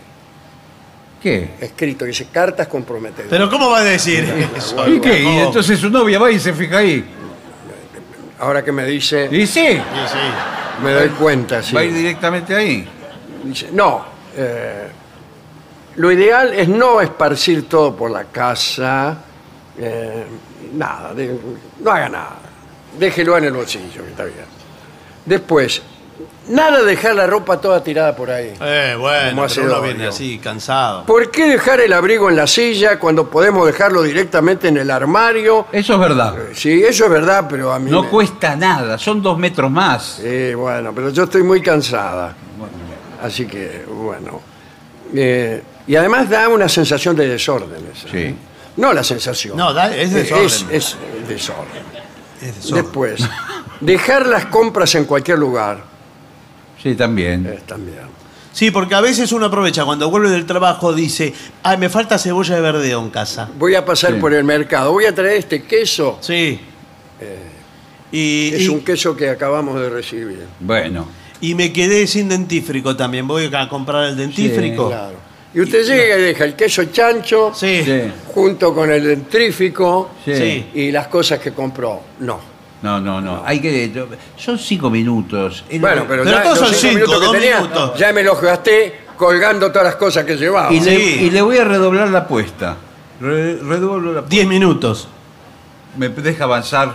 ¿Qué? 1.22 1.51
escrito, 1.60 2.05
dice 2.05 2.26
cartas 2.30 2.66
comprometedoras. 2.68 3.30
Pero 3.30 3.48
¿cómo 3.48 3.70
va 3.70 3.78
a 3.78 3.84
decir 3.84 4.24
eso? 4.56 4.86
¿Y 4.88 5.01
qué? 5.01 5.22
Y 5.22 5.38
entonces 5.38 5.78
su 5.78 5.88
novia 5.88 6.18
va 6.18 6.30
y 6.30 6.38
se 6.38 6.52
fija 6.52 6.78
ahí. 6.78 7.05
Ahora 8.44 8.62
que 8.62 8.72
me 8.72 8.84
dice, 8.84 9.28
Y 9.32 9.46
sí, 9.46 9.66
Sí, 9.68 9.78
sí. 10.12 10.82
me 10.82 10.92
doy 10.92 11.08
cuenta. 11.10 11.62
sí. 11.62 11.74
va 11.74 11.80
a 11.80 11.84
ir 11.84 11.94
directamente 11.94 12.54
ahí. 12.54 12.86
Dice, 13.42 13.70
no, 13.72 14.04
eh, 14.36 14.88
lo 15.96 16.12
ideal 16.12 16.52
es 16.52 16.68
no 16.68 17.00
esparcir 17.00 17.68
todo 17.68 17.96
por 17.96 18.10
la 18.10 18.24
casa. 18.24 19.16
eh, 19.78 20.24
nada, 20.74 21.14
de- 21.14 21.36
no 21.80 21.90
haga 21.90 22.08
nada. 22.08 22.36
Déjelo 22.98 23.36
en 23.38 23.44
el 23.44 23.52
bolsillo, 23.54 24.04
que 24.04 24.10
está 24.10 24.24
bien. 24.24 24.44
Después, 25.24 25.82
nada 26.49 26.78
de 26.81 26.85
dejar 26.85 27.15
la 27.15 27.27
ropa 27.27 27.61
toda 27.61 27.82
tirada 27.82 28.15
por 28.15 28.31
ahí. 28.31 28.55
Eh, 28.61 28.97
bueno, 28.99 29.45
hace 29.45 29.57
pero 29.61 29.66
uno 29.73 29.77
Dorio. 29.81 29.95
viene 29.95 30.09
así, 30.09 30.39
cansado. 30.39 31.05
¿Por 31.07 31.31
qué 31.31 31.47
dejar 31.49 31.81
el 31.81 31.93
abrigo 31.93 32.28
en 32.31 32.36
la 32.36 32.47
silla 32.47 32.99
cuando 32.99 33.28
podemos 33.31 33.66
dejarlo 33.66 34.03
directamente 34.03 34.69
en 34.69 34.77
el 34.77 34.91
armario? 34.91 35.66
Eso 35.73 35.95
es 35.95 35.99
verdad. 36.01 36.35
Sí, 36.55 36.82
eso 36.82 37.05
es 37.05 37.11
verdad, 37.11 37.47
pero 37.49 37.73
a 37.73 37.78
mí... 37.78 37.91
No 37.91 38.03
me- 38.03 38.09
cuesta 38.09 38.57
nada, 38.57 38.99
son 38.99 39.23
dos 39.23 39.39
metros 39.39 39.70
más. 39.70 40.20
Sí, 40.23 40.55
bueno, 40.55 40.93
pero 40.95 41.11
yo 41.11 41.24
estoy 41.24 41.43
muy 41.43 41.61
cansada. 41.62 42.35
Así 43.23 43.47
que, 43.47 43.85
bueno. 43.89 44.41
Eh, 45.15 45.62
y 45.86 45.97
además 45.97 46.28
da 46.28 46.49
una 46.49 46.69
sensación 46.69 47.15
de 47.16 47.28
desorden. 47.28 47.86
esa. 47.95 48.09
Sí. 48.09 48.35
No 48.77 48.93
la 48.93 49.05
sensación. 49.05 49.57
No, 49.57 49.73
da- 49.73 49.95
es 49.95 50.09
Es, 50.12 50.15
desorden. 50.15 50.45
es 50.70 50.97
desorden. 51.28 51.82
Es 52.43 52.57
desorden. 52.57 52.82
Después, 52.85 53.20
dejar 53.81 54.27
las 54.27 54.47
compras 54.47 54.95
en 54.97 55.05
cualquier 55.05 55.39
lugar. 55.39 55.93
Sí, 56.85 56.94
también. 56.94 57.44
eh, 57.47 57.59
también. 57.66 57.98
Sí, 58.52 58.70
porque 58.70 58.94
a 58.94 59.01
veces 59.01 59.32
uno 59.32 59.47
aprovecha 59.47 59.85
cuando 59.85 60.09
vuelve 60.11 60.31
del 60.31 60.47
trabajo, 60.47 60.93
dice, 60.93 61.35
ay, 61.65 61.77
me 61.78 61.89
falta 61.89 62.16
cebolla 62.19 62.55
de 62.55 62.61
verdeo 62.61 63.01
en 63.02 63.11
casa. 63.11 63.48
Voy 63.59 63.74
a 63.74 63.85
pasar 63.85 64.12
Sí. 64.15 64.20
por 64.20 64.32
el 64.32 64.44
mercado. 64.44 64.93
Voy 64.93 65.06
a 65.06 65.12
traer 65.15 65.39
este 65.39 65.65
queso. 65.65 66.19
Sí. 66.20 66.61
y, 68.12 68.51
Es 68.55 68.61
y- 68.62 68.69
un 68.69 68.82
queso 68.85 69.16
que 69.16 69.28
acabamos 69.28 69.81
de 69.81 69.90
recibir. 69.90 70.44
Bueno. 70.61 71.09
y 71.40 71.55
me 71.56 71.73
quedé 71.73 72.06
sin 72.06 72.28
dentífrico 72.28 72.94
también. 72.97 73.27
Voy 73.27 73.51
a 73.52 73.69
comprar 73.69 74.05
el 74.11 74.16
dentífrico. 74.16 74.89
Claro. 74.89 75.16
Y 75.52 75.61
usted 75.61 75.85
llega 75.85 76.19
y 76.19 76.23
deja 76.23 76.44
el 76.44 76.55
queso 76.55 76.85
chancho 76.86 77.52
Sí. 77.55 77.82
Sí. 77.85 78.01
junto 78.28 78.73
con 78.74 78.90
el 78.90 79.05
dentrífico 79.05 80.11
Sí. 80.24 80.35
Sí. 80.36 80.66
y 80.74 80.90
las 80.93 81.09
cosas 81.09 81.39
que 81.40 81.52
compró. 81.52 82.01
No. 82.20 82.53
No, 82.85 83.01
no, 83.01 83.19
no. 83.19 83.43
Hay 83.47 83.61
que. 83.61 83.90
Son 84.36 84.59
cinco 84.59 84.90
minutos. 84.90 85.65
El- 85.70 85.81
Bueno, 85.81 86.05
pero, 86.06 86.23
Pero 86.23 86.36
ya 86.36 86.43
todos 86.43 86.61
los 86.61 86.69
son 86.69 86.77
cinco 86.78 86.81
cinco, 86.82 86.94
minutos 86.98 87.19
que 87.20 87.24
dos 87.27 87.35
tenía, 87.35 87.56
minutos. 87.62 87.98
ya 87.98 88.12
me 88.12 88.23
los 88.23 88.40
gasté 88.43 89.01
colgando 89.16 89.69
todas 89.73 89.86
las 89.86 89.97
cosas 89.97 90.24
que 90.24 90.36
llevaba. 90.36 90.70
y, 90.70 90.81
le, 90.81 90.97
Sí. 90.97 91.19
y 91.24 91.31
le 91.31 91.40
voy 91.40 91.56
a 91.56 91.65
redoblar 91.65 92.09
la 92.09 92.19
apuesta. 92.20 92.77
Re- 93.20 93.56
redoblo 93.56 94.12
la 94.12 94.19
apuesta. 94.19 94.28
Diez 94.28 94.47
minutos. 94.47 95.09
Me 95.97 96.11
deja 96.11 96.44
avanzar. 96.44 96.93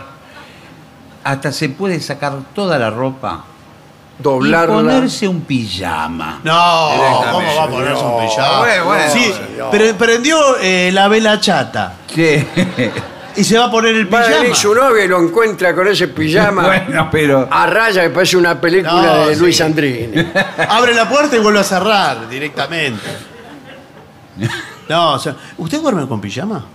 Hasta 1.23 1.51
se 1.51 1.69
puede 1.69 1.99
sacar 2.01 2.33
toda 2.53 2.77
la 2.77 2.91
ropa 2.91 3.45
Doblarla. 4.19 4.73
y 4.73 4.77
ponerse 4.77 5.27
un 5.27 5.41
pijama. 5.41 6.39
No, 6.43 6.89
Directamente. 6.93 7.31
¿cómo 7.31 7.55
va 7.55 7.63
a 7.63 7.67
ponerse 7.67 8.03
un 8.03 8.27
pijama? 8.27 8.59
Bueno, 8.59 8.85
bueno, 8.85 9.03
sí, 9.11 9.33
pero 9.71 9.95
prendió 9.97 10.37
eh, 10.61 10.91
la 10.93 11.07
vela 11.07 11.39
chata 11.39 11.93
Sí. 12.13 12.45
y 13.35 13.43
se 13.43 13.57
va 13.57 13.65
a 13.65 13.71
poner 13.71 13.95
el 13.95 14.13
Va 14.13 14.19
a 14.19 14.23
pijama. 14.23 14.41
venir 14.41 14.55
su 14.55 14.73
novia 14.75 15.05
y 15.05 15.07
lo 15.07 15.19
encuentra 15.21 15.73
con 15.75 15.87
ese 15.87 16.07
pijama 16.09 16.63
bueno, 16.87 17.09
pero. 17.11 17.47
a 17.49 17.65
raya 17.67 18.03
que 18.03 18.09
parece 18.09 18.37
una 18.37 18.59
película 18.59 18.91
No, 19.01 19.27
de 19.27 19.35
sí. 19.35 19.39
Luis 19.41 19.61
Andrini. 19.61 20.25
Abre 20.69 20.93
la 20.93 21.07
puerta 21.09 21.35
y 21.35 21.39
vuelve 21.39 21.59
a 21.59 21.63
cerrar 21.63 22.27
directamente. 22.29 23.07
No, 24.89 25.13
o 25.13 25.19
sea, 25.19 25.35
¿usted 25.59 25.79
duerme 25.81 26.07
con 26.07 26.19
pijama? 26.19 26.65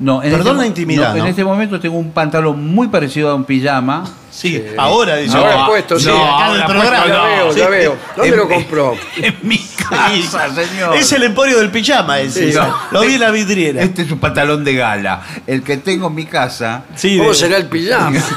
No, 0.00 0.22
en 0.22 0.30
Perdón 0.30 0.52
este 0.52 0.60
la 0.62 0.66
intimidad, 0.66 1.12
En 1.14 1.24
¿no? 1.24 1.28
este 1.28 1.44
momento 1.44 1.78
tengo 1.78 1.98
un 1.98 2.10
pantalón 2.12 2.66
muy 2.74 2.88
parecido 2.88 3.30
a 3.30 3.34
un 3.34 3.44
pijama. 3.44 4.04
Sí, 4.30 4.64
ahora 4.78 5.16
dice. 5.16 5.36
Ahora 5.36 5.66
puesto, 5.66 5.98
sí. 6.00 6.06
no, 6.08 6.36
acá 6.36 6.48
en 6.48 6.54
el 6.54 6.62
ahora 6.62 6.66
programa. 6.80 7.06
ya 7.06 7.22
veo, 7.24 7.52
Sí. 7.52 7.58
ya 7.60 7.68
veo. 7.68 7.96
¿Dónde 8.16 8.30
En- 8.32 8.36
lo 8.38 8.48
compró? 8.48 8.94
En 9.20 9.36
mi 9.42 9.58
casa, 9.58 10.48
señor. 10.54 10.96
Es 10.96 11.12
el 11.12 11.24
emporio 11.24 11.58
del 11.58 11.70
pijama 11.70 12.18
ese. 12.20 12.50
Sí, 12.50 12.56
no. 12.58 12.74
Lo 12.92 13.02
vi 13.02 13.14
en 13.16 13.20
la 13.20 13.30
vidriera. 13.30 13.82
Este 13.82 14.02
es 14.02 14.10
un 14.10 14.18
pantalón 14.18 14.64
de 14.64 14.74
gala. 14.74 15.20
El 15.46 15.62
que 15.62 15.76
tengo 15.76 16.06
en 16.06 16.14
mi 16.14 16.24
casa. 16.24 16.84
Sí, 16.94 17.18
¿Cómo 17.18 17.28
de- 17.30 17.34
será 17.34 17.58
el 17.58 17.66
pijama? 17.66 18.18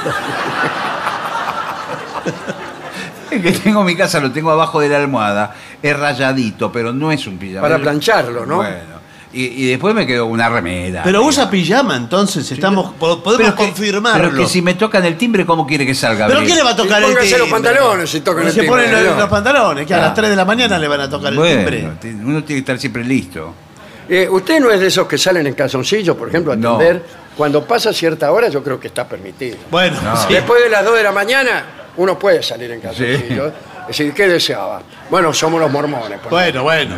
El 3.32 3.42
que 3.42 3.52
tengo 3.54 3.80
en 3.80 3.86
mi 3.88 3.96
casa 3.96 4.20
lo 4.20 4.32
tengo 4.32 4.52
abajo 4.52 4.80
de 4.80 4.90
la 4.90 4.98
almohada. 4.98 5.56
Es 5.82 5.98
rayadito, 5.98 6.72
pero 6.72 6.94
no 6.94 7.12
es 7.12 7.26
un 7.26 7.38
pijama. 7.38 7.62
Para 7.62 7.80
plancharlo, 7.80 8.46
¿no? 8.46 8.58
Bueno. 8.58 8.93
Y, 9.34 9.46
y 9.64 9.68
después 9.70 9.96
me 9.96 10.06
quedo 10.06 10.26
con 10.26 10.34
una 10.34 10.48
remera. 10.48 11.02
Pero 11.04 11.24
usa 11.24 11.50
pijama, 11.50 11.96
entonces 11.96 12.50
estamos 12.52 12.94
po- 12.94 13.24
podemos 13.24 13.54
Pero 13.54 13.56
que- 13.56 13.64
confirmarlo. 13.74 14.30
Pero 14.30 14.38
que 14.44 14.48
si 14.48 14.62
me 14.62 14.76
tocan 14.76 15.04
el 15.06 15.18
timbre, 15.18 15.44
¿cómo 15.46 15.66
quiere 15.66 15.86
que 15.88 15.96
salga? 15.96 16.28
¿Pero 16.28 16.42
quién 16.44 16.56
le 16.56 16.64
va 16.64 16.70
a 16.72 16.76
tocar 16.76 17.02
el 17.02 17.10
timbre? 17.16 17.38
los 17.40 17.50
pantalones 17.50 18.10
si 18.12 18.22
tocan 18.22 18.46
el 18.46 18.54
se 18.54 18.62
timbre, 18.62 18.84
ponen 18.86 19.18
los, 19.18 19.30
pantalones, 19.30 19.88
que 19.88 19.94
a 19.94 19.98
Ah. 19.98 20.02
las 20.02 20.14
3 20.14 20.30
de 20.30 20.36
la 20.36 20.46
mañana 20.46 20.78
le 20.78 20.88
van 20.88 21.02
a 21.02 21.10
tocar 21.10 21.34
el 21.34 21.42
timbre. 21.42 21.90
uno 22.24 22.44
tiene 22.44 22.46
que 22.46 22.58
estar 22.60 22.78
siempre 22.80 23.04
listo. 23.04 23.54
Eh, 24.08 24.28
¿Usted 24.30 24.60
no 24.60 24.70
es 24.70 24.80
de 24.82 24.88
esos 24.88 25.08
que 25.08 25.18
salen 25.18 25.48
en 25.48 25.54
calzoncillos, 25.56 26.16
por 26.16 26.28
ejemplo, 26.30 26.52
a 26.54 26.56
No. 26.56 26.76
atender? 26.76 27.04
Cuando 27.36 27.66
pasa 27.66 27.92
cierta 27.92 28.32
hora, 28.32 28.50
yo 28.50 28.62
creo 28.64 28.80
que 28.80 28.88
está 28.90 29.08
permitido. 29.08 29.58
Bueno, 29.72 30.00
No. 30.04 30.16
sí. 30.16 30.34
Después 30.34 30.62
de 30.64 30.70
las 30.70 30.86
2 30.86 30.96
de 30.96 31.04
la 31.04 31.12
mañana, 31.12 31.64
uno 31.98 32.20
puede 32.20 32.44
salir 32.44 32.70
en 32.70 32.82
calzoncillos. 32.82 33.52
Es 33.82 33.88
decir, 33.88 34.14
¿qué 34.14 34.28
deseaba? 34.28 34.82
Bueno, 35.10 35.34
somos 35.34 35.60
los 35.60 35.72
mormones. 35.72 36.20
por 36.20 36.30
Bueno, 36.32 36.62
bueno. 36.64 36.96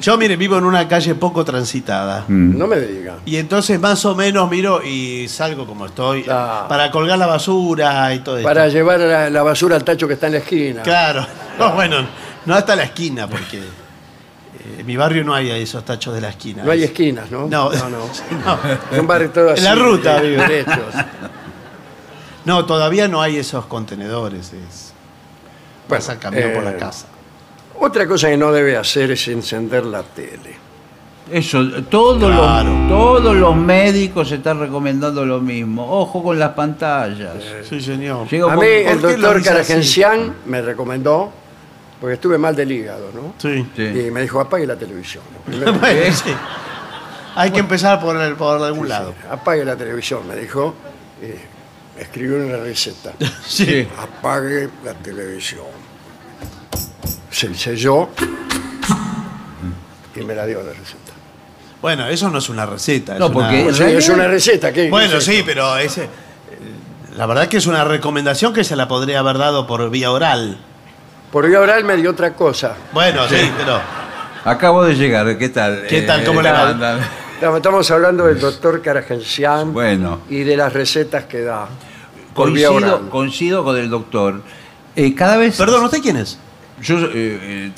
Yo, 0.00 0.16
mire, 0.16 0.36
vivo 0.36 0.56
en 0.58 0.64
una 0.64 0.86
calle 0.86 1.14
poco 1.16 1.44
transitada. 1.44 2.24
Mm. 2.28 2.56
No 2.56 2.66
me 2.66 2.78
diga. 2.80 3.16
Y 3.26 3.36
entonces 3.36 3.80
más 3.80 4.04
o 4.04 4.14
menos 4.14 4.48
miro 4.50 4.82
y 4.84 5.26
salgo 5.28 5.66
como 5.66 5.86
estoy 5.86 6.24
Ah. 6.30 6.66
para 6.68 6.90
colgar 6.90 7.18
la 7.18 7.26
basura 7.26 8.12
y 8.14 8.20
todo 8.20 8.38
eso. 8.38 8.46
Para 8.46 8.68
llevar 8.68 9.00
la, 9.00 9.28
la 9.30 9.42
basura 9.42 9.76
al 9.76 9.84
tacho 9.84 10.06
que 10.06 10.14
está 10.14 10.26
en 10.26 10.32
la 10.34 10.38
esquina. 10.38 10.82
Claro. 10.82 11.26
No, 11.58 11.72
bueno, 11.74 11.96
no 12.46 12.54
hasta 12.54 12.76
la 12.76 12.84
esquina, 12.84 13.26
porque 13.26 13.58
eh, 13.58 14.76
en 14.78 14.86
mi 14.86 14.96
barrio 14.96 15.24
no 15.24 15.34
hay 15.34 15.50
esos 15.50 15.84
tachos 15.84 16.14
de 16.14 16.20
la 16.20 16.28
esquina. 16.28 16.62
No 16.62 16.70
hay 16.70 16.84
esquinas, 16.84 17.28
¿no? 17.32 17.48
No, 17.48 17.68
no. 17.72 17.88
no. 17.90 17.98
no. 18.46 18.58
Es 18.92 18.98
un 19.00 19.06
barrio 19.08 19.30
todo 19.30 19.50
así. 19.50 19.58
En 19.58 19.64
la 19.64 19.74
ruta, 19.74 20.20
de- 20.20 20.36
derechos. 20.36 20.94
No, 22.44 22.64
todavía 22.64 23.08
no 23.08 23.20
hay 23.20 23.36
esos 23.38 23.66
contenedores. 23.66 24.52
Es 24.52 24.92
Bueno, 25.88 26.00
pasar 26.04 26.18
camión 26.20 26.52
por 26.54 26.62
la 26.62 26.70
eh, 26.70 26.76
casa. 26.76 27.06
Otra 27.80 28.06
cosa 28.06 28.28
que 28.28 28.36
no 28.36 28.50
debe 28.52 28.76
hacer 28.76 29.10
es 29.12 29.28
encender 29.28 29.84
la 29.84 30.02
tele. 30.02 30.56
Eso, 31.30 31.62
todos, 31.90 32.18
Claro. 32.32 32.70
los, 32.70 32.88
todos 32.88 33.36
los 33.36 33.54
médicos 33.54 34.32
están 34.32 34.58
recomendando 34.60 35.26
lo 35.26 35.40
mismo. 35.40 35.86
Ojo 36.00 36.22
con 36.22 36.38
las 36.38 36.52
pantallas. 36.52 37.34
Sí, 37.68 37.80
señor. 37.80 38.26
Llega 38.28 38.46
un 38.46 38.52
A 38.52 38.56
mí 38.56 38.60
¿por 38.62 38.68
el 38.68 38.84
qué 38.84 38.94
lo 38.94 39.00
doctor 39.10 39.36
dice 39.36 39.50
así? 39.50 39.58
Caragencián 39.68 40.34
me 40.46 40.62
recomendó, 40.62 41.30
porque 42.00 42.14
estuve 42.14 42.38
mal 42.38 42.56
del 42.56 42.72
hígado, 42.72 43.10
¿no? 43.14 43.34
Sí. 43.36 43.66
Sí. 43.76 43.82
Y 43.82 44.10
me 44.10 44.22
dijo, 44.22 44.40
apague 44.40 44.66
la 44.66 44.76
televisión. 44.76 45.22
Primero, 45.44 45.74
Bueno, 45.74 46.14
sí. 46.14 46.30
Hay 47.36 47.50
que 47.52 47.60
empezar 47.60 48.00
por, 48.00 48.16
el- 48.16 48.34
por 48.34 48.62
algún 48.62 48.88
lado. 48.88 49.14
apague 49.30 49.64
la 49.66 49.76
televisión, 49.76 50.26
me 50.26 50.34
dijo. 50.34 50.74
Y 51.22 52.00
escribió 52.00 52.38
una 52.44 52.56
receta. 52.56 53.12
Sí. 53.46 53.86
Apague 53.98 54.70
la 54.82 54.94
televisión. 54.94 55.87
Se 57.30 57.54
selló 57.54 58.08
y 60.16 60.20
me 60.22 60.34
la 60.34 60.46
dio 60.46 60.58
la 60.62 60.70
receta. 60.72 61.12
Bueno, 61.80 62.06
eso 62.08 62.28
no 62.28 62.38
es 62.38 62.48
una 62.48 62.66
receta. 62.66 63.14
es 63.14 63.20
No, 63.20 63.26
una- 63.26 63.34
porque- 63.34 63.72
sí, 63.72 63.78
realidad- 63.78 63.98
es 63.98 64.08
una 64.08 64.26
receta. 64.28 64.72
¿qué- 64.72 64.90
Bueno, 64.90 65.12
qué 65.12 65.16
es 65.18 65.24
sí, 65.24 65.42
pero 65.46 65.76
ese, 65.78 66.04
eh, 66.04 66.08
la 67.16 67.26
verdad 67.26 67.46
que 67.46 67.56
es 67.58 67.66
una 67.66 67.84
recomendación 67.84 68.52
que 68.52 68.64
se 68.64 68.74
la 68.74 68.88
podría 68.88 69.20
haber 69.20 69.38
dado 69.38 69.66
por 69.66 69.88
vía 69.90 70.10
oral. 70.10 70.58
Por 71.30 71.46
vía 71.48 71.60
oral 71.60 71.84
me 71.84 71.96
dio 71.96 72.10
otra 72.10 72.34
cosa. 72.34 72.74
Bueno, 72.92 73.28
sí, 73.28 73.50
pero 73.56 73.80
Acabo 74.44 74.82
de 74.84 74.94
llegar, 74.94 75.36
¿qué 75.36 75.48
tal? 75.50 75.84
¿Qué 75.88 76.02
tal? 76.02 76.24
¿Cómo 76.24 76.40
le 76.40 76.50
va? 76.50 76.68
anda? 76.70 76.98
Estamos 77.34 77.56
estamos 77.58 77.90
hablando 77.90 78.24
del 78.26 78.40
doctor 78.40 78.80
Caragencián 78.80 79.72
Bueno. 79.74 80.20
y 80.30 80.38
de 80.42 80.56
las 80.56 80.72
recetas 80.72 81.24
que 81.24 81.42
da. 81.42 81.68
Por 82.34 82.50
vía 82.52 82.68
Coincido, 82.68 82.94
oral. 82.96 83.08
coincido 83.10 83.64
con 83.64 83.76
el 83.76 83.90
doctor. 83.90 84.40
Eh, 84.96 85.14
cada 85.14 85.36
vez. 85.36 85.56
Perdón, 85.56 85.84
¿usted 85.84 85.98
quién 86.00 86.16
es? 86.16 86.38
Yo, 86.82 86.98
eh, 86.98 87.10
eh, 87.14 87.72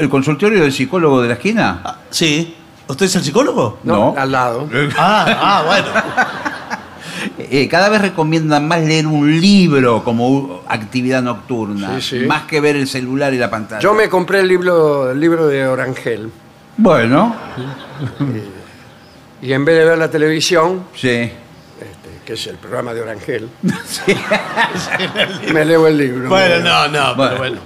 ¿El 0.00 0.08
consultorio 0.08 0.62
del 0.62 0.72
psicólogo 0.72 1.20
de 1.22 1.28
la 1.28 1.34
esquina? 1.34 1.80
Ah, 1.84 1.96
sí. 2.10 2.56
¿Usted 2.88 3.06
es 3.06 3.16
el 3.16 3.22
psicólogo? 3.22 3.78
No, 3.84 4.12
No. 4.12 4.14
al 4.16 4.30
lado. 4.32 4.68
Ah, 4.98 5.26
ah, 5.40 5.62
bueno. 5.66 5.88
Eh, 7.38 7.68
cada 7.68 7.88
vez 7.88 8.00
recomiendan 8.00 8.66
más 8.66 8.80
leer 8.80 9.06
un 9.06 9.40
libro 9.40 10.02
como 10.02 10.60
actividad 10.66 11.22
nocturna, 11.22 12.00
Sí, 12.00 12.18
sí. 12.20 12.26
más 12.26 12.42
que 12.44 12.60
ver 12.60 12.74
el 12.74 12.88
celular 12.88 13.32
y 13.32 13.38
la 13.38 13.48
pantalla. 13.48 13.80
Yo 13.80 13.94
me 13.94 14.08
compré 14.08 14.40
el 14.40 14.48
libro, 14.48 15.12
el 15.12 15.20
libro 15.20 15.46
de 15.46 15.64
Orangel 15.68 16.30
Bueno, 16.76 17.36
y 19.40 19.52
en 19.52 19.64
vez 19.64 19.76
de 19.78 19.84
ver 19.84 19.98
la 19.98 20.10
televisión, 20.10 20.82
sí. 20.96 21.08
este, 21.10 21.32
que 22.24 22.32
es 22.32 22.46
el 22.48 22.56
programa 22.56 22.92
de 22.92 23.02
Orangel, 23.02 23.48
me 25.52 25.64
leo 25.64 25.86
el 25.86 25.96
libro. 25.98 26.28
Bueno, 26.28 26.58
no, 26.60 26.88
no, 26.88 27.14
Bueno. 27.14 27.28
pero 27.30 27.38
bueno. 27.38 27.58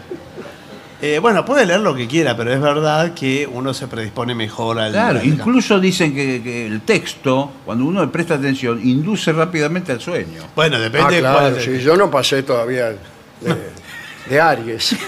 Eh, 1.08 1.18
bueno, 1.20 1.44
puede 1.44 1.64
leer 1.66 1.80
lo 1.80 1.94
que 1.94 2.08
quiera, 2.08 2.36
pero 2.36 2.52
es 2.52 2.60
verdad 2.60 3.14
que 3.14 3.46
uno 3.46 3.72
se 3.72 3.86
predispone 3.86 4.34
mejor 4.34 4.80
al. 4.80 4.90
Claro, 4.90 5.20
al- 5.20 5.26
incluso 5.26 5.78
dicen 5.78 6.12
que, 6.12 6.42
que 6.42 6.66
el 6.66 6.80
texto, 6.80 7.52
cuando 7.64 7.84
uno 7.84 8.00
le 8.00 8.08
presta 8.08 8.34
atención, 8.34 8.80
induce 8.82 9.32
rápidamente 9.32 9.92
al 9.92 10.00
sueño. 10.00 10.42
Bueno, 10.56 10.76
Ah, 10.76 10.80
depende 10.80 11.14
de 11.14 11.20
claro, 11.20 11.38
cuál- 11.38 11.60
sí, 11.60 11.78
yo 11.78 11.96
no 11.96 12.10
pasé 12.10 12.42
todavía 12.42 12.86
de, 12.86 12.98
de 14.30 14.40
Aries. 14.40 14.96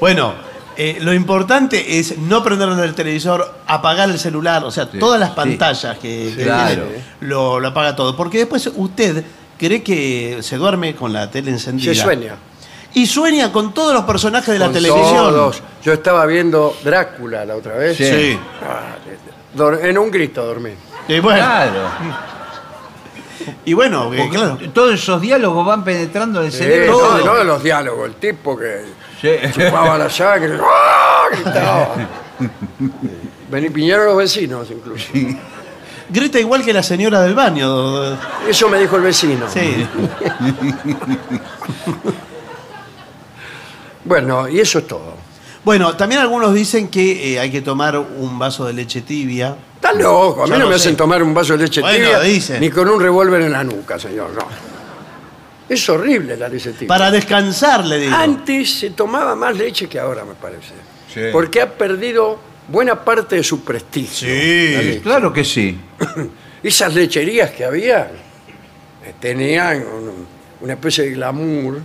Bueno, 0.00 0.34
eh, 0.76 0.98
lo 1.00 1.12
importante 1.14 1.98
es 1.98 2.18
no 2.18 2.42
prender 2.42 2.68
el 2.70 2.94
televisor, 2.94 3.54
apagar 3.66 4.10
el 4.10 4.18
celular, 4.18 4.64
o 4.64 4.70
sea, 4.70 4.86
todas 4.90 5.20
las 5.20 5.30
pantallas 5.30 5.96
que, 5.98 6.32
que 6.36 6.44
claro. 6.44 6.84
tiene, 6.86 7.04
lo, 7.20 7.60
lo 7.60 7.68
apaga 7.68 7.94
todo. 7.94 8.16
Porque 8.16 8.38
después 8.38 8.68
usted 8.74 9.24
cree 9.66 9.82
que 9.82 10.38
se 10.42 10.56
duerme 10.56 10.94
con 10.96 11.12
la 11.12 11.30
tele 11.30 11.50
encendida. 11.52 11.94
Se 11.94 12.00
sueña. 12.00 12.34
Y 12.94 13.06
sueña 13.06 13.50
con 13.52 13.72
todos 13.72 13.94
los 13.94 14.04
personajes 14.04 14.48
de 14.52 14.58
la 14.58 14.66
Con 14.66 14.74
televisión. 14.74 15.16
todos. 15.16 15.62
Yo 15.82 15.92
estaba 15.92 16.26
viendo 16.26 16.76
Drácula 16.84 17.44
la 17.44 17.56
otra 17.56 17.74
vez. 17.74 17.96
Sí. 17.96 18.38
Ah, 18.62 18.96
dor- 19.54 19.80
en 19.84 19.96
un 19.98 20.10
grito 20.10 20.44
dormí. 20.44 20.70
Y 21.08 21.20
bueno, 21.20 21.38
Claro. 21.38 21.88
y 23.64 23.72
bueno, 23.72 24.12
eh, 24.12 24.18
Porque 24.18 24.36
claro. 24.36 24.58
Todos 24.74 24.94
esos 24.94 25.20
diálogos 25.20 25.64
van 25.66 25.84
penetrando 25.84 26.40
en 26.40 26.46
el 26.46 26.52
Sí, 26.52 26.58
cerebro. 26.58 27.20
no, 27.24 27.34
de 27.36 27.44
los 27.44 27.62
diálogos, 27.62 28.06
el 28.08 28.14
tipo 28.16 28.56
que 28.58 28.84
Sí. 29.20 29.30
chupaba 29.52 29.96
la 29.96 30.10
sangre, 30.10 30.58
¡ah! 30.62 31.24
gritaba. 31.32 31.88
Vení 33.50 33.70
Piñero 33.70 34.04
los 34.06 34.16
vecinos 34.16 34.68
incluso. 34.70 35.08
Grita 36.12 36.38
igual 36.38 36.64
que 36.64 36.72
la 36.72 36.82
señora 36.82 37.22
del 37.22 37.34
baño. 37.34 38.14
Eso 38.48 38.68
me 38.68 38.78
dijo 38.78 38.96
el 38.96 39.02
vecino. 39.02 39.46
Sí. 39.48 39.86
Bueno, 44.04 44.48
y 44.48 44.58
eso 44.60 44.80
es 44.80 44.86
todo. 44.88 45.14
Bueno, 45.64 45.96
también 45.96 46.20
algunos 46.20 46.52
dicen 46.54 46.88
que 46.88 47.34
eh, 47.34 47.40
hay 47.40 47.50
que 47.52 47.62
tomar 47.62 47.96
un 47.96 48.36
vaso 48.38 48.64
de 48.64 48.72
leche 48.72 49.02
tibia. 49.02 49.56
Están 49.76 50.02
locos, 50.02 50.42
a 50.42 50.44
mí 50.46 50.50
Yo 50.50 50.58
no 50.58 50.64
no 50.64 50.70
me 50.70 50.78
sé. 50.78 50.88
hacen 50.88 50.96
tomar 50.96 51.22
un 51.22 51.32
vaso 51.32 51.56
de 51.56 51.64
leche 51.64 51.80
Bueno, 51.80 51.96
tibia 51.98 52.20
dicen. 52.20 52.60
ni 52.60 52.68
con 52.70 52.88
un 52.88 53.00
revólver 53.00 53.42
en 53.42 53.52
la 53.52 53.62
nuca, 53.62 53.98
señor, 53.98 54.30
no. 54.34 54.42
Es 55.68 55.88
horrible 55.88 56.36
la 56.36 56.48
leche 56.48 56.72
tibia. 56.72 56.88
Para 56.88 57.10
descansar, 57.12 57.84
le 57.86 57.98
digo. 57.98 58.14
Antes 58.16 58.80
se 58.80 58.90
tomaba 58.90 59.36
más 59.36 59.56
leche 59.56 59.88
que 59.88 60.00
ahora, 60.00 60.24
me 60.24 60.34
parece. 60.34 60.74
Sí. 61.14 61.20
Porque 61.32 61.60
ha 61.62 61.70
perdido 61.72 62.38
buena 62.68 63.04
parte 63.04 63.36
de 63.36 63.42
su 63.44 63.62
prestigio. 63.64 64.28
Sí. 64.28 64.72
la 64.74 64.82
leche. 64.82 65.00
Claro 65.02 65.32
que 65.32 65.44
sí. 65.44 65.78
Esas 66.62 66.94
lecherías 66.94 67.50
que 67.50 67.64
había 67.64 68.10
eh, 69.04 69.14
tenían 69.20 69.78
un- 69.86 70.26
una 70.60 70.74
especie 70.74 71.04
de 71.04 71.10
glamour 71.10 71.80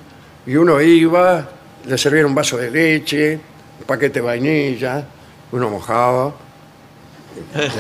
y 0.46 0.56
uno 0.56 0.80
iba, 0.82 1.48
le 1.86 1.98
servían 1.98 2.26
un 2.28 2.36
vaso 2.36 2.58
de 2.58 2.70
leche, 2.70 3.40
un 3.80 3.86
paquete 3.86 4.20
de 4.20 4.26
vainilla, 4.26 5.04
uno 5.52 5.70
mojaba, 5.70 6.34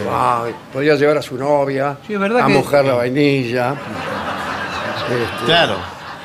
ah, 0.09 0.47
podía 0.73 0.95
llevar 0.95 1.17
a 1.17 1.21
su 1.21 1.37
novia 1.37 1.97
Sí, 2.07 2.13
es 2.13 2.19
verdad 2.19 2.41
a 2.43 2.47
que- 2.47 2.53
mojar 2.53 2.85
la 2.85 2.93
vainilla. 2.95 3.75
Este, 5.07 5.45
Claro. 5.45 5.77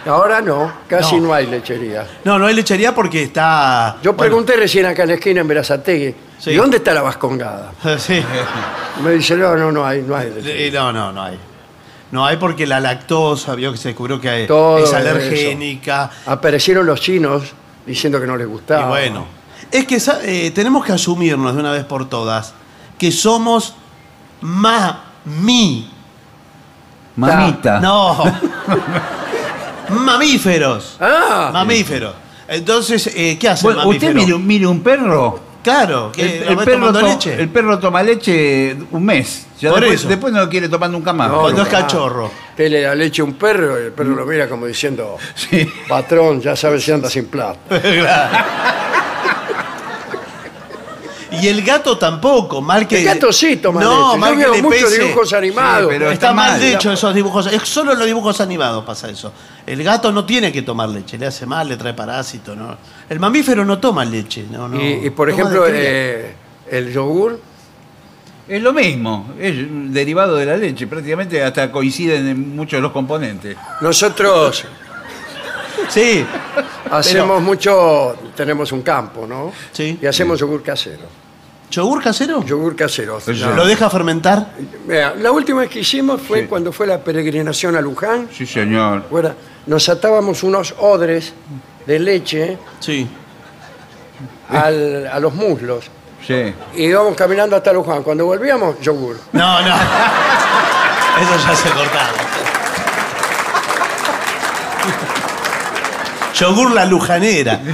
Ahora 0.06 0.40
no, 0.40 0.72
casi 0.88 1.16
No. 1.16 1.28
no, 1.28 1.34
hay 1.34 1.46
lechería. 1.46 2.06
No, 2.24 2.38
no 2.38 2.46
hay 2.46 2.54
lechería 2.54 2.94
porque 2.94 3.22
está. 3.24 3.96
Yo 4.02 4.12
bueno, 4.12 4.16
pregunté 4.30 4.56
recién 4.56 4.86
acá 4.86 5.02
en 5.02 5.08
la 5.10 5.14
esquina 5.14 5.40
en 5.42 5.48
Verazategui, 5.48 6.14
Sí. 6.38 6.50
¿y 6.50 6.54
dónde 6.56 6.78
está 6.78 6.92
la 6.92 7.02
vascongada? 7.02 7.72
Sí. 7.98 8.22
Me 9.04 9.12
dice, 9.12 9.36
no, 9.36 9.54
no, 9.56 9.70
no 9.70 9.86
hay, 9.86 10.02
no 10.02 10.16
hay 10.16 10.30
lechería. 10.30 10.80
No, 10.82 10.92
no, 10.92 11.12
no 11.12 11.22
hay. 11.22 11.38
No 12.10 12.26
hay 12.26 12.36
porque 12.36 12.66
la 12.66 12.78
lactosa, 12.80 13.54
vio 13.54 13.72
que 13.72 13.78
se 13.78 13.88
descubrió 13.88 14.20
que 14.20 14.44
Todo 14.46 14.78
es 14.78 14.84
eso. 14.84 14.96
alergénica. 14.96 16.10
Aparecieron 16.26 16.84
los 16.84 17.00
chinos 17.00 17.44
diciendo 17.86 18.20
que 18.20 18.26
no 18.26 18.36
les 18.36 18.46
gustaba. 18.46 18.82
Y 18.82 18.88
bueno, 18.88 19.24
es 19.70 19.86
que 19.86 19.98
eh, 20.24 20.50
tenemos 20.50 20.84
que 20.84 20.92
asumirnos 20.92 21.54
de 21.54 21.60
una 21.60 21.72
vez 21.72 21.84
por 21.84 22.08
todas 22.08 22.52
que 22.98 23.10
somos 23.10 23.74
mami. 24.42 25.90
Mamita. 27.16 27.80
No. 27.80 28.16
Mamíferos. 29.92 30.96
Ah, 31.00 31.50
Mamíferos. 31.52 32.14
Entonces, 32.48 33.06
eh, 33.14 33.36
¿qué 33.38 33.48
hace 33.48 33.62
Bueno, 33.64 33.80
el 33.82 33.86
mamífero? 33.86 34.10
usted 34.12 34.20
mire, 34.22 34.34
un- 34.34 34.46
mire 34.46 34.66
un 34.66 34.80
perro. 34.82 35.40
Claro, 35.62 36.10
que 36.10 36.38
El, 36.38 36.56
perro 36.56 36.72
tomando 36.88 37.00
to- 37.00 37.06
leche. 37.06 37.40
el 37.40 37.48
perro 37.48 37.78
toma 37.78 38.02
leche 38.02 38.76
un 38.90 39.04
mes. 39.04 39.46
Ya 39.60 39.70
Por 39.70 39.78
después, 39.80 40.00
eso. 40.00 40.08
después 40.08 40.32
no 40.32 40.40
lo 40.40 40.48
quiere 40.48 40.68
tomar 40.68 40.90
nunca 40.90 41.12
más. 41.12 41.28
No, 41.30 41.42
Cuando 41.42 41.58
no, 41.58 41.62
es 41.64 41.68
cachorro. 41.72 42.30
Usted 42.50 42.68
le 42.68 42.80
da 42.80 42.94
leche 42.96 43.22
a 43.22 43.24
un 43.24 43.34
perro 43.34 43.80
y 43.80 43.84
el 43.86 43.92
perro 43.92 44.10
lo 44.16 44.26
mira 44.26 44.48
como 44.48 44.66
diciendo, 44.66 45.16
Sí. 45.36 45.64
patrón, 45.88 46.40
ya 46.40 46.56
sabes 46.56 46.82
si 46.82 46.90
anda 46.90 47.08
sin 47.08 47.26
plata. 47.26 47.80
Y 51.40 51.48
el 51.48 51.62
gato 51.62 51.96
tampoco, 51.96 52.60
mal 52.60 52.86
que. 52.86 52.98
El 52.98 53.04
gato 53.04 53.32
sí 53.32 53.56
toma 53.56 53.80
no, 53.80 54.08
leche. 54.08 54.18
mal 54.20 54.30
Yo 54.32 54.36
que 54.38 54.44
veo 54.44 54.54
le 54.54 54.62
muchos 54.62 54.82
pese. 54.90 55.02
dibujos 55.02 55.32
animados. 55.32 55.80
Sí, 55.82 55.86
pero 55.88 56.04
está, 56.10 56.14
está 56.14 56.32
mal 56.34 56.62
hecho 56.62 56.92
esos 56.92 57.14
dibujos. 57.14 57.46
Es 57.46 57.62
solo 57.62 57.92
en 57.92 57.98
los 57.98 58.06
dibujos 58.06 58.40
animados 58.40 58.84
pasa 58.84 59.08
eso. 59.08 59.32
El 59.66 59.82
gato 59.82 60.12
no 60.12 60.24
tiene 60.24 60.52
que 60.52 60.62
tomar 60.62 60.88
leche, 60.88 61.16
le 61.16 61.26
hace 61.26 61.46
mal, 61.46 61.68
le 61.68 61.76
trae 61.76 61.94
parásito. 61.94 62.54
¿no? 62.54 62.76
El 63.08 63.18
mamífero 63.20 63.64
no 63.64 63.78
toma 63.78 64.04
leche. 64.04 64.44
No, 64.50 64.68
no. 64.68 64.80
y, 64.80 65.06
y, 65.06 65.10
por 65.10 65.28
Toma 65.30 65.40
ejemplo, 65.40 65.64
de 65.64 65.70
cría. 65.70 65.82
eh, 65.84 66.34
el 66.70 66.92
yogur, 66.92 67.40
Es 68.48 68.60
lo 68.60 68.72
mismo. 68.72 69.32
Es 69.38 69.56
un 69.56 69.92
derivado 69.92 70.36
de 70.36 70.44
la 70.46 70.56
leche. 70.56 70.86
Prácticamente 70.86 71.42
hasta 71.42 71.70
coinciden 71.72 72.26
en 72.28 72.56
muchos 72.56 72.76
de 72.78 72.82
los 72.82 72.92
componentes. 72.92 73.56
nosotros 73.80 74.64
Sí, 75.88 76.24
hacemos 76.90 77.42
mucho, 77.42 78.14
tenemos 78.36 78.70
un 78.72 78.82
campo, 78.82 79.26
¿no? 79.26 79.52
Sí. 79.72 79.98
Y 80.00 80.06
hacemos 80.06 80.38
yogur 80.38 80.62
casero. 80.62 81.21
¿Yogur 81.72 82.02
casero? 82.02 82.44
Yogur 82.44 82.76
casero. 82.76 83.18
No. 83.26 83.50
¿Lo 83.54 83.64
deja 83.66 83.88
fermentar? 83.90 84.48
Mira, 84.86 85.14
la 85.16 85.30
última 85.32 85.60
vez 85.62 85.70
que 85.70 85.80
hicimos 85.80 86.20
fue 86.20 86.46
cuando 86.46 86.70
fue 86.72 86.86
la 86.86 86.98
peregrinación 86.98 87.74
a 87.76 87.80
Luján. 87.80 88.28
Sí, 88.36 88.46
señor. 88.46 89.04
Fuera, 89.08 89.34
nos 89.66 89.88
atábamos 89.88 90.42
unos 90.42 90.74
odres 90.78 91.32
de 91.86 91.98
leche 91.98 92.58
Sí. 92.78 93.08
al- 94.50 95.06
a 95.12 95.18
los 95.18 95.34
muslos. 95.34 95.86
Sí. 96.26 96.54
Y 96.76 96.84
íbamos 96.84 97.16
caminando 97.16 97.56
hasta 97.56 97.72
Luján. 97.72 98.02
Cuando 98.02 98.26
volvíamos, 98.26 98.78
yogur. 98.80 99.18
No, 99.32 99.60
no. 99.62 99.74
Eso 101.20 101.46
ya 101.48 101.56
se 101.56 101.68
cortaba. 101.70 102.08
Yogur 106.34 106.70
la 106.72 106.84
lujanera. 106.86 107.60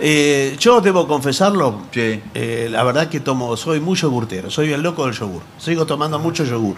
Eh, 0.00 0.56
yo 0.60 0.80
debo 0.80 1.06
confesarlo. 1.08 1.82
Sí. 1.92 2.22
eh, 2.34 2.68
la 2.70 2.82
verdad 2.84 3.08
que 3.08 3.20
tomo, 3.20 3.56
soy 3.56 3.80
muy 3.80 3.96
yogurtero, 3.96 4.50
soy 4.50 4.72
el 4.72 4.80
loco 4.82 5.04
del 5.06 5.14
yogur. 5.14 5.42
Sigo 5.58 5.86
tomando 5.86 6.18
mucho 6.18 6.44
yogur. 6.44 6.76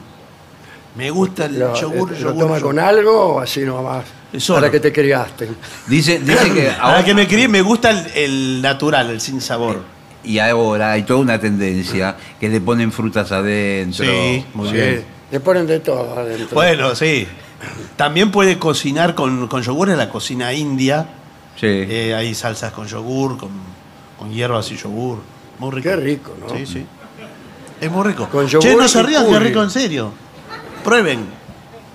Me 0.96 1.10
gusta 1.10 1.44
el 1.46 1.58
Lo, 1.58 1.74
yogur, 1.74 2.12
eh, 2.12 2.16
yogur. 2.18 2.34
¿Lo 2.34 2.40
toma 2.40 2.56
yogur. 2.58 2.62
con 2.62 2.78
algo 2.78 3.26
o 3.36 3.40
así 3.40 3.60
nomás? 3.60 4.04
Solo. 4.38 4.60
Para 4.60 4.70
que 4.72 4.80
te 4.80 4.92
criaste. 4.92 5.48
Dice, 5.86 6.18
dice 6.20 6.52
que 6.52 6.70
Ahora 6.80 7.04
que 7.04 7.14
me 7.14 7.26
crié, 7.28 7.46
me 7.48 7.62
gusta 7.62 7.90
el, 7.90 8.06
el 8.14 8.62
natural, 8.62 9.10
el 9.10 9.20
sin 9.20 9.40
sabor. 9.40 9.80
y 10.24 10.38
ahora 10.38 10.92
hay 10.92 11.02
toda 11.04 11.20
una 11.20 11.38
tendencia 11.38 12.16
que 12.38 12.48
le 12.48 12.60
ponen 12.60 12.90
frutas 12.92 13.30
adentro. 13.32 14.04
Sí, 14.04 14.44
muy 14.54 14.68
Sí, 14.68 14.74
bien. 14.74 15.04
Le 15.30 15.40
ponen 15.40 15.66
de 15.66 15.80
todo 15.80 16.18
adentro. 16.18 16.48
Bueno, 16.54 16.94
sí. 16.94 17.26
También 17.96 18.30
puede 18.30 18.58
cocinar 18.58 19.14
con, 19.14 19.46
con 19.46 19.62
yogur 19.62 19.90
en 19.90 19.98
la 19.98 20.08
cocina 20.08 20.52
india. 20.52 21.06
Sí. 21.60 21.66
Eh, 21.66 22.14
hay 22.16 22.34
salsas 22.34 22.72
con 22.72 22.86
yogur, 22.86 23.36
con, 23.36 23.50
con 24.18 24.30
hierbas 24.32 24.70
y 24.72 24.76
yogur. 24.76 25.18
Muy 25.58 25.70
rico. 25.72 25.88
Qué 25.90 25.96
rico, 25.96 26.32
¿no? 26.40 26.56
Sí, 26.56 26.64
sí. 26.66 26.86
Es 27.80 27.90
muy 27.90 28.04
rico. 28.06 28.28
Con 28.30 28.46
che, 28.46 28.52
yogur 28.60 28.82
no 28.82 28.88
se 28.88 29.02
rían, 29.02 29.26
qué 29.26 29.38
rico 29.38 29.62
en 29.62 29.70
serio. 29.70 30.12
Prueben. 30.82 31.26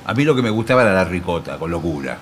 A 0.06 0.14
mí 0.14 0.24
lo 0.24 0.36
que 0.36 0.44
me 0.44 0.52
gustaba 0.52 0.84
era 0.84 0.94
la 0.94 1.04
ricota, 1.06 1.58
con 1.58 1.72
locura. 1.72 2.18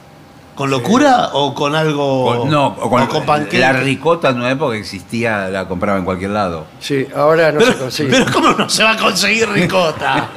¿Con 0.56 0.70
locura 0.70 1.32
o 1.34 1.54
con 1.56 1.74
algo? 1.76 2.26
Con- 2.42 2.50
no, 2.50 2.68
o 2.68 2.90
con, 2.90 3.02
o 3.02 3.08
con 3.10 3.26
panqueque? 3.26 3.58
la 3.60 3.74
ricota 3.74 4.30
en 4.30 4.38
una 4.38 4.52
época 4.52 4.76
existía, 4.78 5.50
la 5.50 5.68
compraba 5.68 5.98
en 5.98 6.06
cualquier 6.06 6.30
lado. 6.30 6.68
Sí, 6.80 7.08
ahora 7.16 7.52
no 7.52 7.60
se 7.60 7.76
consigue. 7.76 8.10
pero 8.12 8.32
¿cómo 8.32 8.52
no 8.52 8.70
se 8.70 8.84
va 8.84 8.92
a 8.92 8.98
conseguir 8.98 9.50
ricota? 9.50 10.30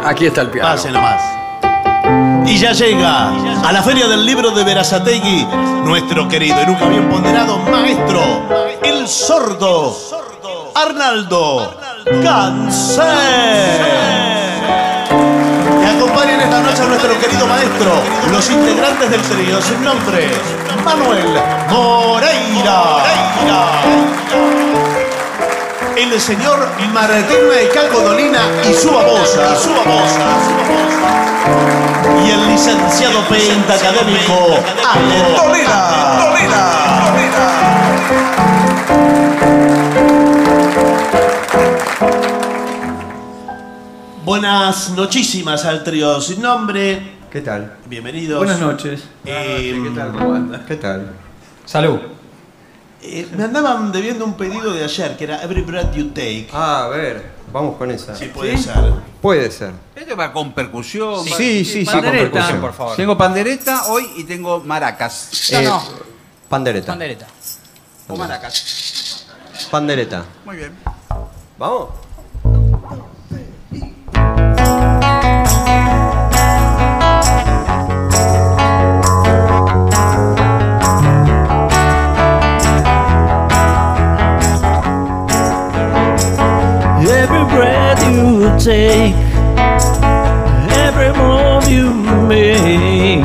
Aquí 0.04 0.26
está 0.26 0.42
el 0.42 0.50
piano. 0.50 0.68
Pase 0.68 0.92
nomás. 0.92 1.33
Y 2.46 2.58
ya 2.58 2.74
llega 2.74 3.30
a 3.68 3.72
la 3.72 3.82
Feria 3.82 4.08
del 4.08 4.26
Libro 4.26 4.52
de 4.52 4.64
Verazategui 4.64 5.48
nuestro 5.84 6.28
querido 6.28 6.62
y 6.62 6.66
nunca 6.66 6.88
bien 6.88 7.10
ponderado 7.10 7.58
maestro, 7.60 8.22
el 8.84 9.08
sordo, 9.08 9.98
Arnaldo 10.76 11.76
Cáncer. 12.22 13.06
Y 15.82 15.86
acompañen 15.86 16.42
esta 16.42 16.62
noche 16.62 16.82
a 16.82 16.86
nuestro 16.86 17.20
querido 17.20 17.48
maestro, 17.48 17.92
los 18.32 18.50
integrantes 18.50 19.10
del 19.10 19.22
trío 19.22 19.62
sin 19.62 19.84
nombre, 19.84 20.30
Manuel 20.84 21.42
Moreira. 21.70 23.04
El 25.96 26.20
señor 26.20 26.68
Martín 26.92 27.50
de 27.50 27.70
Calgodolina 27.74 28.42
y 28.70 28.74
su 28.74 28.92
babosa. 28.92 29.54
Y 29.54 29.64
su 29.64 29.70
babosa. 29.70 31.33
Y 31.46 32.30
el 32.30 32.48
licenciado 32.48 33.20
pentacadémico 33.28 34.58
Ale 34.94 35.18
Dolina. 35.36 36.94
Buenas 44.26 44.92
nochísimas 44.92 45.66
al 45.66 45.84
trío 45.84 46.20
sin 46.22 46.42
nombre. 46.42 47.02
¿Qué 47.32 47.42
tal? 47.42 47.78
Bienvenidos. 47.88 48.38
Buenas 48.38 48.60
noches. 48.60 49.04
Eh, 49.26 49.82
¿Qué 49.84 49.90
tal? 49.96 50.12
¿Cómo 50.14 50.34
andas? 50.34 50.62
¿Qué 50.68 50.76
tal? 50.78 51.12
Salud. 51.66 52.00
eh, 53.02 53.28
me 53.36 53.44
andaban 53.44 53.92
debiendo 53.92 54.24
un 54.26 54.36
pedido 54.36 54.72
de 54.74 54.84
ayer 54.84 55.18
que 55.18 55.26
era 55.26 55.42
Every 55.44 55.62
Breath 55.62 55.94
You 55.94 56.10
Take. 56.10 56.48
Ah, 56.54 56.86
a 56.86 56.88
ver, 56.90 57.33
vamos 57.54 57.78
con 57.78 57.90
esa. 57.92 58.16
Sí, 58.16 58.26
puede 58.26 58.58
¿Sí? 58.58 58.64
ser. 58.64 58.74
Puede 59.22 59.52
ser. 59.52 59.72
Este 59.96 60.14
va 60.16 60.34
con 60.34 60.52
percusión. 60.54 61.24
Sí, 61.24 61.30
va- 61.32 61.38
sí, 61.38 61.66
sí, 61.66 61.86
con 61.86 61.94
pandereta. 61.96 62.32
percusión, 62.32 62.62
por 62.62 62.74
favor. 62.74 62.96
Tengo 62.98 63.18
pandereta 63.18 63.86
hoy 63.88 64.06
y 64.18 64.24
tengo 64.26 64.60
maracas. 64.60 65.52
Eh, 65.52 65.70
Pandereta. 66.50 66.88
Pandereta. 66.88 67.28
O 68.10 68.16
maracas. 68.18 69.26
Pandereta. 69.72 70.26
Muy 70.46 70.58
bien. 70.58 70.76
Vamos. 71.58 71.90
Take, 88.64 89.14
every 90.72 91.12
move 91.20 91.68
you 91.68 91.94
make, 92.30 93.20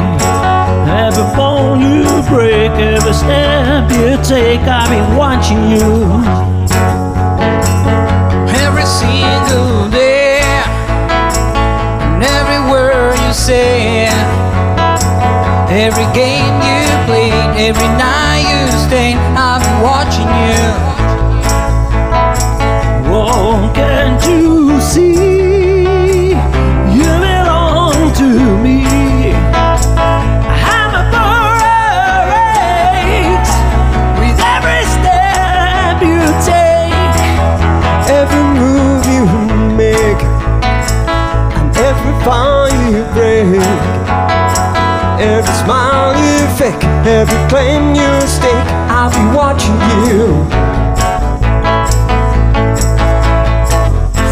every 0.91 1.23
bone 1.37 1.81
you 1.81 2.03
break, 2.29 2.73
every 2.73 3.13
step 3.13 3.89
you 3.93 4.19
take, 4.25 4.59
I've 4.63 4.91
been 4.91 5.17
watching 5.17 5.71
you. 5.71 6.25
Every 8.67 8.85
single 8.85 9.89
day, 9.91 10.41
and 12.11 12.25
every 12.25 12.61
word 12.69 13.17
you 13.25 13.33
say, 13.33 14.07
every 15.71 16.07
game 16.19 16.57
you 16.67 16.83
played, 17.07 17.69
every 17.69 17.87
night 17.97 18.18
fake, 46.59 46.85
every 47.07 47.39
claim 47.49 47.95
you 47.95 48.11
stake, 48.27 48.69
I'll 48.91 49.11
be 49.15 49.25
watching 49.37 49.79
you. 50.09 50.27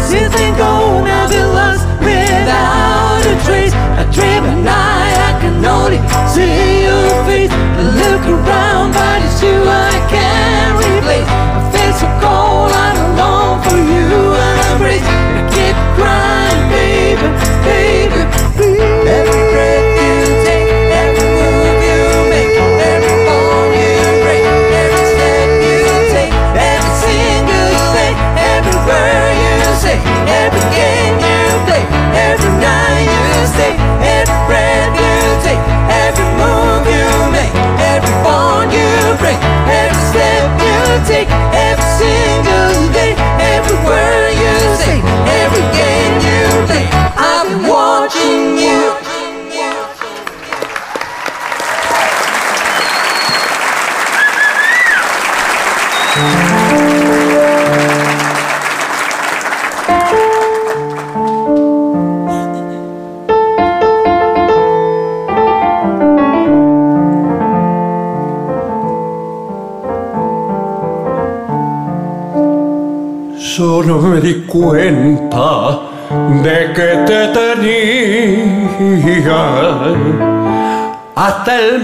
Since 0.09 0.33
they 0.35 0.51
go, 0.59 1.03
now 1.07 1.29
be 1.29 1.39
lost 1.57 1.87
without 2.03 3.23
a 3.31 3.35
trace. 3.45 3.73
I 3.73 4.03
dream 4.11 4.43
at 4.51 4.59
night, 4.59 5.17
I 5.29 5.31
can 5.39 5.63
only 5.63 5.99
see 6.33 6.83
your 6.87 7.09
face. 7.27 7.53
Look 8.01 8.23
around, 8.35 8.76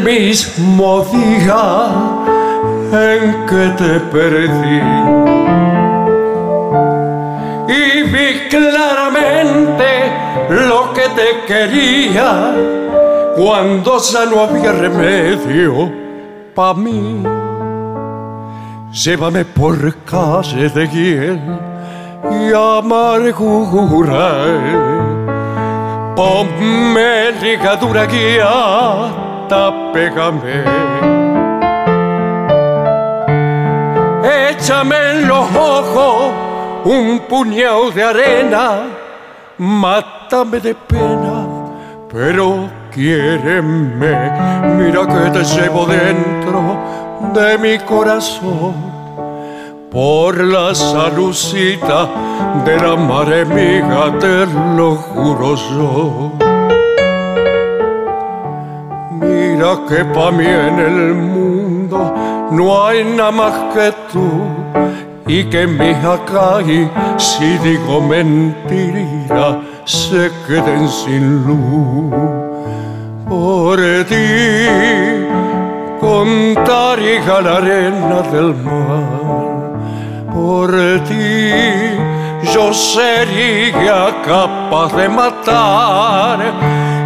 mismo 0.04 1.06
día 1.12 1.64
en 2.92 3.46
que 3.46 3.64
te 3.78 4.00
perdí. 4.14 4.82
Y 7.68 8.04
vi 8.04 8.50
claramente 8.50 9.90
lo 10.50 10.94
que 10.94 11.06
te 11.16 11.46
quería 11.48 12.54
cuando 13.36 13.98
ya 14.00 14.26
no 14.26 14.42
había 14.42 14.72
remedio 14.72 15.92
pa' 16.54 16.74
mí. 16.74 17.24
Llévame 18.92 19.44
por 19.44 19.96
calle 20.06 20.70
de 20.70 20.88
hiel 20.88 21.42
y 22.30 22.54
amargura. 22.54 24.36
Ponme 26.16 27.32
ligadura 27.42 28.06
guiata, 28.06 29.23
pégame. 29.94 30.64
Échame 34.50 34.96
en 35.12 35.28
los 35.28 35.46
ojos 35.56 36.34
un 36.86 37.20
puñado 37.30 37.92
de 37.92 38.04
arena, 38.04 38.82
mátame 39.58 40.60
de 40.60 40.74
pena, 40.74 41.46
pero 42.12 42.70
quiéreme. 42.92 44.14
Mira 44.78 45.08
que 45.08 45.30
te 45.32 45.44
llevo 45.44 45.86
dentro 45.86 46.62
de 47.34 47.58
mi 47.58 47.78
corazón 47.80 48.74
por 49.92 50.44
la 50.44 50.74
salucita 50.74 52.10
de 52.66 52.76
la 52.78 52.96
madre 52.96 53.42
amiga, 53.42 54.12
te 54.20 54.46
lo 54.76 54.96
juro 54.96 55.56
yo. 55.56 56.53
Mira 59.64 59.80
que 59.88 60.04
pa' 60.14 60.30
mí 60.30 60.46
en 60.46 60.78
el 60.78 61.14
mundo 61.14 62.14
no 62.52 62.86
hay 62.86 63.02
nada 63.06 63.32
más 63.32 63.54
que 63.74 63.94
tú 64.12 64.30
y 65.26 65.46
que 65.46 65.66
mis 65.66 65.96
acá 66.04 66.62
y 66.62 66.90
si 67.18 67.58
digo 67.60 68.02
mentira 68.02 69.62
se 69.86 70.30
queden 70.46 70.90
sin 70.90 71.46
luz. 71.48 72.14
Por 73.30 73.80
ti 74.12 74.28
contaría 76.02 77.36
la 77.46 77.56
arena 77.62 78.22
del 78.34 78.54
mar 78.66 79.64
por 80.34 80.72
ti 81.08 81.52
yo 82.54 82.74
sería 82.74 84.14
capaz 84.26 84.90
de 84.98 85.08
matar 85.08 86.40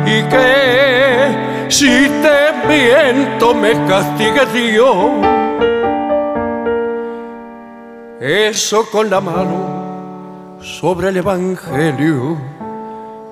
y 0.08 0.24
que 0.24 1.68
si 1.70 2.10
te 2.24 2.47
miento 2.68 3.53
me 3.53 3.72
castigue 3.88 4.45
Dios. 4.53 5.38
Eso 8.19 8.85
con 8.91 9.10
la 9.10 9.22
mano 9.22 10.57
sobre 10.61 11.10
el 11.10 11.18
Evangelio, 11.18 12.38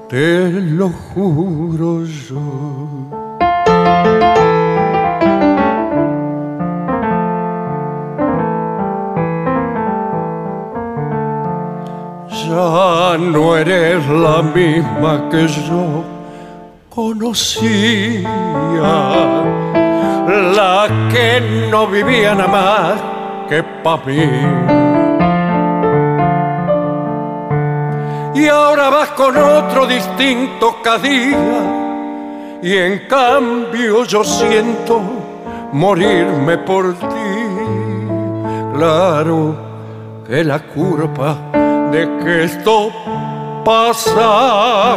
te 0.07 0.49
lo 0.51 0.89
juro 0.89 2.05
yo. 2.05 2.41
Ya 12.29 13.17
no 13.17 13.57
eres 13.57 14.07
la 14.07 14.41
misma 14.43 15.29
que 15.29 15.47
yo 15.47 16.14
conocía, 16.95 17.73
la 20.55 20.87
que 21.11 21.67
no 21.69 21.87
vivía 21.87 22.33
nada 22.33 22.47
más 22.47 22.93
que 23.49 23.61
para 23.83 24.05
mí. 24.05 24.23
Y 28.35 28.47
ahora 28.47 28.89
vas 28.89 29.09
con 29.09 29.35
otro 29.35 29.85
distinto 29.85 30.77
cada 30.81 30.99
día, 30.99 31.37
y 32.63 32.77
en 32.77 33.07
cambio 33.09 34.05
yo 34.05 34.23
siento 34.23 35.01
morirme 35.73 36.57
por 36.59 36.93
ti. 36.93 37.07
Claro 38.73 39.55
que 40.25 40.43
la 40.45 40.59
culpa 40.59 41.37
de 41.91 42.09
que 42.23 42.45
esto 42.45 42.91
pasara 43.65 44.95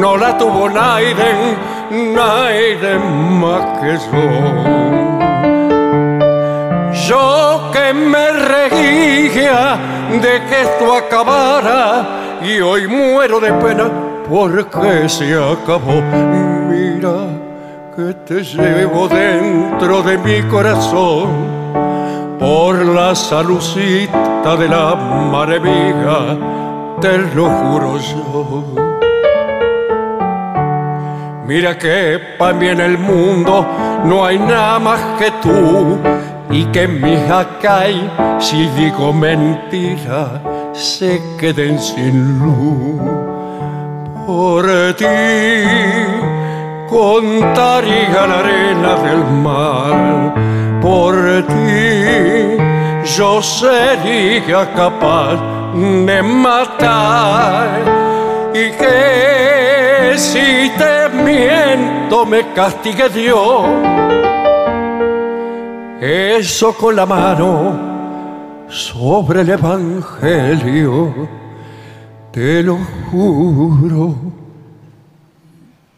no 0.00 0.16
la 0.16 0.36
tuvo 0.38 0.68
Naiden, 0.70 1.58
Naiden 2.14 3.38
más 3.38 3.78
que 3.78 3.98
yo. 4.06 4.24
Yo 7.06 7.70
que 7.70 7.92
me 7.92 8.32
reía 8.32 9.78
de 10.10 10.42
que 10.48 10.62
esto 10.62 10.94
acabara 10.94 12.40
y 12.42 12.60
hoy 12.60 12.86
muero 12.88 13.40
de 13.40 13.52
pena 13.52 13.90
porque 14.28 15.08
se 15.08 15.34
acabó. 15.34 16.00
Mira 16.70 17.18
que 17.94 18.14
te 18.26 18.42
llevo 18.42 19.06
dentro 19.06 20.02
de 20.02 20.16
mi 20.16 20.42
corazón 20.48 21.28
por 22.38 22.74
la 22.74 23.14
salucita 23.14 24.56
de 24.56 24.66
la 24.66 24.94
maravilla, 24.94 26.38
te 27.02 27.18
lo 27.34 27.50
juro 27.50 27.98
yo. 27.98 28.89
Mira 31.50 31.76
que 31.76 32.36
para 32.38 32.52
mí 32.52 32.68
en 32.68 32.80
el 32.80 32.96
mundo 32.96 33.66
no 34.04 34.24
hay 34.24 34.38
nada 34.38 34.78
más 34.78 35.00
que 35.18 35.32
tú 35.42 35.98
y 36.48 36.64
que 36.66 36.86
mis 36.86 37.28
acay, 37.28 38.08
si 38.38 38.68
digo 38.68 39.12
mentira, 39.12 40.40
se 40.72 41.20
queden 41.40 41.76
sin 41.80 42.38
luz. 42.38 43.02
Por 44.28 44.64
ti 44.94 45.06
contaría 46.88 48.26
la 48.28 48.38
arena 48.38 48.94
del 49.02 49.24
mar 49.42 50.32
por 50.80 51.14
ti 51.48 52.62
yo 53.16 53.42
sería 53.42 54.72
capaz 54.72 55.36
de 56.06 56.22
matar 56.22 58.19
y 58.52 58.70
que 58.72 60.14
si 60.16 60.70
te 60.76 61.08
miento 61.10 62.26
me 62.26 62.52
castigue 62.52 63.08
Dios. 63.08 63.66
Eso 66.00 66.74
con 66.74 66.96
la 66.96 67.06
mano 67.06 68.66
sobre 68.68 69.42
el 69.42 69.50
Evangelio, 69.50 71.28
te 72.32 72.62
lo 72.62 72.78
juro 73.10 74.16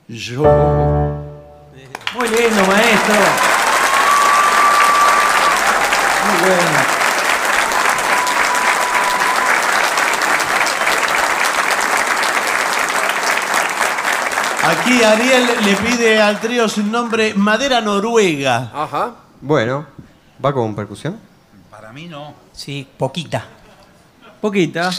yo. 0.08 0.42
Muy 2.14 2.28
lindo, 2.28 2.66
maestro. 2.66 3.14
Muy 6.26 6.40
bueno. 6.40 6.91
Aquí 14.82 15.04
Ariel 15.04 15.46
le 15.64 15.76
pide 15.76 16.20
al 16.20 16.40
trío 16.40 16.68
su 16.68 16.82
nombre 16.82 17.34
Madera 17.34 17.80
Noruega. 17.80 18.68
Ajá. 18.74 19.14
Bueno, 19.40 19.86
¿va 20.44 20.52
con 20.52 20.74
percusión? 20.74 21.20
Para 21.70 21.92
mí 21.92 22.06
no. 22.08 22.34
Sí, 22.52 22.88
poquita. 22.96 23.44
Poquita. 24.40 24.90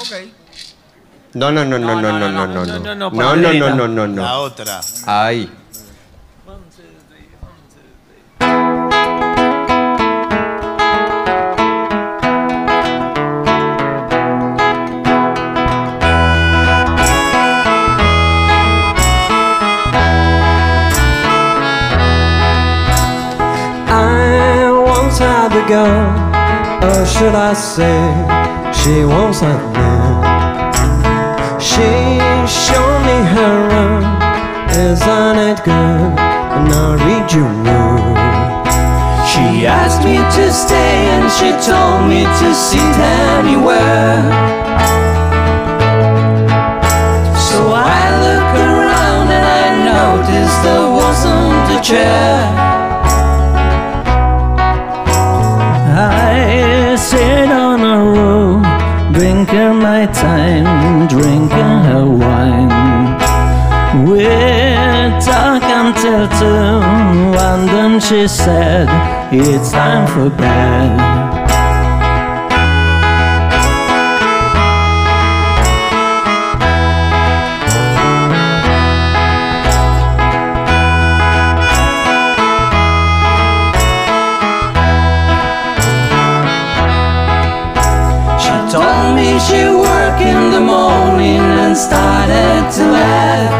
No, 1.33 1.51
no, 1.51 1.65
no, 1.65 1.77
no, 1.77 1.99
no, 1.99 2.13
no, 2.13 2.29
no, 2.31 2.47
no, 2.47 2.47
no. 2.47 2.65
no, 2.65 2.79
no, 2.79 2.95
No, 2.95 3.11
para 3.11 3.29
no, 3.29 3.35
Lorena. 3.35 3.69
no, 3.71 3.87
no, 3.89 4.07
no, 4.07 4.21
La 4.21 4.29
no. 4.29 4.39
otra. 4.39 4.79
Ahí. 5.05 5.41
I 5.41 5.62
the 25.49 25.63
girl, 25.67 26.11
or 26.87 27.05
should 27.05 27.35
I 27.35 27.53
say, 27.53 27.99
she 28.71 29.03
wants 29.03 29.39
had 29.41 29.63
me. 29.75 29.93
She 31.59 31.89
showed 32.47 33.01
me 33.07 33.17
her 33.35 33.55
room, 33.71 34.03
isn't 34.91 35.37
it 35.49 35.59
good? 35.63 36.19
And 36.55 36.71
I 36.71 36.95
read 37.05 37.31
your 37.31 37.51
mood. 37.65 38.17
She 39.31 39.65
asked 39.65 40.03
me 40.03 40.17
to 40.17 40.53
stay 40.53 41.09
and 41.15 41.31
she 41.31 41.49
told 41.65 42.07
me 42.07 42.23
to 42.23 42.53
sit 42.53 42.95
anywhere. 43.35 44.21
So 47.47 47.73
I 47.73 48.03
look 48.25 48.49
around 48.69 49.27
and 49.31 49.45
I 49.59 49.67
noticed 49.91 50.57
there 50.63 50.89
wasn't 51.01 51.79
a 51.79 51.81
chair. 51.81 52.82
I 55.95 56.95
sit 56.95 57.49
on 57.51 57.81
a 57.81 58.03
row, 58.03 58.61
drinking 59.13 59.77
my 59.79 60.07
time, 60.07 61.07
drinking 61.07 61.83
her 61.89 62.05
wine. 62.05 62.73
We 64.03 64.23
talk 65.21 65.61
until 65.63 66.27
two, 66.39 67.37
and 67.37 67.69
then 67.69 67.99
she 67.99 68.27
said, 68.27 68.87
It's 69.31 69.71
time 69.71 70.07
for 70.07 70.35
bed. 70.35 71.42
she 89.45 89.65
work 89.67 90.19
in 90.21 90.51
the 90.51 90.61
morning 90.61 91.43
and 91.63 91.75
started 91.75 92.61
to 92.75 92.83
laugh. 92.97 93.53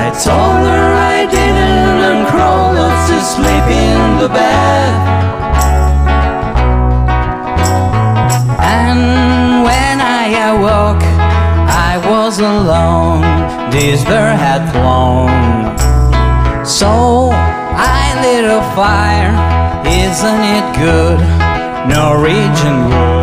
I 0.00 0.04
told 0.26 0.62
her 0.70 0.88
I 1.14 1.26
didn't 1.36 1.98
and 2.08 2.22
crawled 2.28 2.78
off 2.78 2.98
to 3.08 3.18
sleep 3.34 3.66
in 3.84 3.98
the 4.22 4.28
bed. 4.28 4.92
And 8.74 9.64
when 9.66 9.96
I 10.00 10.24
awoke, 10.54 11.06
I 11.90 11.98
was 12.10 12.38
alone. 12.38 13.22
This 13.72 14.04
bird 14.04 14.36
had 14.46 14.62
flown. 14.70 15.32
So 16.64 17.30
I 17.32 18.02
lit 18.22 18.44
a 18.44 18.62
fire. 18.76 19.34
Isn't 19.84 20.42
it 20.56 20.66
good? 20.78 21.31
Norwegian 21.88 22.88
wood. 22.88 23.21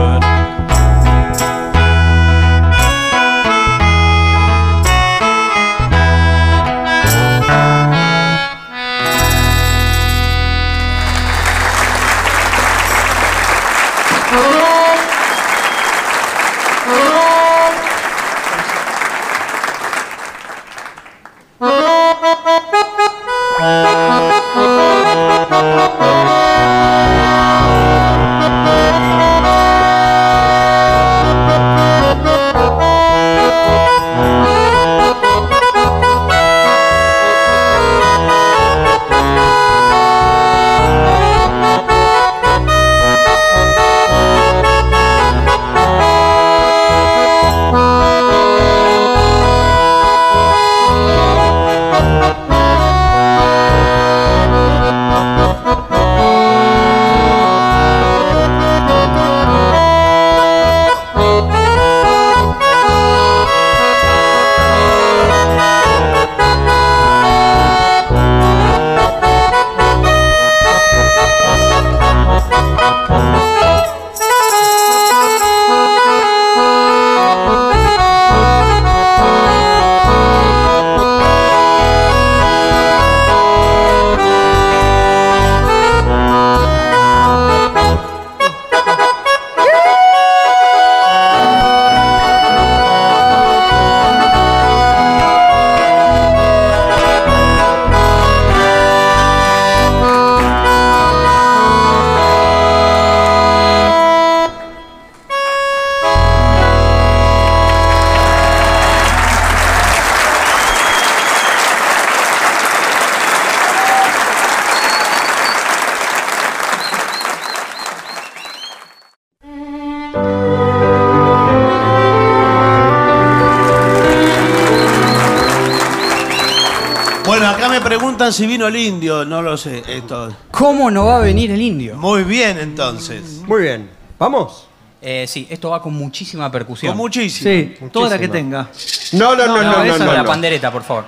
Si 128.32 128.48
vino 128.48 128.68
el 128.68 128.76
indio, 128.76 129.26
no 129.26 129.42
lo 129.42 129.58
sé. 129.58 129.84
Esto. 129.88 130.36
¿Cómo 130.52 130.90
no 130.92 131.06
va 131.06 131.18
a 131.18 131.20
venir 131.20 131.52
el 131.52 131.62
indio? 131.62 131.96
Muy 131.98 132.24
bien, 132.24 132.58
entonces. 132.60 133.42
Muy 133.48 133.64
bien. 133.64 133.90
¿Vamos? 134.18 134.68
Eh, 135.02 135.26
sí, 135.28 135.48
esto 135.50 135.70
va 135.70 135.82
con 135.82 135.94
muchísima 135.94 136.52
percusión. 136.52 136.92
Con 136.92 136.98
muchísima. 136.98 137.52
Sí, 137.52 137.76
toda 137.92 138.10
la 138.10 138.20
que 138.20 138.28
tenga. 138.28 138.70
No, 139.14 139.36
no, 139.36 139.48
no, 139.48 139.64
no, 139.64 139.78
no, 139.78 139.84
esa 139.84 140.06
no, 140.06 140.14
la 140.14 140.24
no. 140.24 140.30
pandereta, 140.30 140.72
por 140.72 140.84
favor. 140.84 141.06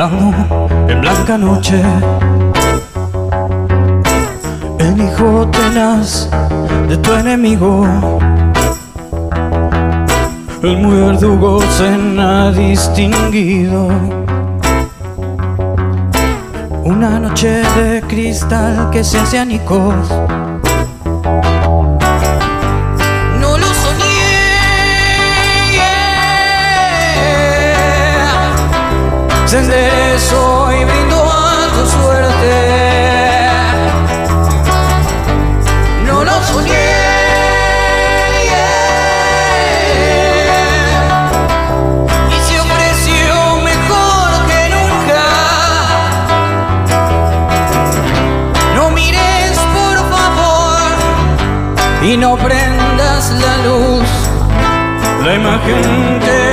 En 0.00 1.00
blanca 1.00 1.36
noche, 1.36 1.82
el 4.78 5.02
hijo 5.02 5.48
tenaz 5.50 6.30
de 6.88 6.96
tu 6.98 7.12
enemigo, 7.14 7.84
el 10.62 10.76
muy 10.76 11.00
verdugo 11.00 11.60
se 11.62 11.88
ha 12.20 12.52
distinguido. 12.52 13.88
Una 16.84 17.18
noche 17.18 17.62
de 17.76 18.00
cristal 18.02 18.90
que 18.92 19.02
se 19.02 19.18
hace 19.18 19.40
anicos. 19.40 19.96
Se 29.48 29.56
enderezó 29.56 30.70
y 30.72 30.84
brindó 30.84 31.24
a 31.24 31.68
tu 31.72 31.86
suerte. 31.86 33.48
No 36.04 36.22
lo 36.22 36.42
soñé. 36.42 36.72
Y 42.28 42.40
se 42.46 42.60
ofreció 42.60 43.56
mejor 43.64 44.28
que 44.48 44.68
nunca. 44.76 45.24
No 48.74 48.90
mires, 48.90 49.58
por 49.72 49.96
favor. 50.10 50.90
Y 52.02 52.18
no 52.18 52.36
prendas 52.36 53.30
la 53.30 53.56
luz. 53.66 54.08
La 55.24 55.34
imagen 55.36 56.20
te 56.20 56.47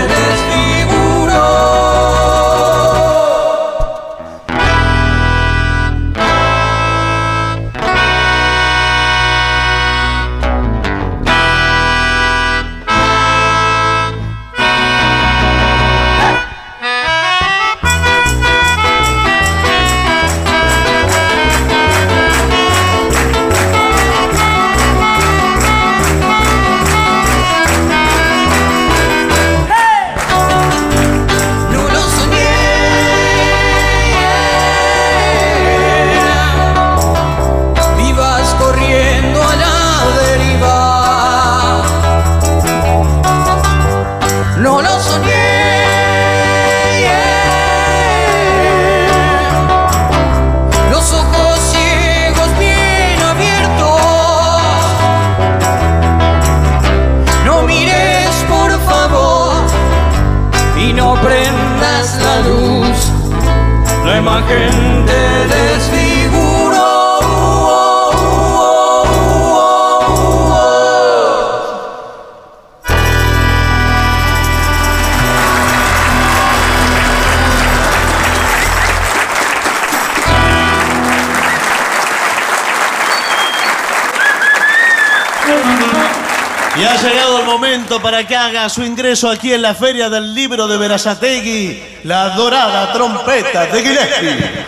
momento 87.75 88.01
para 88.01 88.25
que 88.25 88.35
haga 88.37 88.69
su 88.69 88.83
ingreso 88.83 89.29
aquí 89.29 89.51
en 89.51 89.61
la 89.61 89.75
Feria 89.75 90.09
del 90.09 90.33
Libro 90.33 90.65
de 90.67 90.77
Verazategui, 90.77 91.83
la 92.05 92.29
dorada 92.29 92.93
trompeta 92.93 93.65
de 93.65 93.81
Gillespie. 93.81 94.65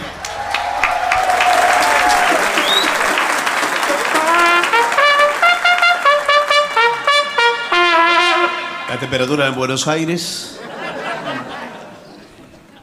La 8.90 8.98
temperatura 9.00 9.48
en 9.48 9.56
Buenos 9.56 9.88
Aires. 9.88 10.60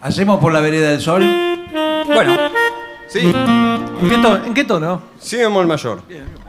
¿Hacemos 0.03 0.39
por 0.39 0.53
la 0.53 0.61
vereda 0.61 0.91
del 0.91 1.01
sol? 1.01 1.25
Bueno, 2.07 2.37
Sí, 3.09 3.21
¿en 3.21 4.09
qué, 4.11 4.19
to- 4.19 4.37
en 4.45 4.55
qué 4.55 4.65
tono? 4.65 5.03
sí 5.21 5.37
bemol 5.37 5.67
mayor. 5.67 6.03
Muchas 6.09 6.44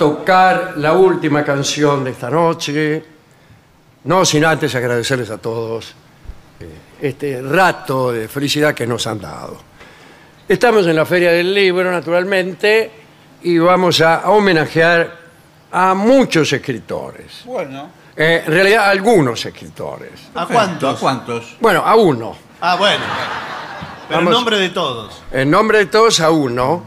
tocar 0.00 0.78
la 0.78 0.94
última 0.94 1.44
canción 1.44 2.02
de 2.04 2.12
esta 2.12 2.30
noche. 2.30 3.04
No 4.04 4.24
sin 4.24 4.46
antes 4.46 4.74
agradecerles 4.74 5.28
a 5.28 5.36
todos 5.36 5.94
eh, 6.58 6.66
este 7.02 7.42
rato 7.42 8.10
de 8.10 8.26
felicidad 8.26 8.72
que 8.72 8.86
nos 8.86 9.06
han 9.06 9.20
dado. 9.20 9.58
Estamos 10.48 10.86
en 10.86 10.96
la 10.96 11.04
Feria 11.04 11.32
del 11.32 11.52
Libro, 11.52 11.92
naturalmente, 11.92 12.90
y 13.42 13.58
vamos 13.58 14.00
a 14.00 14.30
homenajear 14.30 15.18
a 15.70 15.92
muchos 15.92 16.50
escritores. 16.50 17.42
Bueno. 17.44 17.90
Eh, 18.16 18.42
en 18.46 18.52
realidad, 18.54 18.86
a 18.86 18.90
algunos 18.92 19.44
escritores. 19.44 20.12
¿A 20.34 20.46
cuántos? 20.46 20.96
¿A 20.96 20.98
cuántos? 20.98 21.56
Bueno, 21.60 21.82
a 21.84 21.94
uno. 21.94 22.34
Ah, 22.62 22.76
bueno. 22.76 23.04
Pero 24.08 24.20
en 24.20 24.30
nombre 24.30 24.58
de 24.58 24.70
todos. 24.70 25.22
En 25.30 25.50
nombre 25.50 25.76
de 25.76 25.86
todos 25.86 26.20
a 26.20 26.30
uno, 26.30 26.84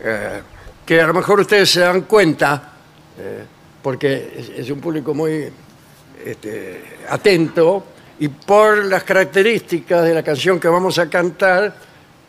eh, 0.00 0.40
que 0.84 1.00
a 1.00 1.06
lo 1.06 1.14
mejor 1.14 1.40
ustedes 1.40 1.70
se 1.70 1.80
dan 1.80 2.02
cuenta, 2.02 2.72
eh, 3.18 3.44
porque 3.82 4.32
es, 4.36 4.48
es 4.60 4.70
un 4.70 4.80
público 4.80 5.14
muy 5.14 5.44
este, 6.24 6.82
atento, 7.08 7.86
y 8.18 8.28
por 8.28 8.84
las 8.84 9.02
características 9.04 10.04
de 10.04 10.14
la 10.14 10.22
canción 10.22 10.60
que 10.60 10.68
vamos 10.68 10.98
a 10.98 11.08
cantar, 11.08 11.74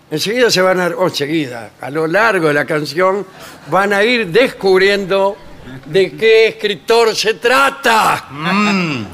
enseguida 0.10 0.50
se 0.50 0.62
van 0.62 0.80
a, 0.80 0.88
o 0.88 1.08
enseguida, 1.08 1.72
a 1.80 1.90
lo 1.90 2.08
largo 2.08 2.48
de 2.48 2.54
la 2.54 2.66
canción, 2.66 3.26
van 3.70 3.94
a 3.94 4.04
ir 4.04 4.28
descubriendo 4.28 5.38
de 5.88 6.12
qué 6.12 6.48
escritor 6.50 7.16
se 7.16 7.36
trata. 7.36 8.28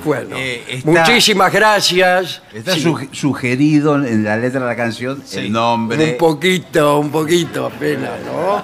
Bueno, 0.04 0.36
Eh, 0.38 0.64
está- 0.68 0.90
muchísimas 0.92 1.52
gracias. 1.52 2.42
Está 2.54 2.74
Sí. 2.74 2.94
sugerido 3.14 3.96
en 3.96 4.24
la 4.26 4.36
letra 4.38 4.60
de 4.62 4.66
la 4.66 4.76
canción 4.76 5.24
el 5.34 5.52
nombre. 5.52 6.12
Un 6.12 6.18
poquito, 6.18 7.00
un 7.00 7.10
poquito 7.10 7.68
apenas, 7.68 8.20
¿no? 8.26 8.64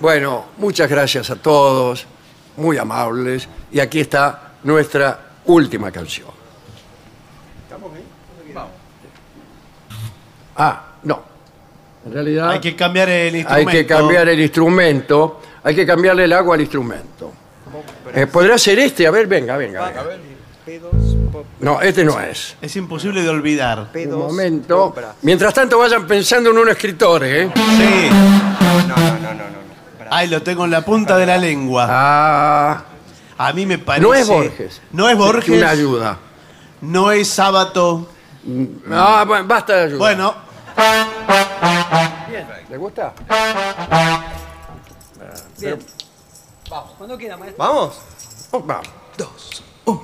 Bueno, 0.00 0.46
muchas 0.58 0.88
gracias 0.88 1.30
a 1.30 1.36
todos, 1.36 2.06
muy 2.56 2.78
amables. 2.78 3.48
Y 3.72 3.80
aquí 3.80 4.00
está 4.00 4.52
nuestra 4.62 5.20
última 5.46 5.90
canción. 5.90 6.28
Ah, 10.56 10.82
no. 11.04 11.22
En 12.04 12.12
realidad 12.12 12.50
Hay 12.50 12.60
que 12.60 12.74
cambiar 12.74 13.08
el 13.08 13.34
hay 13.34 13.40
instrumento. 13.40 13.70
que 13.70 13.86
cambiar 13.86 14.28
el 14.28 14.40
instrumento, 14.40 15.40
hay 15.62 15.74
que 15.74 15.86
cambiarle 15.86 16.24
el 16.24 16.32
agua 16.32 16.54
al 16.56 16.60
instrumento. 16.62 17.32
Eh, 18.14 18.26
¿Podrá 18.26 18.58
ser 18.58 18.78
este? 18.80 19.06
A 19.06 19.10
ver, 19.10 19.26
venga, 19.26 19.56
venga. 19.56 19.86
venga. 19.86 20.04
No, 21.60 21.80
este 21.80 22.04
no 22.04 22.20
es. 22.20 22.56
Es 22.60 22.74
imposible 22.76 23.22
de 23.22 23.28
olvidar. 23.28 23.90
Un 23.94 24.10
momento. 24.18 24.94
Mientras 25.22 25.54
tanto 25.54 25.78
vayan 25.78 26.06
pensando 26.06 26.50
en 26.50 26.58
un 26.58 26.68
escritor, 26.70 27.22
¿eh? 27.24 27.50
Sí. 27.54 28.10
Ay, 30.10 30.28
lo 30.28 30.42
tengo 30.42 30.64
en 30.64 30.70
la 30.70 30.84
punta 30.84 31.16
de 31.16 31.26
la 31.26 31.36
lengua. 31.38 31.86
Ah, 31.88 32.82
A 33.38 33.52
mí 33.52 33.66
me 33.66 33.78
parece. 33.78 34.02
no 34.06 34.14
es 34.14 34.28
Borges. 34.28 34.80
No 34.92 35.08
es 35.08 35.16
Borges. 35.16 35.48
Una 35.58 35.70
ayuda. 35.70 36.18
No 36.80 37.10
es 37.12 37.28
Sábato. 37.28 38.08
Ah, 38.90 39.24
bueno, 39.26 39.46
basta 39.46 39.74
de 39.74 39.82
ayuda. 39.84 39.98
Bueno, 39.98 40.34
¿Le 42.70 42.76
gusta? 42.76 43.12
Bien. 45.58 45.78
Vamos, 46.70 46.90
cuando 46.98 47.16
quiera, 47.18 47.36
maestro. 47.36 47.64
¿Vamos? 47.64 47.98
Vamos. 48.52 48.86
Dos, 49.16 49.62
uno, 49.86 50.00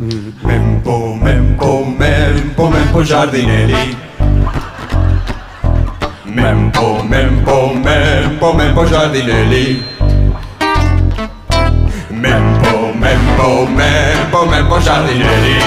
Mempo, 0.00 1.14
mempo, 1.14 1.84
mempo, 1.84 2.68
mempo 2.68 3.02
giardinelli. 3.02 3.94
Mempo, 6.24 7.02
Mempo, 7.02 7.74
Mempo, 7.74 8.54
Mempo 8.54 8.86
Giardinelli. 8.86 9.84
Mempo, 12.08 12.92
Mempo, 12.94 13.66
Mempo, 13.66 14.46
Mempo 14.46 14.78
Giardinelli. 14.78 15.58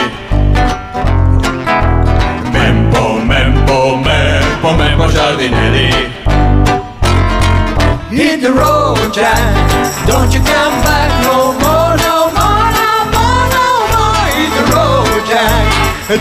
Mempo, 2.49 3.19
Mempo, 3.19 3.97
Mempo, 3.97 4.72
Mempo 4.72 5.07
Giardinelli. 5.10 6.11
Hit 8.10 8.41
the 8.41 8.51
road, 8.51 9.11
Jack. 9.14 9.38
Don't 10.07 10.34
you 10.34 10.41
come 10.41 10.81
back 10.81 11.23
no 11.23 11.53
more, 11.53 11.62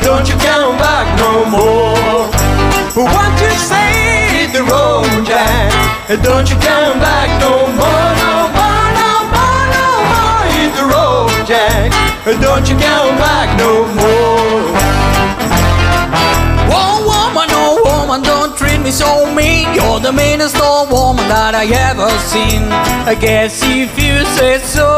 Don't 0.00 0.26
you 0.26 0.34
come 0.36 0.78
back 0.78 1.06
no 1.18 1.44
more. 1.44 2.26
What 2.94 3.40
you 3.42 3.50
say? 3.50 4.48
The 4.50 4.62
road, 4.62 5.26
Jack. 5.26 5.70
Don't 6.22 6.48
you 6.48 6.56
come 6.56 6.98
back 6.98 7.28
no 7.40 7.66
more, 7.76 8.08
no 8.22 8.48
more, 8.56 8.88
no 9.00 9.12
more, 9.34 9.64
no 9.76 9.86
more. 10.12 10.44
Hit 10.56 10.72
the 10.76 10.84
road, 10.88 11.46
Jack. 11.46 11.92
Don't 12.40 12.68
you 12.68 12.76
come 12.76 13.16
back 13.18 13.58
no 13.58 13.86
more. 13.94 15.01
Woman, 18.12 18.26
don't 18.26 18.56
treat 18.56 18.80
me 18.80 18.90
so 18.90 19.32
mean. 19.34 19.72
You're 19.74 20.00
the 20.00 20.12
meanest 20.12 20.60
old 20.60 20.90
woman 20.90 21.24
that 21.28 21.54
I 21.54 21.64
ever 21.88 22.10
seen. 22.28 22.68
I 23.08 23.14
guess 23.14 23.62
if 23.64 23.96
you 23.96 24.24
say 24.36 24.58
so, 24.58 24.88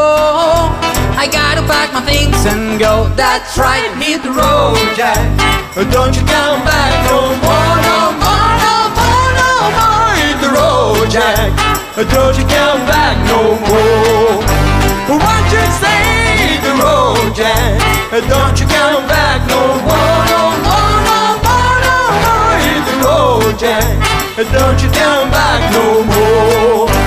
I 1.15 1.29
gotta 1.31 1.63
pack 1.63 1.93
my 1.95 2.03
things 2.03 2.35
and 2.47 2.79
go. 2.79 3.09
That's 3.15 3.57
right, 3.59 3.87
hit 4.03 4.23
the 4.23 4.35
road, 4.35 4.79
Jack. 4.99 5.23
Don't 5.95 6.15
you 6.17 6.25
come 6.27 6.61
back 6.67 6.93
no 7.07 7.39
more, 7.39 7.77
no 7.87 7.99
more, 8.19 8.51
no 8.67 8.75
more, 8.99 9.31
no 9.39 9.53
more. 9.79 10.11
Hit 10.19 10.39
the 10.43 10.51
road, 10.51 11.07
Jack. 11.11 11.55
Don't 11.95 12.35
you 12.35 12.47
come 12.51 12.83
back 12.91 13.15
no 13.31 13.55
more. 13.69 14.43
What 15.23 15.43
you 15.55 15.63
say? 15.79 16.03
Hit 16.51 16.61
the 16.67 16.75
road, 16.83 17.31
Jack. 17.35 17.79
Don't 18.11 18.59
you 18.59 18.67
come 18.67 19.07
back 19.07 19.39
no 19.47 19.63
more, 19.87 20.19
no 20.35 20.43
more, 20.67 20.99
no 21.07 21.19
more, 21.43 21.44
road, 23.05 23.59
Jack. 23.59 23.85
Don't 24.37 24.83
you 24.83 24.91
come 24.91 25.31
back 25.31 25.61
no 25.73 26.03
more. 26.03 27.04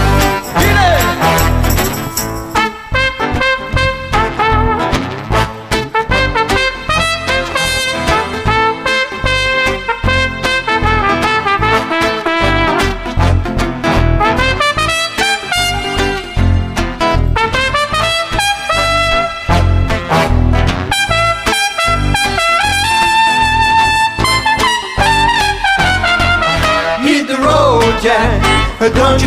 Don't 28.94 29.22
you 29.22 29.27